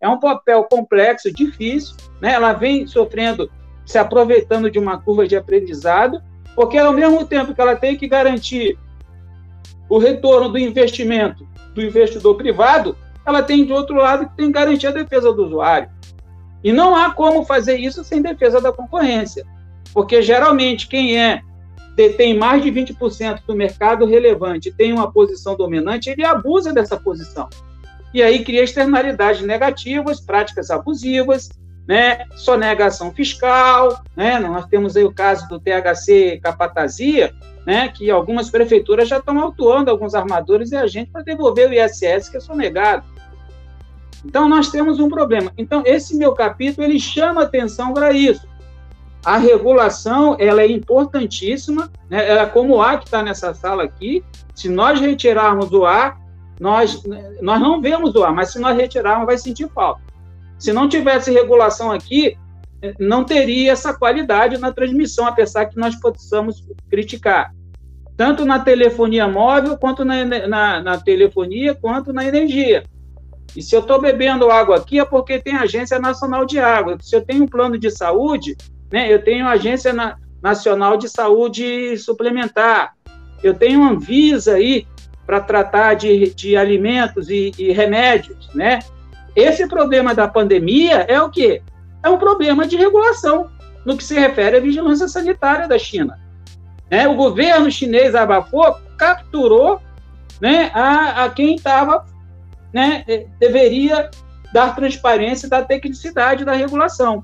é 0.01 0.07
um 0.07 0.19
papel 0.19 0.63
complexo, 0.65 1.31
difícil, 1.31 1.95
né? 2.21 2.33
ela 2.33 2.53
vem 2.53 2.85
sofrendo, 2.87 3.49
se 3.85 3.97
aproveitando 3.97 4.69
de 4.69 4.79
uma 4.79 5.01
curva 5.01 5.27
de 5.27 5.35
aprendizado, 5.35 6.21
porque 6.55 6.77
ao 6.77 6.93
mesmo 6.93 7.25
tempo 7.25 7.53
que 7.53 7.61
ela 7.61 7.75
tem 7.75 7.97
que 7.97 8.07
garantir 8.07 8.77
o 9.89 9.97
retorno 9.97 10.49
do 10.49 10.57
investimento 10.57 11.47
do 11.73 11.81
investidor 11.81 12.35
privado, 12.35 12.97
ela 13.25 13.43
tem 13.43 13.65
de 13.65 13.73
outro 13.73 13.95
lado 13.95 14.27
que 14.27 14.37
tem 14.37 14.47
que 14.47 14.53
garantir 14.53 14.87
a 14.87 14.91
defesa 14.91 15.31
do 15.31 15.45
usuário. 15.45 15.89
E 16.63 16.73
não 16.73 16.95
há 16.95 17.11
como 17.11 17.45
fazer 17.45 17.77
isso 17.77 18.03
sem 18.03 18.21
defesa 18.21 18.59
da 18.59 18.71
concorrência, 18.71 19.45
porque 19.93 20.21
geralmente 20.21 20.87
quem 20.87 21.17
é 21.17 21.41
detém 21.95 22.37
mais 22.37 22.63
de 22.63 22.71
20% 22.71 23.41
do 23.45 23.55
mercado 23.55 24.05
relevante, 24.05 24.71
tem 24.71 24.93
uma 24.93 25.11
posição 25.11 25.55
dominante, 25.55 26.09
ele 26.09 26.23
abusa 26.23 26.71
dessa 26.71 26.95
posição. 26.95 27.49
E 28.13 28.23
aí 28.23 28.43
cria 28.43 28.63
externalidades 28.63 29.41
negativas, 29.41 30.21
práticas 30.21 30.71
abusivas, 30.71 31.49
né, 31.85 32.25
sonegação 32.35 33.11
fiscal, 33.11 34.01
né, 34.15 34.39
nós 34.39 34.65
temos 34.67 34.95
aí 34.95 35.03
o 35.03 35.11
caso 35.11 35.47
do 35.49 35.59
THC 35.59 36.39
Capatazia, 36.41 37.33
né, 37.69 37.87
que 37.87 38.09
algumas 38.09 38.49
prefeituras 38.49 39.07
já 39.07 39.19
estão 39.19 39.39
autuando 39.39 39.91
alguns 39.91 40.15
armadores 40.15 40.71
e 40.71 40.75
agentes 40.75 41.13
para 41.13 41.21
devolver 41.21 41.69
o 41.69 41.73
ISS 41.73 42.27
que 42.27 42.37
é 42.37 42.39
sonegado. 42.39 43.05
Então 44.25 44.49
nós 44.49 44.71
temos 44.71 44.99
um 44.99 45.07
problema. 45.07 45.53
Então 45.55 45.83
esse 45.85 46.17
meu 46.17 46.33
capítulo 46.33 46.87
ele 46.87 46.99
chama 46.99 47.43
atenção 47.43 47.93
para 47.93 48.11
isso. 48.11 48.49
A 49.23 49.37
regulação 49.37 50.35
ela 50.39 50.63
é 50.63 50.67
importantíssima, 50.67 51.91
né? 52.09 52.27
Ela, 52.27 52.47
como 52.47 52.77
o 52.77 52.81
ar 52.81 52.97
que 52.97 53.05
está 53.05 53.21
nessa 53.21 53.53
sala 53.53 53.83
aqui, 53.83 54.25
se 54.55 54.67
nós 54.67 54.99
retirarmos 54.99 55.71
o 55.71 55.85
ar, 55.85 56.19
nós, 56.59 57.03
nós 57.39 57.61
não 57.61 57.79
vemos 57.79 58.15
o 58.15 58.23
ar, 58.23 58.33
mas 58.33 58.51
se 58.51 58.57
nós 58.57 58.75
retirarmos, 58.75 59.27
vai 59.27 59.37
sentir 59.37 59.69
falta. 59.69 60.01
Se 60.57 60.73
não 60.73 60.89
tivesse 60.89 61.31
regulação 61.31 61.91
aqui, 61.91 62.35
não 62.99 63.23
teria 63.23 63.73
essa 63.73 63.93
qualidade 63.93 64.57
na 64.57 64.71
transmissão, 64.71 65.27
apesar 65.27 65.67
que 65.67 65.77
nós 65.77 65.95
possamos 65.97 66.65
criticar. 66.89 67.53
Tanto 68.19 68.43
na 68.43 68.59
telefonia 68.59 69.29
móvel, 69.29 69.77
quanto 69.77 70.03
na, 70.03 70.25
na, 70.25 70.83
na 70.83 70.97
telefonia, 70.97 71.73
quanto 71.73 72.11
na 72.11 72.25
energia. 72.25 72.83
E 73.55 73.61
se 73.61 73.73
eu 73.73 73.79
estou 73.79 74.01
bebendo 74.01 74.51
água 74.51 74.75
aqui, 74.75 74.99
é 74.99 75.05
porque 75.05 75.39
tem 75.39 75.55
Agência 75.55 75.97
Nacional 75.99 76.45
de 76.45 76.59
Água. 76.59 76.97
Se 76.99 77.15
eu 77.15 77.21
tenho 77.21 77.45
um 77.45 77.47
plano 77.47 77.77
de 77.77 77.89
saúde, 77.89 78.57
né? 78.91 79.09
Eu 79.09 79.23
tenho 79.23 79.47
Agência 79.47 79.93
Na 79.93 80.17
Nacional 80.41 80.97
de 80.97 81.07
Saúde 81.07 81.97
Suplementar, 81.97 82.93
eu 83.41 83.53
tenho 83.53 83.85
Anvisa 83.85 84.55
aí 84.55 84.85
para 85.25 85.39
tratar 85.39 85.93
de, 85.93 86.33
de 86.35 86.57
alimentos 86.57 87.29
e, 87.29 87.53
e, 87.57 87.71
remédios, 87.71 88.49
né? 88.53 88.79
Esse 89.33 89.65
problema 89.65 90.13
da 90.13 90.27
pandemia 90.27 91.05
é 91.07 91.21
o 91.21 91.29
quê? 91.29 91.61
É 92.03 92.09
um 92.09 92.17
problema 92.17 92.67
de 92.67 92.75
regulação 92.75 93.49
no 93.85 93.95
que 93.95 94.03
se 94.03 94.19
refere 94.19 94.57
à 94.57 94.59
vigilância 94.59 95.07
sanitária 95.07 95.69
da 95.69 95.79
China. 95.79 96.19
Né? 96.89 97.07
O 97.07 97.15
governo 97.15 97.71
chinês 97.71 98.15
abafou, 98.15 98.77
capturou 98.97 99.81
né, 100.41 100.71
a, 100.73 101.25
a 101.25 101.29
quem 101.29 101.55
estava, 101.55 102.05
né, 102.73 103.03
eh, 103.07 103.27
deveria 103.39 104.09
dar 104.53 104.75
transparência 104.75 105.47
da 105.47 105.63
tecnicidade 105.63 106.45
da 106.45 106.53
regulação. 106.53 107.23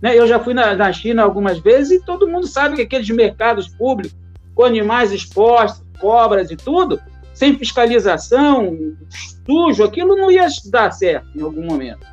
Né? 0.00 0.18
Eu 0.18 0.26
já 0.26 0.40
fui 0.40 0.54
na, 0.54 0.74
na 0.74 0.92
China 0.92 1.22
algumas 1.22 1.58
vezes 1.58 2.00
e 2.00 2.04
todo 2.04 2.28
mundo 2.28 2.46
sabe 2.46 2.76
que 2.76 2.82
aqueles 2.82 3.08
mercados 3.10 3.68
públicos, 3.68 4.16
com 4.54 4.64
animais 4.64 5.12
expostos, 5.12 5.84
cobras 5.98 6.50
e 6.50 6.56
tudo, 6.56 7.00
sem 7.32 7.58
fiscalização, 7.58 8.96
sujo, 9.44 9.82
aquilo 9.82 10.16
não 10.16 10.30
ia 10.30 10.46
dar 10.70 10.92
certo 10.92 11.28
em 11.36 11.42
algum 11.42 11.64
momento. 11.64 12.06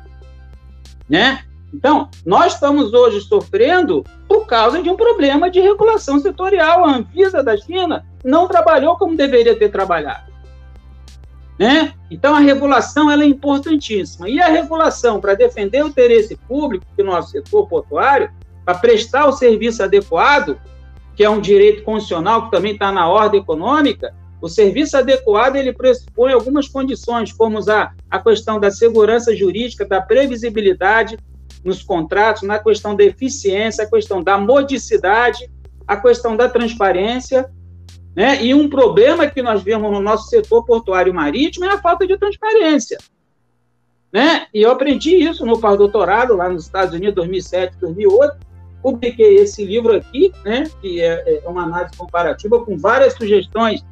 Né? 1.08 1.44
Então, 1.72 2.08
nós 2.24 2.54
estamos 2.54 2.92
hoje 2.92 3.20
sofrendo 3.22 4.04
por 4.28 4.46
causa 4.46 4.82
de 4.82 4.90
um 4.90 4.96
problema 4.96 5.50
de 5.50 5.60
regulação 5.60 6.18
setorial. 6.18 6.84
A 6.84 6.96
Anvisa 6.96 7.42
da 7.42 7.56
China 7.56 8.04
não 8.22 8.46
trabalhou 8.46 8.96
como 8.96 9.16
deveria 9.16 9.58
ter 9.58 9.70
trabalhado. 9.70 10.30
Né? 11.58 11.94
Então, 12.10 12.34
a 12.34 12.40
regulação 12.40 13.10
ela 13.10 13.22
é 13.22 13.26
importantíssima. 13.26 14.28
E 14.28 14.40
a 14.40 14.48
regulação, 14.48 15.20
para 15.20 15.34
defender 15.34 15.82
o 15.82 15.88
interesse 15.88 16.36
público 16.36 16.84
do 16.96 17.04
nosso 17.04 17.30
setor 17.30 17.66
portuário, 17.68 18.30
para 18.64 18.78
prestar 18.78 19.26
o 19.26 19.32
serviço 19.32 19.82
adequado, 19.82 20.58
que 21.16 21.24
é 21.24 21.30
um 21.30 21.40
direito 21.40 21.82
constitucional 21.84 22.44
que 22.44 22.50
também 22.50 22.72
está 22.72 22.92
na 22.92 23.08
ordem 23.08 23.40
econômica, 23.40 24.14
o 24.40 24.48
serviço 24.48 24.96
adequado 24.96 25.56
ele 25.56 25.72
pressupõe 25.72 26.32
algumas 26.32 26.66
condições, 26.66 27.32
como 27.32 27.58
a, 27.70 27.92
a 28.10 28.18
questão 28.18 28.58
da 28.58 28.70
segurança 28.70 29.34
jurídica, 29.34 29.86
da 29.86 30.02
previsibilidade 30.02 31.16
nos 31.64 31.82
contratos, 31.82 32.42
na 32.42 32.58
questão 32.58 32.94
da 32.94 33.04
eficiência, 33.04 33.84
a 33.84 33.90
questão 33.90 34.22
da 34.22 34.38
modicidade, 34.38 35.50
a 35.86 35.96
questão 35.96 36.36
da 36.36 36.48
transparência 36.48 37.48
né? 38.14 38.42
E 38.44 38.54
um 38.54 38.68
problema 38.68 39.26
que 39.26 39.42
nós 39.42 39.62
vemos 39.62 39.90
no 39.90 40.00
nosso 40.00 40.28
setor 40.28 40.64
portuário 40.64 41.12
marítimo 41.14 41.64
é 41.64 41.70
a 41.70 41.78
falta 41.78 42.06
de 42.06 42.16
transparência. 42.18 42.98
Né? 44.12 44.46
E 44.52 44.60
eu 44.60 44.70
aprendi 44.70 45.16
isso 45.16 45.46
no 45.46 45.58
pós-doutorado 45.58 46.36
lá 46.36 46.48
nos 46.48 46.66
Estados 46.66 46.94
Unidos, 46.94 47.14
2007, 47.14 47.76
2008. 47.80 48.36
Publiquei 48.82 49.36
esse 49.36 49.64
livro 49.64 49.96
aqui, 49.96 50.30
né? 50.44 50.64
que 50.82 51.00
é, 51.00 51.42
é 51.42 51.48
uma 51.48 51.62
análise 51.62 51.96
comparativa 51.96 52.62
com 52.62 52.76
várias 52.76 53.14
sugestões 53.14 53.82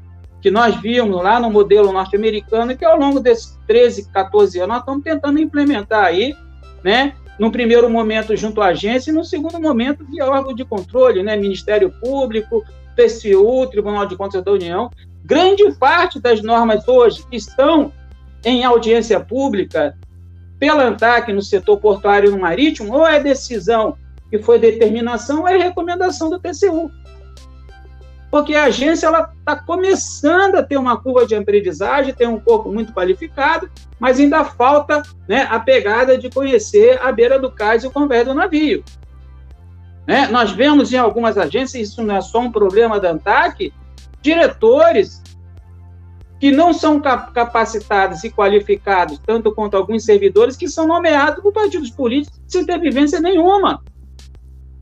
que 0.42 0.50
nós 0.50 0.74
vimos 0.76 1.22
lá 1.22 1.40
no 1.40 1.50
modelo 1.50 1.92
norte-americano, 1.92 2.76
que 2.76 2.84
ao 2.84 2.98
longo 2.98 3.20
desses 3.20 3.58
13, 3.66 4.10
14 4.10 4.58
anos 4.58 4.68
nós 4.68 4.80
estamos 4.80 5.02
tentando 5.02 5.38
implementar 5.38 6.04
aí, 6.04 6.34
né? 6.82 7.14
No 7.40 7.50
primeiro 7.50 7.88
momento 7.88 8.36
junto 8.36 8.60
à 8.60 8.66
agência 8.66 9.10
e 9.10 9.14
no 9.14 9.24
segundo 9.24 9.58
momento 9.58 10.04
via 10.04 10.26
órgão 10.26 10.54
de 10.54 10.62
controle, 10.62 11.22
né? 11.22 11.38
Ministério 11.38 11.90
Público, 11.90 12.62
TCU, 12.94 13.66
Tribunal 13.70 14.04
de 14.04 14.14
Contas 14.14 14.44
da 14.44 14.52
União, 14.52 14.90
grande 15.24 15.72
parte 15.78 16.20
das 16.20 16.42
normas 16.42 16.86
hoje 16.86 17.24
estão 17.32 17.90
em 18.44 18.62
audiência 18.62 19.18
pública 19.18 19.96
pela 20.58 20.84
ANTAC 20.84 21.32
no 21.32 21.40
setor 21.40 21.78
portuário 21.78 22.36
e 22.36 22.38
marítimo, 22.38 22.92
ou 22.92 23.06
é 23.06 23.18
decisão 23.18 23.96
que 24.28 24.38
foi 24.38 24.58
determinação, 24.58 25.40
ou 25.40 25.48
é 25.48 25.56
recomendação 25.56 26.28
do 26.28 26.38
TCU. 26.38 26.90
Porque 28.30 28.54
a 28.54 28.64
agência 28.64 29.08
está 29.08 29.56
começando 29.56 30.54
a 30.54 30.62
ter 30.62 30.76
uma 30.76 30.96
curva 30.96 31.26
de 31.26 31.34
aprendizagem, 31.34 32.14
tem 32.14 32.28
um 32.28 32.38
corpo 32.38 32.70
muito 32.70 32.92
qualificado, 32.92 33.68
mas 33.98 34.20
ainda 34.20 34.44
falta 34.44 35.02
né, 35.28 35.48
a 35.50 35.58
pegada 35.58 36.16
de 36.16 36.30
conhecer 36.30 37.00
a 37.02 37.10
beira 37.10 37.38
do 37.38 37.50
cais 37.50 37.82
e 37.82 37.88
o 37.88 37.90
convés 37.90 38.24
do 38.24 38.34
navio. 38.34 38.84
Né? 40.06 40.28
Nós 40.28 40.52
vemos 40.52 40.92
em 40.92 40.96
algumas 40.96 41.36
agências, 41.36 41.90
isso 41.90 42.02
não 42.02 42.16
é 42.16 42.20
só 42.20 42.40
um 42.40 42.52
problema 42.52 43.00
da 43.00 43.10
ANTAC, 43.10 43.72
diretores 44.22 45.22
que 46.38 46.50
não 46.50 46.72
são 46.72 46.98
capacitados 47.00 48.24
e 48.24 48.30
qualificados, 48.30 49.20
tanto 49.26 49.54
quanto 49.54 49.76
alguns 49.76 50.04
servidores, 50.04 50.56
que 50.56 50.68
são 50.68 50.86
nomeados 50.86 51.42
por 51.42 51.52
partidos 51.52 51.90
políticos 51.90 52.40
sem 52.48 52.64
ter 52.64 52.80
vivência 52.80 53.20
nenhuma. 53.20 53.82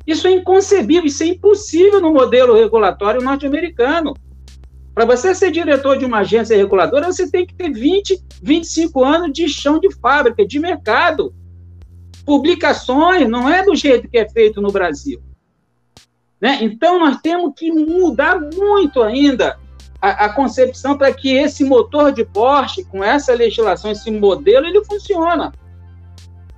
Isso 0.08 0.26
é 0.26 0.30
inconcebível, 0.30 1.04
isso 1.04 1.22
é 1.22 1.26
impossível 1.26 2.00
no 2.00 2.10
modelo 2.10 2.54
regulatório 2.54 3.20
norte-americano. 3.20 4.14
Para 4.94 5.04
você 5.04 5.34
ser 5.34 5.50
diretor 5.50 5.98
de 5.98 6.06
uma 6.06 6.20
agência 6.20 6.56
reguladora, 6.56 7.12
você 7.12 7.30
tem 7.30 7.44
que 7.46 7.54
ter 7.54 7.70
20, 7.70 8.18
25 8.42 9.04
anos 9.04 9.32
de 9.34 9.46
chão 9.50 9.78
de 9.78 9.94
fábrica, 9.96 10.46
de 10.46 10.58
mercado. 10.58 11.34
Publicações, 12.24 13.28
não 13.28 13.50
é 13.50 13.62
do 13.62 13.76
jeito 13.76 14.08
que 14.08 14.16
é 14.16 14.26
feito 14.26 14.62
no 14.62 14.72
Brasil. 14.72 15.20
Né? 16.40 16.60
Então, 16.62 16.98
nós 16.98 17.18
temos 17.20 17.52
que 17.54 17.70
mudar 17.70 18.40
muito 18.40 19.02
ainda 19.02 19.58
a, 20.00 20.24
a 20.24 20.28
concepção 20.32 20.96
para 20.96 21.12
que 21.12 21.36
esse 21.36 21.64
motor 21.64 22.12
de 22.12 22.24
Porsche, 22.24 22.82
com 22.82 23.04
essa 23.04 23.34
legislação, 23.34 23.90
esse 23.90 24.10
modelo, 24.10 24.66
ele 24.66 24.82
funciona. 24.86 25.52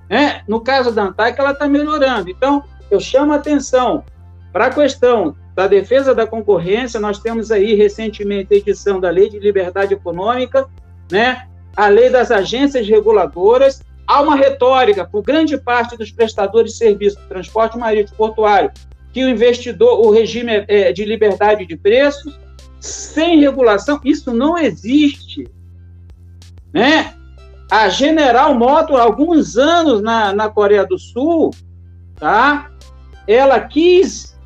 É, 0.09 0.41
no 0.47 0.61
caso 0.61 0.89
da 0.93 1.03
Antártica, 1.03 1.41
ela 1.41 1.51
está 1.51 1.67
melhorando. 1.67 2.29
Então, 2.29 2.63
eu 2.93 2.99
chamo 2.99 3.33
a 3.33 3.37
atenção 3.37 4.03
para 4.51 4.65
a 4.65 4.69
questão 4.69 5.35
da 5.55 5.67
defesa 5.67 6.13
da 6.13 6.27
concorrência. 6.27 6.99
Nós 6.99 7.19
temos 7.19 7.51
aí 7.51 7.73
recentemente 7.73 8.53
a 8.53 8.57
edição 8.57 8.99
da 8.99 9.09
Lei 9.09 9.29
de 9.29 9.39
Liberdade 9.39 9.93
Econômica, 9.93 10.67
né? 11.11 11.47
a 11.75 11.87
lei 11.87 12.09
das 12.09 12.31
agências 12.31 12.87
reguladoras. 12.87 13.81
Há 14.05 14.21
uma 14.21 14.35
retórica 14.35 15.05
por 15.05 15.23
grande 15.23 15.57
parte 15.57 15.97
dos 15.97 16.11
prestadores 16.11 16.73
de 16.73 16.77
serviço 16.77 17.17
de 17.17 17.27
transporte 17.27 17.77
marítimo 17.77 18.17
portuário 18.17 18.71
que 19.13 19.23
o 19.23 19.29
investidor, 19.29 19.99
o 19.99 20.09
regime 20.09 20.65
é, 20.67 20.91
de 20.91 21.03
liberdade 21.05 21.65
de 21.65 21.75
preços, 21.75 22.39
sem 22.79 23.39
regulação, 23.39 23.99
isso 24.03 24.33
não 24.33 24.57
existe. 24.57 25.47
Né? 26.73 27.13
A 27.69 27.89
General 27.89 28.53
Motors, 28.55 28.99
alguns 28.99 29.57
anos 29.57 30.01
na, 30.01 30.33
na 30.33 30.49
Coreia 30.49 30.85
do 30.85 30.97
Sul, 30.97 31.51
tá? 32.15 32.71
Ela 33.27 33.59
quis 33.59 34.37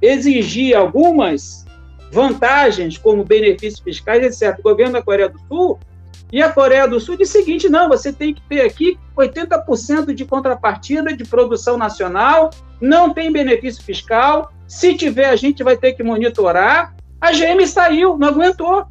exigir 0.00 0.76
algumas 0.76 1.64
vantagens, 2.10 2.98
como 2.98 3.24
benefícios 3.24 3.80
fiscais, 3.80 4.42
etc. 4.42 4.58
O 4.58 4.62
governo 4.62 4.94
da 4.94 5.02
Coreia 5.02 5.28
do 5.28 5.38
Sul 5.46 5.78
e 6.32 6.42
a 6.42 6.52
Coreia 6.52 6.86
do 6.86 7.00
Sul 7.00 7.16
disse 7.16 7.38
o 7.38 7.40
seguinte: 7.40 7.68
não, 7.68 7.88
você 7.88 8.12
tem 8.12 8.34
que 8.34 8.42
ter 8.42 8.62
aqui 8.62 8.98
80% 9.16 10.14
de 10.14 10.24
contrapartida 10.24 11.14
de 11.14 11.24
produção 11.24 11.76
nacional, 11.76 12.50
não 12.80 13.12
tem 13.12 13.32
benefício 13.32 13.82
fiscal. 13.82 14.52
Se 14.66 14.94
tiver, 14.94 15.26
a 15.26 15.36
gente 15.36 15.64
vai 15.64 15.76
ter 15.76 15.92
que 15.92 16.02
monitorar. 16.02 16.94
A 17.20 17.32
GM 17.32 17.66
saiu, 17.66 18.16
não 18.16 18.28
aguentou. 18.28 18.86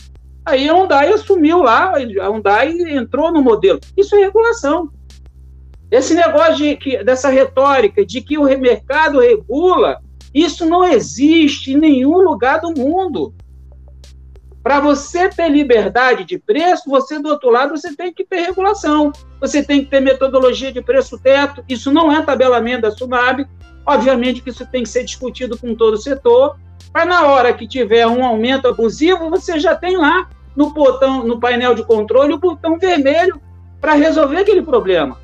Aí 0.46 0.68
a 0.68 0.74
Hyundai 0.74 1.14
assumiu 1.14 1.62
lá, 1.64 1.94
a 1.96 2.00
Hyundai 2.00 2.72
entrou 2.92 3.32
no 3.32 3.42
modelo. 3.42 3.80
Isso 3.96 4.16
é 4.16 4.20
regulação. 4.20 4.92
Esse 5.92 6.14
negócio 6.14 6.58
de 6.58 6.76
que, 6.76 7.04
dessa 7.04 7.30
retórica 7.30 8.06
de 8.06 8.22
que 8.22 8.38
o 8.38 8.44
mercado 8.44 9.20
regula, 9.20 10.00
isso 10.34 10.66
não 10.66 10.84
existe 10.84 11.74
em 11.74 11.78
nenhum 11.78 12.20
lugar 12.20 12.62
do 12.62 12.72
mundo. 12.72 13.34
Para 14.62 14.80
você 14.80 15.30
ter 15.30 15.50
liberdade 15.50 16.26
de 16.26 16.38
preço, 16.38 16.90
você 16.90 17.18
do 17.18 17.30
outro 17.30 17.50
lado 17.50 17.76
você 17.76 17.96
tem 17.96 18.14
que 18.14 18.24
ter 18.24 18.42
regulação. 18.42 19.12
Você 19.40 19.64
tem 19.64 19.84
que 19.84 19.90
ter 19.90 20.00
metodologia 20.00 20.72
de 20.72 20.82
preço 20.82 21.18
teto. 21.18 21.64
Isso 21.68 21.92
não 21.92 22.12
é 22.12 22.22
tabelamento 22.22 22.84
da 22.84 22.92
Sunab. 22.92 23.48
Obviamente 23.86 24.42
que 24.42 24.50
isso 24.50 24.66
tem 24.68 24.84
que 24.84 24.90
ser 24.90 25.04
discutido 25.04 25.58
com 25.58 25.74
todo 25.74 25.94
o 25.96 25.98
setor. 25.98 26.58
Para 26.92 27.06
na 27.06 27.26
hora 27.26 27.54
que 27.54 27.68
tiver 27.68 28.06
um 28.06 28.24
aumento 28.24 28.68
abusivo, 28.68 29.30
você 29.30 29.60
já 29.60 29.76
tem 29.76 29.98
lá 29.98 30.30
no 30.56 30.72
botão, 30.72 31.24
no 31.26 31.40
painel 31.40 31.74
de 31.74 31.84
controle, 31.84 32.34
o 32.34 32.40
botão 32.40 32.78
vermelho 32.78 33.42
para 33.80 33.94
resolver 33.94 34.38
aquele 34.38 34.62
problema. 34.62 35.18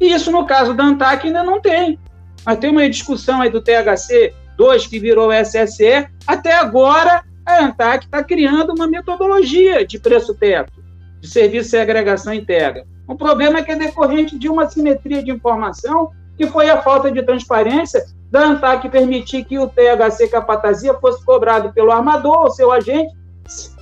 E 0.00 0.12
isso 0.12 0.30
no 0.30 0.46
caso 0.46 0.74
da 0.74 0.84
ANTAC 0.84 1.26
ainda 1.26 1.42
não 1.42 1.60
tem. 1.60 1.98
Mas 2.44 2.58
tem 2.58 2.70
uma 2.70 2.88
discussão 2.88 3.40
aí 3.40 3.50
do 3.50 3.60
THC 3.60 4.34
2 4.56 4.86
que 4.86 4.98
virou 4.98 5.30
SSE. 5.32 6.08
Até 6.26 6.54
agora, 6.54 7.22
a 7.46 7.64
ANTAC 7.64 8.04
está 8.04 8.22
criando 8.22 8.74
uma 8.74 8.86
metodologia 8.86 9.86
de 9.86 9.98
preço 9.98 10.34
teto, 10.34 10.82
de 11.20 11.28
serviço 11.28 11.70
de 11.70 11.78
agregação 11.78 12.32
integra. 12.32 12.84
O 13.06 13.14
problema 13.14 13.60
é 13.60 13.62
que 13.62 13.72
é 13.72 13.76
decorrente 13.76 14.38
de 14.38 14.48
uma 14.48 14.68
simetria 14.68 15.22
de 15.22 15.30
informação, 15.30 16.10
que 16.36 16.46
foi 16.46 16.68
a 16.68 16.82
falta 16.82 17.10
de 17.10 17.22
transparência 17.22 18.04
da 18.30 18.44
ANTAC 18.44 18.88
permitir 18.90 19.44
que 19.44 19.58
o 19.58 19.66
THC 19.66 20.28
capatazia 20.28 20.92
fosse 20.94 21.24
cobrado 21.24 21.72
pelo 21.72 21.90
armador, 21.90 22.42
ou 22.42 22.50
seu 22.50 22.70
agente, 22.70 23.16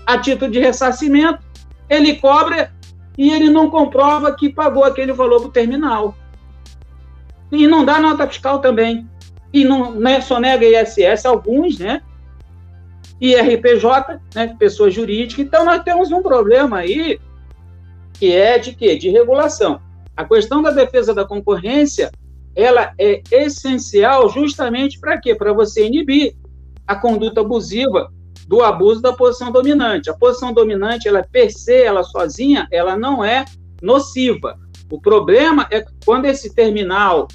a 0.07 0.17
título 0.19 0.51
de 0.51 0.61
ressarcimento. 0.61 1.45
Ele 1.89 2.15
cobra 2.17 2.73
e 3.17 3.31
ele 3.31 3.49
não 3.49 3.71
comprova 3.71 4.35
que 4.35 4.49
pagou 4.49 4.85
aquele 4.85 5.13
valor 5.13 5.41
para 5.41 5.49
o 5.49 5.53
terminal. 5.53 6.15
E 7.51 7.67
não 7.67 7.85
dá 7.85 7.99
nota 8.01 8.27
fiscal 8.27 8.61
também. 8.61 9.09
E 9.53 9.65
não 9.65 9.93
né, 9.93 10.21
só 10.21 10.39
nega 10.39 10.67
ISS 10.67 11.25
alguns, 11.25 11.79
né? 11.79 12.03
E 13.21 13.35
RPJ, 13.35 14.21
né, 14.35 14.55
pessoa 14.59 14.91
jurídica. 14.91 15.41
Então 15.41 15.65
nós 15.65 15.83
temos 15.83 16.11
um 16.11 16.23
problema 16.23 16.79
aí 16.79 17.19
que 18.15 18.33
é 18.33 18.59
de 18.59 18.75
quê? 18.75 18.97
De 18.97 19.09
regulação. 19.09 19.81
A 20.17 20.25
questão 20.25 20.63
da 20.63 20.71
defesa 20.71 21.15
da 21.15 21.25
concorrência 21.25 22.11
ela 22.55 22.95
é 22.99 23.23
essencial 23.31 24.31
justamente 24.31 24.99
para 24.99 25.19
quê? 25.19 25.35
Para 25.35 25.53
você 25.53 25.87
inibir 25.87 26.35
a 26.87 26.97
conduta 26.97 27.43
abusiva 27.43 28.11
do 28.47 28.63
abuso 28.63 29.03
da 29.03 29.13
posição 29.13 29.51
dominante. 29.51 30.09
A 30.09 30.15
posição 30.15 30.53
dominante, 30.53 31.09
ela 31.09 31.23
per 31.23 31.51
se, 31.51 31.83
ela 31.83 32.03
sozinha, 32.03 32.69
ela 32.71 32.97
não 32.97 33.25
é 33.25 33.45
nociva. 33.83 34.59
O 34.91 35.01
problema 35.01 35.67
é 35.71 35.85
quando 36.05 36.27
esse 36.27 36.55
terminal 36.55 37.27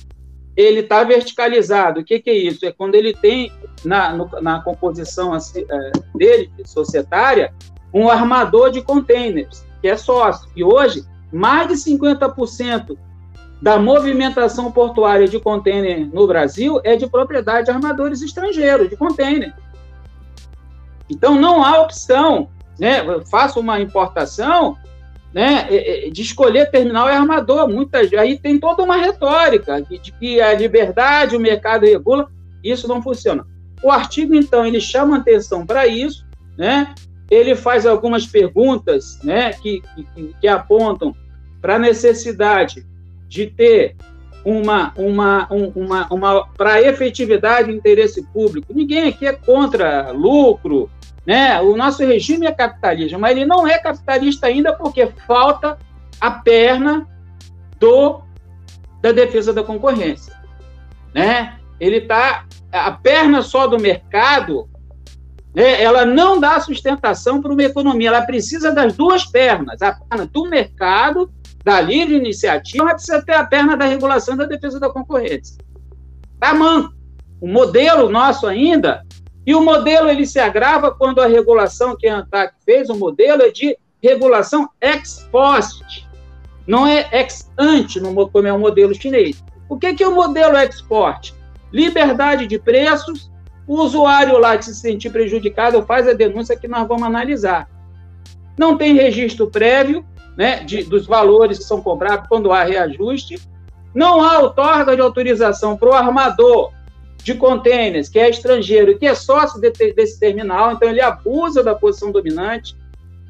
ele 0.56 0.82
está 0.82 1.04
verticalizado. 1.04 2.02
O 2.02 2.04
que, 2.04 2.20
que, 2.20 2.30
é 2.30 2.36
isso? 2.36 2.66
É 2.66 2.72
quando 2.72 2.96
ele 2.96 3.14
tem 3.14 3.52
na, 3.84 4.14
no, 4.14 4.30
na 4.42 4.62
composição 4.62 5.34
assim, 5.34 5.66
é, 5.70 5.92
dele, 6.16 6.52
societária, 6.66 7.54
um 7.94 8.10
armador 8.10 8.72
de 8.72 8.82
containers, 8.82 9.66
que 9.82 9.88
é 9.88 9.98
sócio. 9.98 10.50
E 10.56 10.64
hoje, 10.64 11.04
mais 11.32 11.68
de 11.68 11.74
50% 11.74 12.98
da 13.62 13.78
movimentação 13.78 14.72
portuária 14.72 15.28
de 15.28 15.40
contêiner 15.40 16.08
no 16.12 16.26
Brasil 16.26 16.82
é 16.84 16.96
de 16.96 17.08
propriedade 17.08 17.66
de 17.66 17.72
armadores 17.72 18.22
estrangeiros, 18.22 18.90
de 18.90 18.98
contêiner. 18.98 19.54
Então, 21.12 21.40
não 21.40 21.64
há 21.64 21.82
opção, 21.82 22.50
né? 22.80 23.02
Eu 23.06 23.26
faço 23.26 23.60
uma 23.60 23.80
importação, 23.80 24.78
né, 25.34 25.68
de 26.10 26.22
escolher 26.22 26.72
terminal 26.72 27.08
e 27.08 27.12
armador. 27.12 27.68
Muitas, 27.68 28.12
aí 28.14 28.38
tem 28.38 28.60
toda 28.60 28.84
uma 28.84 28.98
retórica 28.98 29.82
de 29.82 30.12
que 30.12 30.42
a 30.42 30.54
liberdade, 30.54 31.36
o 31.36 31.40
mercado 31.40 31.86
regula, 31.86 32.30
isso 32.64 32.88
não 32.88 33.02
funciona. 33.02 33.46
O 33.84 33.92
artigo, 33.92 34.36
então, 34.36 34.66
ele 34.66 34.80
chama 34.80 35.18
atenção 35.18 35.66
para 35.66 35.88
isso, 35.88 36.26
né? 36.58 36.94
ele 37.32 37.56
faz 37.56 37.86
algumas 37.86 38.28
perguntas 38.28 39.18
né, 39.24 39.54
que, 39.54 39.82
que, 39.96 40.36
que 40.42 40.48
apontam 40.50 41.16
para 41.62 41.78
a 41.78 41.80
necessidade 41.80 42.86
de 43.30 43.48
ter 43.48 43.96
uma, 44.44 44.92
uma, 44.98 45.48
uma, 45.50 46.14
uma 46.14 46.48
para 46.58 46.82
efetividade 46.82 47.72
e 47.72 47.76
interesse 47.76 48.22
público. 48.34 48.74
Ninguém 48.74 49.08
aqui 49.08 49.26
é 49.26 49.32
contra 49.32 50.12
lucro, 50.12 50.90
né? 51.26 51.62
O 51.62 51.76
nosso 51.76 52.06
regime 52.06 52.46
é 52.46 52.52
capitalista, 52.52 53.18
mas 53.18 53.32
ele 53.32 53.46
não 53.46 53.68
é 53.68 53.78
capitalista 53.78 54.48
ainda 54.48 54.74
porque 54.74 55.08
falta 55.28 55.78
a 56.20 56.32
perna 56.32 57.08
do 57.80 58.22
da 59.02 59.12
defesa 59.12 59.52
da 59.52 59.64
concorrência, 59.64 60.34
né? 61.14 61.58
Ele 61.80 62.02
tá 62.02 62.46
a 62.72 62.92
perna 62.92 63.42
só 63.42 63.66
do 63.66 63.80
mercado, 63.80 64.70
né? 65.54 65.82
Ela 65.82 66.06
não 66.06 66.40
dá 66.40 66.60
sustentação 66.60 67.42
para 67.42 67.52
uma 67.52 67.64
economia, 67.64 68.10
ela 68.10 68.22
precisa 68.22 68.72
das 68.72 68.94
duas 68.94 69.26
pernas, 69.26 69.82
a 69.82 69.94
perna 69.94 70.28
do 70.28 70.48
mercado 70.48 71.32
da 71.64 71.82
livre 71.82 72.16
iniciativa, 72.16 72.86
mas 72.86 72.94
precisa 72.94 73.24
ter 73.24 73.34
a 73.34 73.46
perna 73.46 73.76
da 73.76 73.86
regulação 73.86 74.36
da 74.36 74.46
defesa 74.46 74.80
da 74.80 74.90
concorrência. 74.90 75.58
Tá 76.40 76.54
manco. 76.54 76.94
O 77.40 77.48
modelo 77.48 78.10
nosso 78.10 78.46
ainda, 78.46 79.04
e 79.46 79.56
o 79.56 79.64
modelo 79.64 80.10
ele 80.10 80.26
se 80.26 80.40
agrava 80.40 80.92
quando 80.92 81.20
a 81.20 81.28
regulação 81.28 81.96
que 81.98 82.08
a 82.08 82.18
ANTAC 82.18 82.54
fez, 82.64 82.90
o 82.90 82.96
modelo 82.96 83.42
é 83.42 83.52
de 83.52 83.76
regulação 84.02 84.70
ex 84.80 85.28
post, 85.32 86.08
não 86.68 86.86
é 86.86 87.10
ex 87.12 87.50
ante, 87.58 88.00
como 88.00 88.48
é 88.48 88.54
o 88.54 88.60
modelo 88.60 88.94
chinês. 88.94 89.44
O 89.68 89.78
que, 89.78 89.94
que 89.94 90.04
é 90.04 90.08
o 90.08 90.16
modelo 90.16 90.58
ex 90.58 90.82
post? 90.82 91.34
Liberdade 91.72 92.46
de 92.46 92.60
preços, 92.60 93.32
o 93.68 93.82
usuário 93.82 94.38
lá 94.38 94.58
que 94.58 94.66
se 94.66 94.76
sentir 94.76 95.10
prejudicado 95.12 95.82
faz 95.84 96.08
a 96.08 96.14
denúncia 96.14 96.58
que 96.58 96.68
nós 96.68 96.88
vamos 96.88 97.04
analisar. 97.04 97.70
Não 98.58 98.78
tem 98.78 98.94
registro 98.94 99.50
prévio, 99.50 100.06
né, 100.38 100.64
de, 100.64 100.84
dos 100.84 101.06
valores 101.06 101.58
que 101.58 101.64
são 101.64 101.82
cobrados 101.82 102.28
quando 102.28 102.52
há 102.52 102.64
reajuste. 102.64 103.40
Não 103.94 104.24
há 104.24 104.40
outorga 104.40 104.96
de 104.96 105.02
autorização 105.02 105.76
para 105.78 105.90
o 105.90 105.94
armador 105.94 106.72
de 107.24 107.36
contêineres, 107.36 108.10
que 108.10 108.20
é 108.20 108.30
estrangeiro 108.30 108.92
e 108.92 108.98
que 108.98 109.06
é 109.06 109.14
sócio 109.14 109.60
de, 109.60 109.72
desse 109.94 110.20
terminal, 110.20 110.72
então 110.72 110.90
ele 110.90 111.02
abusa 111.02 111.64
da 111.64 111.76
posição 111.76 112.12
dominante. 112.12 112.76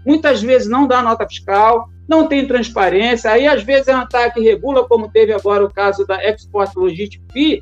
muitas 0.05 0.41
vezes 0.41 0.67
não 0.67 0.87
dá 0.87 1.01
nota 1.01 1.27
fiscal, 1.27 1.89
não 2.07 2.27
tem 2.27 2.47
transparência, 2.47 3.29
aí 3.29 3.47
às 3.47 3.63
vezes 3.63 3.87
é 3.87 3.95
um 3.95 3.99
ataque 3.99 4.41
regula, 4.41 4.87
como 4.87 5.09
teve 5.09 5.33
agora 5.33 5.63
o 5.63 5.71
caso 5.71 6.05
da 6.05 6.23
Export 6.23 6.75
Logistics 6.75 7.25
Fee, 7.31 7.61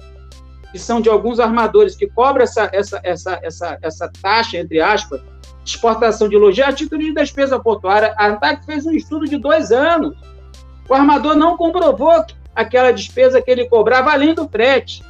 que 0.71 0.79
são 0.79 1.01
de 1.01 1.09
alguns 1.09 1.39
armadores 1.39 1.95
que 1.95 2.07
cobram 2.07 2.43
essa, 2.43 2.69
essa, 2.71 3.01
essa, 3.03 3.39
essa, 3.43 3.77
essa 3.81 4.11
taxa, 4.21 4.57
entre 4.57 4.79
aspas, 4.79 5.19
de 5.63 5.71
exportação 5.71 6.29
de 6.29 6.37
logística 6.37 6.69
a 6.69 6.73
título 6.73 7.01
de 7.01 7.13
despesa 7.13 7.59
portuária. 7.59 8.13
A 8.17 8.27
ANTAC 8.27 8.65
fez 8.65 8.85
um 8.85 8.91
estudo 8.91 9.25
de 9.25 9.37
dois 9.37 9.71
anos. 9.71 10.15
O 10.87 10.93
armador 10.93 11.35
não 11.35 11.57
comprovou 11.57 12.23
aquela 12.55 12.91
despesa 12.91 13.41
que 13.41 13.49
ele 13.49 13.67
cobrava 13.67 14.11
além 14.11 14.33
do 14.33 14.47
frete 14.47 15.03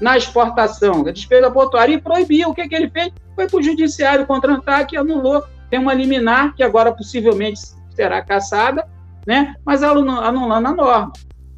na 0.00 0.16
exportação, 0.16 1.06
a 1.06 1.12
despesa 1.12 1.50
portuária, 1.50 1.94
e 1.94 2.00
proibiu. 2.00 2.50
O 2.50 2.54
que, 2.54 2.68
que 2.68 2.74
ele 2.74 2.88
fez? 2.88 3.12
Foi 3.34 3.46
para 3.46 3.58
o 3.58 3.62
judiciário 3.62 4.26
contra 4.26 4.52
a 4.52 4.56
ANTAC 4.56 4.94
e 4.94 4.98
anulou. 4.98 5.44
Tem 5.68 5.78
uma 5.78 5.94
liminar 5.94 6.54
que 6.54 6.62
agora 6.62 6.92
possivelmente 6.92 7.60
será 7.94 8.22
caçada, 8.22 8.88
né? 9.26 9.54
mas 9.64 9.82
anulando 9.82 10.66
a 10.66 10.72
norma. 10.72 11.12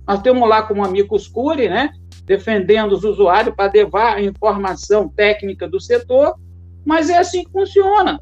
Nós 0.06 0.20
temos 0.20 0.48
lá 0.48 0.62
como 0.62 0.84
amigo 0.84 1.16
Curi, 1.32 1.68
né? 1.68 1.92
defendendo 2.24 2.92
os 2.92 3.04
usuários 3.04 3.54
para 3.54 3.72
levar 3.72 4.16
a 4.16 4.22
informação 4.22 5.08
técnica 5.08 5.68
do 5.68 5.80
setor, 5.80 6.36
mas 6.84 7.10
é 7.10 7.18
assim 7.18 7.44
que 7.44 7.50
funciona. 7.50 8.20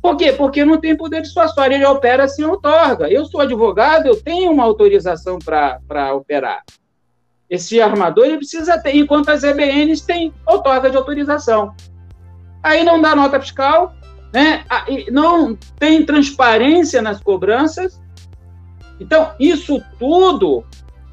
Por 0.00 0.16
quê? 0.16 0.32
Porque 0.32 0.64
não 0.64 0.78
tem 0.78 0.96
poder 0.96 1.22
dissuasório, 1.22 1.74
ele 1.74 1.86
opera 1.86 2.28
sem 2.28 2.44
outorga. 2.44 3.08
Eu 3.08 3.24
sou 3.24 3.40
advogado, 3.40 4.06
eu 4.06 4.20
tenho 4.20 4.52
uma 4.52 4.62
autorização 4.62 5.38
para 5.38 6.14
operar. 6.14 6.62
Esse 7.54 7.80
armador 7.80 8.24
ele 8.24 8.38
precisa 8.38 8.76
ter, 8.78 8.96
enquanto 8.96 9.28
as 9.28 9.44
EBNs 9.44 10.04
têm 10.04 10.34
outorga 10.44 10.90
de 10.90 10.96
autorização. 10.96 11.72
Aí 12.60 12.82
não 12.82 13.00
dá 13.00 13.14
nota 13.14 13.40
fiscal, 13.40 13.94
né? 14.32 14.64
não 15.12 15.56
tem 15.78 16.04
transparência 16.04 17.00
nas 17.00 17.20
cobranças. 17.20 18.00
Então, 18.98 19.32
isso 19.38 19.80
tudo 20.00 20.64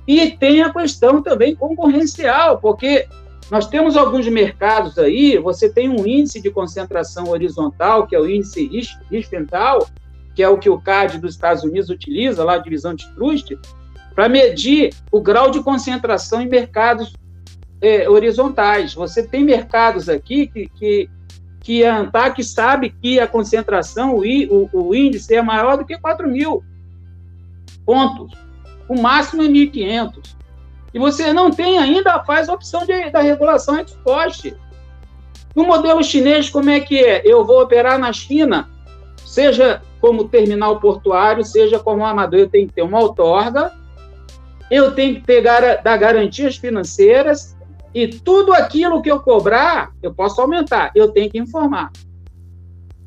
e 0.08 0.32
tem 0.32 0.64
a 0.64 0.74
questão 0.74 1.22
também 1.22 1.56
concorrencial, 1.56 2.58
porque 2.58 3.08
nós 3.52 3.68
temos 3.68 3.96
alguns 3.96 4.28
mercados 4.28 4.98
aí, 4.98 5.38
você 5.38 5.70
tem 5.70 5.90
um 5.90 6.08
índice 6.08 6.42
de 6.42 6.50
concentração 6.50 7.30
horizontal, 7.30 8.08
que 8.08 8.16
é 8.16 8.20
o 8.20 8.28
índice 8.28 8.68
Riefenstahl, 9.12 9.88
que 10.34 10.42
é 10.42 10.50
o 10.50 10.58
que 10.58 10.70
o 10.70 10.82
CAD 10.82 11.20
dos 11.20 11.36
Estados 11.36 11.64
Unidos 11.64 11.90
utiliza, 11.90 12.44
lá 12.44 12.56
a 12.56 12.58
divisão 12.58 12.96
de 12.96 13.08
trust, 13.14 13.56
para 14.14 14.28
medir 14.30 14.94
o 15.12 15.22
grau 15.22 15.50
de 15.52 15.62
concentração 15.64 16.42
em 16.42 16.48
mercados 16.48 17.14
é, 17.82 18.10
horizontais. 18.10 18.94
Você 18.94 19.24
tem 19.24 19.44
mercados 19.44 20.10
aqui 20.10 20.48
que, 20.48 20.70
que, 20.70 21.10
que 21.62 21.86
a 21.86 21.98
ANTAC 21.98 22.44
sabe 22.44 22.90
que 22.90 23.20
a 23.20 23.28
concentração, 23.28 24.16
o, 24.16 24.22
o, 24.22 24.70
o 24.90 24.96
índice 24.96 25.36
é 25.36 25.42
maior 25.42 25.78
do 25.78 25.86
que 25.86 25.98
4 25.98 26.28
mil 26.28 26.64
pontos 27.86 28.32
o 28.92 29.02
máximo 29.02 29.42
é 29.42 29.48
1.500. 29.48 30.36
E 30.94 31.00
você 31.00 31.32
não 31.32 31.50
tem 31.50 31.80
ainda, 31.80 32.22
faz 32.26 32.50
a 32.50 32.54
opção 32.54 32.86
de, 32.86 33.10
da 33.10 33.22
regulação 33.22 33.80
ex 33.80 33.94
post. 34.04 34.54
No 35.56 35.66
modelo 35.66 36.04
chinês, 36.04 36.50
como 36.50 36.70
é 36.70 36.82
que 36.82 37.00
é? 37.00 37.22
Eu 37.24 37.46
vou 37.46 37.62
operar 37.62 37.98
na 37.98 38.12
China, 38.12 38.70
seja 39.26 39.82
como 40.02 40.28
terminal 40.28 40.78
portuário, 40.82 41.46
seja 41.46 41.80
como 41.80 42.06
amador, 42.06 42.42
eu 42.42 42.50
tenho 42.50 42.68
que 42.68 42.74
ter 42.74 42.82
uma 42.82 43.00
outorga, 43.00 43.72
eu 44.72 44.94
tenho 44.94 45.16
que 45.16 45.22
ter, 45.22 45.44
dar 45.44 45.98
garantias 45.98 46.56
financeiras, 46.56 47.58
e 47.94 48.08
tudo 48.08 48.54
aquilo 48.54 49.02
que 49.02 49.12
eu 49.12 49.20
cobrar, 49.20 49.92
eu 50.02 50.14
posso 50.14 50.40
aumentar, 50.40 50.92
eu 50.96 51.12
tenho 51.12 51.30
que 51.30 51.38
informar. 51.38 51.92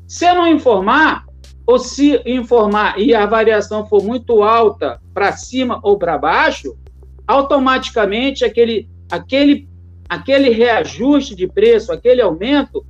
Se 0.07 0.25
eu 0.25 0.35
não 0.35 0.47
informar, 0.47 1.25
ou 1.65 1.79
se 1.79 2.21
informar 2.23 2.99
e 2.99 3.15
a 3.15 3.25
variação 3.25 3.83
for 3.87 4.03
muito 4.03 4.43
alta 4.43 5.01
para 5.11 5.31
cima 5.31 5.79
ou 5.81 5.97
para 5.97 6.19
baixo, 6.19 6.77
automaticamente 7.25 8.45
aquele, 8.45 8.87
aquele, 9.09 9.67
aquele 10.07 10.49
reajuste 10.51 11.35
de 11.35 11.47
preço, 11.47 11.91
aquele 11.91 12.21
aumento, 12.21 12.85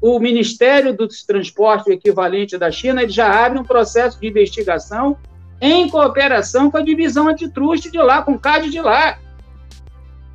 o 0.00 0.20
Ministério 0.20 0.96
dos 0.96 1.24
Transportes, 1.24 1.88
o 1.88 1.92
equivalente 1.92 2.56
da 2.56 2.70
China, 2.70 3.02
ele 3.02 3.10
já 3.10 3.44
abre 3.44 3.58
um 3.58 3.64
processo 3.64 4.20
de 4.20 4.28
investigação 4.28 5.16
em 5.62 5.88
cooperação 5.88 6.70
com 6.70 6.76
a 6.76 6.82
divisão 6.82 7.28
antitruste 7.28 7.90
de 7.90 7.98
lá, 7.98 8.22
com 8.22 8.32
o 8.32 8.38
CAD 8.38 8.68
de 8.68 8.80
lá. 8.80 9.18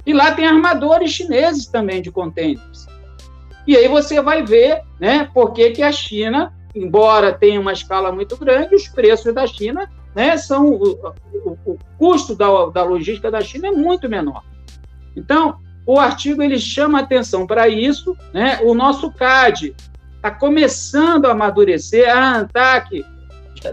E 0.06 0.14
lá 0.14 0.32
tem 0.32 0.48
armadores 0.48 1.12
chineses 1.12 1.68
também 1.68 2.02
de 2.02 2.10
contêineres. 2.10 2.88
E 3.68 3.76
aí 3.76 3.88
você 3.88 4.22
vai 4.22 4.44
ver 4.44 4.82
né, 5.00 5.30
por 5.34 5.52
que, 5.52 5.72
que 5.72 5.84
a 5.84 5.92
China 5.92 6.54
embora 6.78 7.34
tenha 7.34 7.60
uma 7.60 7.74
escala 7.74 8.12
muito 8.12 8.38
grande, 8.38 8.76
os 8.76 8.88
preços 8.88 9.34
da 9.34 9.48
China, 9.48 9.90
né, 10.16 10.38
são 10.38 10.70
o, 10.70 11.14
o, 11.46 11.58
o 11.66 11.78
custo 11.98 12.36
da, 12.36 12.48
da 12.68 12.84
logística 12.84 13.32
da 13.32 13.42
China 13.42 13.68
é 13.68 13.72
muito 13.72 14.08
menor. 14.10 14.44
Então, 15.16 15.58
o 15.86 16.00
artigo 16.00 16.42
ele 16.42 16.60
chama 16.60 17.00
atenção 17.00 17.48
para 17.48 17.68
isso, 17.68 18.16
né? 18.34 18.60
O 18.64 18.74
nosso 18.74 19.12
CAD 19.12 19.74
está 20.16 20.30
começando 20.30 21.26
a 21.26 21.32
amadurecer, 21.32 22.10
a 22.10 22.40
ANTAC, 22.40 23.06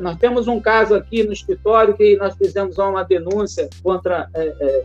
nós 0.01 0.17
temos 0.19 0.49
um 0.49 0.61
caso 0.61 0.95
aqui 0.95 1.23
no 1.23 1.33
escritório 1.33 1.95
que 1.95 2.17
nós 2.17 2.37
fizemos 2.37 2.79
uma 2.79 3.03
denúncia 3.03 3.69
contra 3.83 4.29
é, 4.35 4.55
é, 4.61 4.85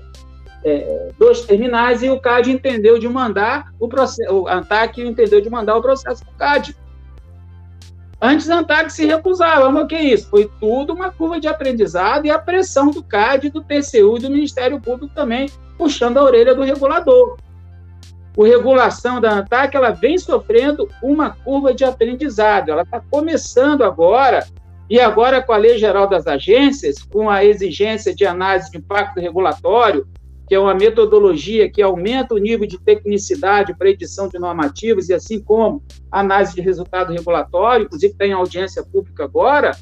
é, 0.63 1.11
dois 1.17 1.41
terminais 1.41 2.03
e 2.03 2.09
o 2.09 2.19
CAD 2.19 2.51
entendeu 2.51 2.99
de 2.99 3.07
mandar 3.07 3.71
o 3.79 3.87
processo, 3.87 4.33
o 4.33 4.47
ANTAC 4.47 5.01
entendeu 5.01 5.41
de 5.41 5.49
mandar 5.49 5.75
o 5.75 5.81
processo 5.81 6.23
para 6.25 6.33
o 6.33 6.37
CAD. 6.37 6.75
Antes 8.21 8.49
a 8.49 8.59
ANTAC 8.59 8.91
se 8.91 9.05
recusava, 9.05 9.71
mas 9.71 9.83
o 9.83 9.87
que 9.87 9.95
é 9.95 10.03
isso? 10.03 10.29
Foi 10.29 10.51
tudo 10.59 10.93
uma 10.93 11.09
curva 11.09 11.39
de 11.39 11.47
aprendizado 11.47 12.25
e 12.25 12.31
a 12.31 12.37
pressão 12.37 12.91
do 12.91 13.01
CAD, 13.01 13.49
do 13.49 13.61
TCU 13.61 14.17
e 14.17 14.21
do 14.21 14.29
Ministério 14.29 14.79
Público 14.81 15.13
também, 15.15 15.49
puxando 15.77 16.17
a 16.17 16.23
orelha 16.23 16.53
do 16.53 16.63
regulador. 16.63 17.37
A 18.37 18.45
regulação 18.45 19.19
da 19.19 19.31
ANTAC 19.31 19.75
ela 19.75 19.91
vem 19.91 20.17
sofrendo 20.17 20.89
uma 21.01 21.29
curva 21.29 21.73
de 21.73 21.83
aprendizado, 21.83 22.69
ela 22.69 22.83
está 22.83 23.01
começando 23.01 23.83
agora, 23.83 24.45
e 24.89 24.99
agora 24.99 25.41
com 25.41 25.53
a 25.53 25.57
Lei 25.57 25.77
Geral 25.77 26.07
das 26.07 26.25
Agências, 26.25 27.03
com 27.03 27.29
a 27.29 27.45
exigência 27.45 28.13
de 28.13 28.25
análise 28.25 28.71
de 28.71 28.79
impacto 28.79 29.19
regulatório, 29.19 30.07
que 30.47 30.55
é 30.55 30.59
uma 30.59 30.73
metodologia 30.73 31.69
que 31.69 31.79
aumenta 31.79 32.33
o 32.33 32.39
nível 32.39 32.67
de 32.67 32.79
tecnicidade 32.79 33.77
para 33.77 33.89
edição 33.89 34.27
de 34.27 34.39
normativas 34.39 35.07
e 35.07 35.13
assim 35.13 35.39
como 35.39 35.83
análise 36.11 36.55
de 36.55 36.61
resultado 36.61 37.13
regulatório, 37.13 37.85
inclusive 37.85 38.15
tem 38.15 38.33
audiência 38.33 38.83
pública 38.83 39.25
agora, 39.25 39.77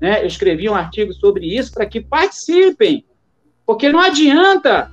né? 0.00 0.20
Eu 0.22 0.26
escrevi 0.26 0.68
um 0.68 0.74
artigo 0.74 1.12
sobre 1.12 1.46
isso 1.46 1.72
para 1.72 1.86
que 1.86 2.00
participem, 2.00 3.04
porque 3.64 3.88
não 3.88 4.00
adianta 4.00 4.90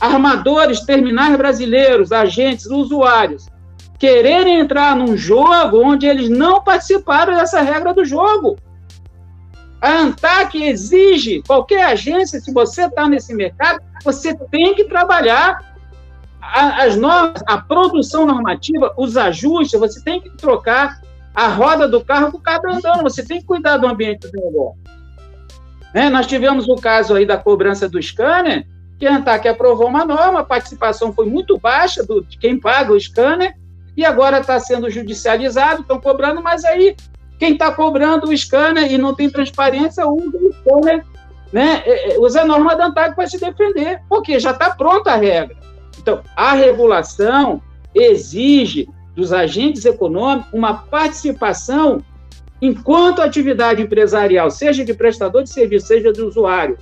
armadores, 0.00 0.80
terminais 0.80 1.36
brasileiros, 1.36 2.10
agentes, 2.10 2.66
usuários 2.66 3.46
quererem 4.04 4.60
entrar 4.60 4.94
num 4.94 5.16
jogo 5.16 5.82
onde 5.82 6.06
eles 6.06 6.28
não 6.28 6.62
participaram 6.62 7.34
dessa 7.36 7.62
regra 7.62 7.94
do 7.94 8.04
jogo. 8.04 8.58
A 9.80 9.92
ANTAC 9.92 10.62
exige, 10.62 11.42
qualquer 11.46 11.86
agência, 11.86 12.38
se 12.38 12.52
você 12.52 12.84
está 12.84 13.08
nesse 13.08 13.34
mercado, 13.34 13.80
você 14.04 14.34
tem 14.50 14.74
que 14.74 14.84
trabalhar 14.84 15.58
as 16.38 16.96
normas, 16.96 17.42
a 17.46 17.56
produção 17.56 18.26
normativa, 18.26 18.92
os 18.98 19.16
ajustes, 19.16 19.80
você 19.80 20.04
tem 20.04 20.20
que 20.20 20.28
trocar 20.36 21.00
a 21.34 21.48
roda 21.48 21.88
do 21.88 22.04
carro 22.04 22.30
com 22.30 22.36
o 22.36 22.42
carro 22.42 22.74
andando, 22.74 23.04
você 23.04 23.24
tem 23.24 23.40
que 23.40 23.46
cuidar 23.46 23.78
do 23.78 23.86
ambiente 23.86 24.30
do 24.30 24.38
negócio. 24.38 24.82
Né? 25.94 26.10
Nós 26.10 26.26
tivemos 26.26 26.68
o 26.68 26.76
caso 26.76 27.14
aí 27.14 27.24
da 27.24 27.38
cobrança 27.38 27.88
do 27.88 28.02
scanner, 28.02 28.66
que 28.98 29.06
a 29.06 29.16
ANTAC 29.16 29.48
aprovou 29.48 29.88
uma 29.88 30.04
norma, 30.04 30.40
a 30.40 30.44
participação 30.44 31.10
foi 31.10 31.24
muito 31.24 31.58
baixa 31.58 32.02
do, 32.02 32.22
de 32.22 32.36
quem 32.36 32.60
paga 32.60 32.92
o 32.92 33.00
scanner, 33.00 33.56
e 33.96 34.04
agora 34.04 34.40
está 34.40 34.58
sendo 34.58 34.90
judicializado, 34.90 35.82
estão 35.82 36.00
cobrando, 36.00 36.42
mas 36.42 36.64
aí 36.64 36.96
quem 37.38 37.52
está 37.52 37.72
cobrando 37.72 38.28
o 38.28 38.36
scanner 38.36 38.90
e 38.92 38.98
não 38.98 39.14
tem 39.14 39.30
transparência 39.30 40.06
usa 40.06 40.36
o 40.36 40.52
scanner, 40.52 41.04
né? 41.52 41.82
É, 41.84 42.14
é, 42.14 42.18
usa 42.18 42.42
a 42.42 42.44
norma 42.44 42.74
da 42.74 42.86
ANTAC 42.86 43.14
para 43.14 43.26
se 43.26 43.38
defender, 43.38 44.00
porque 44.08 44.38
já 44.38 44.50
está 44.50 44.70
pronta 44.70 45.12
a 45.12 45.16
regra. 45.16 45.56
Então, 45.98 46.22
a 46.36 46.52
regulação 46.54 47.62
exige 47.94 48.88
dos 49.14 49.32
agentes 49.32 49.84
econômicos 49.84 50.52
uma 50.52 50.74
participação 50.74 52.02
enquanto 52.60 53.22
atividade 53.22 53.82
empresarial, 53.82 54.50
seja 54.50 54.84
de 54.84 54.94
prestador 54.94 55.42
de 55.42 55.50
serviço, 55.50 55.86
seja 55.86 56.12
de 56.12 56.22
usuário, 56.22 56.78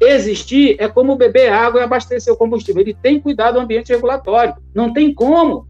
existir 0.00 0.76
é 0.78 0.88
como 0.88 1.16
beber 1.16 1.52
água 1.52 1.80
e 1.80 1.84
abastecer 1.84 2.32
o 2.32 2.36
combustível. 2.36 2.82
Ele 2.82 2.94
tem 2.94 3.16
que 3.16 3.22
cuidar 3.22 3.52
do 3.52 3.60
ambiente 3.60 3.92
regulatório. 3.92 4.54
Não 4.74 4.92
tem 4.92 5.14
como 5.14 5.66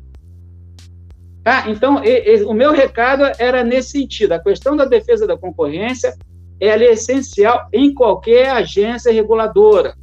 Tá? 1.42 1.68
Então, 1.68 2.04
e, 2.04 2.36
e, 2.36 2.42
o 2.44 2.52
meu 2.52 2.72
recado 2.72 3.24
era 3.38 3.64
nesse 3.64 3.90
sentido. 3.90 4.32
A 4.32 4.38
questão 4.38 4.76
da 4.76 4.84
defesa 4.84 5.26
da 5.26 5.36
concorrência 5.36 6.14
ela 6.60 6.84
é 6.84 6.92
essencial 6.92 7.66
em 7.72 7.92
qualquer 7.92 8.50
agência 8.50 9.12
reguladora, 9.12 9.94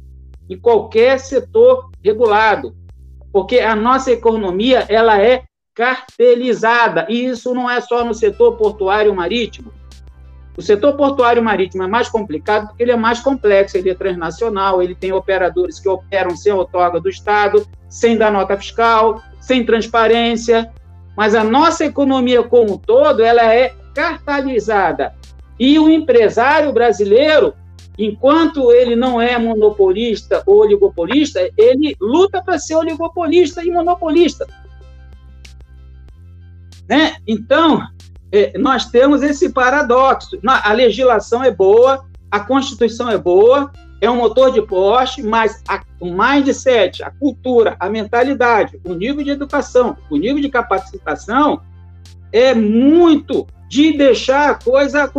em 0.48 0.58
qualquer 0.58 1.18
setor 1.18 1.90
regulado, 2.04 2.76
porque 3.32 3.60
a 3.60 3.74
nossa 3.74 4.12
economia 4.12 4.84
ela 4.88 5.18
é 5.18 5.44
cartelizada. 5.74 7.06
E 7.08 7.24
isso 7.24 7.54
não 7.54 7.70
é 7.70 7.80
só 7.80 8.04
no 8.04 8.12
setor 8.12 8.56
portuário 8.58 9.14
marítimo. 9.14 9.72
O 10.54 10.60
setor 10.60 10.94
portuário 10.94 11.42
marítimo 11.42 11.82
é 11.82 11.86
mais 11.86 12.10
complicado 12.10 12.68
porque 12.68 12.82
ele 12.82 12.92
é 12.92 12.96
mais 12.96 13.20
complexo, 13.20 13.78
ele 13.78 13.88
é 13.88 13.94
transnacional, 13.94 14.82
ele 14.82 14.94
tem 14.94 15.10
operadores 15.10 15.80
que 15.80 15.88
operam 15.88 16.36
sem 16.36 16.52
outorga 16.52 17.00
do 17.00 17.08
Estado, 17.08 17.66
sem 17.88 18.18
dar 18.18 18.30
nota 18.30 18.58
fiscal, 18.58 19.22
sem 19.40 19.64
transparência. 19.64 20.70
Mas 21.16 21.34
a 21.34 21.44
nossa 21.44 21.84
economia 21.84 22.42
como 22.42 22.74
um 22.74 22.78
todo, 22.78 23.22
ela 23.22 23.54
é 23.54 23.74
cartelizada. 23.94 25.14
E 25.58 25.78
o 25.78 25.88
empresário 25.88 26.72
brasileiro, 26.72 27.54
enquanto 27.98 28.72
ele 28.72 28.96
não 28.96 29.20
é 29.20 29.36
monopolista 29.38 30.42
ou 30.46 30.60
oligopolista, 30.60 31.50
ele 31.56 31.96
luta 32.00 32.42
para 32.42 32.58
ser 32.58 32.76
oligopolista 32.76 33.62
e 33.62 33.70
monopolista. 33.70 34.46
Né? 36.88 37.16
Então, 37.26 37.86
é, 38.32 38.56
nós 38.58 38.86
temos 38.86 39.22
esse 39.22 39.50
paradoxo. 39.50 40.38
A 40.44 40.72
legislação 40.72 41.44
é 41.44 41.50
boa, 41.50 42.04
a 42.30 42.40
Constituição 42.40 43.10
é 43.10 43.18
boa, 43.18 43.70
é 44.00 44.10
um 44.10 44.16
motor 44.16 44.52
de 44.52 44.62
poste, 44.62 45.22
mas 45.22 45.62
a, 45.68 45.82
o 46.00 46.06
mindset, 46.06 47.02
a 47.02 47.10
cultura, 47.10 47.76
a 47.78 47.88
mentalidade, 47.88 48.80
o 48.84 48.94
nível 48.94 49.22
de 49.22 49.30
educação, 49.30 49.96
o 50.08 50.16
nível 50.16 50.40
de 50.40 50.48
capacitação 50.48 51.60
é 52.32 52.54
muito 52.54 53.46
de 53.68 53.96
deixar 53.96 54.50
a 54.50 54.54
coisa 54.54 55.12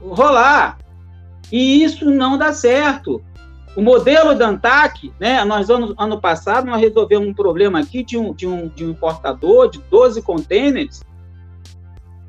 rolar. 0.00 0.78
E 1.50 1.82
isso 1.82 2.10
não 2.10 2.36
dá 2.36 2.52
certo. 2.52 3.22
O 3.74 3.80
modelo 3.80 4.34
da 4.34 4.48
ANTAC, 4.48 5.12
né, 5.18 5.44
nós 5.44 5.70
ano, 5.70 5.94
ano 5.96 6.20
passado 6.20 6.66
nós 6.66 6.80
resolvemos 6.80 7.28
um 7.28 7.34
problema 7.34 7.78
aqui 7.80 8.02
de 8.02 8.18
um, 8.18 8.34
de, 8.34 8.46
um, 8.46 8.68
de 8.68 8.84
um 8.84 8.90
importador 8.90 9.70
de 9.70 9.78
12 9.90 10.20
containers 10.22 11.02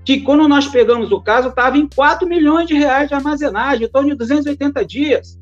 que 0.06 0.22
quando 0.22 0.48
nós 0.48 0.68
pegamos 0.68 1.12
o 1.12 1.22
caso, 1.22 1.50
estava 1.50 1.78
em 1.78 1.88
4 1.88 2.28
milhões 2.28 2.68
de 2.68 2.74
reais 2.74 3.10
de 3.10 3.14
armazenagem, 3.14 3.86
em 3.86 3.90
torno 3.90 4.10
de 4.10 4.16
280 4.16 4.84
dias. 4.84 5.38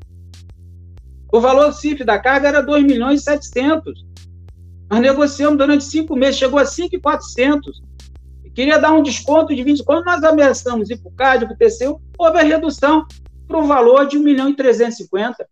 O 1.30 1.40
valor 1.40 1.72
CIF 1.72 2.04
da 2.04 2.18
carga 2.18 2.48
era 2.48 2.62
2 2.62 2.84
milhões 2.84 3.20
e 3.20 3.24
700. 3.24 4.06
Nós 4.90 5.00
negociamos 5.00 5.58
durante 5.58 5.84
cinco 5.84 6.16
meses, 6.16 6.38
chegou 6.38 6.58
a 6.58 6.64
5,400. 6.64 7.82
Queria 8.54 8.78
dar 8.78 8.92
um 8.92 9.02
desconto 9.02 9.54
de 9.54 9.62
20. 9.62 9.84
Quando 9.84 10.06
nós 10.06 10.24
ameaçamos 10.24 10.90
ir 10.90 10.96
para 10.96 11.08
o 11.08 11.14
CAD, 11.14 11.46
para 11.46 11.54
o 11.54 11.56
TCU, 11.56 12.00
houve 12.18 12.38
a 12.38 12.42
redução 12.42 13.06
para 13.46 13.58
um 13.58 13.66
valor 13.66 14.06
de 14.06 14.16
1 14.16 14.22
milhão 14.22 14.48
e 14.48 14.56
350. 14.56 15.46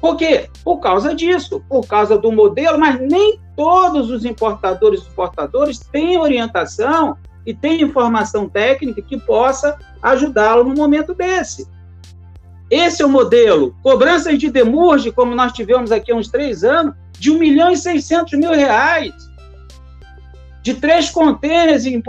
Por 0.00 0.16
quê? 0.16 0.50
Por 0.64 0.80
causa 0.80 1.14
disso, 1.14 1.64
por 1.68 1.86
causa 1.86 2.18
do 2.18 2.32
modelo, 2.32 2.78
mas 2.78 3.00
nem 3.00 3.40
todos 3.56 4.10
os 4.10 4.24
importadores 4.24 5.00
e 5.00 5.04
exportadores 5.04 5.78
têm 5.78 6.18
orientação 6.18 7.16
e 7.46 7.54
têm 7.54 7.82
informação 7.82 8.48
técnica 8.48 9.00
que 9.00 9.18
possa 9.18 9.78
ajudá-lo 10.02 10.64
no 10.64 10.74
momento 10.74 11.14
desse. 11.14 11.68
Esse 12.72 13.02
é 13.02 13.04
o 13.06 13.08
modelo. 13.10 13.76
Cobranças 13.82 14.38
de 14.38 14.50
demurge, 14.50 15.12
como 15.12 15.34
nós 15.34 15.52
tivemos 15.52 15.92
aqui 15.92 16.10
há 16.10 16.16
uns 16.16 16.30
três 16.30 16.64
anos, 16.64 16.94
de 17.18 17.30
1 17.30 17.38
milhão 17.38 17.70
e 17.70 17.76
600 17.76 18.32
mil 18.38 18.50
reais. 18.50 19.12
De 20.62 20.72
três 20.72 21.10
contêineres 21.10 21.84
em 21.84 22.00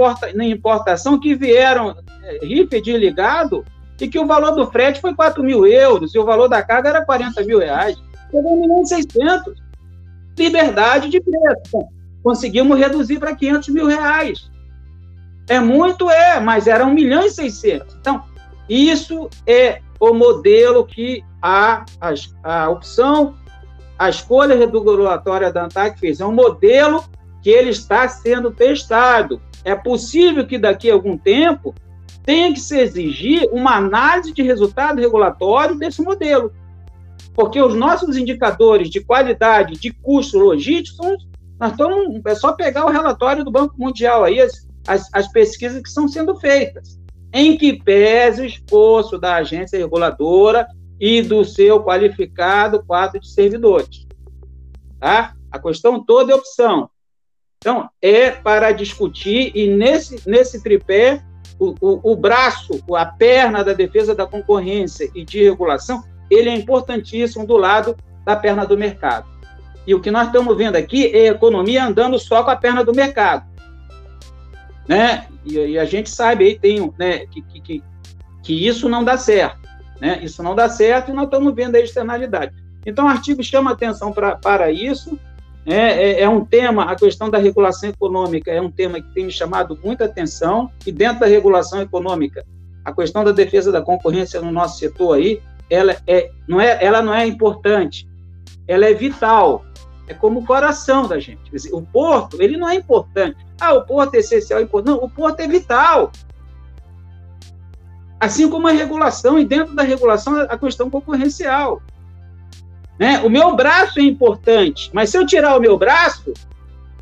importação 0.50 1.20
que 1.20 1.36
vieram 1.36 1.94
é, 2.24 2.80
de 2.80 2.98
ligado 2.98 3.66
e 4.00 4.08
que 4.08 4.18
o 4.18 4.26
valor 4.26 4.52
do 4.52 4.66
frete 4.72 5.02
foi 5.02 5.14
4 5.14 5.44
mil 5.44 5.68
euros 5.68 6.16
e 6.16 6.20
o 6.20 6.24
valor 6.24 6.48
da 6.48 6.64
carga 6.64 6.90
era 6.90 7.06
40 7.06 7.44
mil 7.44 7.60
reais. 7.60 7.98
Pegou 8.32 8.56
1 8.56 8.62
milhão 8.62 8.84
e 8.84 8.88
600. 8.88 9.62
Liberdade 10.40 11.10
de 11.10 11.20
preço. 11.20 11.86
Conseguimos 12.24 12.80
reduzir 12.80 13.20
para 13.20 13.36
500 13.36 13.68
mil 13.68 13.88
reais. 13.88 14.50
É 15.50 15.60
muito, 15.60 16.10
é, 16.10 16.40
mas 16.40 16.68
era 16.68 16.86
1 16.86 16.94
milhão 16.94 17.26
e 17.26 17.30
600. 17.30 17.96
Então, 17.96 18.24
isso 18.70 19.30
é 19.46 19.82
o 20.12 20.14
modelo 20.14 20.86
que 20.86 21.24
a, 21.42 21.86
a, 22.02 22.14
a 22.44 22.70
opção, 22.70 23.36
a 23.98 24.10
escolha 24.10 24.56
regulatória 24.56 25.52
da 25.52 25.66
ANTAC 25.66 26.00
fez. 26.00 26.20
É 26.20 26.26
um 26.26 26.34
modelo 26.34 27.04
que 27.42 27.50
ele 27.50 27.70
está 27.70 28.08
sendo 28.08 28.52
testado. 28.52 29.42
É 29.64 29.76
possível 29.76 30.46
que 30.46 30.58
daqui 30.58 30.90
a 30.90 30.94
algum 30.94 31.18
tempo 31.18 31.74
tem 32.26 32.54
que 32.54 32.60
se 32.60 32.80
exigir 32.80 33.50
uma 33.52 33.76
análise 33.76 34.34
de 34.34 34.42
resultado 34.42 35.00
regulatório 35.00 35.78
desse 35.78 36.02
modelo. 36.02 36.52
Porque 37.36 37.62
os 37.62 37.74
nossos 37.74 38.16
indicadores 38.16 38.90
de 38.90 39.02
qualidade, 39.02 39.74
de 39.74 39.92
custo 39.92 40.38
logístico, 40.38 41.04
são, 41.04 41.18
nós 41.60 41.72
estamos, 41.72 42.22
é 42.26 42.36
só 42.36 42.54
pegar 42.54 42.86
o 42.86 42.92
relatório 42.92 43.44
do 43.44 43.52
Banco 43.52 43.76
Mundial 43.78 44.24
aí, 44.24 44.40
as, 44.40 44.68
as, 44.88 45.10
as 45.14 45.28
pesquisas 45.32 45.82
que 45.82 45.88
estão 45.88 46.08
sendo 46.08 46.36
feitas, 46.36 47.00
em 47.34 47.58
que 47.58 47.74
pese 47.74 48.42
o 48.42 48.46
esforço 48.46 49.18
da 49.18 49.36
agência 49.36 49.80
reguladora 49.80 50.68
e 51.00 51.22
do 51.22 51.44
seu 51.44 51.84
qualificado 51.84 52.86
quadro 52.86 53.20
de 53.20 53.28
servidores. 53.28 54.06
Tá? 55.00 55.34
A 55.52 55.60
questão 55.60 56.04
toda 56.04 56.32
é 56.32 56.36
opção. 56.36 56.90
Então, 57.58 57.90
é 58.02 58.30
para 58.30 58.72
discutir, 58.72 59.52
e 59.56 59.68
nesse, 59.68 60.22
nesse 60.30 60.62
tripé 60.62 61.24
o, 61.60 61.74
o, 61.82 62.12
o 62.12 62.16
braço, 62.16 62.80
a 62.96 63.06
perna 63.06 63.64
da 63.64 63.74
defesa 63.74 64.14
da 64.14 64.28
concorrência 64.28 65.10
e 65.16 65.24
de 65.24 65.44
regulação, 65.44 66.04
ele 66.30 66.50
é 66.50 66.56
importantíssimo 66.56 67.48
do 67.48 67.58
lado 67.58 67.96
da 68.26 68.36
perna 68.36 68.66
do 68.66 68.78
mercado. 68.78 69.28
E 69.86 69.96
o 69.96 70.00
que 70.00 70.12
nós 70.12 70.28
estamos 70.28 70.56
vendo 70.58 70.76
aqui 70.76 71.08
é 71.08 71.28
economia 71.28 71.86
andando 71.86 72.18
só 72.20 72.44
com 72.44 72.52
a 72.52 72.56
perna 72.56 72.84
do 72.84 72.94
mercado. 72.94 73.53
Né? 74.88 75.28
E, 75.46 75.58
e 75.58 75.80
a 75.80 75.86
gente 75.86 76.10
sabe 76.10 76.46
aí 76.46 76.60
tem, 76.60 76.92
né, 76.98 77.26
que, 77.28 77.42
que, 77.42 77.84
que 78.42 78.68
isso 78.68 78.90
não 78.90 79.04
dá 79.04 79.18
certo. 79.18 79.70
Né? 80.00 80.20
Isso 80.22 80.44
não 80.44 80.56
dá 80.56 80.68
certo 80.70 81.12
e 81.12 81.14
nós 81.14 81.26
estamos 81.26 81.54
vendo 81.54 81.76
a 81.76 81.80
externalidade. 81.80 82.54
Então, 82.86 83.06
o 83.06 83.10
artigo 83.10 83.42
chama 83.44 83.72
atenção 83.72 84.12
pra, 84.12 84.36
para 84.36 84.72
isso, 84.72 85.18
é, 85.66 85.76
é, 85.76 86.22
é, 86.22 86.30
um 86.30 86.44
tema, 86.44 86.92
a 86.92 86.96
questão 86.96 87.30
da 87.30 87.38
regulação 87.38 87.90
econômica 87.90 88.52
é 88.52 88.62
um 88.62 88.70
tema 88.70 89.02
que 89.02 89.14
tem 89.14 89.26
me 89.26 89.32
chamado 89.32 89.80
muita 89.82 90.06
atenção, 90.06 90.70
e 90.86 90.92
dentro 90.92 91.22
da 91.22 91.26
regulação 91.26 91.82
econômica, 91.82 92.46
a 92.84 92.94
questão 92.94 93.24
da 93.24 93.32
defesa 93.32 93.72
da 93.72 93.82
concorrência 93.82 94.42
no 94.42 94.52
nosso 94.52 94.78
setor 94.78 95.16
aí, 95.16 95.42
ela, 95.70 95.96
é, 96.06 96.30
não, 96.48 96.60
é, 96.60 96.84
ela 96.84 97.02
não 97.02 97.14
é 97.14 97.26
importante, 97.26 98.06
ela 98.68 98.86
é 98.86 98.94
vital, 98.94 99.64
é 100.08 100.14
como 100.14 100.42
o 100.42 100.46
coração 100.46 101.08
da 101.08 101.20
gente. 101.20 101.52
O 101.72 101.82
porto, 101.82 102.42
ele 102.42 102.58
não 102.58 102.70
é 102.70 102.76
importante. 102.76 103.38
Ah, 103.60 103.74
o 103.74 103.86
porto 103.86 104.16
é 104.16 104.20
essencial, 104.20 104.60
é 104.60 104.64
importante. 104.64 104.98
Não, 104.98 105.04
o 105.04 105.10
porto 105.10 105.40
é 105.40 105.48
vital. 105.48 106.12
Assim 108.20 108.50
como 108.50 108.68
a 108.68 108.72
regulação, 108.72 109.40
e 109.40 109.46
dentro 109.46 109.74
da 109.74 109.84
regulação, 109.84 110.42
a 110.42 110.58
questão 110.58 110.90
concorrencial. 110.90 111.82
Né? 113.00 113.20
O 113.20 113.30
meu 113.30 113.56
braço 113.56 114.00
é 114.00 114.04
importante, 114.04 114.90
mas 114.94 115.10
se 115.10 115.18
eu 115.18 115.26
tirar 115.26 115.58
o 115.58 115.62
meu 115.62 115.78
braço, 115.78 116.34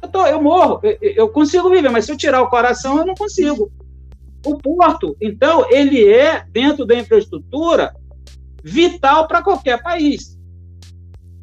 eu, 0.02 0.07
tô, 0.07 0.26
eu 0.26 0.41
morro. 0.41 0.80
Eu, 0.84 0.98
eu 1.02 1.30
consigo 1.30 1.69
viver, 1.69 1.90
mas 1.90 2.06
se 2.06 2.11
eu 2.11 2.18
tirar 2.18 2.41
o 2.41 2.49
coração, 2.49 2.98
eu 2.98 3.06
não 3.06 3.15
consigo. 3.15 3.72
O 4.45 4.57
porto, 4.57 5.15
então, 5.22 5.65
ele 5.69 6.07
é, 6.07 6.44
dentro 6.49 6.86
da 6.86 6.95
infraestrutura, 6.95 7.94
vital 8.64 9.28
para 9.28 9.44
qualquer 9.44 9.82
país 9.82 10.40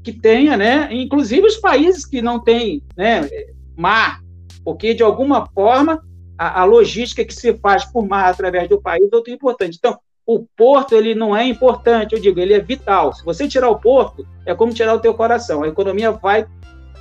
que 0.09 0.13
tenha, 0.13 0.57
né? 0.57 0.89
Inclusive 0.91 1.47
os 1.47 1.57
países 1.57 2.07
que 2.07 2.23
não 2.23 2.41
têm 2.41 2.83
né, 2.97 3.29
mar, 3.77 4.21
porque 4.65 4.95
de 4.95 5.03
alguma 5.03 5.47
forma 5.49 6.03
a, 6.39 6.63
a, 6.63 6.65
logística 6.65 7.25
que 7.25 7.35
se 7.35 7.53
faz 7.59 7.85
por 7.85 8.07
mar 8.07 8.31
através 8.31 8.69
do 8.69 8.81
país 8.81 9.07
é 9.07 9.15
muito 9.15 9.31
importante. 9.31 9.77
Então, 9.79 9.99
o 10.27 10.47
porto 10.57 10.95
ele 10.95 11.15
não 11.15 11.37
é 11.37 11.45
importante, 11.45 12.15
eu 12.15 12.21
digo, 12.21 12.41
ele 12.41 12.55
é 12.55 12.61
vital. 12.61 13.13
Se 13.13 13.25
você 13.25 13.47
tirar 13.47 13.69
o 13.69 13.79
porto, 13.79 14.27
é 14.47 14.55
como 14.55 14.73
tirar 14.73 14.95
o 14.95 15.01
teu 15.01 15.13
coração. 15.13 15.63
A 15.63 15.69
economia 15.69 16.11
vai. 16.11 16.47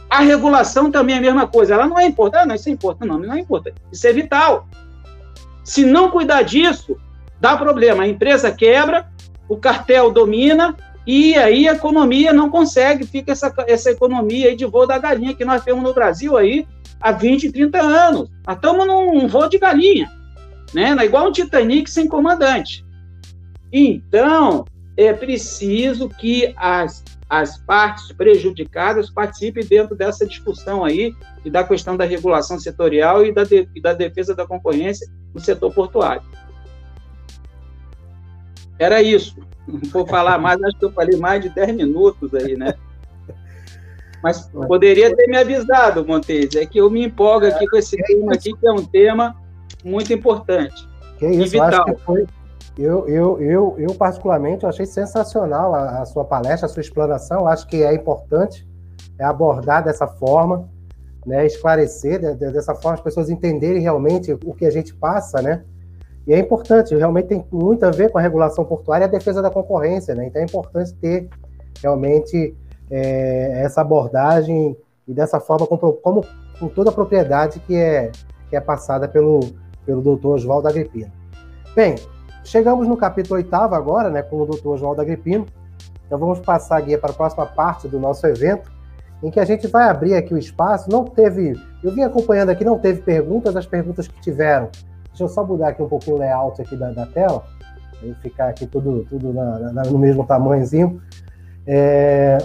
A 0.09 0.19
regulação 0.19 0.91
também 0.91 1.15
é 1.15 1.19
a 1.19 1.21
mesma 1.21 1.47
coisa. 1.47 1.73
Ela 1.73 1.87
não 1.87 1.99
é 1.99 2.05
importante, 2.05 2.47
não, 2.47 2.55
isso 2.55 2.69
é 2.69 2.71
importante, 2.73 3.07
não, 3.07 3.19
não 3.19 3.33
é 3.33 3.39
importante. 3.39 3.77
Isso 3.91 4.07
é 4.07 4.13
vital. 4.13 4.67
Se 5.63 5.85
não 5.85 6.09
cuidar 6.09 6.41
disso, 6.41 6.97
dá 7.39 7.55
problema. 7.57 8.03
A 8.03 8.07
empresa 8.07 8.51
quebra, 8.51 9.09
o 9.47 9.57
cartel 9.57 10.11
domina 10.11 10.75
e 11.07 11.35
aí 11.35 11.69
a 11.69 11.73
economia 11.73 12.33
não 12.33 12.49
consegue, 12.49 13.07
fica 13.07 13.31
essa, 13.31 13.53
essa 13.65 13.89
economia 13.89 14.53
de 14.53 14.65
voo 14.65 14.85
da 14.85 14.97
galinha 14.97 15.33
que 15.33 15.45
nós 15.45 15.63
temos 15.63 15.81
no 15.81 15.93
Brasil 15.93 16.35
aí 16.35 16.67
há 16.99 17.13
20, 17.13 17.49
30 17.49 17.81
anos. 17.81 18.29
Nós 18.45 18.57
estamos 18.57 18.85
num 18.85 19.25
voo 19.25 19.47
de 19.47 19.57
galinha, 19.57 20.11
né? 20.73 20.93
É 20.99 21.05
igual 21.05 21.29
um 21.29 21.31
Titanic 21.31 21.89
sem 21.89 22.09
comandante. 22.09 22.85
Então, 23.71 24.65
é 24.97 25.13
preciso 25.13 26.09
que 26.09 26.53
as, 26.57 27.05
as 27.29 27.57
partes 27.57 28.11
prejudicadas 28.11 29.09
participem 29.09 29.65
dentro 29.65 29.95
dessa 29.95 30.25
discussão 30.25 30.83
aí 30.83 31.15
e 31.45 31.49
da 31.49 31.63
questão 31.63 31.95
da 31.95 32.03
regulação 32.03 32.59
setorial 32.59 33.25
e 33.25 33.31
da, 33.31 33.45
de, 33.45 33.69
e 33.73 33.79
da 33.79 33.93
defesa 33.93 34.35
da 34.35 34.45
concorrência 34.45 35.07
no 35.33 35.39
setor 35.39 35.73
portuário. 35.73 36.23
Era 38.77 39.01
isso. 39.01 39.37
Não 39.67 39.79
vou 39.91 40.07
falar 40.07 40.37
mais, 40.37 40.61
acho 40.63 40.77
que 40.77 40.85
eu 40.85 40.91
falei 40.91 41.17
mais 41.19 41.41
de 41.41 41.49
10 41.49 41.75
minutos 41.75 42.33
aí, 42.33 42.55
né? 42.55 42.73
Mas 44.23 44.49
poderia 44.67 45.15
ter 45.15 45.27
me 45.27 45.37
avisado, 45.37 46.05
Montes, 46.05 46.55
é 46.55 46.65
que 46.65 46.79
eu 46.79 46.89
me 46.89 47.05
empolgo 47.05 47.45
aqui 47.45 47.67
com 47.67 47.77
esse 47.77 47.95
tema 47.97 48.33
aqui, 48.33 48.53
que 48.53 48.67
é 48.67 48.71
um 48.71 48.83
tema 48.83 49.35
muito 49.83 50.11
importante. 50.11 50.87
Que 51.19 51.27
isso, 51.27 51.55
eu 51.55 51.63
acho 51.63 51.85
que 51.85 51.95
foi. 51.97 52.27
Eu, 52.77 53.07
eu, 53.07 53.41
eu, 53.41 53.75
eu 53.77 53.95
particularmente, 53.95 54.63
eu 54.63 54.69
achei 54.69 54.85
sensacional 54.85 55.73
a, 55.73 56.01
a 56.01 56.05
sua 56.05 56.23
palestra, 56.23 56.67
a 56.67 56.69
sua 56.69 56.81
explanação. 56.81 57.47
Acho 57.47 57.67
que 57.67 57.83
é 57.83 57.93
importante 57.93 58.67
é 59.19 59.25
abordar 59.25 59.83
dessa 59.83 60.07
forma, 60.07 60.69
né, 61.25 61.45
esclarecer 61.45 62.19
de, 62.19 62.35
de, 62.35 62.51
dessa 62.51 62.75
forma 62.75 62.93
as 62.93 63.01
pessoas 63.01 63.29
entenderem 63.29 63.81
realmente 63.81 64.31
o 64.45 64.53
que 64.53 64.65
a 64.65 64.69
gente 64.69 64.93
passa, 64.93 65.41
né? 65.41 65.63
E 66.27 66.33
é 66.33 66.39
importante, 66.39 66.93
realmente 66.93 67.27
tem 67.27 67.45
muito 67.49 67.85
a 67.85 67.89
ver 67.89 68.11
com 68.11 68.17
a 68.17 68.21
regulação 68.21 68.65
portuária 68.65 69.05
e 69.05 69.07
a 69.07 69.09
defesa 69.09 69.41
da 69.41 69.49
concorrência, 69.49 70.13
né? 70.13 70.27
Então 70.27 70.41
é 70.41 70.45
importante 70.45 70.93
ter 70.95 71.29
realmente 71.81 72.53
é, 72.91 73.61
essa 73.63 73.79
abordagem 73.79 74.75
e 75.07 75.13
dessa 75.13 75.39
forma 75.39 75.65
como, 75.65 75.93
como, 75.93 76.25
com 76.59 76.67
toda 76.67 76.89
a 76.89 76.93
propriedade 76.93 77.61
que 77.61 77.77
é, 77.77 78.11
que 78.49 78.57
é 78.57 78.59
passada 78.59 79.07
pelo, 79.07 79.39
pelo 79.85 80.01
doutor 80.01 80.35
Oswaldo 80.35 80.67
Agripino. 80.67 81.11
Bem, 81.73 81.95
chegamos 82.43 82.89
no 82.89 82.97
capítulo 82.97 83.35
oitavo 83.35 83.73
agora, 83.73 84.09
né, 84.09 84.21
com 84.21 84.41
o 84.41 84.45
doutor 84.45 84.73
Oswaldo 84.73 85.01
Agripino. 85.01 85.45
Então 86.05 86.17
vamos 86.19 86.41
passar 86.41 86.77
aqui 86.77 86.97
para 86.97 87.11
a 87.11 87.13
próxima 87.13 87.45
parte 87.45 87.87
do 87.87 87.99
nosso 87.99 88.27
evento, 88.27 88.69
em 89.23 89.31
que 89.31 89.39
a 89.39 89.45
gente 89.45 89.65
vai 89.67 89.87
abrir 89.87 90.15
aqui 90.15 90.33
o 90.33 90.37
espaço. 90.37 90.89
Não 90.89 91.05
teve, 91.05 91.53
eu 91.81 91.91
vim 91.91 92.01
acompanhando 92.01 92.49
aqui, 92.49 92.65
não 92.65 92.77
teve 92.77 93.01
perguntas, 93.01 93.55
as 93.55 93.65
perguntas 93.65 94.09
que 94.09 94.19
tiveram. 94.19 94.69
Deixa 95.17 95.23
eu 95.23 95.29
só 95.29 95.43
mudar 95.43 95.69
aqui 95.69 95.81
um 95.81 95.89
pouquinho 95.89 96.17
o 96.17 96.19
layout 96.19 96.61
aqui 96.61 96.75
da, 96.75 96.91
da 96.91 97.07
tela, 97.07 97.43
para 97.99 98.13
ficar 98.21 98.49
aqui 98.49 98.67
tudo, 98.67 99.03
tudo 99.09 99.33
na, 99.33 99.57
na, 99.73 99.83
no 99.85 99.97
mesmo 99.97 100.23
tamanhozinho. 100.23 101.01
É, 101.65 102.37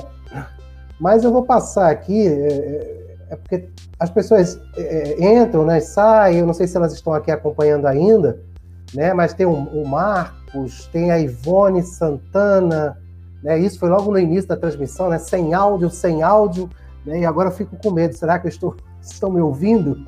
mas 0.98 1.22
eu 1.22 1.30
vou 1.30 1.44
passar 1.44 1.90
aqui, 1.90 2.26
é, 2.26 2.30
é, 2.30 3.16
é 3.28 3.36
porque 3.36 3.68
as 4.00 4.08
pessoas 4.08 4.58
é, 4.78 5.22
é, 5.22 5.34
entram, 5.42 5.66
né, 5.66 5.80
saem, 5.80 6.38
eu 6.38 6.46
não 6.46 6.54
sei 6.54 6.66
se 6.66 6.74
elas 6.74 6.94
estão 6.94 7.12
aqui 7.12 7.30
acompanhando 7.30 7.84
ainda, 7.86 8.40
né, 8.94 9.12
mas 9.12 9.34
tem 9.34 9.44
o, 9.44 9.52
o 9.52 9.86
Marcos, 9.86 10.86
tem 10.86 11.10
a 11.10 11.18
Ivone 11.18 11.82
Santana, 11.82 12.96
né, 13.42 13.58
isso 13.58 13.78
foi 13.78 13.90
logo 13.90 14.10
no 14.10 14.18
início 14.18 14.48
da 14.48 14.56
transmissão, 14.56 15.10
né, 15.10 15.18
sem 15.18 15.52
áudio, 15.52 15.90
sem 15.90 16.22
áudio, 16.22 16.70
né, 17.04 17.20
e 17.20 17.26
agora 17.26 17.50
eu 17.50 17.52
fico 17.52 17.76
com 17.76 17.90
medo, 17.90 18.16
será 18.16 18.38
que 18.38 18.46
eu 18.46 18.50
estou, 18.50 18.76
estão 19.02 19.30
me 19.30 19.42
ouvindo? 19.42 20.06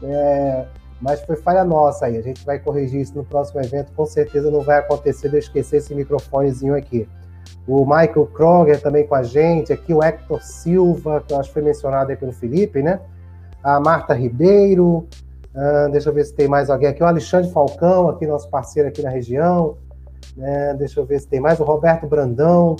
É, 0.00 0.66
mas 1.00 1.20
foi 1.22 1.36
falha 1.36 1.64
nossa 1.64 2.06
aí, 2.06 2.16
a 2.16 2.22
gente 2.22 2.44
vai 2.44 2.58
corrigir 2.58 3.00
isso 3.00 3.14
no 3.16 3.24
próximo 3.24 3.60
evento, 3.60 3.92
com 3.92 4.06
certeza 4.06 4.50
não 4.50 4.60
vai 4.60 4.78
acontecer 4.78 5.28
de 5.28 5.36
eu 5.36 5.40
esquecer 5.40 5.78
esse 5.78 5.94
microfonezinho 5.94 6.74
aqui 6.74 7.08
o 7.66 7.84
Michael 7.84 8.26
Kroger 8.26 8.80
também 8.80 9.06
com 9.06 9.14
a 9.14 9.22
gente, 9.22 9.72
aqui 9.72 9.94
o 9.94 10.02
Hector 10.02 10.42
Silva, 10.42 11.22
que 11.26 11.32
eu 11.32 11.40
acho 11.40 11.48
que 11.48 11.54
foi 11.54 11.62
mencionado 11.62 12.10
aí 12.10 12.16
pelo 12.16 12.32
Felipe, 12.32 12.82
né? 12.82 13.00
A 13.62 13.80
Marta 13.80 14.12
Ribeiro, 14.12 15.08
uh, 15.54 15.90
deixa 15.90 16.10
eu 16.10 16.14
ver 16.14 16.24
se 16.24 16.34
tem 16.34 16.46
mais 16.46 16.68
alguém 16.68 16.88
aqui, 16.88 17.02
o 17.02 17.06
Alexandre 17.06 17.50
Falcão, 17.50 18.08
aqui 18.08 18.26
nosso 18.26 18.48
parceiro 18.50 18.88
aqui 18.88 19.02
na 19.02 19.08
região, 19.08 19.78
né? 20.36 20.74
Deixa 20.74 21.00
eu 21.00 21.06
ver 21.06 21.20
se 21.20 21.26
tem 21.26 21.40
mais, 21.40 21.58
o 21.58 21.64
Roberto 21.64 22.06
Brandão 22.06 22.76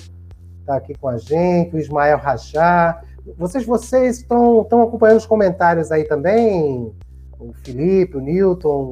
está 0.59 0.75
aqui 0.75 0.93
com 0.95 1.07
a 1.07 1.17
gente, 1.17 1.75
o 1.75 1.79
Ismael 1.79 2.17
Rajá. 2.17 3.01
Vocês, 3.37 3.65
vocês 3.65 4.19
estão, 4.19 4.61
estão 4.61 4.83
acompanhando 4.83 5.17
os 5.17 5.25
comentários 5.25 5.91
aí 5.91 6.03
também? 6.03 6.93
O 7.39 7.53
Felipe, 7.63 8.17
o 8.17 8.21
Newton, 8.21 8.91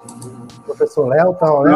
o 0.00 0.62
professor 0.64 1.06
Léo, 1.06 1.32
estão, 1.32 1.62
né? 1.62 1.72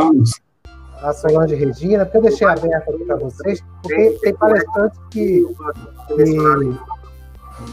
a 1.02 1.12
Solange 1.12 1.55
Regina, 1.55 2.05
porque 2.05 2.19
eu 2.19 2.23
deixei 2.23 2.47
aberto 2.47 2.90
aqui 2.90 3.05
para 3.05 3.16
vocês, 3.16 3.62
porque 3.82 4.19
tem 4.20 4.35
palestrantes 4.35 4.98
que, 5.10 5.47
que, 6.09 6.78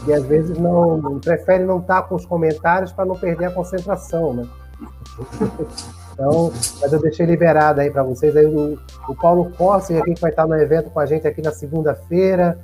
que, 0.04 0.12
às 0.12 0.24
vezes 0.24 0.56
não 0.58 1.18
preferem 1.20 1.66
não 1.66 1.78
estar 1.78 2.02
tá 2.02 2.08
com 2.08 2.14
os 2.14 2.24
comentários 2.24 2.92
para 2.92 3.04
não 3.04 3.16
perder 3.16 3.46
a 3.46 3.50
concentração, 3.50 4.32
né? 4.32 4.46
Então, 6.12 6.50
mas 6.80 6.92
eu 6.92 6.98
deixei 7.00 7.26
liberado 7.26 7.80
aí 7.80 7.90
para 7.90 8.02
vocês 8.02 8.34
aí 8.34 8.46
o, 8.46 8.78
o 9.08 9.14
Paulo 9.14 9.52
Corsi, 9.56 9.94
aqui 9.96 10.14
que 10.14 10.20
vai 10.20 10.30
estar 10.30 10.46
no 10.46 10.54
evento 10.54 10.88
com 10.88 10.98
a 10.98 11.04
gente 11.04 11.28
aqui 11.28 11.42
na 11.42 11.52
segunda-feira, 11.52 12.58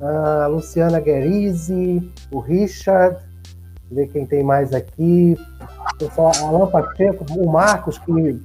a 0.00 0.46
Luciana 0.48 0.98
Guerizzi, 0.98 2.12
o 2.32 2.40
Richard, 2.40 3.16
ver 3.90 4.08
quem 4.08 4.26
tem 4.26 4.42
mais 4.42 4.72
aqui. 4.72 5.38
Pessoal, 5.98 6.32
Alan 6.42 6.66
Pacheco, 6.66 7.24
o 7.36 7.50
Marcos, 7.50 7.98
que 7.98 8.42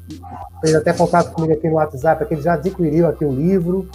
fez 0.61 0.76
até 0.76 0.93
contato 0.93 1.31
comigo 1.31 1.53
aqui 1.53 1.68
no 1.68 1.76
WhatsApp, 1.76 2.26
que 2.26 2.34
ele 2.34 2.41
já 2.41 2.53
adquiriu 2.53 3.07
aqui 3.07 3.26
o 3.26 3.31
livro. 3.31 3.89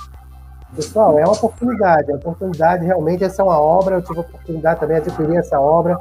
Pessoal, 0.74 1.18
é 1.18 1.24
uma 1.24 1.32
oportunidade, 1.32 2.10
é 2.10 2.14
uma 2.14 2.18
oportunidade, 2.18 2.84
realmente, 2.84 3.24
essa 3.24 3.40
é 3.40 3.44
uma 3.44 3.58
obra, 3.58 3.96
eu 3.96 4.02
tive 4.02 4.18
a 4.18 4.22
oportunidade 4.22 4.80
também 4.80 5.00
de 5.00 5.08
adquirir 5.08 5.36
essa 5.36 5.58
obra, 5.58 5.96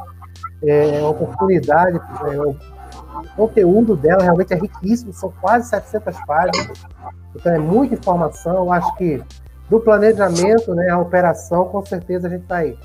é 0.61 0.99
uma 0.99 1.11
oportunidade, 1.11 1.97
é, 1.97 2.41
o 2.41 2.55
conteúdo 3.37 3.95
dela 3.95 4.23
realmente 4.23 4.53
é 4.53 4.57
riquíssimo, 4.57 5.13
são 5.13 5.31
quase 5.39 5.69
700 5.69 6.17
páginas, 6.25 6.83
então 7.33 7.53
é 7.53 7.59
muita 7.59 7.93
informação, 7.93 8.55
eu 8.55 8.71
acho 8.73 8.93
que 8.97 9.23
do 9.69 9.79
planejamento, 9.79 10.75
né, 10.75 10.89
a 10.89 10.99
operação, 10.99 11.65
com 11.65 11.85
certeza 11.85 12.27
a 12.27 12.29
gente 12.29 12.45
vai 12.45 12.75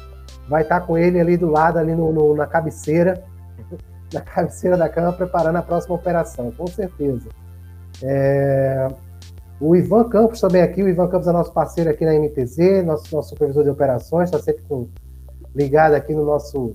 vai 0.50 0.62
estar 0.62 0.80
com 0.80 0.98
ele 0.98 1.20
ali 1.20 1.36
do 1.36 1.48
lado, 1.48 1.78
ali 1.78 1.94
no, 1.94 2.12
no, 2.12 2.34
na 2.34 2.44
cabeceira, 2.44 3.22
na 4.12 4.20
cabeceira 4.20 4.76
da 4.76 4.88
cama, 4.88 5.12
preparando 5.12 5.56
a 5.56 5.62
próxima 5.62 5.94
operação, 5.94 6.50
com 6.50 6.66
certeza. 6.66 7.28
É... 8.02 8.88
O 9.60 9.76
Ivan 9.76 10.08
Campos 10.08 10.40
também 10.40 10.62
aqui, 10.62 10.82
o 10.82 10.88
Ivan 10.88 11.06
Campos 11.06 11.28
é 11.28 11.32
nosso 11.32 11.52
parceiro 11.52 11.88
aqui 11.88 12.04
na 12.04 12.14
MTZ, 12.14 12.84
nosso, 12.84 13.14
nosso 13.14 13.28
supervisor 13.28 13.62
de 13.62 13.70
operações, 13.70 14.28
está 14.28 14.40
sempre 14.40 14.64
com, 14.64 14.88
ligado 15.54 15.92
aqui 15.92 16.14
no 16.14 16.24
nosso, 16.24 16.74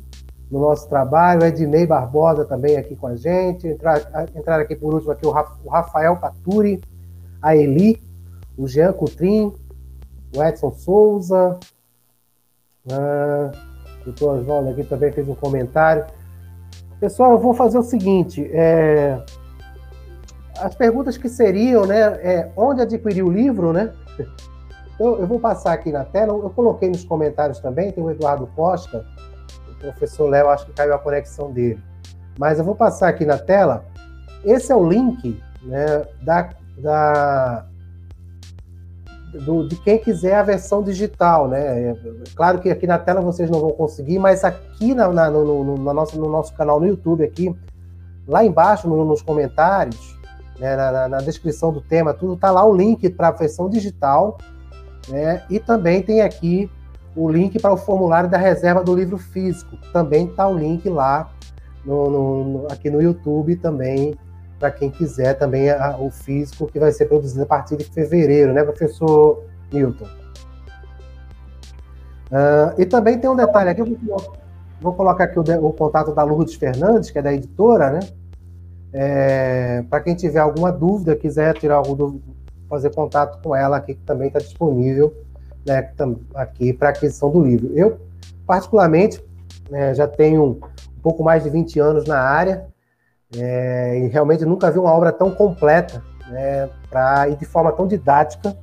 no 0.50 0.62
nosso 0.62 0.88
trabalho. 0.88 1.42
O 1.42 1.46
Ednei 1.46 1.86
Barbosa 1.86 2.46
também 2.46 2.78
aqui 2.78 2.96
com 2.96 3.08
a 3.08 3.16
gente. 3.16 3.68
Entrar, 3.68 4.30
entrar 4.36 4.60
aqui 4.60 4.76
por 4.76 4.94
último 4.94 5.12
aqui 5.12 5.26
o 5.26 5.32
Rafael 5.68 6.16
Paturi, 6.18 6.80
a 7.42 7.56
Eli, 7.56 8.00
o 8.56 8.68
Jean 8.68 8.94
Coutrin, 8.94 9.52
o 10.36 10.44
Edson 10.44 10.72
Souza, 10.72 11.60
ah, 12.92 13.52
o 14.02 14.06
doutor 14.06 14.40
Oswaldo 14.40 14.70
aqui 14.70 14.84
também 14.84 15.12
fez 15.12 15.28
um 15.28 15.36
comentário. 15.36 16.06
Pessoal, 17.00 17.34
eu 17.34 17.40
vou 17.40 17.54
fazer 17.54 17.78
o 17.78 17.84
seguinte: 17.84 18.50
é, 18.52 19.20
as 20.60 20.76
perguntas 20.76 21.18
que 21.18 21.28
seriam, 21.28 21.86
né? 21.86 22.02
É, 22.22 22.52
onde 22.56 22.82
adquirir 22.82 23.24
o 23.24 23.32
livro, 23.32 23.74
né? 23.74 23.92
Eu, 25.00 25.20
eu, 25.20 25.28
vou 25.28 25.40
passar 25.40 25.74
aqui 25.74 25.92
na 25.92 26.06
tela. 26.06 26.34
Eu 26.34 26.50
coloquei 26.50 26.90
nos 26.90 27.04
comentários 27.04 27.60
também. 27.60 27.92
Tem 27.92 28.04
o 28.04 28.10
Eduardo 28.10 28.48
Costa, 28.56 29.06
o 29.70 29.76
professor 29.80 30.30
Léo, 30.30 30.50
acho 30.50 30.66
que 30.66 30.74
caiu 30.74 30.94
a 30.94 31.00
conexão 31.00 31.52
dele. 31.52 31.80
Mas 32.38 32.60
eu 32.60 32.66
vou 32.66 32.76
passar 32.76 33.10
aqui 33.10 33.26
na 33.26 33.38
tela. 33.38 33.86
Esse 34.44 34.72
é 34.72 34.76
o 34.76 34.88
link 34.88 35.42
né, 35.64 36.06
da, 36.22 36.50
da, 36.78 37.66
do, 39.40 39.68
de 39.68 39.76
quem 39.78 39.98
quiser 39.98 40.36
a 40.36 40.44
versão 40.44 40.82
digital, 40.82 41.48
né? 41.48 41.90
É, 41.90 41.96
claro 42.36 42.60
que 42.60 42.70
aqui 42.70 42.88
na 42.88 42.98
tela 42.98 43.22
vocês 43.22 43.50
não 43.50 43.60
vão 43.60 43.72
conseguir, 43.72 44.20
mas 44.20 44.44
aqui 44.44 44.94
na, 44.94 45.08
na 45.10 45.30
no, 45.30 45.44
no, 45.44 45.78
no, 45.78 45.94
nosso, 45.94 46.20
no 46.20 46.30
nosso 46.30 46.54
canal 46.54 46.80
no 46.80 46.88
YouTube, 46.88 47.24
aqui, 47.24 47.56
lá 48.28 48.44
embaixo 48.44 48.88
no, 48.88 49.04
nos 49.04 49.22
comentários, 49.22 50.18
né, 50.60 50.76
na, 50.76 51.08
na, 51.08 51.18
descrição 51.18 51.72
do 51.72 51.82
tema, 51.82 52.14
tudo 52.14 52.38
tá 52.38 52.50
lá 52.50 52.66
o 52.66 52.76
link 52.76 53.10
para 53.10 53.28
a 53.28 53.32
versão 53.32 53.70
digital, 53.70 54.38
né? 55.10 55.44
E 55.50 55.60
também 55.60 56.02
tem 56.02 56.22
aqui 56.22 56.70
o 57.16 57.30
link 57.30 57.60
para 57.60 57.74
o 57.74 57.78
formulário 57.78 58.30
da 58.30 58.38
reserva 58.38 58.84
do 58.84 58.96
livro 58.96 59.18
físico. 59.18 59.78
Também 59.94 60.28
tá 60.28 60.48
o 60.48 60.58
link 60.58 60.88
lá 60.90 61.30
no, 61.86 62.10
no, 62.10 62.68
aqui 62.70 62.90
no 62.90 63.02
YouTube 63.02 63.56
também 63.58 64.16
para 64.60 64.72
quem 64.72 64.90
quiser 64.90 65.34
também 65.36 65.70
a, 65.70 65.98
o 65.98 66.10
físico 66.10 66.68
que 66.68 66.80
vai 66.80 66.92
ser 66.92 67.06
produzido 67.06 67.44
a 67.44 67.46
partir 67.46 67.78
de 67.78 67.86
fevereiro, 67.86 68.54
né, 68.54 68.64
professor 68.64 69.44
Milton? 69.72 70.06
Uh, 72.26 72.80
e 72.80 72.86
também 72.86 73.20
tem 73.20 73.30
um 73.30 73.36
detalhe 73.36 73.70
aqui, 73.70 73.84
vou, 73.84 74.34
vou 74.82 74.94
colocar 74.94 75.26
aqui 75.26 75.40
o, 75.40 75.44
o, 75.66 75.74
contato 75.74 76.14
da 76.14 76.24
Lourdes 76.24 76.56
Fernandes, 76.56 77.12
que 77.12 77.20
é 77.20 77.22
da 77.22 77.34
editora, 77.34 77.92
né? 77.92 78.00
É, 78.92 79.84
para 79.90 80.00
quem 80.00 80.16
tiver 80.16 80.40
alguma 80.40 80.72
dúvida, 80.72 81.16
quiser 81.16 81.54
tirar 81.58 81.76
algum 81.76 81.96
dúvida, 81.96 82.24
fazer 82.70 82.94
contato 82.96 83.42
com 83.44 83.56
ela 83.56 83.78
aqui, 83.78 83.94
que 83.94 84.02
também 84.02 84.28
está 84.28 84.40
disponível 84.40 85.14
né, 85.66 85.92
aqui 86.34 86.72
para 86.72 86.90
aquisição 86.90 87.30
do 87.30 87.44
livro. 87.44 87.72
Eu, 87.76 88.00
particularmente, 88.48 89.24
né, 89.70 89.94
já 89.94 90.08
tenho 90.08 90.44
um 90.44 90.60
pouco 91.02 91.24
mais 91.24 91.44
de 91.44 91.50
20 91.50 91.80
anos 91.80 92.06
na 92.06 92.20
área, 92.20 92.68
é, 93.34 94.00
e 94.00 94.08
realmente 94.08 94.46
nunca 94.46 94.72
vi 94.72 94.80
uma 94.80 94.94
obra 94.94 95.12
tão 95.12 95.32
completa, 95.32 96.04
né, 96.28 96.70
pra, 96.90 97.30
e 97.30 97.36
de 97.36 97.46
forma 97.46 97.72
tão 97.72 97.88
didática. 97.88 98.56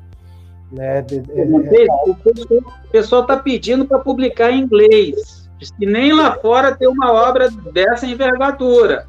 Né, 0.71 1.03
de, 1.03 1.21
de, 1.21 1.33
é, 1.33 1.45
o 1.45 2.91
pessoal 2.91 3.23
está 3.23 3.37
pedindo 3.37 3.85
para 3.87 3.99
publicar 3.99 4.51
em 4.51 4.61
inglês. 4.61 5.51
Que 5.79 5.87
nem 5.87 6.13
lá 6.13 6.37
fora 6.39 6.75
tem 6.75 6.89
uma 6.89 7.13
obra 7.13 7.49
dessa 7.51 8.07
envergadura. 8.07 9.07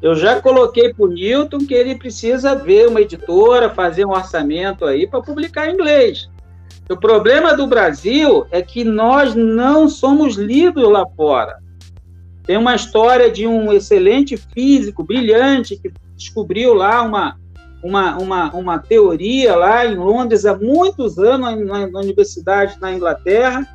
Eu 0.00 0.16
já 0.16 0.40
coloquei 0.40 0.92
para 0.92 1.04
o 1.04 1.08
Newton 1.08 1.58
que 1.58 1.74
ele 1.74 1.94
precisa 1.94 2.56
ver 2.56 2.88
uma 2.88 3.00
editora, 3.00 3.70
fazer 3.70 4.04
um 4.04 4.10
orçamento 4.10 4.84
aí 4.84 5.06
para 5.06 5.20
publicar 5.20 5.68
em 5.68 5.74
inglês. 5.74 6.28
O 6.90 6.96
problema 6.96 7.54
do 7.54 7.66
Brasil 7.66 8.44
é 8.50 8.60
que 8.60 8.82
nós 8.82 9.34
não 9.34 9.88
somos 9.88 10.34
lidos 10.34 10.88
lá 10.88 11.06
fora. 11.16 11.56
Tem 12.44 12.56
uma 12.56 12.74
história 12.74 13.30
de 13.30 13.46
um 13.46 13.72
excelente 13.72 14.36
físico, 14.36 15.04
brilhante, 15.04 15.76
que 15.76 15.92
descobriu 16.16 16.74
lá 16.74 17.02
uma, 17.02 17.36
uma, 17.82 18.16
uma, 18.18 18.50
uma 18.54 18.78
teoria 18.78 19.54
lá 19.54 19.86
em 19.86 19.96
Londres 19.96 20.44
há 20.44 20.56
muitos 20.56 21.18
anos, 21.18 21.64
na, 21.66 21.86
na 21.86 22.00
universidade 22.00 22.78
na 22.80 22.92
Inglaterra, 22.92 23.66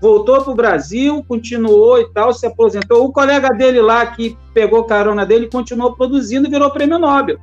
voltou 0.00 0.42
para 0.42 0.52
o 0.52 0.56
Brasil, 0.56 1.24
continuou 1.26 2.00
e 2.00 2.12
tal, 2.12 2.32
se 2.32 2.46
aposentou. 2.46 3.04
O 3.04 3.12
colega 3.12 3.50
dele 3.50 3.80
lá, 3.80 4.06
que 4.06 4.36
pegou 4.52 4.84
carona 4.84 5.24
dele, 5.24 5.48
continuou 5.48 5.94
produzindo 5.94 6.46
e 6.46 6.50
virou 6.50 6.70
prêmio 6.70 6.98
Nobel. 6.98 7.38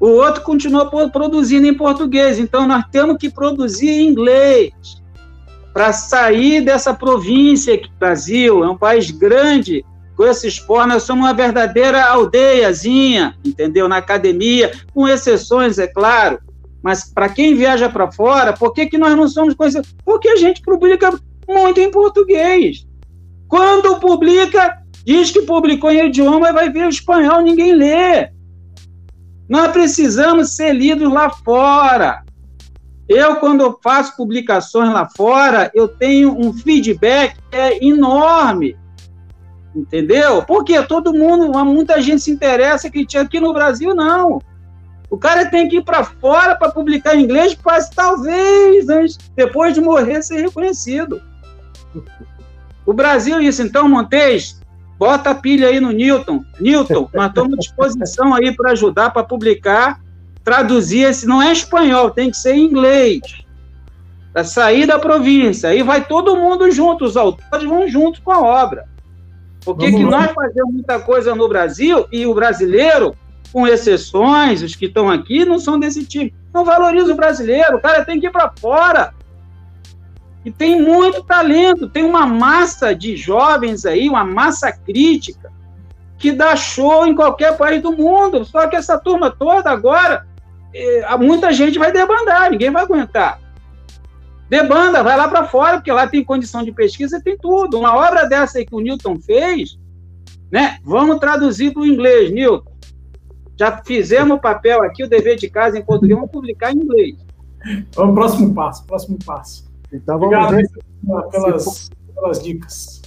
O 0.00 0.08
outro 0.08 0.42
continuou 0.42 0.88
produzindo 1.10 1.66
em 1.66 1.74
português. 1.74 2.38
Então, 2.38 2.66
nós 2.66 2.84
temos 2.90 3.16
que 3.18 3.28
produzir 3.28 3.88
em 3.88 4.08
inglês 4.08 4.72
para 5.78 5.92
sair 5.92 6.60
dessa 6.60 6.92
província 6.92 7.78
que 7.78 7.86
o 7.86 7.98
Brasil 8.00 8.64
é 8.64 8.68
um 8.68 8.76
país 8.76 9.12
grande, 9.12 9.84
com 10.16 10.26
esse 10.26 10.48
esporte, 10.48 10.88
nós 10.88 11.04
somos 11.04 11.24
uma 11.24 11.32
verdadeira 11.32 12.04
aldeiazinha, 12.04 13.36
entendeu? 13.44 13.88
Na 13.88 13.98
academia, 13.98 14.72
com 14.92 15.06
exceções, 15.06 15.78
é 15.78 15.86
claro. 15.86 16.40
Mas 16.82 17.12
para 17.14 17.28
quem 17.28 17.54
viaja 17.54 17.88
para 17.88 18.10
fora, 18.10 18.52
por 18.52 18.72
que, 18.72 18.86
que 18.86 18.98
nós 18.98 19.16
não 19.16 19.28
somos 19.28 19.54
conhecidos? 19.54 19.94
Porque 20.04 20.28
a 20.28 20.34
gente 20.34 20.62
publica 20.62 21.16
muito 21.46 21.78
em 21.78 21.92
português. 21.92 22.84
Quando 23.46 24.00
publica, 24.00 24.82
diz 25.04 25.30
que 25.30 25.42
publicou 25.42 25.92
em 25.92 26.08
idioma, 26.08 26.52
vai 26.52 26.72
ver 26.72 26.86
o 26.86 26.90
espanhol, 26.90 27.40
ninguém 27.40 27.72
lê. 27.72 28.30
Nós 29.48 29.70
precisamos 29.70 30.56
ser 30.56 30.72
lidos 30.72 31.08
lá 31.12 31.30
fora. 31.30 32.24
Eu, 33.08 33.36
quando 33.36 33.62
eu 33.62 33.78
faço 33.82 34.16
publicações 34.16 34.92
lá 34.92 35.08
fora, 35.08 35.70
eu 35.74 35.88
tenho 35.88 36.38
um 36.38 36.52
feedback 36.52 37.36
que 37.50 37.56
é 37.56 37.82
enorme. 37.82 38.76
Entendeu? 39.74 40.42
Porque 40.42 40.82
todo 40.82 41.14
mundo, 41.14 41.52
muita 41.64 42.02
gente 42.02 42.22
se 42.22 42.30
interessa 42.30 42.90
que 42.90 43.06
aqui 43.16 43.40
no 43.40 43.52
Brasil 43.52 43.94
não. 43.94 44.40
O 45.10 45.16
cara 45.16 45.46
tem 45.46 45.68
que 45.68 45.78
ir 45.78 45.84
para 45.84 46.04
fora 46.04 46.54
para 46.54 46.70
publicar 46.70 47.14
em 47.14 47.22
inglês, 47.22 47.54
para 47.54 47.82
talvez, 47.88 48.88
antes, 48.88 49.16
depois 49.34 49.72
de 49.72 49.80
morrer, 49.80 50.22
ser 50.22 50.42
reconhecido. 50.42 51.22
O 52.84 52.92
Brasil, 52.92 53.40
isso. 53.40 53.62
Então, 53.62 53.88
Montes, 53.88 54.60
bota 54.98 55.30
a 55.30 55.34
pilha 55.34 55.68
aí 55.68 55.80
no 55.80 55.92
Newton. 55.92 56.44
Newton, 56.60 57.08
nós 57.14 57.28
estamos 57.28 57.54
à 57.54 57.56
disposição 57.56 58.34
aí 58.34 58.54
para 58.54 58.72
ajudar, 58.72 59.10
para 59.10 59.24
publicar, 59.24 60.00
traduzir. 60.48 61.04
Esse, 61.04 61.26
não 61.26 61.42
é 61.42 61.52
espanhol, 61.52 62.10
tem 62.10 62.30
que 62.30 62.36
ser 62.36 62.54
em 62.54 62.64
inglês. 62.64 63.20
Para 64.32 64.44
sair 64.44 64.86
da 64.86 64.98
província. 64.98 65.68
Aí 65.68 65.82
vai 65.82 66.04
todo 66.04 66.36
mundo 66.36 66.70
junto, 66.70 67.04
os 67.04 67.16
autores 67.16 67.68
vão 67.68 67.86
junto 67.86 68.22
com 68.22 68.32
a 68.32 68.40
obra. 68.40 68.88
Porque 69.64 69.90
que 69.90 70.02
nós 70.02 70.32
fazemos 70.32 70.72
muita 70.72 70.98
coisa 71.00 71.34
no 71.34 71.48
Brasil 71.48 72.06
e 72.10 72.24
o 72.26 72.34
brasileiro, 72.34 73.14
com 73.52 73.66
exceções, 73.66 74.62
os 74.62 74.74
que 74.74 74.86
estão 74.86 75.10
aqui, 75.10 75.44
não 75.44 75.58
são 75.58 75.78
desse 75.78 76.06
tipo. 76.06 76.34
Não 76.54 76.64
valoriza 76.64 77.12
o 77.12 77.16
brasileiro, 77.16 77.76
o 77.76 77.80
cara 77.80 78.04
tem 78.04 78.18
que 78.18 78.26
ir 78.26 78.30
para 78.30 78.50
fora. 78.58 79.12
E 80.44 80.50
tem 80.50 80.80
muito 80.80 81.22
talento, 81.22 81.88
tem 81.88 82.04
uma 82.04 82.24
massa 82.24 82.94
de 82.94 83.16
jovens 83.16 83.84
aí, 83.84 84.08
uma 84.08 84.24
massa 84.24 84.72
crítica, 84.72 85.52
que 86.16 86.32
dá 86.32 86.56
show 86.56 87.06
em 87.06 87.14
qualquer 87.14 87.56
país 87.58 87.82
do 87.82 87.92
mundo. 87.92 88.44
Só 88.44 88.66
que 88.68 88.76
essa 88.76 88.96
turma 88.96 89.30
toda 89.30 89.70
agora, 89.70 90.27
muita 91.18 91.52
gente 91.52 91.78
vai 91.78 91.92
debandar, 91.92 92.50
ninguém 92.50 92.70
vai 92.70 92.82
aguentar. 92.82 93.40
Debanda, 94.48 95.02
vai 95.02 95.16
lá 95.16 95.28
para 95.28 95.46
fora, 95.46 95.76
porque 95.76 95.92
lá 95.92 96.06
tem 96.06 96.24
condição 96.24 96.62
de 96.62 96.72
pesquisa, 96.72 97.20
tem 97.22 97.36
tudo. 97.36 97.78
Uma 97.78 97.94
obra 97.94 98.26
dessa 98.26 98.58
aí 98.58 98.64
que 98.64 98.74
o 98.74 98.80
Newton 98.80 99.18
fez, 99.20 99.78
né? 100.50 100.78
Vamos 100.82 101.18
traduzir 101.18 101.72
para 101.72 101.82
o 101.82 101.86
inglês, 101.86 102.30
Newton. 102.30 102.72
Já 103.58 103.82
fizemos 103.84 104.36
o 104.36 104.40
papel 104.40 104.82
aqui, 104.82 105.02
o 105.02 105.08
dever 105.08 105.36
de 105.36 105.50
casa 105.50 105.78
em 105.78 105.84
português, 105.84 106.16
vamos 106.16 106.30
publicar 106.30 106.72
em 106.72 106.78
inglês. 106.78 107.16
Vamos, 107.94 108.14
próximo 108.14 108.54
passo, 108.54 108.86
próximo 108.86 109.18
passo. 109.24 109.68
Então 109.92 110.18
vamos 110.18 110.34
Obrigado 110.34 110.56
ver. 110.56 111.30
Pelas, 111.30 111.64
for, 111.64 112.14
pelas 112.14 112.42
dicas. 112.42 113.02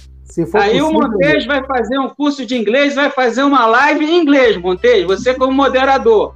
Aí 0.54 0.80
possível, 0.80 0.88
o 0.88 0.92
Montes 0.92 1.46
vai 1.46 1.64
fazer 1.66 1.98
um 1.98 2.08
curso 2.08 2.46
de 2.46 2.56
inglês, 2.56 2.94
vai 2.94 3.10
fazer 3.10 3.42
uma 3.42 3.66
live 3.66 4.04
em 4.04 4.20
inglês, 4.20 4.56
Montes, 4.56 5.04
você 5.04 5.34
como 5.34 5.52
moderador. 5.52 6.32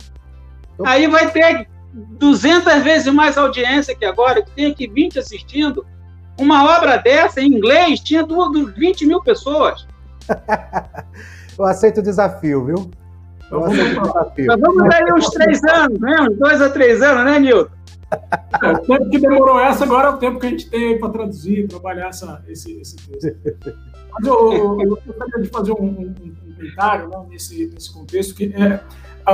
Aí 0.85 1.07
vai 1.07 1.31
ter 1.31 1.69
200 1.93 2.83
vezes 2.83 3.13
mais 3.13 3.39
audiência 3.39 3.95
que 3.95 4.05
agora, 4.05 4.43
que 4.43 4.51
tem 4.51 4.71
aqui 4.71 4.87
20 4.87 5.19
assistindo. 5.19 5.87
Uma 6.39 6.77
obra 6.77 6.99
dessa 6.99 7.41
em 7.41 7.47
inglês 7.47 8.01
tinha 8.01 8.27
20 8.77 9.07
mil 9.07 9.23
pessoas. 9.23 9.87
Eu 11.59 11.65
aceito 11.65 11.99
o 12.01 12.03
desafio, 12.03 12.67
viu? 12.67 12.91
Eu 13.51 13.65
aceito 13.65 13.99
o 13.99 14.03
desafio. 14.03 14.47
Mas 14.49 14.61
vamos 14.61 14.89
dar 14.89 14.97
aí 14.97 15.13
uns 15.13 15.31
três 15.31 15.65
anos, 15.65 15.99
né? 15.99 16.17
Uns 16.21 16.39
dois 16.39 16.61
a 16.61 16.69
três 16.69 17.01
anos, 17.01 17.25
né, 17.25 17.39
Nilton? 17.39 17.77
É, 18.63 18.73
o 18.73 18.79
tempo 18.79 19.11
que 19.11 19.19
demorou 19.19 19.59
essa, 19.59 19.85
agora 19.85 20.09
é 20.09 20.11
o 20.11 20.17
tempo 20.19 20.39
que 20.39 20.47
a 20.47 20.51
gente 20.51 20.71
tem 20.71 20.99
para 20.99 21.09
traduzir, 21.09 21.67
trabalhar 21.67 22.09
essa, 22.09 22.43
esse, 22.47 22.73
esse 22.81 22.97
texto. 22.97 23.37
Mas 24.13 24.27
eu, 24.27 24.53
eu, 24.53 24.81
eu 24.81 24.89
gostaria 24.91 25.43
de 25.43 25.49
fazer 25.49 25.73
um, 25.73 25.85
um, 25.85 26.15
um 26.25 26.35
comentário 26.57 27.09
né, 27.09 27.27
nesse, 27.29 27.67
nesse 27.67 27.93
contexto, 27.93 28.35
que 28.35 28.45
é, 28.55 28.81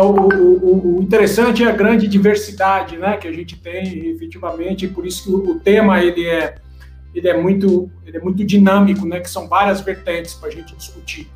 o, 0.00 0.28
o, 0.28 0.96
o, 0.98 1.02
interessante 1.02 1.62
é 1.62 1.68
a 1.68 1.72
grande 1.72 2.08
diversidade 2.08 2.96
né, 2.96 3.16
que 3.18 3.28
a 3.28 3.32
gente 3.32 3.58
tem, 3.60 4.08
efetivamente, 4.08 4.88
por 4.88 5.06
isso 5.06 5.24
que 5.24 5.30
o, 5.30 5.50
o, 5.52 5.60
tema 5.60 6.02
ele 6.02 6.26
é, 6.26 6.54
ele, 7.14 7.28
é 7.28 7.36
muito, 7.36 7.90
ele 8.06 8.16
é 8.16 8.20
muito 8.20 8.42
dinâmico, 8.42 9.06
né, 9.06 9.20
que 9.20 9.28
são 9.28 9.48
várias 9.48 9.82
vertentes 9.82 10.32
para 10.32 10.48
a 10.48 10.52
gente 10.52 10.74
discutir. 10.74 11.30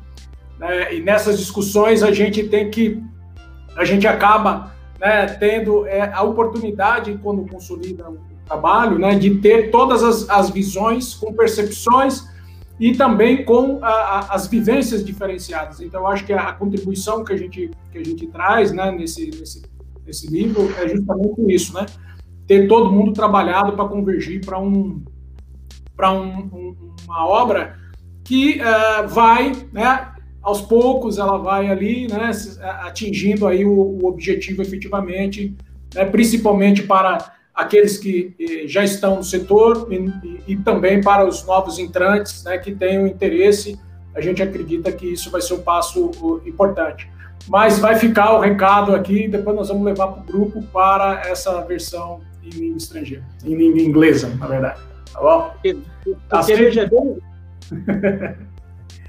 Né, 0.57 0.95
e 0.95 1.01
nessas 1.01 1.37
discussões 1.37 2.01
a 2.01 2.11
gente 2.11 2.47
tem 2.47 2.71
que, 2.71 3.03
a 3.75 3.85
gente 3.85 4.07
acaba 4.07 4.73
né, 4.99 5.27
tendo 5.39 5.85
é, 5.85 6.11
a 6.11 6.23
oportunidade, 6.23 7.19
quando 7.21 7.45
consolida 7.45 8.09
o 8.09 8.17
trabalho, 8.47 8.97
né, 8.97 9.13
de 9.13 9.35
ter 9.35 9.69
todas 9.69 10.01
as, 10.01 10.27
as 10.29 10.49
visões 10.49 11.13
com 11.13 11.31
percepções 11.31 12.25
e 12.79 12.95
também 12.95 13.43
com 13.43 13.79
a, 13.81 13.89
a, 13.89 14.19
as 14.35 14.47
vivências 14.47 15.03
diferenciadas. 15.03 15.81
Então, 15.81 16.07
acho 16.07 16.25
que 16.25 16.33
a, 16.33 16.49
a, 16.49 16.53
contribuição 16.53 17.23
que 17.23 17.33
a 17.33 17.37
gente, 17.37 17.71
que 17.91 17.97
a 17.97 18.03
gente 18.03 18.27
traz 18.27 18.71
né, 18.71 18.91
nesse, 18.91 19.31
nesse, 19.31 19.63
nesse 20.05 20.27
livro 20.27 20.71
é 20.79 20.87
justamente 20.87 21.41
isso, 21.47 21.73
né? 21.73 21.85
Ter 22.45 22.67
todo 22.67 22.91
mundo 22.91 23.11
trabalhado 23.11 23.73
para 23.73 23.87
convergir 23.87 24.45
para 24.45 24.59
um, 24.59 25.03
um, 25.99 26.37
um, 26.53 26.95
uma 27.05 27.27
obra 27.27 27.77
que 28.23 28.61
uh, 28.61 29.07
vai, 29.07 29.53
né, 29.71 30.11
aos 30.41 30.61
poucos, 30.61 31.17
ela 31.17 31.37
vai 31.37 31.69
ali, 31.69 32.07
né, 32.07 32.31
atingindo 32.83 33.47
aí 33.47 33.65
o, 33.65 33.71
o 33.71 34.05
objetivo 34.05 34.61
efetivamente, 34.61 35.55
né, 35.93 36.05
principalmente 36.05 36.83
para 36.83 37.33
aqueles 37.57 37.97
que 37.97 38.35
eh, 38.39 38.67
já 38.67 38.83
estão 38.83 39.15
no 39.15 39.23
setor 39.23 39.87
e, 39.91 40.43
e, 40.47 40.57
também 40.57 41.01
para 41.01 41.25
os 41.25 41.43
novos 41.43 41.79
entrantes 41.79 42.43
né, 42.43 42.59
que 42.59 42.71
tenham 42.71 43.07
interesse. 43.07 43.79
A 44.13 44.21
gente 44.21 44.43
acredita 44.43 44.91
que 44.91 45.07
isso 45.07 45.31
vai 45.31 45.41
ser 45.41 45.55
um 45.55 45.61
passo 45.61 46.39
importante. 46.45 47.09
Mas 47.47 47.79
vai 47.79 47.95
ficar 47.95 48.33
o 48.33 48.39
recado 48.39 48.93
aqui, 48.93 49.27
depois 49.27 49.55
nós 49.55 49.69
vamos 49.69 49.83
levar 49.83 50.07
para 50.07 50.21
o 50.21 50.25
grupo 50.25 50.61
para 50.71 51.21
essa 51.25 51.59
versão 51.61 52.19
em 52.43 52.49
língua 52.49 52.77
estrangeira, 52.77 53.23
em 53.43 53.55
língua 53.55 53.81
inglesa, 53.81 54.29
na 54.39 54.47
verdade. 54.47 54.79
Tá 55.11 55.19
bom? 55.19 55.53
Tá 56.29 56.41
veja 56.41 56.87
bem. 56.87 57.17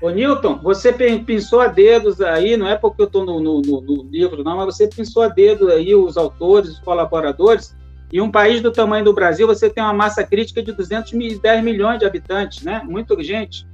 Ô, 0.01 0.11
Newton, 0.11 0.61
você 0.63 0.93
pensou 0.93 1.61
a 1.61 1.67
dedos 1.67 2.21
aí, 2.21 2.57
não 2.57 2.69
é 2.69 2.77
porque 2.77 3.03
eu 3.03 3.07
estou 3.07 3.25
no, 3.25 3.41
no, 3.41 3.61
no, 3.61 4.03
livro, 4.05 4.45
não, 4.45 4.57
mas 4.57 4.77
você 4.77 4.87
pensou 4.87 5.23
a 5.23 5.29
dedo 5.29 5.73
aí 5.73 5.93
os 5.93 6.17
autores, 6.17 6.71
os 6.71 6.79
colaboradores, 6.79 7.75
em 8.13 8.21
um 8.21 8.31
país 8.31 8.63
do 8.63 8.73
tamanho 8.73 9.05
do 9.05 9.13
Brasil, 9.13 9.47
você 9.47 9.69
tem 9.69 9.83
uma 9.83 9.93
massa 9.93 10.25
crítica 10.25 10.63
de 10.63 10.73
210 10.73 11.63
milhões 11.63 11.99
de 11.99 12.07
habitantes, 12.07 12.65
né? 12.65 12.83
Muita 12.85 13.23
gente. 13.23 13.67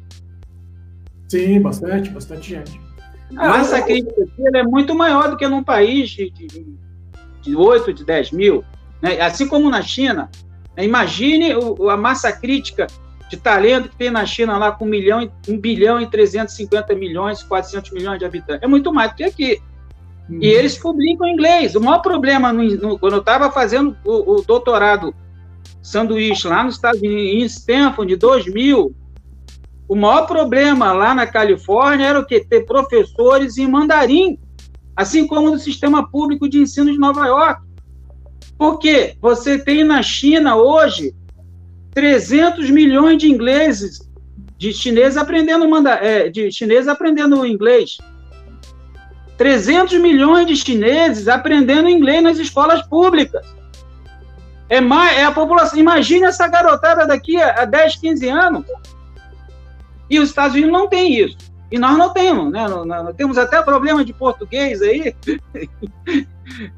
Sim, 1.28 1.60
bastante, 1.60 2.10
bastante 2.10 2.50
gente. 2.50 2.80
A 3.36 3.48
massa 3.48 3.82
crítica 3.82 4.22
aqui 4.22 4.56
é 4.56 4.62
muito 4.62 4.94
maior 4.94 5.30
do 5.30 5.36
que 5.36 5.46
num 5.48 5.62
país 5.62 6.10
de, 6.10 6.30
de, 6.30 6.66
de 7.42 7.56
8, 7.56 7.92
de 7.92 8.04
10 8.04 8.32
mil. 8.32 8.64
Né? 9.00 9.20
Assim 9.20 9.46
como 9.46 9.70
na 9.70 9.82
China. 9.82 10.30
Né? 10.76 10.84
Imagine 10.84 11.54
o, 11.54 11.88
a 11.88 11.96
massa 11.96 12.30
crítica 12.32 12.86
de 13.28 13.36
talento 13.36 13.88
que 13.88 13.96
tem 13.96 14.10
na 14.10 14.26
China 14.26 14.58
lá 14.58 14.70
com 14.72 14.84
1, 14.84 14.88
milhão, 14.88 15.30
1 15.48 15.58
bilhão 15.58 16.00
e 16.00 16.06
350 16.06 16.94
milhões, 16.94 17.42
400 17.42 17.90
milhões 17.92 18.18
de 18.18 18.24
habitantes. 18.24 18.62
É 18.62 18.66
muito 18.66 18.92
mais 18.92 19.10
do 19.10 19.16
que 19.16 19.24
aqui. 19.24 19.62
Uhum. 20.28 20.38
E 20.40 20.46
eles 20.46 20.78
publicam 20.78 21.26
em 21.26 21.34
inglês. 21.34 21.74
O 21.74 21.80
maior 21.80 22.00
problema, 22.00 22.52
no, 22.52 22.62
no, 22.62 22.98
quando 22.98 23.14
eu 23.14 23.20
estava 23.20 23.50
fazendo 23.50 23.96
o, 24.04 24.36
o, 24.36 24.42
doutorado 24.42 25.14
sanduíche 25.82 26.48
lá 26.48 26.64
nos 26.64 26.76
Estados 26.76 27.00
Unidos, 27.00 27.42
em 27.42 27.44
Stanford, 27.44 28.12
de 28.12 28.16
2000, 28.16 28.94
o 29.86 29.94
maior 29.94 30.26
problema 30.26 30.92
lá 30.92 31.14
na 31.14 31.26
Califórnia 31.26 32.06
era 32.06 32.20
o 32.20 32.24
que? 32.24 32.40
Ter 32.40 32.64
professores 32.64 33.58
em 33.58 33.66
mandarim, 33.66 34.38
assim 34.96 35.26
como 35.26 35.50
no 35.50 35.58
sistema 35.58 36.08
público 36.10 36.48
de 36.48 36.58
ensino 36.58 36.90
de 36.90 36.98
Nova 36.98 37.26
York. 37.26 37.62
Porque 38.56 39.16
você 39.20 39.58
tem 39.58 39.84
na 39.84 40.02
China 40.02 40.56
hoje 40.56 41.14
300 41.92 42.70
milhões 42.70 43.18
de 43.18 43.28
ingleses, 43.28 44.10
de 44.56 44.72
chineses 44.72 45.16
aprendendo 45.18 45.68
manda, 45.68 45.92
é, 45.94 46.30
de 46.30 46.50
chineses 46.50 46.88
aprendendo 46.88 47.44
inglês. 47.44 47.98
300 49.36 49.98
milhões 50.00 50.46
de 50.46 50.56
chineses 50.56 51.28
aprendendo 51.28 51.88
inglês 51.88 52.22
nas 52.22 52.38
escolas 52.38 52.82
públicas. 52.82 53.44
É, 54.68 54.80
mais, 54.80 55.18
é 55.18 55.24
a 55.24 55.32
população. 55.32 55.78
Imagine 55.78 56.26
essa 56.26 56.48
garotada 56.48 57.06
daqui 57.06 57.40
a 57.40 57.64
10, 57.64 57.96
15 57.96 58.28
anos. 58.28 58.64
E 60.08 60.18
os 60.18 60.28
Estados 60.28 60.54
Unidos 60.54 60.72
não 60.72 60.88
tem 60.88 61.14
isso. 61.18 61.36
E 61.70 61.78
nós 61.78 61.96
não 61.96 62.12
temos, 62.12 62.52
né? 62.52 62.68
Nós 62.68 63.16
temos 63.16 63.36
até 63.36 63.60
problema 63.62 64.04
de 64.04 64.12
português 64.12 64.80
aí. 64.80 65.14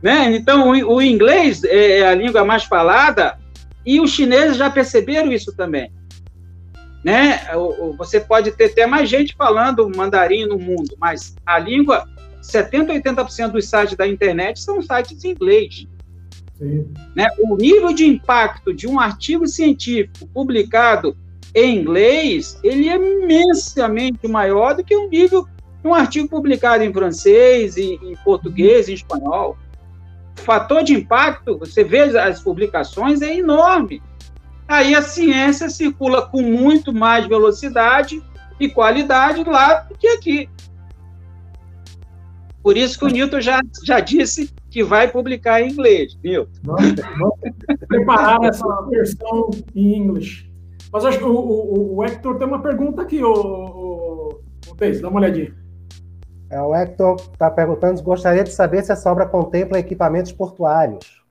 né? 0.02 0.34
Então, 0.34 0.70
o, 0.70 0.94
o 0.94 1.02
inglês 1.02 1.62
é, 1.64 1.98
é 1.98 2.08
a 2.08 2.14
língua 2.14 2.44
mais 2.44 2.64
falada 2.64 3.38
e 3.84 4.00
os 4.00 4.10
chineses 4.10 4.56
já 4.56 4.70
perceberam 4.70 5.32
isso 5.32 5.54
também. 5.54 5.92
Né? 7.04 7.40
Você 7.96 8.18
pode 8.18 8.50
ter 8.50 8.64
até 8.64 8.84
mais 8.84 9.08
gente 9.08 9.36
falando 9.36 9.88
mandarim 9.94 10.44
no 10.44 10.58
mundo, 10.58 10.96
mas 10.98 11.36
a 11.46 11.56
língua, 11.56 12.04
70, 12.46 12.92
80% 12.92 13.50
dos 13.50 13.68
sites 13.68 13.96
da 13.96 14.06
internet 14.06 14.60
são 14.60 14.80
sites 14.80 15.24
em 15.24 15.30
inglês. 15.30 15.86
Né? 17.14 17.26
O 17.38 17.56
nível 17.56 17.92
de 17.92 18.06
impacto 18.06 18.72
de 18.72 18.86
um 18.86 18.98
artigo 18.98 19.46
científico 19.46 20.26
publicado 20.28 21.16
em 21.54 21.78
inglês, 21.78 22.58
ele 22.62 22.88
é 22.88 22.96
imensamente 22.96 24.26
maior 24.28 24.74
do 24.74 24.84
que 24.84 24.96
um 24.96 25.08
nível 25.08 25.46
um 25.84 25.94
artigo 25.94 26.28
publicado 26.28 26.82
em 26.82 26.92
francês, 26.92 27.76
em, 27.76 27.94
em 28.02 28.16
português, 28.24 28.88
em 28.88 28.94
espanhol. 28.94 29.56
O 30.36 30.40
fator 30.40 30.82
de 30.82 30.94
impacto, 30.94 31.58
você 31.58 31.84
vê 31.84 32.00
as 32.18 32.40
publicações, 32.40 33.22
é 33.22 33.36
enorme. 33.36 34.02
Aí 34.66 34.94
a 34.94 35.02
ciência 35.02 35.70
circula 35.70 36.26
com 36.26 36.42
muito 36.42 36.92
mais 36.92 37.26
velocidade 37.26 38.20
e 38.58 38.68
qualidade 38.68 39.44
lá 39.44 39.74
do 39.74 39.96
que 39.96 40.08
aqui. 40.08 40.48
Por 42.66 42.76
isso 42.76 42.98
que 42.98 43.04
o 43.04 43.08
Newton 43.08 43.40
já, 43.40 43.62
já 43.84 44.00
disse 44.00 44.52
que 44.68 44.82
vai 44.82 45.06
publicar 45.06 45.62
em 45.62 45.70
inglês, 45.70 46.18
viu? 46.20 46.48
Vamos 46.64 46.96
preparar 47.86 48.42
essa 48.42 48.66
versão 48.90 49.50
em 49.72 49.98
inglês. 49.98 50.44
Mas 50.92 51.04
acho 51.04 51.18
que 51.18 51.24
o, 51.24 51.30
o, 51.30 51.94
o, 51.94 52.04
Hector 52.04 52.36
tem 52.38 52.48
uma 52.48 52.60
pergunta 52.60 53.02
aqui, 53.02 53.22
o, 53.22 53.32
o, 53.32 54.40
o 54.66 55.00
dá 55.00 55.08
uma 55.08 55.20
olhadinha. 55.20 55.54
É, 56.50 56.60
o 56.60 56.74
Hector 56.74 57.14
está 57.14 57.48
perguntando, 57.48 58.02
gostaria 58.02 58.42
de 58.42 58.50
saber 58.50 58.82
se 58.82 58.90
essa 58.90 59.12
obra 59.12 59.26
contempla 59.26 59.78
equipamentos 59.78 60.32
portuários. 60.32 61.24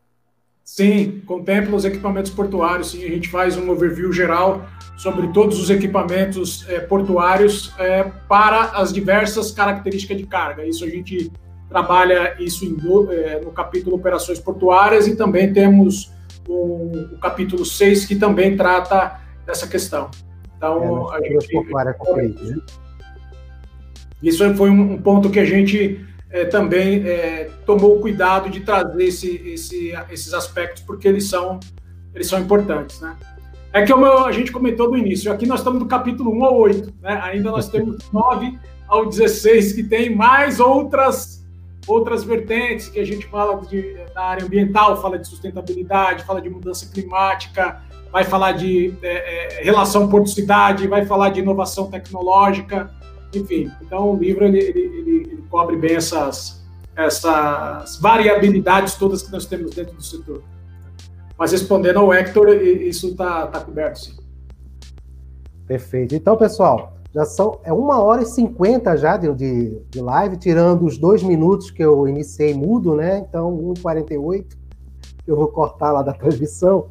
Sim, 0.65 1.21
contempla 1.27 1.75
os 1.75 1.85
equipamentos 1.85 2.31
portuários, 2.31 2.89
sim. 2.89 3.05
A 3.05 3.07
gente 3.07 3.29
faz 3.29 3.55
um 3.55 3.69
overview 3.69 4.11
geral 4.11 4.65
sobre 4.97 5.27
todos 5.27 5.59
os 5.59 5.69
equipamentos 5.69 6.65
é, 6.67 6.79
portuários 6.79 7.71
é, 7.77 8.03
para 8.27 8.71
as 8.71 8.91
diversas 8.91 9.51
características 9.51 10.17
de 10.17 10.25
carga. 10.25 10.65
Isso 10.65 10.83
a 10.83 10.89
gente 10.89 11.31
trabalha 11.69 12.35
isso 12.39 12.65
em, 12.65 12.75
é, 13.11 13.41
no 13.41 13.51
capítulo 13.51 13.95
Operações 13.95 14.39
Portuárias 14.39 15.07
e 15.07 15.15
também 15.15 15.53
temos 15.53 16.11
o, 16.47 17.13
o 17.13 17.19
capítulo 17.19 17.63
6 17.63 18.05
que 18.05 18.15
também 18.15 18.57
trata 18.57 19.19
dessa 19.45 19.67
questão. 19.67 20.09
Então, 20.57 21.11
a 21.11 21.21
gente, 21.21 21.47
isso 24.23 24.55
foi 24.55 24.71
um 24.71 24.97
ponto 24.99 25.29
que 25.29 25.39
a 25.39 25.45
gente 25.45 26.03
é, 26.36 26.44
também 26.44 27.02
é, 27.07 27.49
tomou 27.66 27.95
o 27.95 28.02
cuidado 28.02 28.49
de 28.49 28.60
trazer 28.60 29.06
esse, 29.06 29.38
esse, 29.48 29.94
esses 30.12 30.34
aspectos, 30.34 30.84
porque 30.84 31.07
eles 31.07 31.30
são, 31.30 31.62
eles 32.14 32.28
são 32.28 32.38
importantes, 32.38 32.99
né? 32.99 33.16
É 33.72 33.86
que 33.86 33.94
a 33.94 34.32
gente 34.34 34.52
comentou 34.52 34.90
no 34.90 34.98
início, 34.98 35.32
aqui 35.32 35.45
nós 35.45 35.60
estamos 35.60 35.80
do 35.80 35.86
capítulo 35.86 36.34
1 36.34 36.45
ao 36.45 36.57
8, 36.57 36.94
né? 37.02 37.20
ainda 37.24 37.52
nós 37.52 37.70
temos 37.70 37.98
9 38.12 38.60
ao 38.86 39.06
16, 39.06 39.74
que 39.74 39.84
tem 39.84 40.14
mais 40.14 40.60
outras, 40.60 41.45
outras 41.88 42.26
vertentes, 42.26 42.90
que 42.90 42.99
a 42.99 43.06
gente 43.06 43.26
fala 43.28 43.62
de, 43.66 43.98
da 44.14 44.24
área 44.24 44.45
ambiental, 44.45 45.02
fala 45.02 45.18
de 45.18 45.28
sustentabilidade, 45.28 46.26
fala 46.26 46.41
de 46.41 46.49
mudança 46.49 46.90
climática, 46.94 47.82
vai 48.12 48.26
falar 48.26 48.53
de 48.53 48.94
é, 49.02 49.60
é, 49.60 49.64
relação 49.64 50.10
porto-cidade, 50.10 50.88
vai 50.88 51.06
falar 51.06 51.30
de 51.30 51.40
inovação 51.40 51.90
tecnológica, 51.90 52.94
enfim, 53.36 53.72
então 53.82 54.12
o 54.12 54.18
livro 54.18 54.45
ele, 54.45 54.60
ele, 54.60 54.80
ele, 54.80 55.44
cobre 55.49 55.76
bem 55.78 55.95
essas, 55.95 56.64
essas 56.95 57.98
variabilidades 57.98 58.95
todas 58.95 59.22
que 59.22 59.32
nós 59.32 59.45
temos 59.45 59.74
dentro 59.76 59.95
do 59.95 60.03
setor. 60.03 60.44
Mas 61.38 61.52
respondendo 61.52 61.99
ao 61.99 62.14
Hector, 62.14 62.49
isso 62.49 63.10
está 63.10 63.48
tá 63.48 63.60
coberto, 63.60 63.99
sim. 63.99 64.16
Perfeito. 65.68 66.16
Então, 66.16 66.38
pessoal, 66.38 66.95
já 67.14 67.26
são 67.26 67.60
é 67.64 67.74
uma 67.74 68.02
hora 68.02 68.22
e 68.22 68.26
cinquenta 68.26 68.95
já 68.95 69.18
de, 69.18 69.34
de, 69.34 69.82
de, 69.90 70.02
live, 70.02 70.38
tirando 70.38 70.86
os 70.86 70.98
dois 70.98 71.24
minutos 71.24 71.72
que 71.72 71.82
eu 71.82 72.07
iniciei 72.07 72.53
mudo, 72.53 72.95
né? 72.95 73.20
Então, 73.20 73.57
1h48, 73.74 74.45
que 75.24 75.32
eu 75.32 75.36
vou 75.36 75.48
cortar 75.48 75.91
lá 75.91 76.02
da 76.02 76.14
transmissão. 76.14 76.88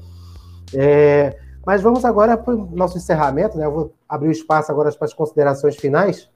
É, 0.72 1.38
mas 1.66 1.82
vamos 1.82 2.04
agora 2.04 2.36
para 2.36 2.54
o 2.54 2.68
nosso 2.74 2.98
encerramento, 2.98 3.56
né? 3.56 3.66
Eu 3.66 3.72
vou 3.72 3.94
abrir 4.08 4.28
o 4.28 4.32
espaço 4.32 4.72
agora 4.72 4.90
para 4.92 5.06
as 5.06 5.14
considerações 5.14 5.76
finais. 5.76 6.28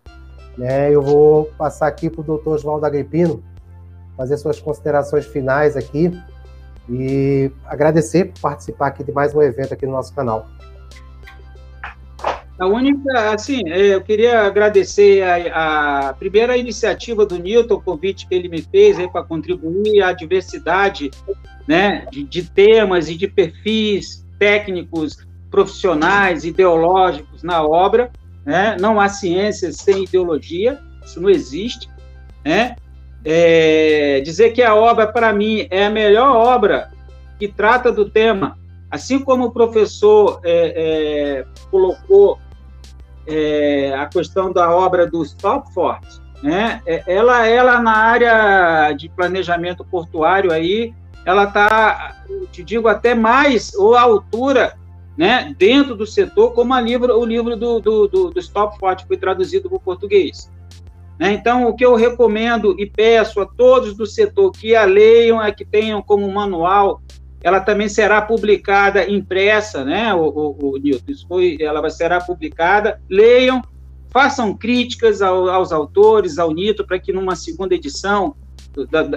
Né? 0.59 0.91
Eu 0.93 1.01
vou 1.01 1.45
passar 1.57 1.87
aqui 1.87 2.11
para 2.11 2.21
o 2.21 2.25
doutor 2.25 2.57
Oswaldo 2.57 2.85
Agripino 2.85 3.43
fazer 4.17 4.37
suas 4.37 4.59
considerações 4.59 5.25
finais 5.25 5.77
aqui 5.77 6.11
e 6.91 7.53
agradecer 7.65 8.25
por 8.25 8.41
participar 8.41 8.89
aqui 8.89 9.05
de 9.05 9.13
mais 9.13 9.33
um 9.33 9.41
evento 9.41 9.73
aqui 9.73 9.87
no 9.87 9.93
nosso 9.93 10.13
canal. 10.13 10.49
A 12.59 12.67
única, 12.67 13.31
assim, 13.31 13.63
é, 13.69 13.95
eu 13.95 14.01
queria 14.01 14.41
agradecer 14.41 15.23
a, 15.23 16.09
a 16.09 16.13
primeira 16.15 16.57
iniciativa 16.57 17.25
do 17.25 17.39
Newton, 17.39 17.75
o 17.75 17.81
convite 17.81 18.27
que 18.27 18.35
ele 18.35 18.49
me 18.49 18.61
fez 18.61 18.97
para 19.13 19.23
contribuir 19.23 20.03
à 20.03 20.13
diversidade 20.13 21.13
né, 21.69 22.05
de, 22.11 22.25
de 22.25 22.43
temas 22.43 23.09
e 23.09 23.17
de 23.17 23.29
perfis 23.29 24.27
técnicos, 24.41 25.25
profissionais, 25.49 26.45
ideológicos 26.45 27.45
na 27.45 27.63
obra. 27.63 28.11
Né? 28.49 28.79
Não 28.81 28.99
há 28.99 29.11
ciência 29.11 29.71
sem 29.73 30.05
ideologia, 30.05 30.81
isso 31.05 31.21
não 31.21 31.29
existe. 31.29 31.87
Né? 32.43 32.77
É, 33.23 34.23
dizer 34.25 34.53
que 34.53 34.63
a 34.63 34.75
obra, 34.75 35.07
para 35.07 35.35
mim, 35.35 35.69
é 35.71 35.85
a 35.85 35.91
melhor 35.91 36.35
obra 36.35 36.91
que 37.39 37.47
trata 37.47 37.93
do 37.93 38.09
tema, 38.09 38.57
assim 38.91 39.19
como 39.19 39.45
o 39.45 39.51
professor 39.51 40.41
é, 40.43 41.43
é, 41.43 41.45
colocou 41.71 42.39
é, 43.27 43.93
a 43.95 44.07
questão 44.07 44.51
da 44.51 44.75
obra 44.75 45.07
do 45.07 45.23
Stopford, 45.23 46.07
né? 46.43 46.81
É, 46.87 47.03
ela, 47.07 47.47
ela 47.47 47.83
na 47.83 47.99
área 47.99 48.93
de 48.93 49.11
planejamento 49.11 49.85
portuário 49.85 50.51
aí, 50.51 50.95
ela 51.27 51.45
está, 51.45 52.25
te 52.51 52.65
digo, 52.65 52.89
até 52.89 53.15
mais 53.15 53.75
ou 53.75 53.95
à 53.95 54.01
altura 54.01 54.73
né, 55.19 55.53
dentro 55.59 55.97
do 55.97 56.07
setor, 56.07 56.53
como 56.53 56.73
a 56.73 56.81
livro, 56.81 57.13
o 57.19 57.25
livro 57.25 57.57
do, 57.57 57.81
do, 57.81 58.07
do, 58.07 58.31
do 58.31 58.41
Stopford 58.41 59.05
foi 59.05 59.17
traduzido 59.17 59.69
para 59.69 59.77
o 59.77 59.81
português. 59.81 60.49
Né? 61.19 61.33
Então, 61.33 61.67
o 61.67 61.75
que 61.75 61.85
eu 61.85 61.97
recomendo 61.97 62.77
e 62.79 62.87
peço 62.87 63.41
a 63.41 63.47
todos 63.47 63.97
do 63.97 64.07
setor 64.07 64.53
que 64.53 64.77
a 64.77 64.85
leiam, 64.85 65.43
é 65.43 65.51
que 65.51 65.65
tenham 65.65 66.01
como 66.01 66.33
manual, 66.33 67.03
ela 67.43 67.59
também 67.59 67.89
será 67.89 68.23
publicada 68.23 69.11
impressa, 69.11 69.85
né, 69.85 70.15
o, 70.15 70.21
o, 70.21 70.77
o 70.77 70.81
foi, 71.27 71.59
ela 71.61 71.91
será 71.91 72.21
publicada, 72.21 73.01
leiam, 73.11 73.61
façam 74.11 74.55
críticas 74.55 75.21
ao, 75.21 75.49
aos 75.49 75.73
autores, 75.73 76.39
ao 76.39 76.53
Nito, 76.53 76.87
para 76.87 76.99
que 76.99 77.13
numa 77.13 77.35
segunda 77.35 77.75
edição 77.75 78.37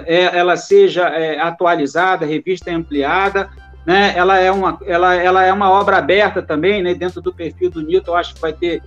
é, 0.06 0.36
ela 0.36 0.56
seja 0.56 1.08
é, 1.10 1.38
atualizada, 1.38 2.26
revista 2.26 2.72
ampliada, 2.72 3.48
né? 3.84 4.12
Ela 4.16 4.38
é 4.38 4.50
uma, 4.50 4.78
ela, 4.86 5.14
ela 5.14 5.44
é 5.44 5.52
uma 5.52 5.70
obra 5.70 5.98
aberta 5.98 6.42
também, 6.42 6.82
né? 6.82 6.94
Dentro 6.94 7.20
do 7.20 7.32
perfil 7.32 7.70
do 7.70 7.82
Newton, 7.82 8.14
acho 8.14 8.34
que 8.34 8.40
vai 8.40 8.52
ter 8.52 8.82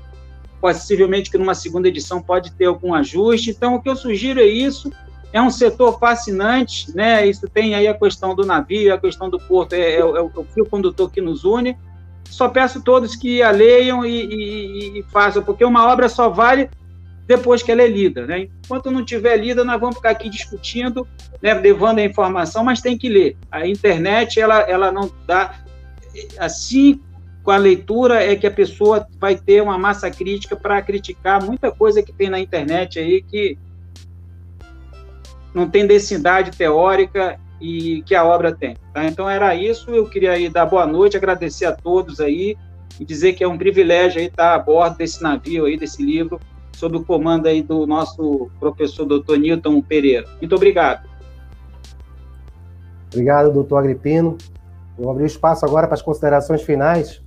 possivelmente 0.61 1.30
que 1.30 1.38
numa 1.38 1.53
segunda 1.53 1.88
edição 1.88 2.22
pode 2.22 2.51
ter 2.53 2.65
algum 2.65 2.93
ajuste. 2.93 3.51
Então, 3.51 3.76
o 3.76 3.81
que 3.81 3.89
eu 3.89 3.95
sugiro 3.95 4.39
é 4.39 4.45
isso. 4.45 4.91
É 5.34 5.41
um 5.41 5.49
setor 5.49 5.99
fascinante, 5.99 6.95
né? 6.95 7.27
Isso 7.27 7.47
tem 7.49 7.76
aí 7.76 7.88
a 7.88 7.93
questão 7.93 8.34
do 8.34 8.45
navio, 8.45 8.93
a 8.93 8.97
questão 8.97 9.30
do 9.30 9.38
porto, 9.38 9.73
é, 9.73 9.80
é, 9.80 9.99
é 9.99 10.03
o 10.03 10.27
é 10.27 10.43
fio 10.53 10.65
condutor 10.65 11.11
que 11.11 11.19
nos 11.19 11.43
une. 11.43 11.77
Só 12.30 12.47
peço 12.47 12.81
todos 12.81 13.15
que 13.15 13.43
a 13.43 13.51
leiam 13.51 14.05
e, 14.05 14.26
e, 14.26 14.99
e 14.99 15.03
façam, 15.03 15.43
porque 15.43 15.63
uma 15.63 15.91
obra 15.91 16.07
só 16.09 16.30
vale 16.30 16.69
depois 17.27 17.64
que 17.64 17.72
ela 17.72 17.81
é 17.81 17.88
lida. 17.88 18.26
Né? 18.26 18.47
Enquanto 18.64 18.91
não 18.91 19.03
tiver 19.03 19.38
lida, 19.38 19.64
nós 19.64 19.80
vamos 19.80 19.95
ficar 19.97 20.11
aqui 20.11 20.30
discutindo, 20.30 21.07
né, 21.41 21.53
levando 21.53 21.99
a 21.99 22.03
informação, 22.03 22.64
mas 22.64 22.81
tem 22.81 22.97
que 22.97 23.10
ler. 23.10 23.38
A 23.52 23.68
internet, 23.68 24.39
ela, 24.39 24.60
ela 24.61 24.91
não 24.91 25.11
dá. 25.26 25.60
Assim, 26.39 27.02
com 27.43 27.52
a 27.52 27.57
leitura, 27.57 28.23
é 28.23 28.35
que 28.35 28.47
a 28.47 28.52
pessoa 28.52 29.07
vai 29.19 29.35
ter 29.35 29.61
uma 29.61 29.77
massa 29.77 30.10
crítica 30.10 30.56
para 30.56 30.81
criticar 30.81 31.43
muita 31.43 31.72
coisa 31.72 32.02
que 32.02 32.14
tem 32.14 32.30
na 32.30 32.39
internet 32.39 32.97
aí 32.97 33.22
que 33.22 33.57
não 35.53 35.69
tem 35.69 35.85
densidade 35.85 36.52
teórica 36.52 37.39
e 37.61 38.02
que 38.03 38.15
a 38.15 38.23
obra 38.26 38.53
tem. 38.53 38.76
Tá? 38.93 39.06
Então 39.06 39.30
era 39.30 39.53
isso, 39.56 39.91
eu 39.91 40.07
queria 40.07 40.31
aí 40.31 40.49
dar 40.49 40.65
boa 40.65 40.85
noite, 40.85 41.15
agradecer 41.15 41.65
a 41.65 41.72
todos 41.72 42.19
aí 42.19 42.57
e 42.99 43.06
dizer 43.06 43.34
que 43.34 43.43
é 43.43 43.47
um 43.47 43.57
privilégio 43.57 44.19
aí 44.19 44.27
estar 44.27 44.56
a 44.56 44.60
bordo 44.60 44.97
desse 44.97 45.22
navio 45.22 45.65
aí, 45.65 45.77
desse 45.77 46.03
livro, 46.03 46.39
sob 46.76 46.97
o 46.97 47.06
comando 47.06 47.47
aí 47.47 47.61
do 47.61 47.88
nosso 47.88 48.49
professor 48.60 49.06
doutor 49.06 49.38
Newton 49.38 49.81
Pereira. 49.81 50.27
Muito 50.39 50.56
obrigado. 50.56 51.07
Obrigado, 53.07 53.53
doutor 53.53 53.77
Agripino. 53.77 54.38
Vou 54.97 55.11
abrir 55.11 55.26
espaço 55.26 55.65
agora 55.65 55.88
para 55.88 55.95
as 55.95 56.02
considerações 56.02 56.61
finais 56.61 57.22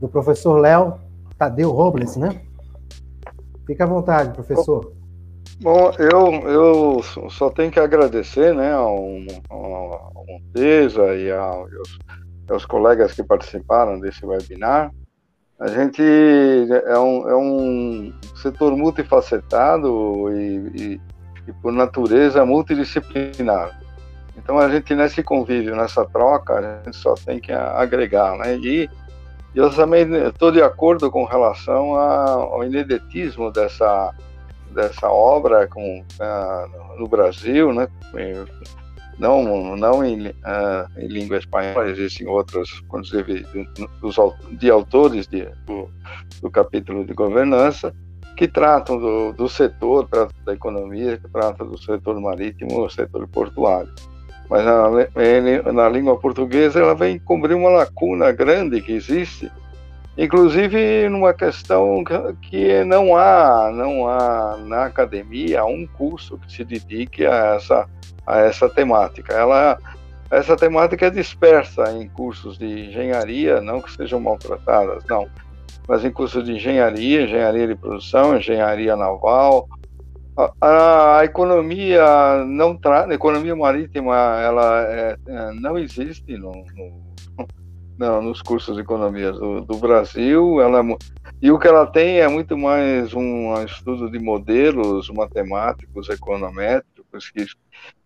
do 0.00 0.08
professor 0.08 0.58
Léo 0.58 0.94
Tadeu 1.38 1.70
Robles, 1.70 2.16
né? 2.16 2.42
Fique 3.66 3.82
à 3.82 3.86
vontade, 3.86 4.32
professor. 4.32 4.92
Bom, 5.60 5.90
eu, 5.98 6.48
eu 6.48 7.30
só 7.30 7.50
tenho 7.50 7.70
que 7.70 7.80
agradecer 7.80 8.54
né, 8.54 8.72
ao, 8.72 8.96
ao 9.50 10.24
Montesa 10.26 11.14
e 11.14 11.30
aos, 11.32 11.70
aos 12.48 12.64
colegas 12.64 13.12
que 13.12 13.22
participaram 13.22 13.98
desse 13.98 14.24
webinar. 14.24 14.92
A 15.60 15.66
gente 15.66 16.00
é 16.00 16.98
um, 16.98 17.28
é 17.28 17.36
um 17.36 18.12
setor 18.36 18.76
multifacetado 18.76 20.30
e, 20.30 20.72
e, 20.76 21.00
e, 21.48 21.52
por 21.54 21.72
natureza, 21.72 22.46
multidisciplinar. 22.46 23.80
Então, 24.36 24.56
a 24.56 24.68
gente, 24.68 24.94
nesse 24.94 25.20
convívio, 25.20 25.74
nessa 25.74 26.04
troca, 26.04 26.54
a 26.54 26.84
gente 26.84 26.96
só 26.96 27.14
tem 27.14 27.40
que 27.40 27.50
agregar. 27.50 28.36
Né? 28.38 28.56
E 28.58 28.88
eu 29.52 29.68
também 29.74 30.08
estou 30.28 30.52
de 30.52 30.62
acordo 30.62 31.10
com 31.10 31.24
relação 31.24 31.96
ao 31.96 32.62
ineditismo 32.62 33.50
dessa, 33.50 34.14
dessa 34.70 35.10
obra 35.10 35.66
com, 35.66 36.00
uh, 36.00 36.98
no 36.98 37.08
Brasil, 37.08 37.72
né? 37.72 37.88
Não, 39.18 39.76
não 39.76 40.04
em, 40.04 40.28
uh, 40.28 40.88
em 40.96 41.08
língua 41.08 41.38
espanhola, 41.38 41.88
existem 41.88 42.26
outros, 42.28 42.82
inclusive, 42.84 43.44
dos, 44.00 44.16
de 44.52 44.70
autores 44.70 45.26
de, 45.26 45.44
do, 45.66 45.90
do, 46.40 46.50
capítulo 46.50 47.04
de 47.04 47.12
governança, 47.12 47.92
que 48.36 48.46
tratam 48.46 48.98
do, 48.98 49.32
do 49.32 49.48
setor, 49.48 50.06
tratam 50.08 50.36
da 50.44 50.54
economia, 50.54 51.18
que 51.18 51.28
tratam 51.28 51.66
do 51.66 51.76
setor 51.76 52.20
marítimo, 52.20 52.88
setor 52.88 53.26
portuário. 53.26 53.92
Mas 54.48 54.64
na, 54.64 55.72
na 55.72 55.88
língua 55.88 56.16
portuguesa 56.16 56.78
ela 56.78 56.94
vem 56.94 57.18
cobrir 57.18 57.54
uma 57.54 57.68
lacuna 57.68 58.30
grande 58.30 58.80
que 58.80 58.92
existe, 58.92 59.50
inclusive 60.16 61.08
numa 61.08 61.34
questão 61.34 62.02
que 62.40 62.84
não 62.84 63.16
há, 63.16 63.70
não 63.72 64.08
há 64.08 64.56
na 64.64 64.84
academia 64.84 65.64
um 65.64 65.86
curso 65.86 66.38
que 66.38 66.52
se 66.52 66.64
dedique 66.64 67.26
a 67.26 67.56
essa 67.56 67.88
a 68.28 68.40
essa 68.40 68.68
temática. 68.68 69.32
Ela, 69.32 69.78
essa 70.30 70.54
temática 70.54 71.06
é 71.06 71.10
dispersa 71.10 71.90
em 71.92 72.06
cursos 72.08 72.58
de 72.58 72.88
engenharia, 72.88 73.60
não 73.62 73.80
que 73.80 73.90
sejam 73.90 74.20
maltratadas, 74.20 75.02
não, 75.08 75.26
mas 75.88 76.04
em 76.04 76.10
cursos 76.10 76.44
de 76.44 76.52
engenharia, 76.52 77.22
engenharia 77.22 77.66
de 77.66 77.74
produção, 77.74 78.36
engenharia 78.36 78.94
naval. 78.94 79.66
A, 80.60 81.18
a 81.18 81.24
economia 81.24 82.44
não 82.44 82.76
tra... 82.76 83.06
a 83.06 83.14
economia 83.14 83.56
marítima 83.56 84.14
ela 84.40 84.82
é, 84.84 85.16
é, 85.26 85.52
não 85.54 85.76
existe 85.76 86.36
no, 86.36 86.52
no, 86.76 87.46
no, 87.98 88.22
nos 88.22 88.40
cursos 88.40 88.76
de 88.76 88.82
economia 88.82 89.32
do, 89.32 89.62
do 89.62 89.76
Brasil. 89.78 90.60
Ela 90.60 90.78
é, 90.80 90.96
e 91.40 91.50
o 91.50 91.58
que 91.58 91.66
ela 91.66 91.86
tem 91.86 92.20
é 92.20 92.28
muito 92.28 92.56
mais 92.56 93.12
um 93.14 93.54
estudo 93.64 94.10
de 94.10 94.18
modelos 94.20 95.08
matemáticos, 95.10 96.08
econométricos, 96.08 96.97
que 97.32 97.46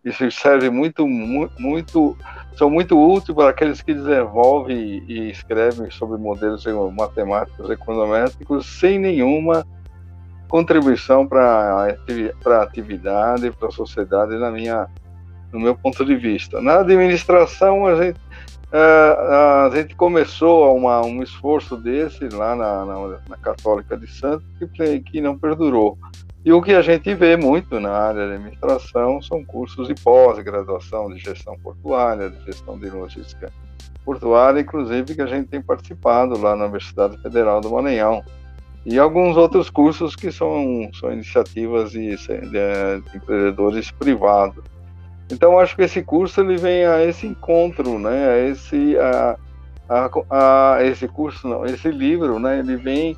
isso 0.04 0.30
serve 0.30 0.70
muito, 0.70 1.06
muito, 1.06 2.16
são 2.56 2.70
muito 2.70 2.98
úteis 2.98 3.34
para 3.34 3.50
aqueles 3.50 3.82
que 3.82 3.94
desenvolvem 3.94 5.02
e 5.08 5.30
escrevem 5.30 5.90
sobre 5.90 6.18
modelos 6.18 6.64
matemáticos 6.94 7.70
econométricos 7.70 8.66
sem 8.66 8.98
nenhuma 8.98 9.66
contribuição 10.48 11.26
para 11.26 11.94
a 12.44 12.62
atividade, 12.62 13.50
para 13.52 13.68
a 13.68 13.72
sociedade, 13.72 14.36
na 14.36 14.50
minha, 14.50 14.86
no 15.50 15.58
meu 15.58 15.74
ponto 15.74 16.04
de 16.04 16.14
vista. 16.14 16.60
Na 16.60 16.80
administração, 16.80 17.86
a 17.86 17.96
gente, 17.96 18.20
a, 18.70 19.66
a 19.66 19.70
gente 19.74 19.96
começou 19.96 20.76
uma, 20.76 21.00
um 21.04 21.22
esforço 21.22 21.74
desse 21.74 22.28
lá 22.28 22.54
na, 22.54 22.84
na, 22.84 23.18
na 23.30 23.36
Católica 23.38 23.96
de 23.96 24.06
Santos 24.06 24.46
que, 24.58 25.00
que 25.00 25.20
não 25.22 25.38
perdurou. 25.38 25.96
E 26.44 26.52
o 26.52 26.60
que 26.60 26.72
a 26.72 26.82
gente 26.82 27.14
vê 27.14 27.36
muito 27.36 27.78
na 27.78 27.92
área 27.92 28.26
de 28.26 28.34
administração 28.34 29.22
são 29.22 29.44
cursos 29.44 29.86
de 29.86 29.94
pós-graduação 29.94 31.08
de 31.08 31.18
gestão 31.20 31.56
portuária, 31.58 32.30
de 32.30 32.44
gestão 32.44 32.76
de 32.76 32.90
logística 32.90 33.52
portuária, 34.04 34.60
inclusive 34.60 35.14
que 35.14 35.22
a 35.22 35.26
gente 35.26 35.48
tem 35.48 35.62
participado 35.62 36.36
lá 36.36 36.56
na 36.56 36.64
Universidade 36.64 37.16
Federal 37.22 37.60
do 37.60 37.70
Maranhão. 37.70 38.24
E 38.84 38.98
alguns 38.98 39.36
outros 39.36 39.70
cursos 39.70 40.16
que 40.16 40.32
são, 40.32 40.90
são 40.98 41.12
iniciativas 41.12 41.92
de, 41.92 42.16
de, 42.16 42.40
de 42.50 43.16
empreendedores 43.16 43.92
privados. 43.92 44.64
Então, 45.30 45.58
acho 45.58 45.76
que 45.76 45.82
esse 45.82 46.02
curso 46.02 46.40
ele 46.40 46.56
vem 46.56 46.84
a 46.84 47.04
esse 47.04 47.26
encontro, 47.26 48.00
né? 48.00 48.28
A 48.28 48.38
esse, 48.48 48.96
a, 48.98 49.36
a, 49.88 50.74
a 50.76 50.84
esse 50.84 51.06
curso, 51.06 51.46
não, 51.46 51.64
esse 51.64 51.88
livro, 51.92 52.40
né? 52.40 52.58
Ele 52.58 52.76
vem 52.76 53.16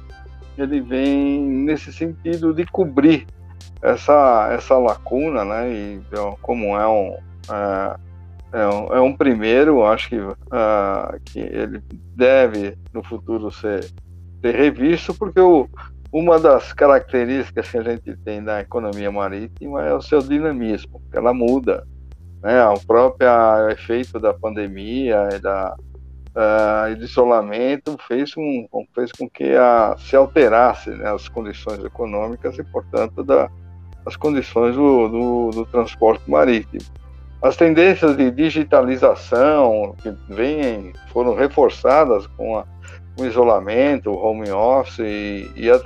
ele 0.62 0.80
vem 0.80 1.40
nesse 1.40 1.92
sentido 1.92 2.52
de 2.52 2.64
cobrir 2.66 3.26
essa, 3.82 4.48
essa 4.52 4.78
lacuna, 4.78 5.44
né? 5.44 5.72
E 5.72 5.94
então, 5.94 6.38
como 6.40 6.76
é 6.76 6.88
um, 6.88 7.16
é, 7.50 7.96
é, 8.52 8.66
um, 8.66 8.94
é 8.94 9.00
um 9.00 9.14
primeiro, 9.14 9.84
acho 9.84 10.08
que, 10.08 10.18
uh, 10.18 11.20
que 11.24 11.40
ele 11.40 11.82
deve 12.16 12.78
no 12.92 13.02
futuro 13.02 13.50
ser, 13.50 13.84
ser 14.40 14.54
revisto, 14.54 15.12
porque 15.14 15.40
o, 15.40 15.68
uma 16.12 16.38
das 16.38 16.72
características 16.72 17.70
que 17.70 17.76
a 17.76 17.82
gente 17.82 18.16
tem 18.18 18.42
da 18.42 18.60
economia 18.60 19.10
marítima 19.10 19.82
é 19.82 19.92
o 19.92 20.00
seu 20.00 20.20
dinamismo, 20.20 21.02
ela 21.12 21.34
muda. 21.34 21.86
Né? 22.42 22.64
O 22.68 22.78
próprio 22.86 23.28
efeito 23.70 24.20
da 24.20 24.32
pandemia 24.32 25.28
e 25.34 25.38
da, 25.40 25.76
uh, 26.34 26.94
de 26.94 27.04
isolamento 27.04 27.96
fez, 28.06 28.32
um, 28.36 28.66
fez 28.94 29.10
com 29.12 29.28
que 29.28 29.54
a, 29.54 29.96
se 29.98 30.16
alterasse 30.16 30.90
né, 30.90 31.10
as 31.10 31.28
condições 31.28 31.82
econômicas 31.84 32.58
e, 32.58 32.64
portanto, 32.64 33.22
da, 33.22 33.48
as 34.04 34.16
condições 34.16 34.74
do, 34.74 35.08
do, 35.08 35.50
do, 35.50 35.66
transporte 35.66 36.28
marítimo. 36.30 36.82
As 37.42 37.56
tendências 37.56 38.16
de 38.16 38.30
digitalização 38.30 39.94
que 40.02 40.10
vêm 40.28 40.92
foram 41.12 41.34
reforçadas 41.34 42.26
com 42.28 42.58
a, 42.58 42.64
o 43.18 43.24
isolamento, 43.24 44.10
o 44.10 44.16
home 44.16 44.50
office 44.50 44.98
e, 45.00 45.50
e 45.54 45.70
a, 45.70 45.80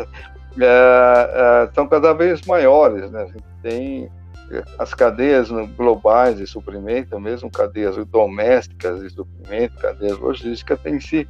é, 0.61 1.66
é, 1.66 1.70
são 1.75 1.87
cada 1.87 2.12
vez 2.12 2.41
maiores. 2.43 3.11
Né? 3.11 3.23
A 3.23 3.27
gente 3.27 3.45
tem 3.62 4.11
as 4.79 4.95
cadeias 4.95 5.51
globais 5.77 6.37
de 6.37 6.47
suprimento, 6.47 7.19
mesmo 7.20 7.51
cadeias 7.51 7.97
domésticas 8.07 9.01
de 9.01 9.11
suprimento, 9.11 9.77
cadeias 9.79 10.19
logísticas, 10.19 10.81
têm 10.81 11.01
se 11.01 11.29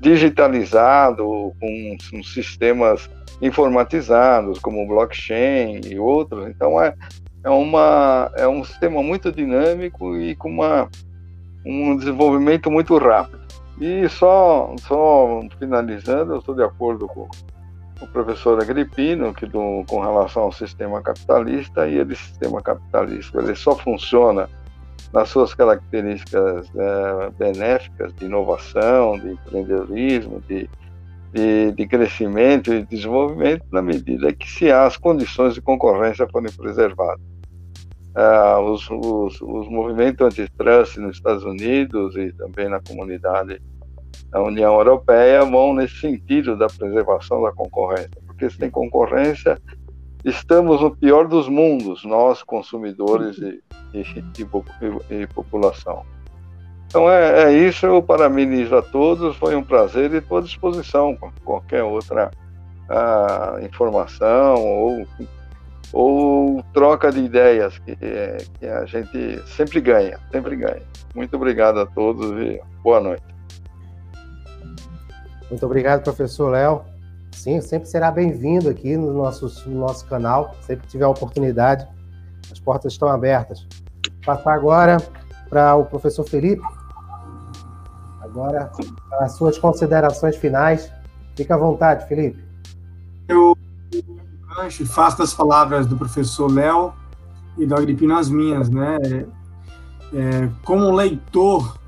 digitalizado 0.00 1.24
com, 1.60 1.96
com 2.10 2.22
sistemas 2.22 3.10
informatizados, 3.40 4.58
como 4.58 4.86
blockchain 4.86 5.80
e 5.84 5.98
outros. 5.98 6.48
Então, 6.48 6.80
é, 6.80 6.94
é, 7.44 7.50
uma, 7.50 8.30
é 8.36 8.46
um 8.46 8.64
sistema 8.64 9.02
muito 9.02 9.32
dinâmico 9.32 10.16
e 10.16 10.34
com 10.36 10.48
uma, 10.48 10.88
um 11.64 11.96
desenvolvimento 11.96 12.70
muito 12.70 12.96
rápido. 12.98 13.46
E 13.80 14.08
só, 14.08 14.74
só 14.80 15.42
finalizando, 15.58 16.32
eu 16.32 16.38
estou 16.38 16.54
de 16.54 16.62
acordo 16.62 17.06
com 17.06 17.28
o 18.00 18.06
professor 18.06 18.60
Agripino, 18.60 19.32
que 19.32 19.46
do, 19.46 19.84
com 19.88 20.00
relação 20.00 20.44
ao 20.44 20.52
sistema 20.52 21.00
capitalista, 21.02 21.88
e 21.88 21.98
ele, 21.98 22.14
sistema 22.14 22.60
capitalista, 22.60 23.38
ele 23.38 23.54
só 23.54 23.74
funciona 23.76 24.48
nas 25.12 25.28
suas 25.28 25.54
características 25.54 26.70
é, 26.76 27.30
benéficas 27.38 28.12
de 28.14 28.26
inovação, 28.26 29.18
de 29.18 29.30
empreendedorismo, 29.30 30.42
de, 30.46 30.68
de, 31.32 31.72
de, 31.72 31.86
crescimento 31.86 32.72
e 32.72 32.84
desenvolvimento, 32.84 33.64
na 33.72 33.80
medida 33.80 34.32
que 34.32 34.50
se 34.50 34.70
as 34.70 34.96
condições 34.96 35.54
de 35.54 35.62
concorrência 35.62 36.28
forem 36.28 36.52
preservadas. 36.52 37.24
Ah, 38.14 38.58
os, 38.60 38.88
os, 38.90 39.40
os 39.42 39.68
movimentos 39.68 40.26
antitrust 40.26 40.98
nos 40.98 41.16
Estados 41.16 41.44
Unidos 41.44 42.16
e 42.16 42.32
também 42.32 42.68
na 42.68 42.80
comunidade 42.80 43.60
da 44.36 44.42
União 44.42 44.74
Europeia 44.74 45.42
vão 45.46 45.72
nesse 45.72 45.98
sentido 45.98 46.56
da 46.56 46.66
preservação 46.66 47.42
da 47.42 47.52
concorrência, 47.52 48.10
porque 48.26 48.50
se 48.50 48.58
tem 48.58 48.70
concorrência, 48.70 49.58
estamos 50.24 50.82
no 50.82 50.94
pior 50.94 51.26
dos 51.26 51.48
mundos, 51.48 52.04
nós 52.04 52.42
consumidores 52.42 53.38
e, 53.38 53.62
e, 53.94 54.00
e, 54.00 55.22
e 55.22 55.26
população. 55.28 56.04
Então 56.86 57.10
é, 57.10 57.44
é, 57.44 57.52
isso, 57.52 57.86
eu 57.86 58.02
parabenizo 58.02 58.76
a 58.76 58.82
todos, 58.82 59.36
foi 59.36 59.56
um 59.56 59.62
prazer 59.62 60.12
e 60.12 60.18
estou 60.18 60.36
à 60.36 60.42
disposição 60.42 61.16
com 61.16 61.32
qualquer 61.42 61.82
outra 61.82 62.30
uh, 62.90 63.64
informação 63.64 64.62
ou 64.62 65.06
ou 65.92 66.64
troca 66.74 67.12
de 67.12 67.20
ideias 67.20 67.78
que, 67.78 67.96
que 67.96 68.66
a 68.66 68.84
gente 68.84 69.40
sempre 69.46 69.80
ganha, 69.80 70.18
sempre 70.32 70.56
ganha. 70.56 70.82
Muito 71.14 71.36
obrigado 71.36 71.78
a 71.78 71.86
todos 71.86 72.32
e 72.42 72.60
boa 72.82 73.00
noite. 73.00 73.35
Muito 75.50 75.64
obrigado, 75.64 76.02
professor 76.02 76.50
Léo. 76.50 76.82
Sim, 77.32 77.60
sempre 77.60 77.88
será 77.88 78.10
bem-vindo 78.10 78.68
aqui 78.68 78.96
no 78.96 79.12
nosso, 79.12 79.68
no 79.68 79.80
nosso 79.80 80.06
canal, 80.06 80.54
sempre 80.62 80.86
tiver 80.86 81.04
a 81.04 81.08
oportunidade, 81.08 81.86
as 82.50 82.58
portas 82.58 82.92
estão 82.92 83.08
abertas. 83.08 83.66
Vou 84.24 84.34
passar 84.36 84.54
agora 84.54 84.96
para 85.48 85.76
o 85.76 85.84
professor 85.84 86.24
Felipe. 86.24 86.62
Agora, 88.20 88.70
as 89.20 89.32
suas 89.32 89.58
considerações 89.58 90.36
finais. 90.36 90.90
Fica 91.36 91.54
à 91.54 91.58
vontade, 91.58 92.06
Felipe. 92.08 92.42
Eu 93.28 93.56
faço 94.86 95.18
das 95.18 95.34
palavras 95.34 95.86
do 95.86 95.96
professor 95.96 96.50
Léo 96.50 96.92
e 97.58 97.66
do 97.66 97.74
Agripino 97.74 98.16
as 98.16 98.30
minhas, 98.30 98.68
né? 98.70 98.96
É, 100.12 100.48
como 100.64 100.90
leitor, 100.92 101.78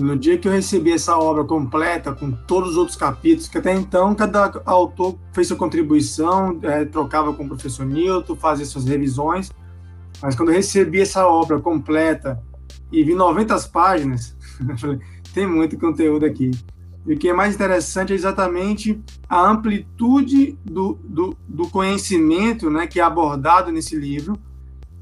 no 0.00 0.16
dia 0.16 0.38
que 0.38 0.48
eu 0.48 0.52
recebi 0.52 0.92
essa 0.92 1.16
obra 1.18 1.44
completa, 1.44 2.12
com 2.12 2.30
todos 2.30 2.70
os 2.70 2.76
outros 2.76 2.96
capítulos, 2.96 3.48
que 3.48 3.58
até 3.58 3.74
então 3.74 4.14
cada 4.14 4.62
autor 4.64 5.18
fez 5.32 5.48
sua 5.48 5.56
contribuição, 5.56 6.58
é, 6.62 6.84
trocava 6.84 7.32
com 7.34 7.44
o 7.44 7.48
professor 7.48 7.84
Newton, 7.84 8.34
fazia 8.34 8.64
suas 8.64 8.86
revisões, 8.86 9.50
mas 10.22 10.34
quando 10.34 10.50
eu 10.50 10.54
recebi 10.54 11.00
essa 11.00 11.26
obra 11.26 11.60
completa 11.60 12.42
e 12.90 13.04
vi 13.04 13.14
90 13.14 13.58
páginas, 13.68 14.36
eu 14.66 14.78
falei, 14.78 14.98
tem 15.34 15.46
muito 15.46 15.78
conteúdo 15.78 16.24
aqui. 16.24 16.50
E 17.06 17.14
o 17.14 17.18
que 17.18 17.28
é 17.28 17.32
mais 17.32 17.54
interessante 17.54 18.12
é 18.12 18.16
exatamente 18.16 19.00
a 19.28 19.50
amplitude 19.50 20.56
do, 20.64 20.98
do, 21.02 21.36
do 21.48 21.68
conhecimento 21.68 22.70
né, 22.70 22.86
que 22.86 23.00
é 23.00 23.02
abordado 23.02 23.72
nesse 23.72 23.96
livro. 23.96 24.38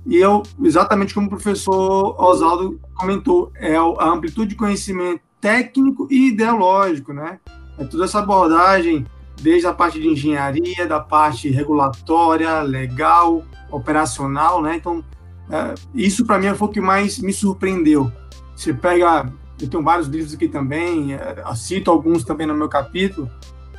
E 0.07 0.17
eu, 0.17 0.43
exatamente 0.63 1.15
como 1.15 1.27
o 1.27 1.31
professor 1.31 2.15
Oswaldo 2.19 2.81
comentou, 2.95 3.53
é 3.55 3.77
a 3.77 4.09
amplitude 4.09 4.51
de 4.51 4.57
conhecimento 4.57 5.21
técnico 5.41 6.07
e 6.11 6.29
ideológico, 6.29 7.13
né? 7.13 7.39
É 7.79 7.85
toda 7.85 8.05
essa 8.05 8.19
abordagem, 8.19 9.07
desde 9.41 9.67
a 9.67 9.73
parte 9.73 10.01
de 10.01 10.09
engenharia, 10.09 10.87
da 10.87 11.01
parte 11.01 11.49
regulatória, 11.51 12.63
legal, 12.63 13.43
operacional, 13.71 14.63
né? 14.63 14.77
Então, 14.77 15.05
é, 15.51 15.75
isso 15.95 16.25
para 16.25 16.39
mim 16.39 16.55
foi 16.55 16.69
o 16.69 16.71
que 16.71 16.81
mais 16.81 17.19
me 17.19 17.33
surpreendeu. 17.33 18.11
Você 18.55 18.75
pega 18.75 19.31
eu 19.61 19.69
tenho 19.69 19.83
vários 19.83 20.09
livros 20.09 20.33
aqui 20.33 20.49
também, 20.49 21.13
é, 21.15 21.45
cito 21.55 21.91
alguns 21.91 22.25
também 22.25 22.47
no 22.47 22.55
meu 22.55 22.69
capítulo. 22.69 23.31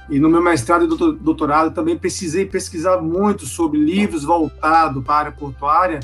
E 0.10 0.19
no 0.19 0.30
meu 0.30 0.41
mestrado 0.41 0.86
e 0.86 1.18
doutorado 1.19 1.73
também 1.73 1.98
precisei 1.98 2.45
pesquisar 2.45 3.02
muito 3.02 3.45
sobre 3.45 3.80
livros 3.80 4.23
voltados 4.23 5.03
para 5.03 5.14
a 5.14 5.19
área 5.19 5.32
portuária. 5.32 5.99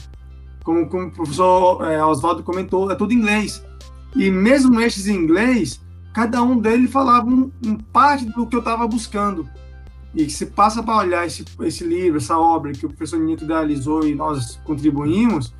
Como, 0.64 0.88
como 0.88 1.07
o 1.07 1.11
professor 1.11 1.84
é, 1.90 2.03
Oswaldo 2.03 2.44
comentou, 2.44 2.91
é 2.91 2.95
tudo 2.95 3.14
inglês. 3.14 3.64
E 4.15 4.30
mesmo 4.32 4.80
estes 4.80 5.07
em 5.07 5.15
inglês, 5.15 5.82
cada 6.14 6.41
um 6.41 6.57
deles 6.57 6.91
falava 6.91 7.28
um, 7.28 7.52
um 7.65 7.76
parte 7.76 8.26
do 8.26 8.45
que 8.48 8.56
eu 8.56 8.60
estava 8.60 8.88
buscando. 8.88 9.48
E 10.15 10.30
se 10.30 10.48
passa 10.48 10.82
para 10.82 10.98
olhar 10.98 11.28
esse, 11.28 11.45
esse 11.61 11.84
livro, 11.84 12.18
essa 12.18 12.38
obra 12.38 12.72
que 12.72 12.86
o 12.86 12.90
professor 12.90 13.19
Nito 13.19 13.44
idealizou 13.44 14.07
e 14.07 14.15
nós 14.15 14.60
contribuímos, 14.64 15.53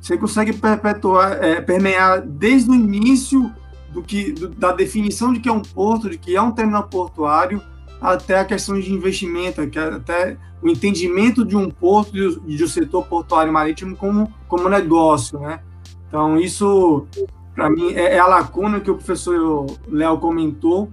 você 0.00 0.18
consegue 0.18 0.52
perpetuar, 0.52 1.42
é, 1.42 1.60
permear 1.60 2.20
desde 2.20 2.70
o 2.70 2.74
início 2.74 3.50
do 3.92 4.02
que 4.02 4.32
do, 4.32 4.48
da 4.48 4.72
definição 4.72 5.32
de 5.32 5.40
que 5.40 5.48
é 5.48 5.52
um 5.52 5.62
porto, 5.62 6.10
de 6.10 6.18
que 6.18 6.34
é 6.34 6.42
um 6.42 6.50
terminal 6.50 6.88
portuário, 6.88 7.62
até 8.02 8.40
a 8.40 8.44
questão 8.44 8.78
de 8.78 8.92
investimento, 8.92 9.60
é 9.60 9.78
até 9.94 10.36
o 10.60 10.68
entendimento 10.68 11.44
de 11.44 11.56
um 11.56 11.70
porto 11.70 12.12
de 12.12 12.64
um 12.64 12.66
setor 12.66 13.06
portuário 13.06 13.52
marítimo 13.52 13.96
como, 13.96 14.32
como 14.48 14.68
negócio, 14.68 15.38
né? 15.38 15.60
Então, 16.08 16.38
isso, 16.38 17.06
para 17.54 17.70
mim, 17.70 17.92
é, 17.92 18.16
é, 18.16 18.18
a 18.18 18.26
lacuna 18.26 18.80
que 18.80 18.90
o 18.90 18.96
professor 18.96 19.66
Léo 19.88 20.18
comentou 20.18 20.90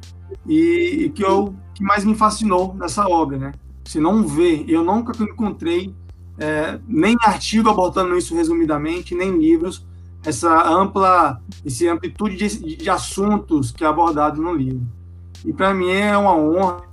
e, 0.48 1.06
e 1.06 1.10
que, 1.10 1.23
eu, 1.23 1.53
que 1.73 1.84
mais 1.84 2.06
me 2.06 2.15
fascinou 2.15 2.76
nessa 2.76 3.07
obra, 3.07 3.38
né? 3.38 3.52
Se 3.84 3.99
não 3.99 4.26
vê, 4.27 4.64
eu 4.68 4.84
nunca 4.84 5.11
encontrei 5.22 5.94
é, 6.38 6.80
nem 6.88 7.15
artigo 7.23 7.69
abordando 7.69 8.15
isso 8.15 8.36
resumidamente, 8.36 9.15
nem 9.15 9.36
livros, 9.38 9.86
essa 10.23 10.69
ampla, 10.69 11.41
essa 11.65 11.91
amplitude 11.91 12.36
de, 12.38 12.76
de 12.76 12.90
assuntos 12.90 13.72
que 13.72 13.84
é 13.84 13.88
abordado 13.88 14.41
no 14.41 14.53
livro. 14.53 14.88
E 15.44 15.52
para 15.52 15.73
mim 15.73 15.90
é 15.90 16.15
uma 16.18 16.36
honra 16.36 16.89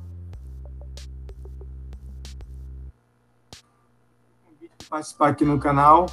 participar 4.96 5.28
aqui 5.28 5.44
no 5.44 5.58
canal. 5.58 6.06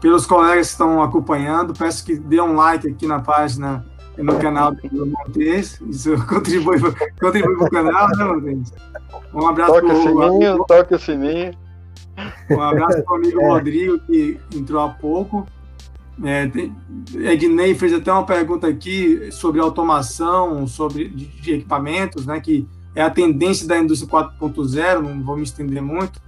Pelos 0.00 0.26
colegas 0.26 0.68
que 0.68 0.72
estão 0.72 1.02
acompanhando, 1.02 1.74
peço 1.74 2.04
que 2.04 2.16
dê 2.16 2.40
um 2.40 2.54
like 2.54 2.88
aqui 2.88 3.06
na 3.06 3.20
página 3.20 3.84
e 4.16 4.22
no 4.22 4.38
canal 4.38 4.72
do 4.72 5.06
Montes. 5.06 5.80
Isso 5.88 6.14
contribui, 6.26 6.78
contribui 7.20 7.56
para 7.56 7.66
o 7.66 7.70
canal, 7.70 8.08
né, 8.16 8.24
Montes? 8.24 8.72
Um 9.34 9.46
abraço 9.46 9.72
toque 9.74 9.86
o 9.86 10.02
sininho, 10.02 10.64
toque 10.66 10.94
o 10.94 10.98
sininho. 10.98 11.52
Um 12.50 12.62
abraço 12.62 13.02
para 13.02 13.12
o 13.12 13.16
amigo 13.16 13.40
é. 13.42 13.48
Rodrigo, 13.48 13.98
que 14.00 14.40
entrou 14.54 14.82
há 14.82 14.88
pouco. 14.90 15.46
É, 16.24 16.50
Ednei 17.32 17.74
fez 17.74 17.92
até 17.92 18.12
uma 18.12 18.24
pergunta 18.24 18.66
aqui 18.66 19.30
sobre 19.30 19.60
automação, 19.60 20.66
sobre 20.66 21.08
de, 21.08 21.26
de 21.26 21.54
equipamentos, 21.54 22.26
né, 22.26 22.40
que 22.40 22.68
é 22.94 23.02
a 23.02 23.10
tendência 23.10 23.68
da 23.68 23.78
indústria 23.78 24.10
4.0, 24.10 25.00
não 25.00 25.22
vou 25.22 25.36
me 25.36 25.44
estender 25.44 25.80
muito, 25.80 26.20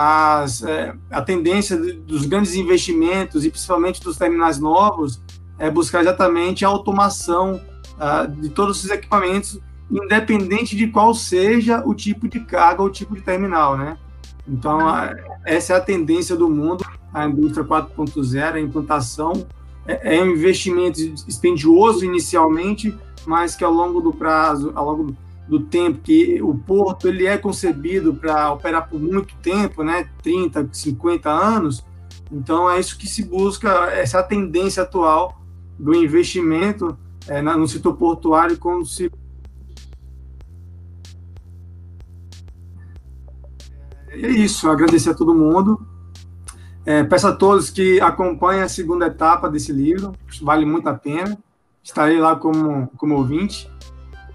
mas 0.00 0.62
é, 0.62 0.94
a 1.10 1.20
tendência 1.20 1.76
dos 1.76 2.24
grandes 2.24 2.54
investimentos 2.54 3.44
e 3.44 3.50
principalmente 3.50 4.00
dos 4.00 4.16
terminais 4.16 4.60
novos 4.60 5.20
é 5.58 5.68
buscar 5.68 6.02
exatamente 6.02 6.64
a 6.64 6.68
automação 6.68 7.60
uh, 7.96 8.30
de 8.30 8.48
todos 8.48 8.78
esses 8.78 8.92
equipamentos, 8.92 9.58
independente 9.90 10.76
de 10.76 10.86
qual 10.86 11.12
seja 11.12 11.82
o 11.84 11.94
tipo 11.94 12.28
de 12.28 12.38
carga 12.38 12.80
ou 12.80 12.88
tipo 12.88 13.16
de 13.16 13.22
terminal, 13.22 13.76
né? 13.76 13.98
Então, 14.46 14.78
essa 15.44 15.72
é 15.72 15.76
a 15.76 15.80
tendência 15.80 16.36
do 16.36 16.48
mundo 16.48 16.84
a 17.12 17.26
indústria 17.26 17.64
4.0, 17.64 18.54
a 18.54 18.60
implantação 18.60 19.32
é, 19.84 20.16
é, 20.16 20.22
um 20.22 20.30
investimento 20.30 21.00
dispendioso 21.26 22.04
inicialmente, 22.04 22.96
mas 23.26 23.56
que 23.56 23.64
ao 23.64 23.72
longo 23.72 24.00
do 24.00 24.12
prazo, 24.12 24.70
ao 24.76 24.92
longo 24.92 25.04
do 25.10 25.16
tempo 25.60 26.00
que 26.00 26.42
o 26.42 26.54
porto 26.54 27.08
ele 27.08 27.26
é 27.26 27.38
concebido 27.38 28.14
para 28.14 28.52
operar 28.52 28.88
por 28.88 29.00
muito 29.00 29.34
tempo, 29.36 29.82
né, 29.82 30.08
30, 30.22 30.68
50 30.72 31.30
anos, 31.30 31.84
então 32.30 32.70
é 32.70 32.78
isso 32.78 32.98
que 32.98 33.06
se 33.06 33.24
busca, 33.24 33.68
essa 33.92 34.22
tendência 34.22 34.82
atual 34.82 35.40
do 35.78 35.94
investimento 35.94 36.98
é, 37.26 37.40
no 37.40 37.68
setor 37.68 37.94
portuário 37.94 38.58
como 38.58 38.84
se 38.84 39.10
é 44.10 44.28
isso, 44.28 44.68
agradecer 44.68 45.10
a 45.10 45.14
todo 45.14 45.34
mundo 45.34 45.86
é, 46.88 47.04
peço 47.04 47.26
a 47.26 47.32
todos 47.32 47.68
que 47.68 48.00
acompanhem 48.00 48.62
a 48.62 48.68
segunda 48.68 49.08
etapa 49.08 49.46
desse 49.50 49.70
livro, 49.72 50.14
vale 50.40 50.64
muito 50.64 50.88
a 50.88 50.94
pena. 50.94 51.36
Estarei 51.82 52.18
lá 52.18 52.34
como, 52.34 52.88
como 52.96 53.14
ouvinte. 53.14 53.70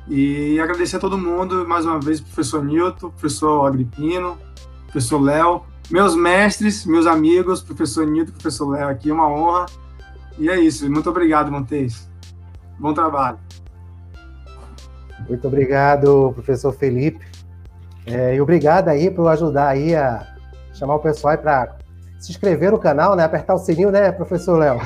E 0.07 0.59
agradecer 0.59 0.97
a 0.97 0.99
todo 0.99 1.17
mundo, 1.17 1.67
mais 1.67 1.85
uma 1.85 1.99
vez, 1.99 2.19
professor 2.19 2.63
Nilton, 2.63 3.09
professor 3.09 3.65
Agripino, 3.65 4.37
professor 4.85 5.21
Léo, 5.21 5.63
meus 5.89 6.15
mestres, 6.15 6.85
meus 6.85 7.05
amigos, 7.05 7.61
professor 7.61 8.05
Nilton, 8.05 8.33
professor 8.33 8.69
Léo, 8.69 8.89
aqui, 8.89 9.11
uma 9.11 9.27
honra. 9.27 9.65
E 10.37 10.49
é 10.49 10.59
isso, 10.59 10.89
muito 10.91 11.09
obrigado, 11.09 11.51
Montes. 11.51 12.09
Bom 12.77 12.93
trabalho. 12.93 13.37
Muito 15.27 15.47
obrigado, 15.47 16.31
professor 16.33 16.73
Felipe. 16.73 17.25
É, 18.05 18.35
e 18.35 18.41
obrigado 18.41 18.89
aí 18.89 19.09
por 19.09 19.27
ajudar 19.29 19.69
aí 19.69 19.95
a 19.95 20.35
chamar 20.73 20.95
o 20.95 20.99
pessoal 20.99 21.37
para 21.37 21.77
se 22.23 22.31
inscrever 22.31 22.71
no 22.71 22.79
canal, 22.79 23.17
né? 23.17 23.23
Apertar 23.25 23.53
o 23.53 23.57
sininho, 23.57 23.91
né, 23.91 24.09
professor 24.09 24.57
Léo? 24.57 24.79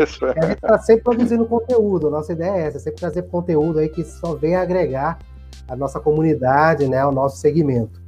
Isso. 0.00 0.24
a 0.24 0.46
gente 0.46 0.54
está 0.54 0.78
sempre 0.78 1.02
produzindo 1.02 1.44
conteúdo. 1.44 2.08
Nossa 2.08 2.32
ideia 2.32 2.62
é 2.62 2.66
essa, 2.68 2.78
sempre 2.78 3.00
trazer 3.00 3.22
conteúdo 3.22 3.80
aí 3.80 3.88
que 3.88 4.04
só 4.04 4.36
vem 4.36 4.54
agregar 4.54 5.18
a 5.66 5.74
nossa 5.74 5.98
comunidade, 5.98 6.86
né, 6.86 7.04
o 7.04 7.10
nosso 7.10 7.38
segmento. 7.38 8.00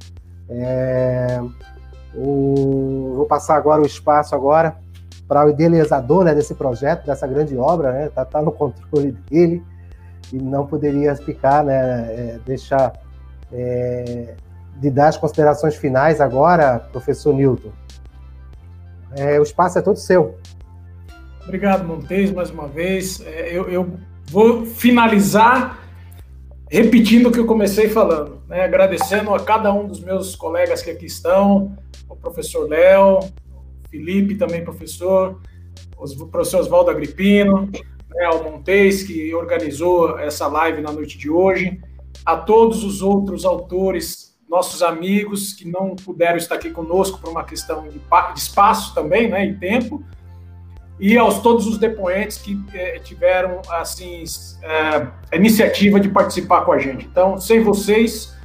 É... 0.49 1.41
O... 2.15 3.15
Vou 3.17 3.25
passar 3.25 3.55
agora 3.55 3.81
o 3.81 3.85
espaço 3.85 4.33
agora 4.33 4.77
para 5.27 5.45
o 5.45 5.49
idealizador 5.49 6.23
né, 6.23 6.33
desse 6.33 6.55
projeto, 6.55 7.05
dessa 7.05 7.27
grande 7.27 7.57
obra, 7.57 7.91
né? 7.91 8.09
Tá, 8.09 8.23
tá 8.23 8.41
no 8.41 8.51
controle 8.51 9.11
dele 9.29 9.61
e 10.31 10.37
não 10.37 10.65
poderia 10.65 11.15
ficar, 11.17 11.63
né? 11.63 11.73
É, 11.73 12.39
deixar 12.45 12.93
é, 13.51 14.35
de 14.77 14.89
dar 14.89 15.09
as 15.09 15.17
considerações 15.17 15.75
finais 15.75 16.19
agora, 16.19 16.79
professor 16.91 17.33
Newton. 17.33 17.71
É, 19.15 19.39
o 19.39 19.43
espaço 19.43 19.79
é 19.79 19.81
todo 19.81 19.97
seu. 19.97 20.37
Obrigado, 21.43 21.85
Montes, 21.85 22.31
mais 22.31 22.49
uma 22.49 22.67
vez. 22.67 23.21
É, 23.25 23.49
eu, 23.51 23.69
eu, 23.69 23.93
vou 24.29 24.65
finalizar 24.65 25.79
repetindo 26.69 27.27
o 27.27 27.31
que 27.31 27.39
eu 27.39 27.45
comecei 27.45 27.89
falando, 27.89 28.41
né? 28.47 28.63
agradecendo 28.63 29.33
a 29.33 29.39
cada 29.39 29.73
um 29.73 29.85
dos 29.85 29.99
meus 29.99 30.35
colegas 30.37 30.81
que 30.81 30.89
aqui 30.89 31.05
estão, 31.05 31.75
o 32.07 32.15
professor 32.15 32.69
Léo, 32.69 33.19
Felipe 33.89 34.35
também 34.35 34.63
professor, 34.63 35.41
o 35.97 36.27
professor 36.27 36.61
Oswaldo 36.61 36.89
Agripino, 36.89 37.69
né, 38.09 38.29
o 38.29 38.43
Montes, 38.43 39.03
que 39.03 39.35
organizou 39.35 40.17
essa 40.17 40.47
live 40.47 40.81
na 40.81 40.91
noite 40.93 41.17
de 41.17 41.29
hoje, 41.29 41.79
a 42.25 42.37
todos 42.37 42.83
os 42.85 43.01
outros 43.01 43.43
autores, 43.43 44.30
nossos 44.51 44.83
amigos 44.83 45.53
que 45.53 45.65
não 45.65 45.95
puderam 45.95 46.35
estar 46.35 46.55
aqui 46.55 46.69
conosco 46.69 47.17
por 47.19 47.29
uma 47.29 47.45
questão 47.45 47.83
de, 47.87 47.97
de 47.99 48.39
espaço 48.39 48.93
também, 48.93 49.29
né, 49.29 49.45
e 49.45 49.53
tempo, 49.53 50.03
e 50.99 51.17
aos 51.17 51.39
todos 51.39 51.65
os 51.65 51.77
depoentes 51.77 52.37
que 52.37 52.61
eh, 52.73 52.99
tiveram 52.99 53.61
assim 53.69 54.23
eh, 54.61 55.07
a 55.31 55.35
iniciativa 55.37 56.01
de 56.01 56.09
participar 56.09 56.65
com 56.65 56.73
a 56.73 56.77
gente. 56.77 57.05
Então, 57.05 57.39
sem 57.39 57.63
vocês, 57.63 58.35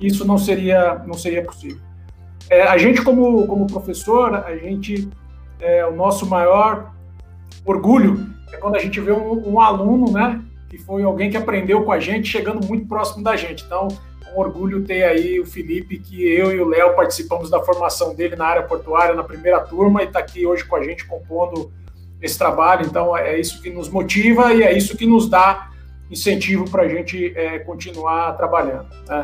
isso 0.00 0.26
não 0.26 0.36
seria 0.36 1.00
não 1.06 1.14
seria 1.14 1.42
possível. 1.42 1.78
É, 2.50 2.62
a 2.62 2.76
gente 2.76 3.00
como 3.00 3.46
como 3.46 3.66
professor, 3.66 4.34
a 4.34 4.56
gente 4.56 5.08
o 5.88 5.94
nosso 5.94 6.26
maior 6.26 6.92
orgulho 7.64 8.28
é 8.52 8.56
quando 8.56 8.74
a 8.74 8.80
gente 8.80 9.00
vê 9.00 9.12
um, 9.12 9.52
um, 9.52 9.60
aluno, 9.60 10.10
né, 10.10 10.42
que 10.68 10.76
foi 10.76 11.04
alguém 11.04 11.30
que 11.30 11.36
aprendeu 11.36 11.84
com 11.84 11.92
a 11.92 12.00
gente, 12.00 12.28
chegando 12.28 12.66
muito 12.66 12.86
próximo 12.88 13.22
da 13.22 13.36
gente. 13.36 13.64
Então, 13.64 13.86
orgulho 14.38 14.84
ter 14.84 15.04
aí 15.04 15.40
o 15.40 15.46
Felipe, 15.46 15.98
que 15.98 16.22
eu 16.26 16.52
e 16.52 16.60
o 16.60 16.68
Léo 16.68 16.94
participamos 16.94 17.50
da 17.50 17.60
formação 17.60 18.14
dele 18.14 18.36
na 18.36 18.46
área 18.46 18.62
portuária 18.62 19.14
na 19.14 19.24
primeira 19.24 19.60
turma 19.60 20.02
e 20.02 20.06
está 20.06 20.18
aqui 20.18 20.46
hoje 20.46 20.64
com 20.64 20.76
a 20.76 20.82
gente 20.82 21.06
compondo 21.06 21.72
esse 22.20 22.38
trabalho. 22.38 22.86
Então, 22.86 23.16
é 23.16 23.38
isso 23.38 23.60
que 23.62 23.70
nos 23.70 23.88
motiva 23.88 24.52
e 24.52 24.62
é 24.62 24.76
isso 24.76 24.96
que 24.96 25.06
nos 25.06 25.28
dá 25.28 25.70
incentivo 26.10 26.68
para 26.70 26.82
a 26.82 26.88
gente 26.88 27.32
é, 27.36 27.58
continuar 27.60 28.32
trabalhando. 28.36 28.88
Né? 29.08 29.20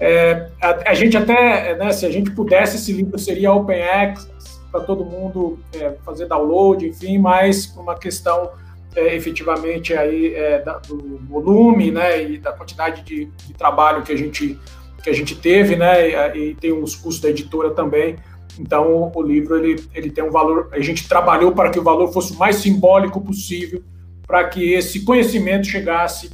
É, 0.00 0.48
a, 0.60 0.90
a, 0.90 0.94
gente 0.94 1.16
até, 1.16 1.76
né, 1.76 1.92
se 1.92 2.04
a 2.04 2.10
gente 2.10 2.30
pudesse, 2.30 2.76
esse 2.76 2.92
livro 2.92 3.18
seria 3.18 3.52
open 3.52 3.82
access 3.82 4.60
para 4.72 4.80
todo 4.80 5.04
mundo 5.04 5.58
é, 5.74 5.92
fazer 6.04 6.26
download, 6.26 6.86
enfim, 6.88 7.18
mas 7.18 7.66
por 7.66 7.82
uma 7.82 7.96
questão 7.96 8.50
é, 8.96 9.14
efetivamente 9.14 9.94
aí 9.94 10.34
é, 10.34 10.62
da, 10.62 10.78
do 10.78 11.18
volume, 11.28 11.90
né, 11.90 12.22
e 12.22 12.38
da 12.38 12.52
quantidade 12.52 13.02
de, 13.02 13.26
de, 13.26 13.54
trabalho 13.54 14.02
que 14.02 14.12
a 14.12 14.16
gente 14.16 14.58
que 15.02 15.10
a 15.10 15.12
gente 15.12 15.34
teve, 15.36 15.76
né, 15.76 16.34
e, 16.34 16.50
e 16.50 16.54
tem 16.54 16.72
os 16.72 16.96
custos 16.96 17.20
da 17.20 17.28
editora 17.28 17.70
também. 17.70 18.16
Então, 18.58 19.12
o 19.14 19.22
livro 19.22 19.56
ele, 19.56 19.84
ele 19.94 20.10
tem 20.10 20.24
um 20.24 20.30
valor. 20.30 20.70
A 20.72 20.80
gente 20.80 21.06
trabalhou 21.06 21.52
para 21.52 21.70
que 21.70 21.78
o 21.78 21.82
valor 21.82 22.10
fosse 22.12 22.32
o 22.32 22.38
mais 22.38 22.56
simbólico 22.56 23.20
possível, 23.20 23.82
para 24.26 24.48
que 24.48 24.72
esse 24.72 25.04
conhecimento 25.04 25.66
chegasse 25.66 26.30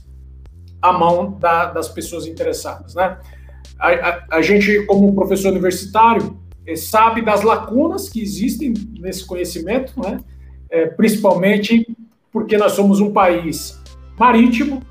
à 0.81 0.93
mão 0.93 1.33
da, 1.39 1.67
das 1.67 1.89
pessoas 1.89 2.27
interessadas. 2.27 2.95
Né? 2.95 3.19
A, 3.79 3.89
a, 3.89 4.27
a, 4.37 4.43
gente, 4.43 4.85
como 4.87 5.15
professor 5.15 5.51
universitário, 5.51 6.39
é, 6.67 6.77
sabe 6.77 7.23
das 7.23 7.43
lacunas 7.43 8.09
que 8.09 8.21
existem 8.23 8.73
nesse 9.01 9.27
conhecimento, 9.27 9.99
né? 10.01 10.21
É, 10.71 10.87
principalmente 10.87 11.85
porque 12.33 12.57
nós 12.57 12.73
somos 12.73 13.01
um 13.01 13.13
país 13.13 13.81
marítimo, 14.19 14.83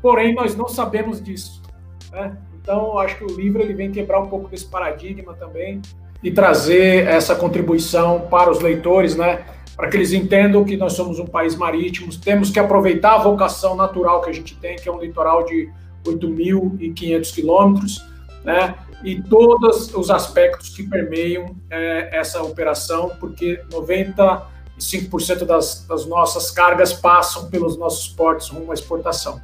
porém 0.00 0.34
nós 0.34 0.56
não 0.56 0.68
sabemos 0.68 1.22
disso. 1.22 1.62
Né? 2.10 2.36
Então, 2.60 2.98
acho 2.98 3.16
que 3.16 3.24
o 3.24 3.36
livro 3.36 3.60
ele 3.60 3.74
vem 3.74 3.90
quebrar 3.90 4.20
um 4.20 4.28
pouco 4.28 4.48
desse 4.48 4.66
paradigma 4.66 5.34
também 5.34 5.80
e 6.22 6.30
trazer 6.30 7.08
essa 7.08 7.34
contribuição 7.34 8.28
para 8.30 8.50
os 8.50 8.60
leitores, 8.60 9.16
né? 9.16 9.44
Para 9.74 9.88
que 9.88 9.96
eles 9.96 10.12
entendam 10.12 10.64
que 10.64 10.76
nós 10.76 10.92
somos 10.92 11.18
um 11.18 11.26
país 11.26 11.56
marítimo, 11.56 12.12
temos 12.16 12.50
que 12.50 12.60
aproveitar 12.60 13.14
a 13.14 13.18
vocação 13.18 13.74
natural 13.74 14.20
que 14.20 14.30
a 14.30 14.32
gente 14.32 14.54
tem, 14.56 14.76
que 14.76 14.88
é 14.88 14.92
um 14.92 15.00
litoral 15.00 15.44
de 15.44 15.68
8.500 16.06 17.34
quilômetros, 17.34 18.06
né? 18.44 18.76
E 19.02 19.20
todos 19.20 19.92
os 19.94 20.10
aspectos 20.10 20.76
que 20.76 20.84
permeiam 20.84 21.56
é, 21.68 22.16
essa 22.16 22.40
operação, 22.40 23.10
porque 23.18 23.60
95% 24.78 25.44
das, 25.44 25.86
das 25.86 26.06
nossas 26.06 26.50
cargas 26.50 26.92
passam 26.92 27.48
pelos 27.50 27.78
nossos 27.78 28.08
portos 28.08 28.48
rumo 28.48 28.70
à 28.70 28.74
exportação. 28.74 29.40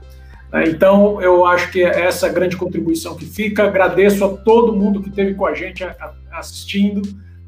Né? 0.53 0.65
Então, 0.69 1.21
eu 1.21 1.45
acho 1.45 1.71
que 1.71 1.83
é 1.83 2.07
essa 2.07 2.29
grande 2.29 2.57
contribuição 2.57 3.15
que 3.15 3.25
fica. 3.25 3.65
Agradeço 3.65 4.25
a 4.25 4.29
todo 4.29 4.75
mundo 4.75 5.03
que 5.03 5.09
esteve 5.09 5.35
com 5.35 5.47
a 5.47 5.55
gente 5.55 5.85
assistindo, 6.33 7.03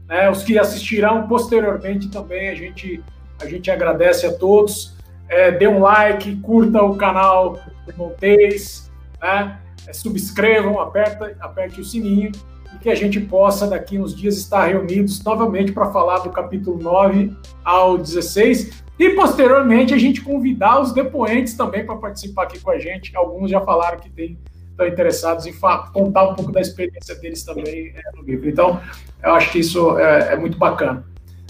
né? 0.08 0.30
os 0.30 0.42
que 0.42 0.58
assistirão 0.58 1.26
posteriormente 1.26 2.08
também. 2.08 2.48
A 2.50 2.54
gente, 2.54 3.02
a 3.40 3.46
gente 3.46 3.70
agradece 3.70 4.26
a 4.26 4.32
todos. 4.32 4.94
É, 5.28 5.50
dê 5.50 5.68
um 5.68 5.80
like, 5.80 6.36
curta 6.36 6.82
o 6.82 6.96
canal 6.96 7.58
do 7.86 7.96
Montes, 7.96 8.90
né? 9.20 9.60
É, 9.86 9.92
subscrevam, 9.92 10.80
aperta, 10.80 11.36
aperte 11.40 11.80
o 11.80 11.84
sininho 11.84 12.32
e 12.74 12.78
que 12.78 12.88
a 12.88 12.94
gente 12.94 13.20
possa, 13.20 13.66
daqui 13.66 13.98
uns 13.98 14.14
dias, 14.14 14.36
estar 14.36 14.66
reunidos 14.66 15.22
novamente 15.22 15.72
para 15.72 15.90
falar 15.90 16.18
do 16.18 16.30
capítulo 16.30 16.78
9 16.80 17.34
ao 17.64 17.98
16 17.98 18.82
e 18.98 19.10
posteriormente 19.10 19.94
a 19.94 19.98
gente 19.98 20.20
convidar 20.20 20.78
os 20.78 20.92
depoentes 20.92 21.54
também 21.54 21.86
para 21.86 21.96
participar 21.96 22.42
aqui 22.42 22.60
com 22.60 22.70
a 22.70 22.78
gente. 22.78 23.16
Alguns 23.16 23.50
já 23.50 23.60
falaram 23.62 23.98
que 23.98 24.10
tem, 24.10 24.38
estão 24.70 24.86
interessados 24.86 25.46
em 25.46 25.54
contar 25.92 26.28
um 26.28 26.34
pouco 26.34 26.52
da 26.52 26.60
experiência 26.60 27.14
deles 27.14 27.42
também 27.42 27.94
é, 27.96 28.16
no 28.16 28.22
livro. 28.22 28.48
Então, 28.48 28.78
eu 29.24 29.32
acho 29.34 29.50
que 29.52 29.60
isso 29.60 29.98
é, 29.98 30.34
é, 30.34 30.36
muito 30.36 30.58
bacana. 30.58 31.02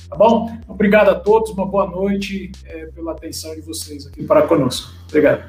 Tá 0.08 0.16
bom? 0.16 0.48
Obrigado 0.68 1.08
a 1.08 1.14
todos, 1.16 1.50
uma 1.50 1.66
boa 1.66 1.86
noite 1.88 2.52
é, 2.66 2.86
pela 2.86 3.12
atenção 3.12 3.52
de 3.54 3.60
vocês 3.62 4.06
aqui 4.06 4.24
para 4.24 4.42
conosco. 4.42 4.92
Obrigado. 5.08 5.42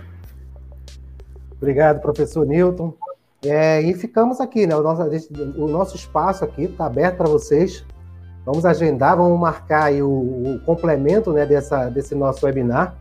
Obrigado, 1.60 2.02
professor 2.02 2.46
Newton. 2.48 2.96
É, 3.44 3.82
e 3.82 3.94
ficamos 3.96 4.40
aqui, 4.40 4.68
né? 4.68 4.76
O 4.76 4.84
nosso, 4.84 5.02
o 5.58 5.68
nosso 5.68 5.96
espaço 5.96 6.46
aqui 6.46 6.64
está 6.64 6.86
aberto 6.86 7.18
para 7.18 7.28
vocês. 7.28 7.84
Vamos 8.46 8.66
agendar, 8.66 9.18
vamos 9.18 9.40
marcar 9.40 9.92
o, 9.94 10.56
o, 10.56 10.60
complemento 10.60 11.32
né, 11.32 11.46
dessa, 11.46 11.90
desse 11.90 12.16
nosso 12.16 12.46
webinar, 12.46 12.96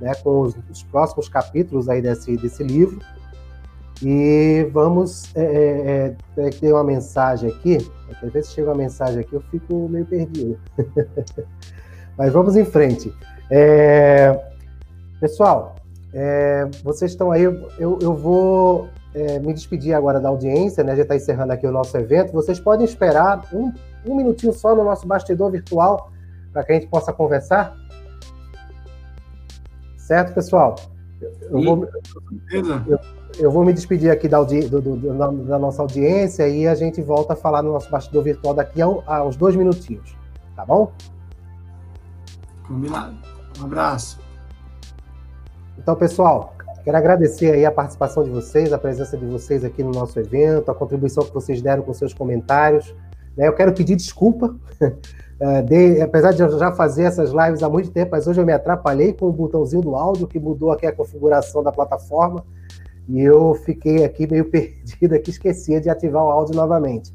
né, 0.00 0.12
com 0.16 0.40
os, 0.40 0.56
os, 0.68 0.82
próximos 0.82 1.28
capítulos 1.28 1.88
aí 1.88 2.02
desse, 2.02 2.36
desse 2.36 2.62
livro. 2.62 2.98
E 4.02 4.68
vamos 4.72 5.34
é, 5.36 6.16
é, 6.36 6.46
é 6.46 6.50
ter 6.50 6.72
uma 6.72 6.84
mensagem 6.84 7.50
aqui. 7.50 7.78
Às 8.22 8.32
vezes 8.32 8.52
chega 8.52 8.68
uma 8.68 8.76
mensagem 8.76 9.20
aqui, 9.20 9.34
eu 9.34 9.42
fico 9.42 9.88
meio 9.88 10.06
perdido. 10.06 10.58
Mas 12.16 12.32
vamos 12.32 12.56
em 12.56 12.64
frente. 12.64 13.12
É, 13.50 14.40
pessoal, 15.20 15.76
é, 16.12 16.68
vocês 16.82 17.12
estão 17.12 17.30
aí, 17.30 17.42
eu, 17.42 17.98
eu 18.00 18.14
vou 18.14 18.88
é, 19.14 19.38
me 19.38 19.52
despedir 19.52 19.94
agora 19.94 20.20
da 20.20 20.28
audiência, 20.28 20.84
né? 20.84 20.94
Já 20.96 21.02
está 21.02 21.16
encerrando 21.16 21.52
aqui 21.52 21.66
o 21.66 21.72
nosso 21.72 21.96
evento. 21.96 22.32
Vocês 22.32 22.60
podem 22.60 22.84
esperar 22.84 23.44
um 23.52 23.72
um 24.04 24.16
minutinho 24.16 24.52
só 24.52 24.74
no 24.74 24.84
nosso 24.84 25.06
bastidor 25.06 25.50
virtual 25.50 26.10
para 26.52 26.64
que 26.64 26.72
a 26.72 26.74
gente 26.76 26.88
possa 26.88 27.12
conversar? 27.12 27.76
Certo, 29.96 30.34
pessoal? 30.34 30.76
Eu 31.42 31.62
vou, 31.62 31.88
eu, 32.50 32.98
eu 33.38 33.50
vou 33.50 33.64
me 33.64 33.72
despedir 33.72 34.10
aqui 34.10 34.26
da, 34.26 34.42
do, 34.42 34.80
do, 34.80 35.44
da, 35.44 35.58
nossa 35.58 35.82
audiência 35.82 36.48
e 36.48 36.66
a 36.66 36.74
gente 36.74 37.02
volta 37.02 37.34
a 37.34 37.36
falar 37.36 37.62
no 37.62 37.72
nosso 37.72 37.90
bastidor 37.90 38.24
virtual 38.24 38.54
daqui 38.54 38.80
a, 38.80 38.86
a 38.86 39.24
uns 39.24 39.36
dois 39.36 39.54
minutinhos. 39.54 40.16
Tá 40.56 40.64
bom? 40.64 40.92
Combinado. 42.66 43.14
Um 43.60 43.64
abraço. 43.64 44.18
Então, 45.78 45.94
pessoal, 45.94 46.54
quero 46.82 46.96
agradecer 46.96 47.52
aí 47.52 47.64
a 47.64 47.70
participação 47.70 48.24
de 48.24 48.30
vocês, 48.30 48.72
a 48.72 48.78
presença 48.78 49.16
de 49.16 49.24
vocês 49.26 49.64
aqui 49.64 49.82
no 49.82 49.90
nosso 49.90 50.18
evento, 50.18 50.70
a 50.70 50.74
contribuição 50.74 51.24
que 51.24 51.32
vocês 51.32 51.60
deram 51.60 51.82
com 51.82 51.92
seus 51.92 52.14
comentários. 52.14 52.94
Né? 53.36 53.46
Eu 53.48 53.52
quero 53.54 53.72
pedir 53.72 53.96
desculpa, 53.96 54.56
é, 55.40 55.62
de, 55.62 56.00
apesar 56.00 56.32
de 56.32 56.42
eu 56.42 56.58
já 56.58 56.72
fazer 56.72 57.04
essas 57.04 57.30
lives 57.30 57.62
há 57.62 57.68
muito 57.68 57.90
tempo, 57.90 58.12
mas 58.12 58.26
hoje 58.26 58.40
eu 58.40 58.46
me 58.46 58.52
atrapalhei 58.52 59.12
com 59.12 59.26
o 59.26 59.32
botãozinho 59.32 59.82
do 59.82 59.94
áudio, 59.94 60.26
que 60.26 60.38
mudou 60.38 60.72
aqui 60.72 60.86
a 60.86 60.92
configuração 60.92 61.62
da 61.62 61.70
plataforma, 61.70 62.44
e 63.08 63.20
eu 63.20 63.54
fiquei 63.54 64.04
aqui 64.04 64.26
meio 64.30 64.46
perdido, 64.50 65.14
aqui 65.14 65.30
esqueci 65.30 65.78
de 65.80 65.90
ativar 65.90 66.24
o 66.24 66.30
áudio 66.30 66.54
novamente. 66.54 67.12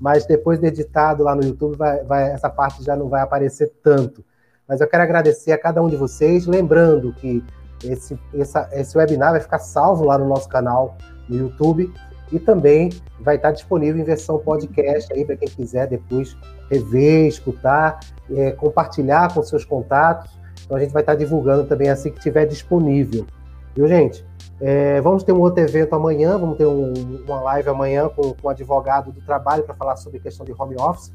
Mas 0.00 0.26
depois 0.26 0.58
de 0.58 0.66
editado 0.66 1.22
lá 1.22 1.34
no 1.34 1.44
YouTube, 1.44 1.76
vai, 1.76 2.02
vai, 2.02 2.32
essa 2.32 2.50
parte 2.50 2.82
já 2.82 2.96
não 2.96 3.08
vai 3.08 3.22
aparecer 3.22 3.72
tanto. 3.82 4.24
Mas 4.66 4.80
eu 4.80 4.88
quero 4.88 5.02
agradecer 5.02 5.52
a 5.52 5.58
cada 5.58 5.82
um 5.82 5.88
de 5.88 5.96
vocês, 5.96 6.46
lembrando 6.46 7.12
que 7.12 7.44
esse, 7.84 8.18
essa, 8.34 8.68
esse 8.72 8.96
webinar 8.96 9.32
vai 9.32 9.40
ficar 9.40 9.58
salvo 9.58 10.04
lá 10.04 10.18
no 10.18 10.28
nosso 10.28 10.48
canal 10.48 10.96
no 11.28 11.36
YouTube 11.36 11.92
e 12.32 12.38
também 12.38 12.90
vai 13.20 13.36
estar 13.36 13.52
disponível 13.52 14.00
em 14.00 14.04
versão 14.04 14.38
podcast 14.38 15.12
aí 15.12 15.24
para 15.24 15.36
quem 15.36 15.48
quiser 15.48 15.86
depois 15.86 16.36
rever, 16.70 17.26
escutar, 17.26 18.00
é, 18.30 18.50
compartilhar 18.52 19.32
com 19.32 19.42
seus 19.42 19.64
contatos. 19.64 20.30
Então 20.64 20.76
a 20.76 20.80
gente 20.80 20.92
vai 20.92 21.02
estar 21.02 21.14
divulgando 21.14 21.64
também 21.64 21.90
assim 21.90 22.10
que 22.10 22.18
estiver 22.18 22.46
disponível. 22.46 23.26
Viu, 23.74 23.86
gente? 23.86 24.24
É, 24.60 25.00
vamos 25.00 25.22
ter 25.22 25.32
um 25.32 25.40
outro 25.40 25.62
evento 25.62 25.94
amanhã, 25.94 26.38
vamos 26.38 26.56
ter 26.56 26.66
um, 26.66 26.92
uma 27.24 27.40
live 27.42 27.68
amanhã 27.68 28.08
com, 28.08 28.32
com 28.34 28.48
um 28.48 28.50
advogado 28.50 29.12
do 29.12 29.20
trabalho 29.20 29.64
para 29.64 29.74
falar 29.74 29.96
sobre 29.96 30.20
questão 30.20 30.46
de 30.46 30.52
home 30.56 30.76
office. 30.78 31.12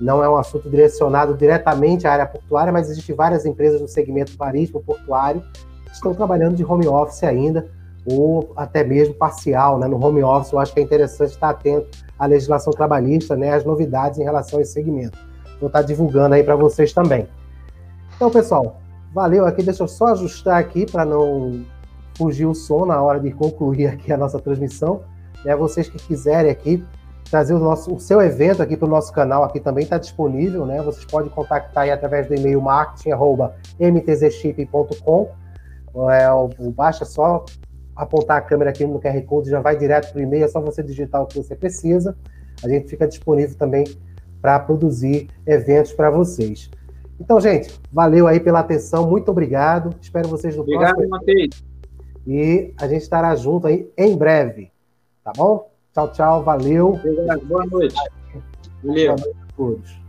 Não 0.00 0.22
é 0.22 0.28
um 0.28 0.36
assunto 0.36 0.68
direcionado 0.68 1.34
diretamente 1.36 2.06
à 2.06 2.12
área 2.12 2.26
portuária, 2.26 2.72
mas 2.72 2.90
existem 2.90 3.14
várias 3.14 3.44
empresas 3.44 3.80
no 3.80 3.88
segmento 3.88 4.32
marítimo 4.38 4.82
portuário 4.82 5.42
estão 5.92 6.14
trabalhando 6.14 6.56
de 6.56 6.64
home 6.64 6.88
office 6.88 7.22
ainda 7.22 7.68
ou 8.04 8.52
até 8.56 8.82
mesmo 8.82 9.14
parcial, 9.14 9.78
né, 9.78 9.86
no 9.86 10.04
home 10.04 10.20
office. 10.22 10.52
Eu 10.52 10.58
acho 10.58 10.74
que 10.74 10.80
é 10.80 10.82
interessante 10.82 11.30
estar 11.30 11.50
atento 11.50 11.86
à 12.18 12.26
legislação 12.26 12.72
trabalhista, 12.72 13.36
né, 13.36 13.54
às 13.54 13.64
novidades 13.64 14.18
em 14.18 14.24
relação 14.24 14.58
a 14.58 14.62
esse 14.62 14.72
segmento. 14.72 15.16
Vou 15.60 15.68
estar 15.68 15.82
divulgando 15.82 16.34
aí 16.34 16.42
para 16.42 16.56
vocês 16.56 16.92
também. 16.92 17.28
Então, 18.16 18.28
pessoal, 18.30 18.80
valeu 19.14 19.46
aqui. 19.46 19.62
Deixa 19.62 19.84
eu 19.84 19.88
só 19.88 20.08
ajustar 20.08 20.58
aqui 20.58 20.90
para 20.90 21.04
não 21.04 21.64
fugir 22.16 22.46
o 22.46 22.54
som 22.54 22.84
na 22.84 23.00
hora 23.00 23.20
de 23.20 23.30
concluir 23.30 23.86
aqui 23.86 24.12
a 24.12 24.16
nossa 24.16 24.40
transmissão. 24.40 25.02
Né, 25.44 25.54
vocês 25.54 25.88
que 25.88 25.98
quiserem 25.98 26.50
aqui 26.50 26.84
trazer 27.30 27.54
o, 27.54 27.58
nosso, 27.58 27.94
o 27.94 28.00
seu 28.00 28.20
evento 28.20 28.62
aqui 28.62 28.76
para 28.76 28.86
o 28.86 28.90
nosso 28.90 29.12
canal, 29.12 29.42
aqui 29.42 29.58
também 29.58 29.82
está 29.84 29.96
disponível, 29.96 30.66
né? 30.66 30.82
Vocês 30.82 31.06
podem 31.06 31.30
contactar 31.30 31.84
aí 31.84 31.90
através 31.90 32.26
do 32.26 32.34
e-mail 32.34 32.60
marketing.mtzchip.com. 32.60 35.41
É, 35.94 36.70
baixa 36.70 37.04
só 37.04 37.44
apontar 37.94 38.38
a 38.38 38.40
câmera 38.40 38.70
aqui 38.70 38.84
no 38.84 39.00
QR 39.00 39.20
Code, 39.22 39.50
já 39.50 39.60
vai 39.60 39.76
direto 39.76 40.12
para 40.12 40.20
o 40.20 40.22
e-mail, 40.22 40.44
é 40.44 40.48
só 40.48 40.60
você 40.60 40.82
digitar 40.82 41.22
o 41.22 41.26
que 41.26 41.36
você 41.36 41.54
precisa. 41.54 42.16
A 42.64 42.68
gente 42.68 42.88
fica 42.88 43.06
disponível 43.06 43.56
também 43.56 43.84
para 44.40 44.58
produzir 44.58 45.28
eventos 45.46 45.92
para 45.92 46.10
vocês. 46.10 46.70
Então, 47.20 47.40
gente, 47.40 47.78
valeu 47.92 48.26
aí 48.26 48.40
pela 48.40 48.60
atenção, 48.60 49.08
muito 49.08 49.30
obrigado. 49.30 49.94
Espero 50.00 50.28
vocês 50.28 50.56
no 50.56 50.62
obrigado, 50.62 50.96
próximo. 50.96 51.16
Obrigado, 51.16 51.38
Matheus. 51.38 51.72
E 52.26 52.72
a 52.80 52.88
gente 52.88 53.02
estará 53.02 53.34
junto 53.36 53.66
aí 53.66 53.90
em 53.96 54.16
breve, 54.16 54.70
tá 55.22 55.32
bom? 55.36 55.70
Tchau, 55.92 56.10
tchau, 56.12 56.42
valeu. 56.42 56.94
Obrigado, 56.94 57.44
boa 57.46 57.66
noite. 57.66 57.94
Valeu. 58.82 59.16
Boa 59.16 59.26
noite 59.26 59.38
a 59.40 59.56
todos. 59.56 60.01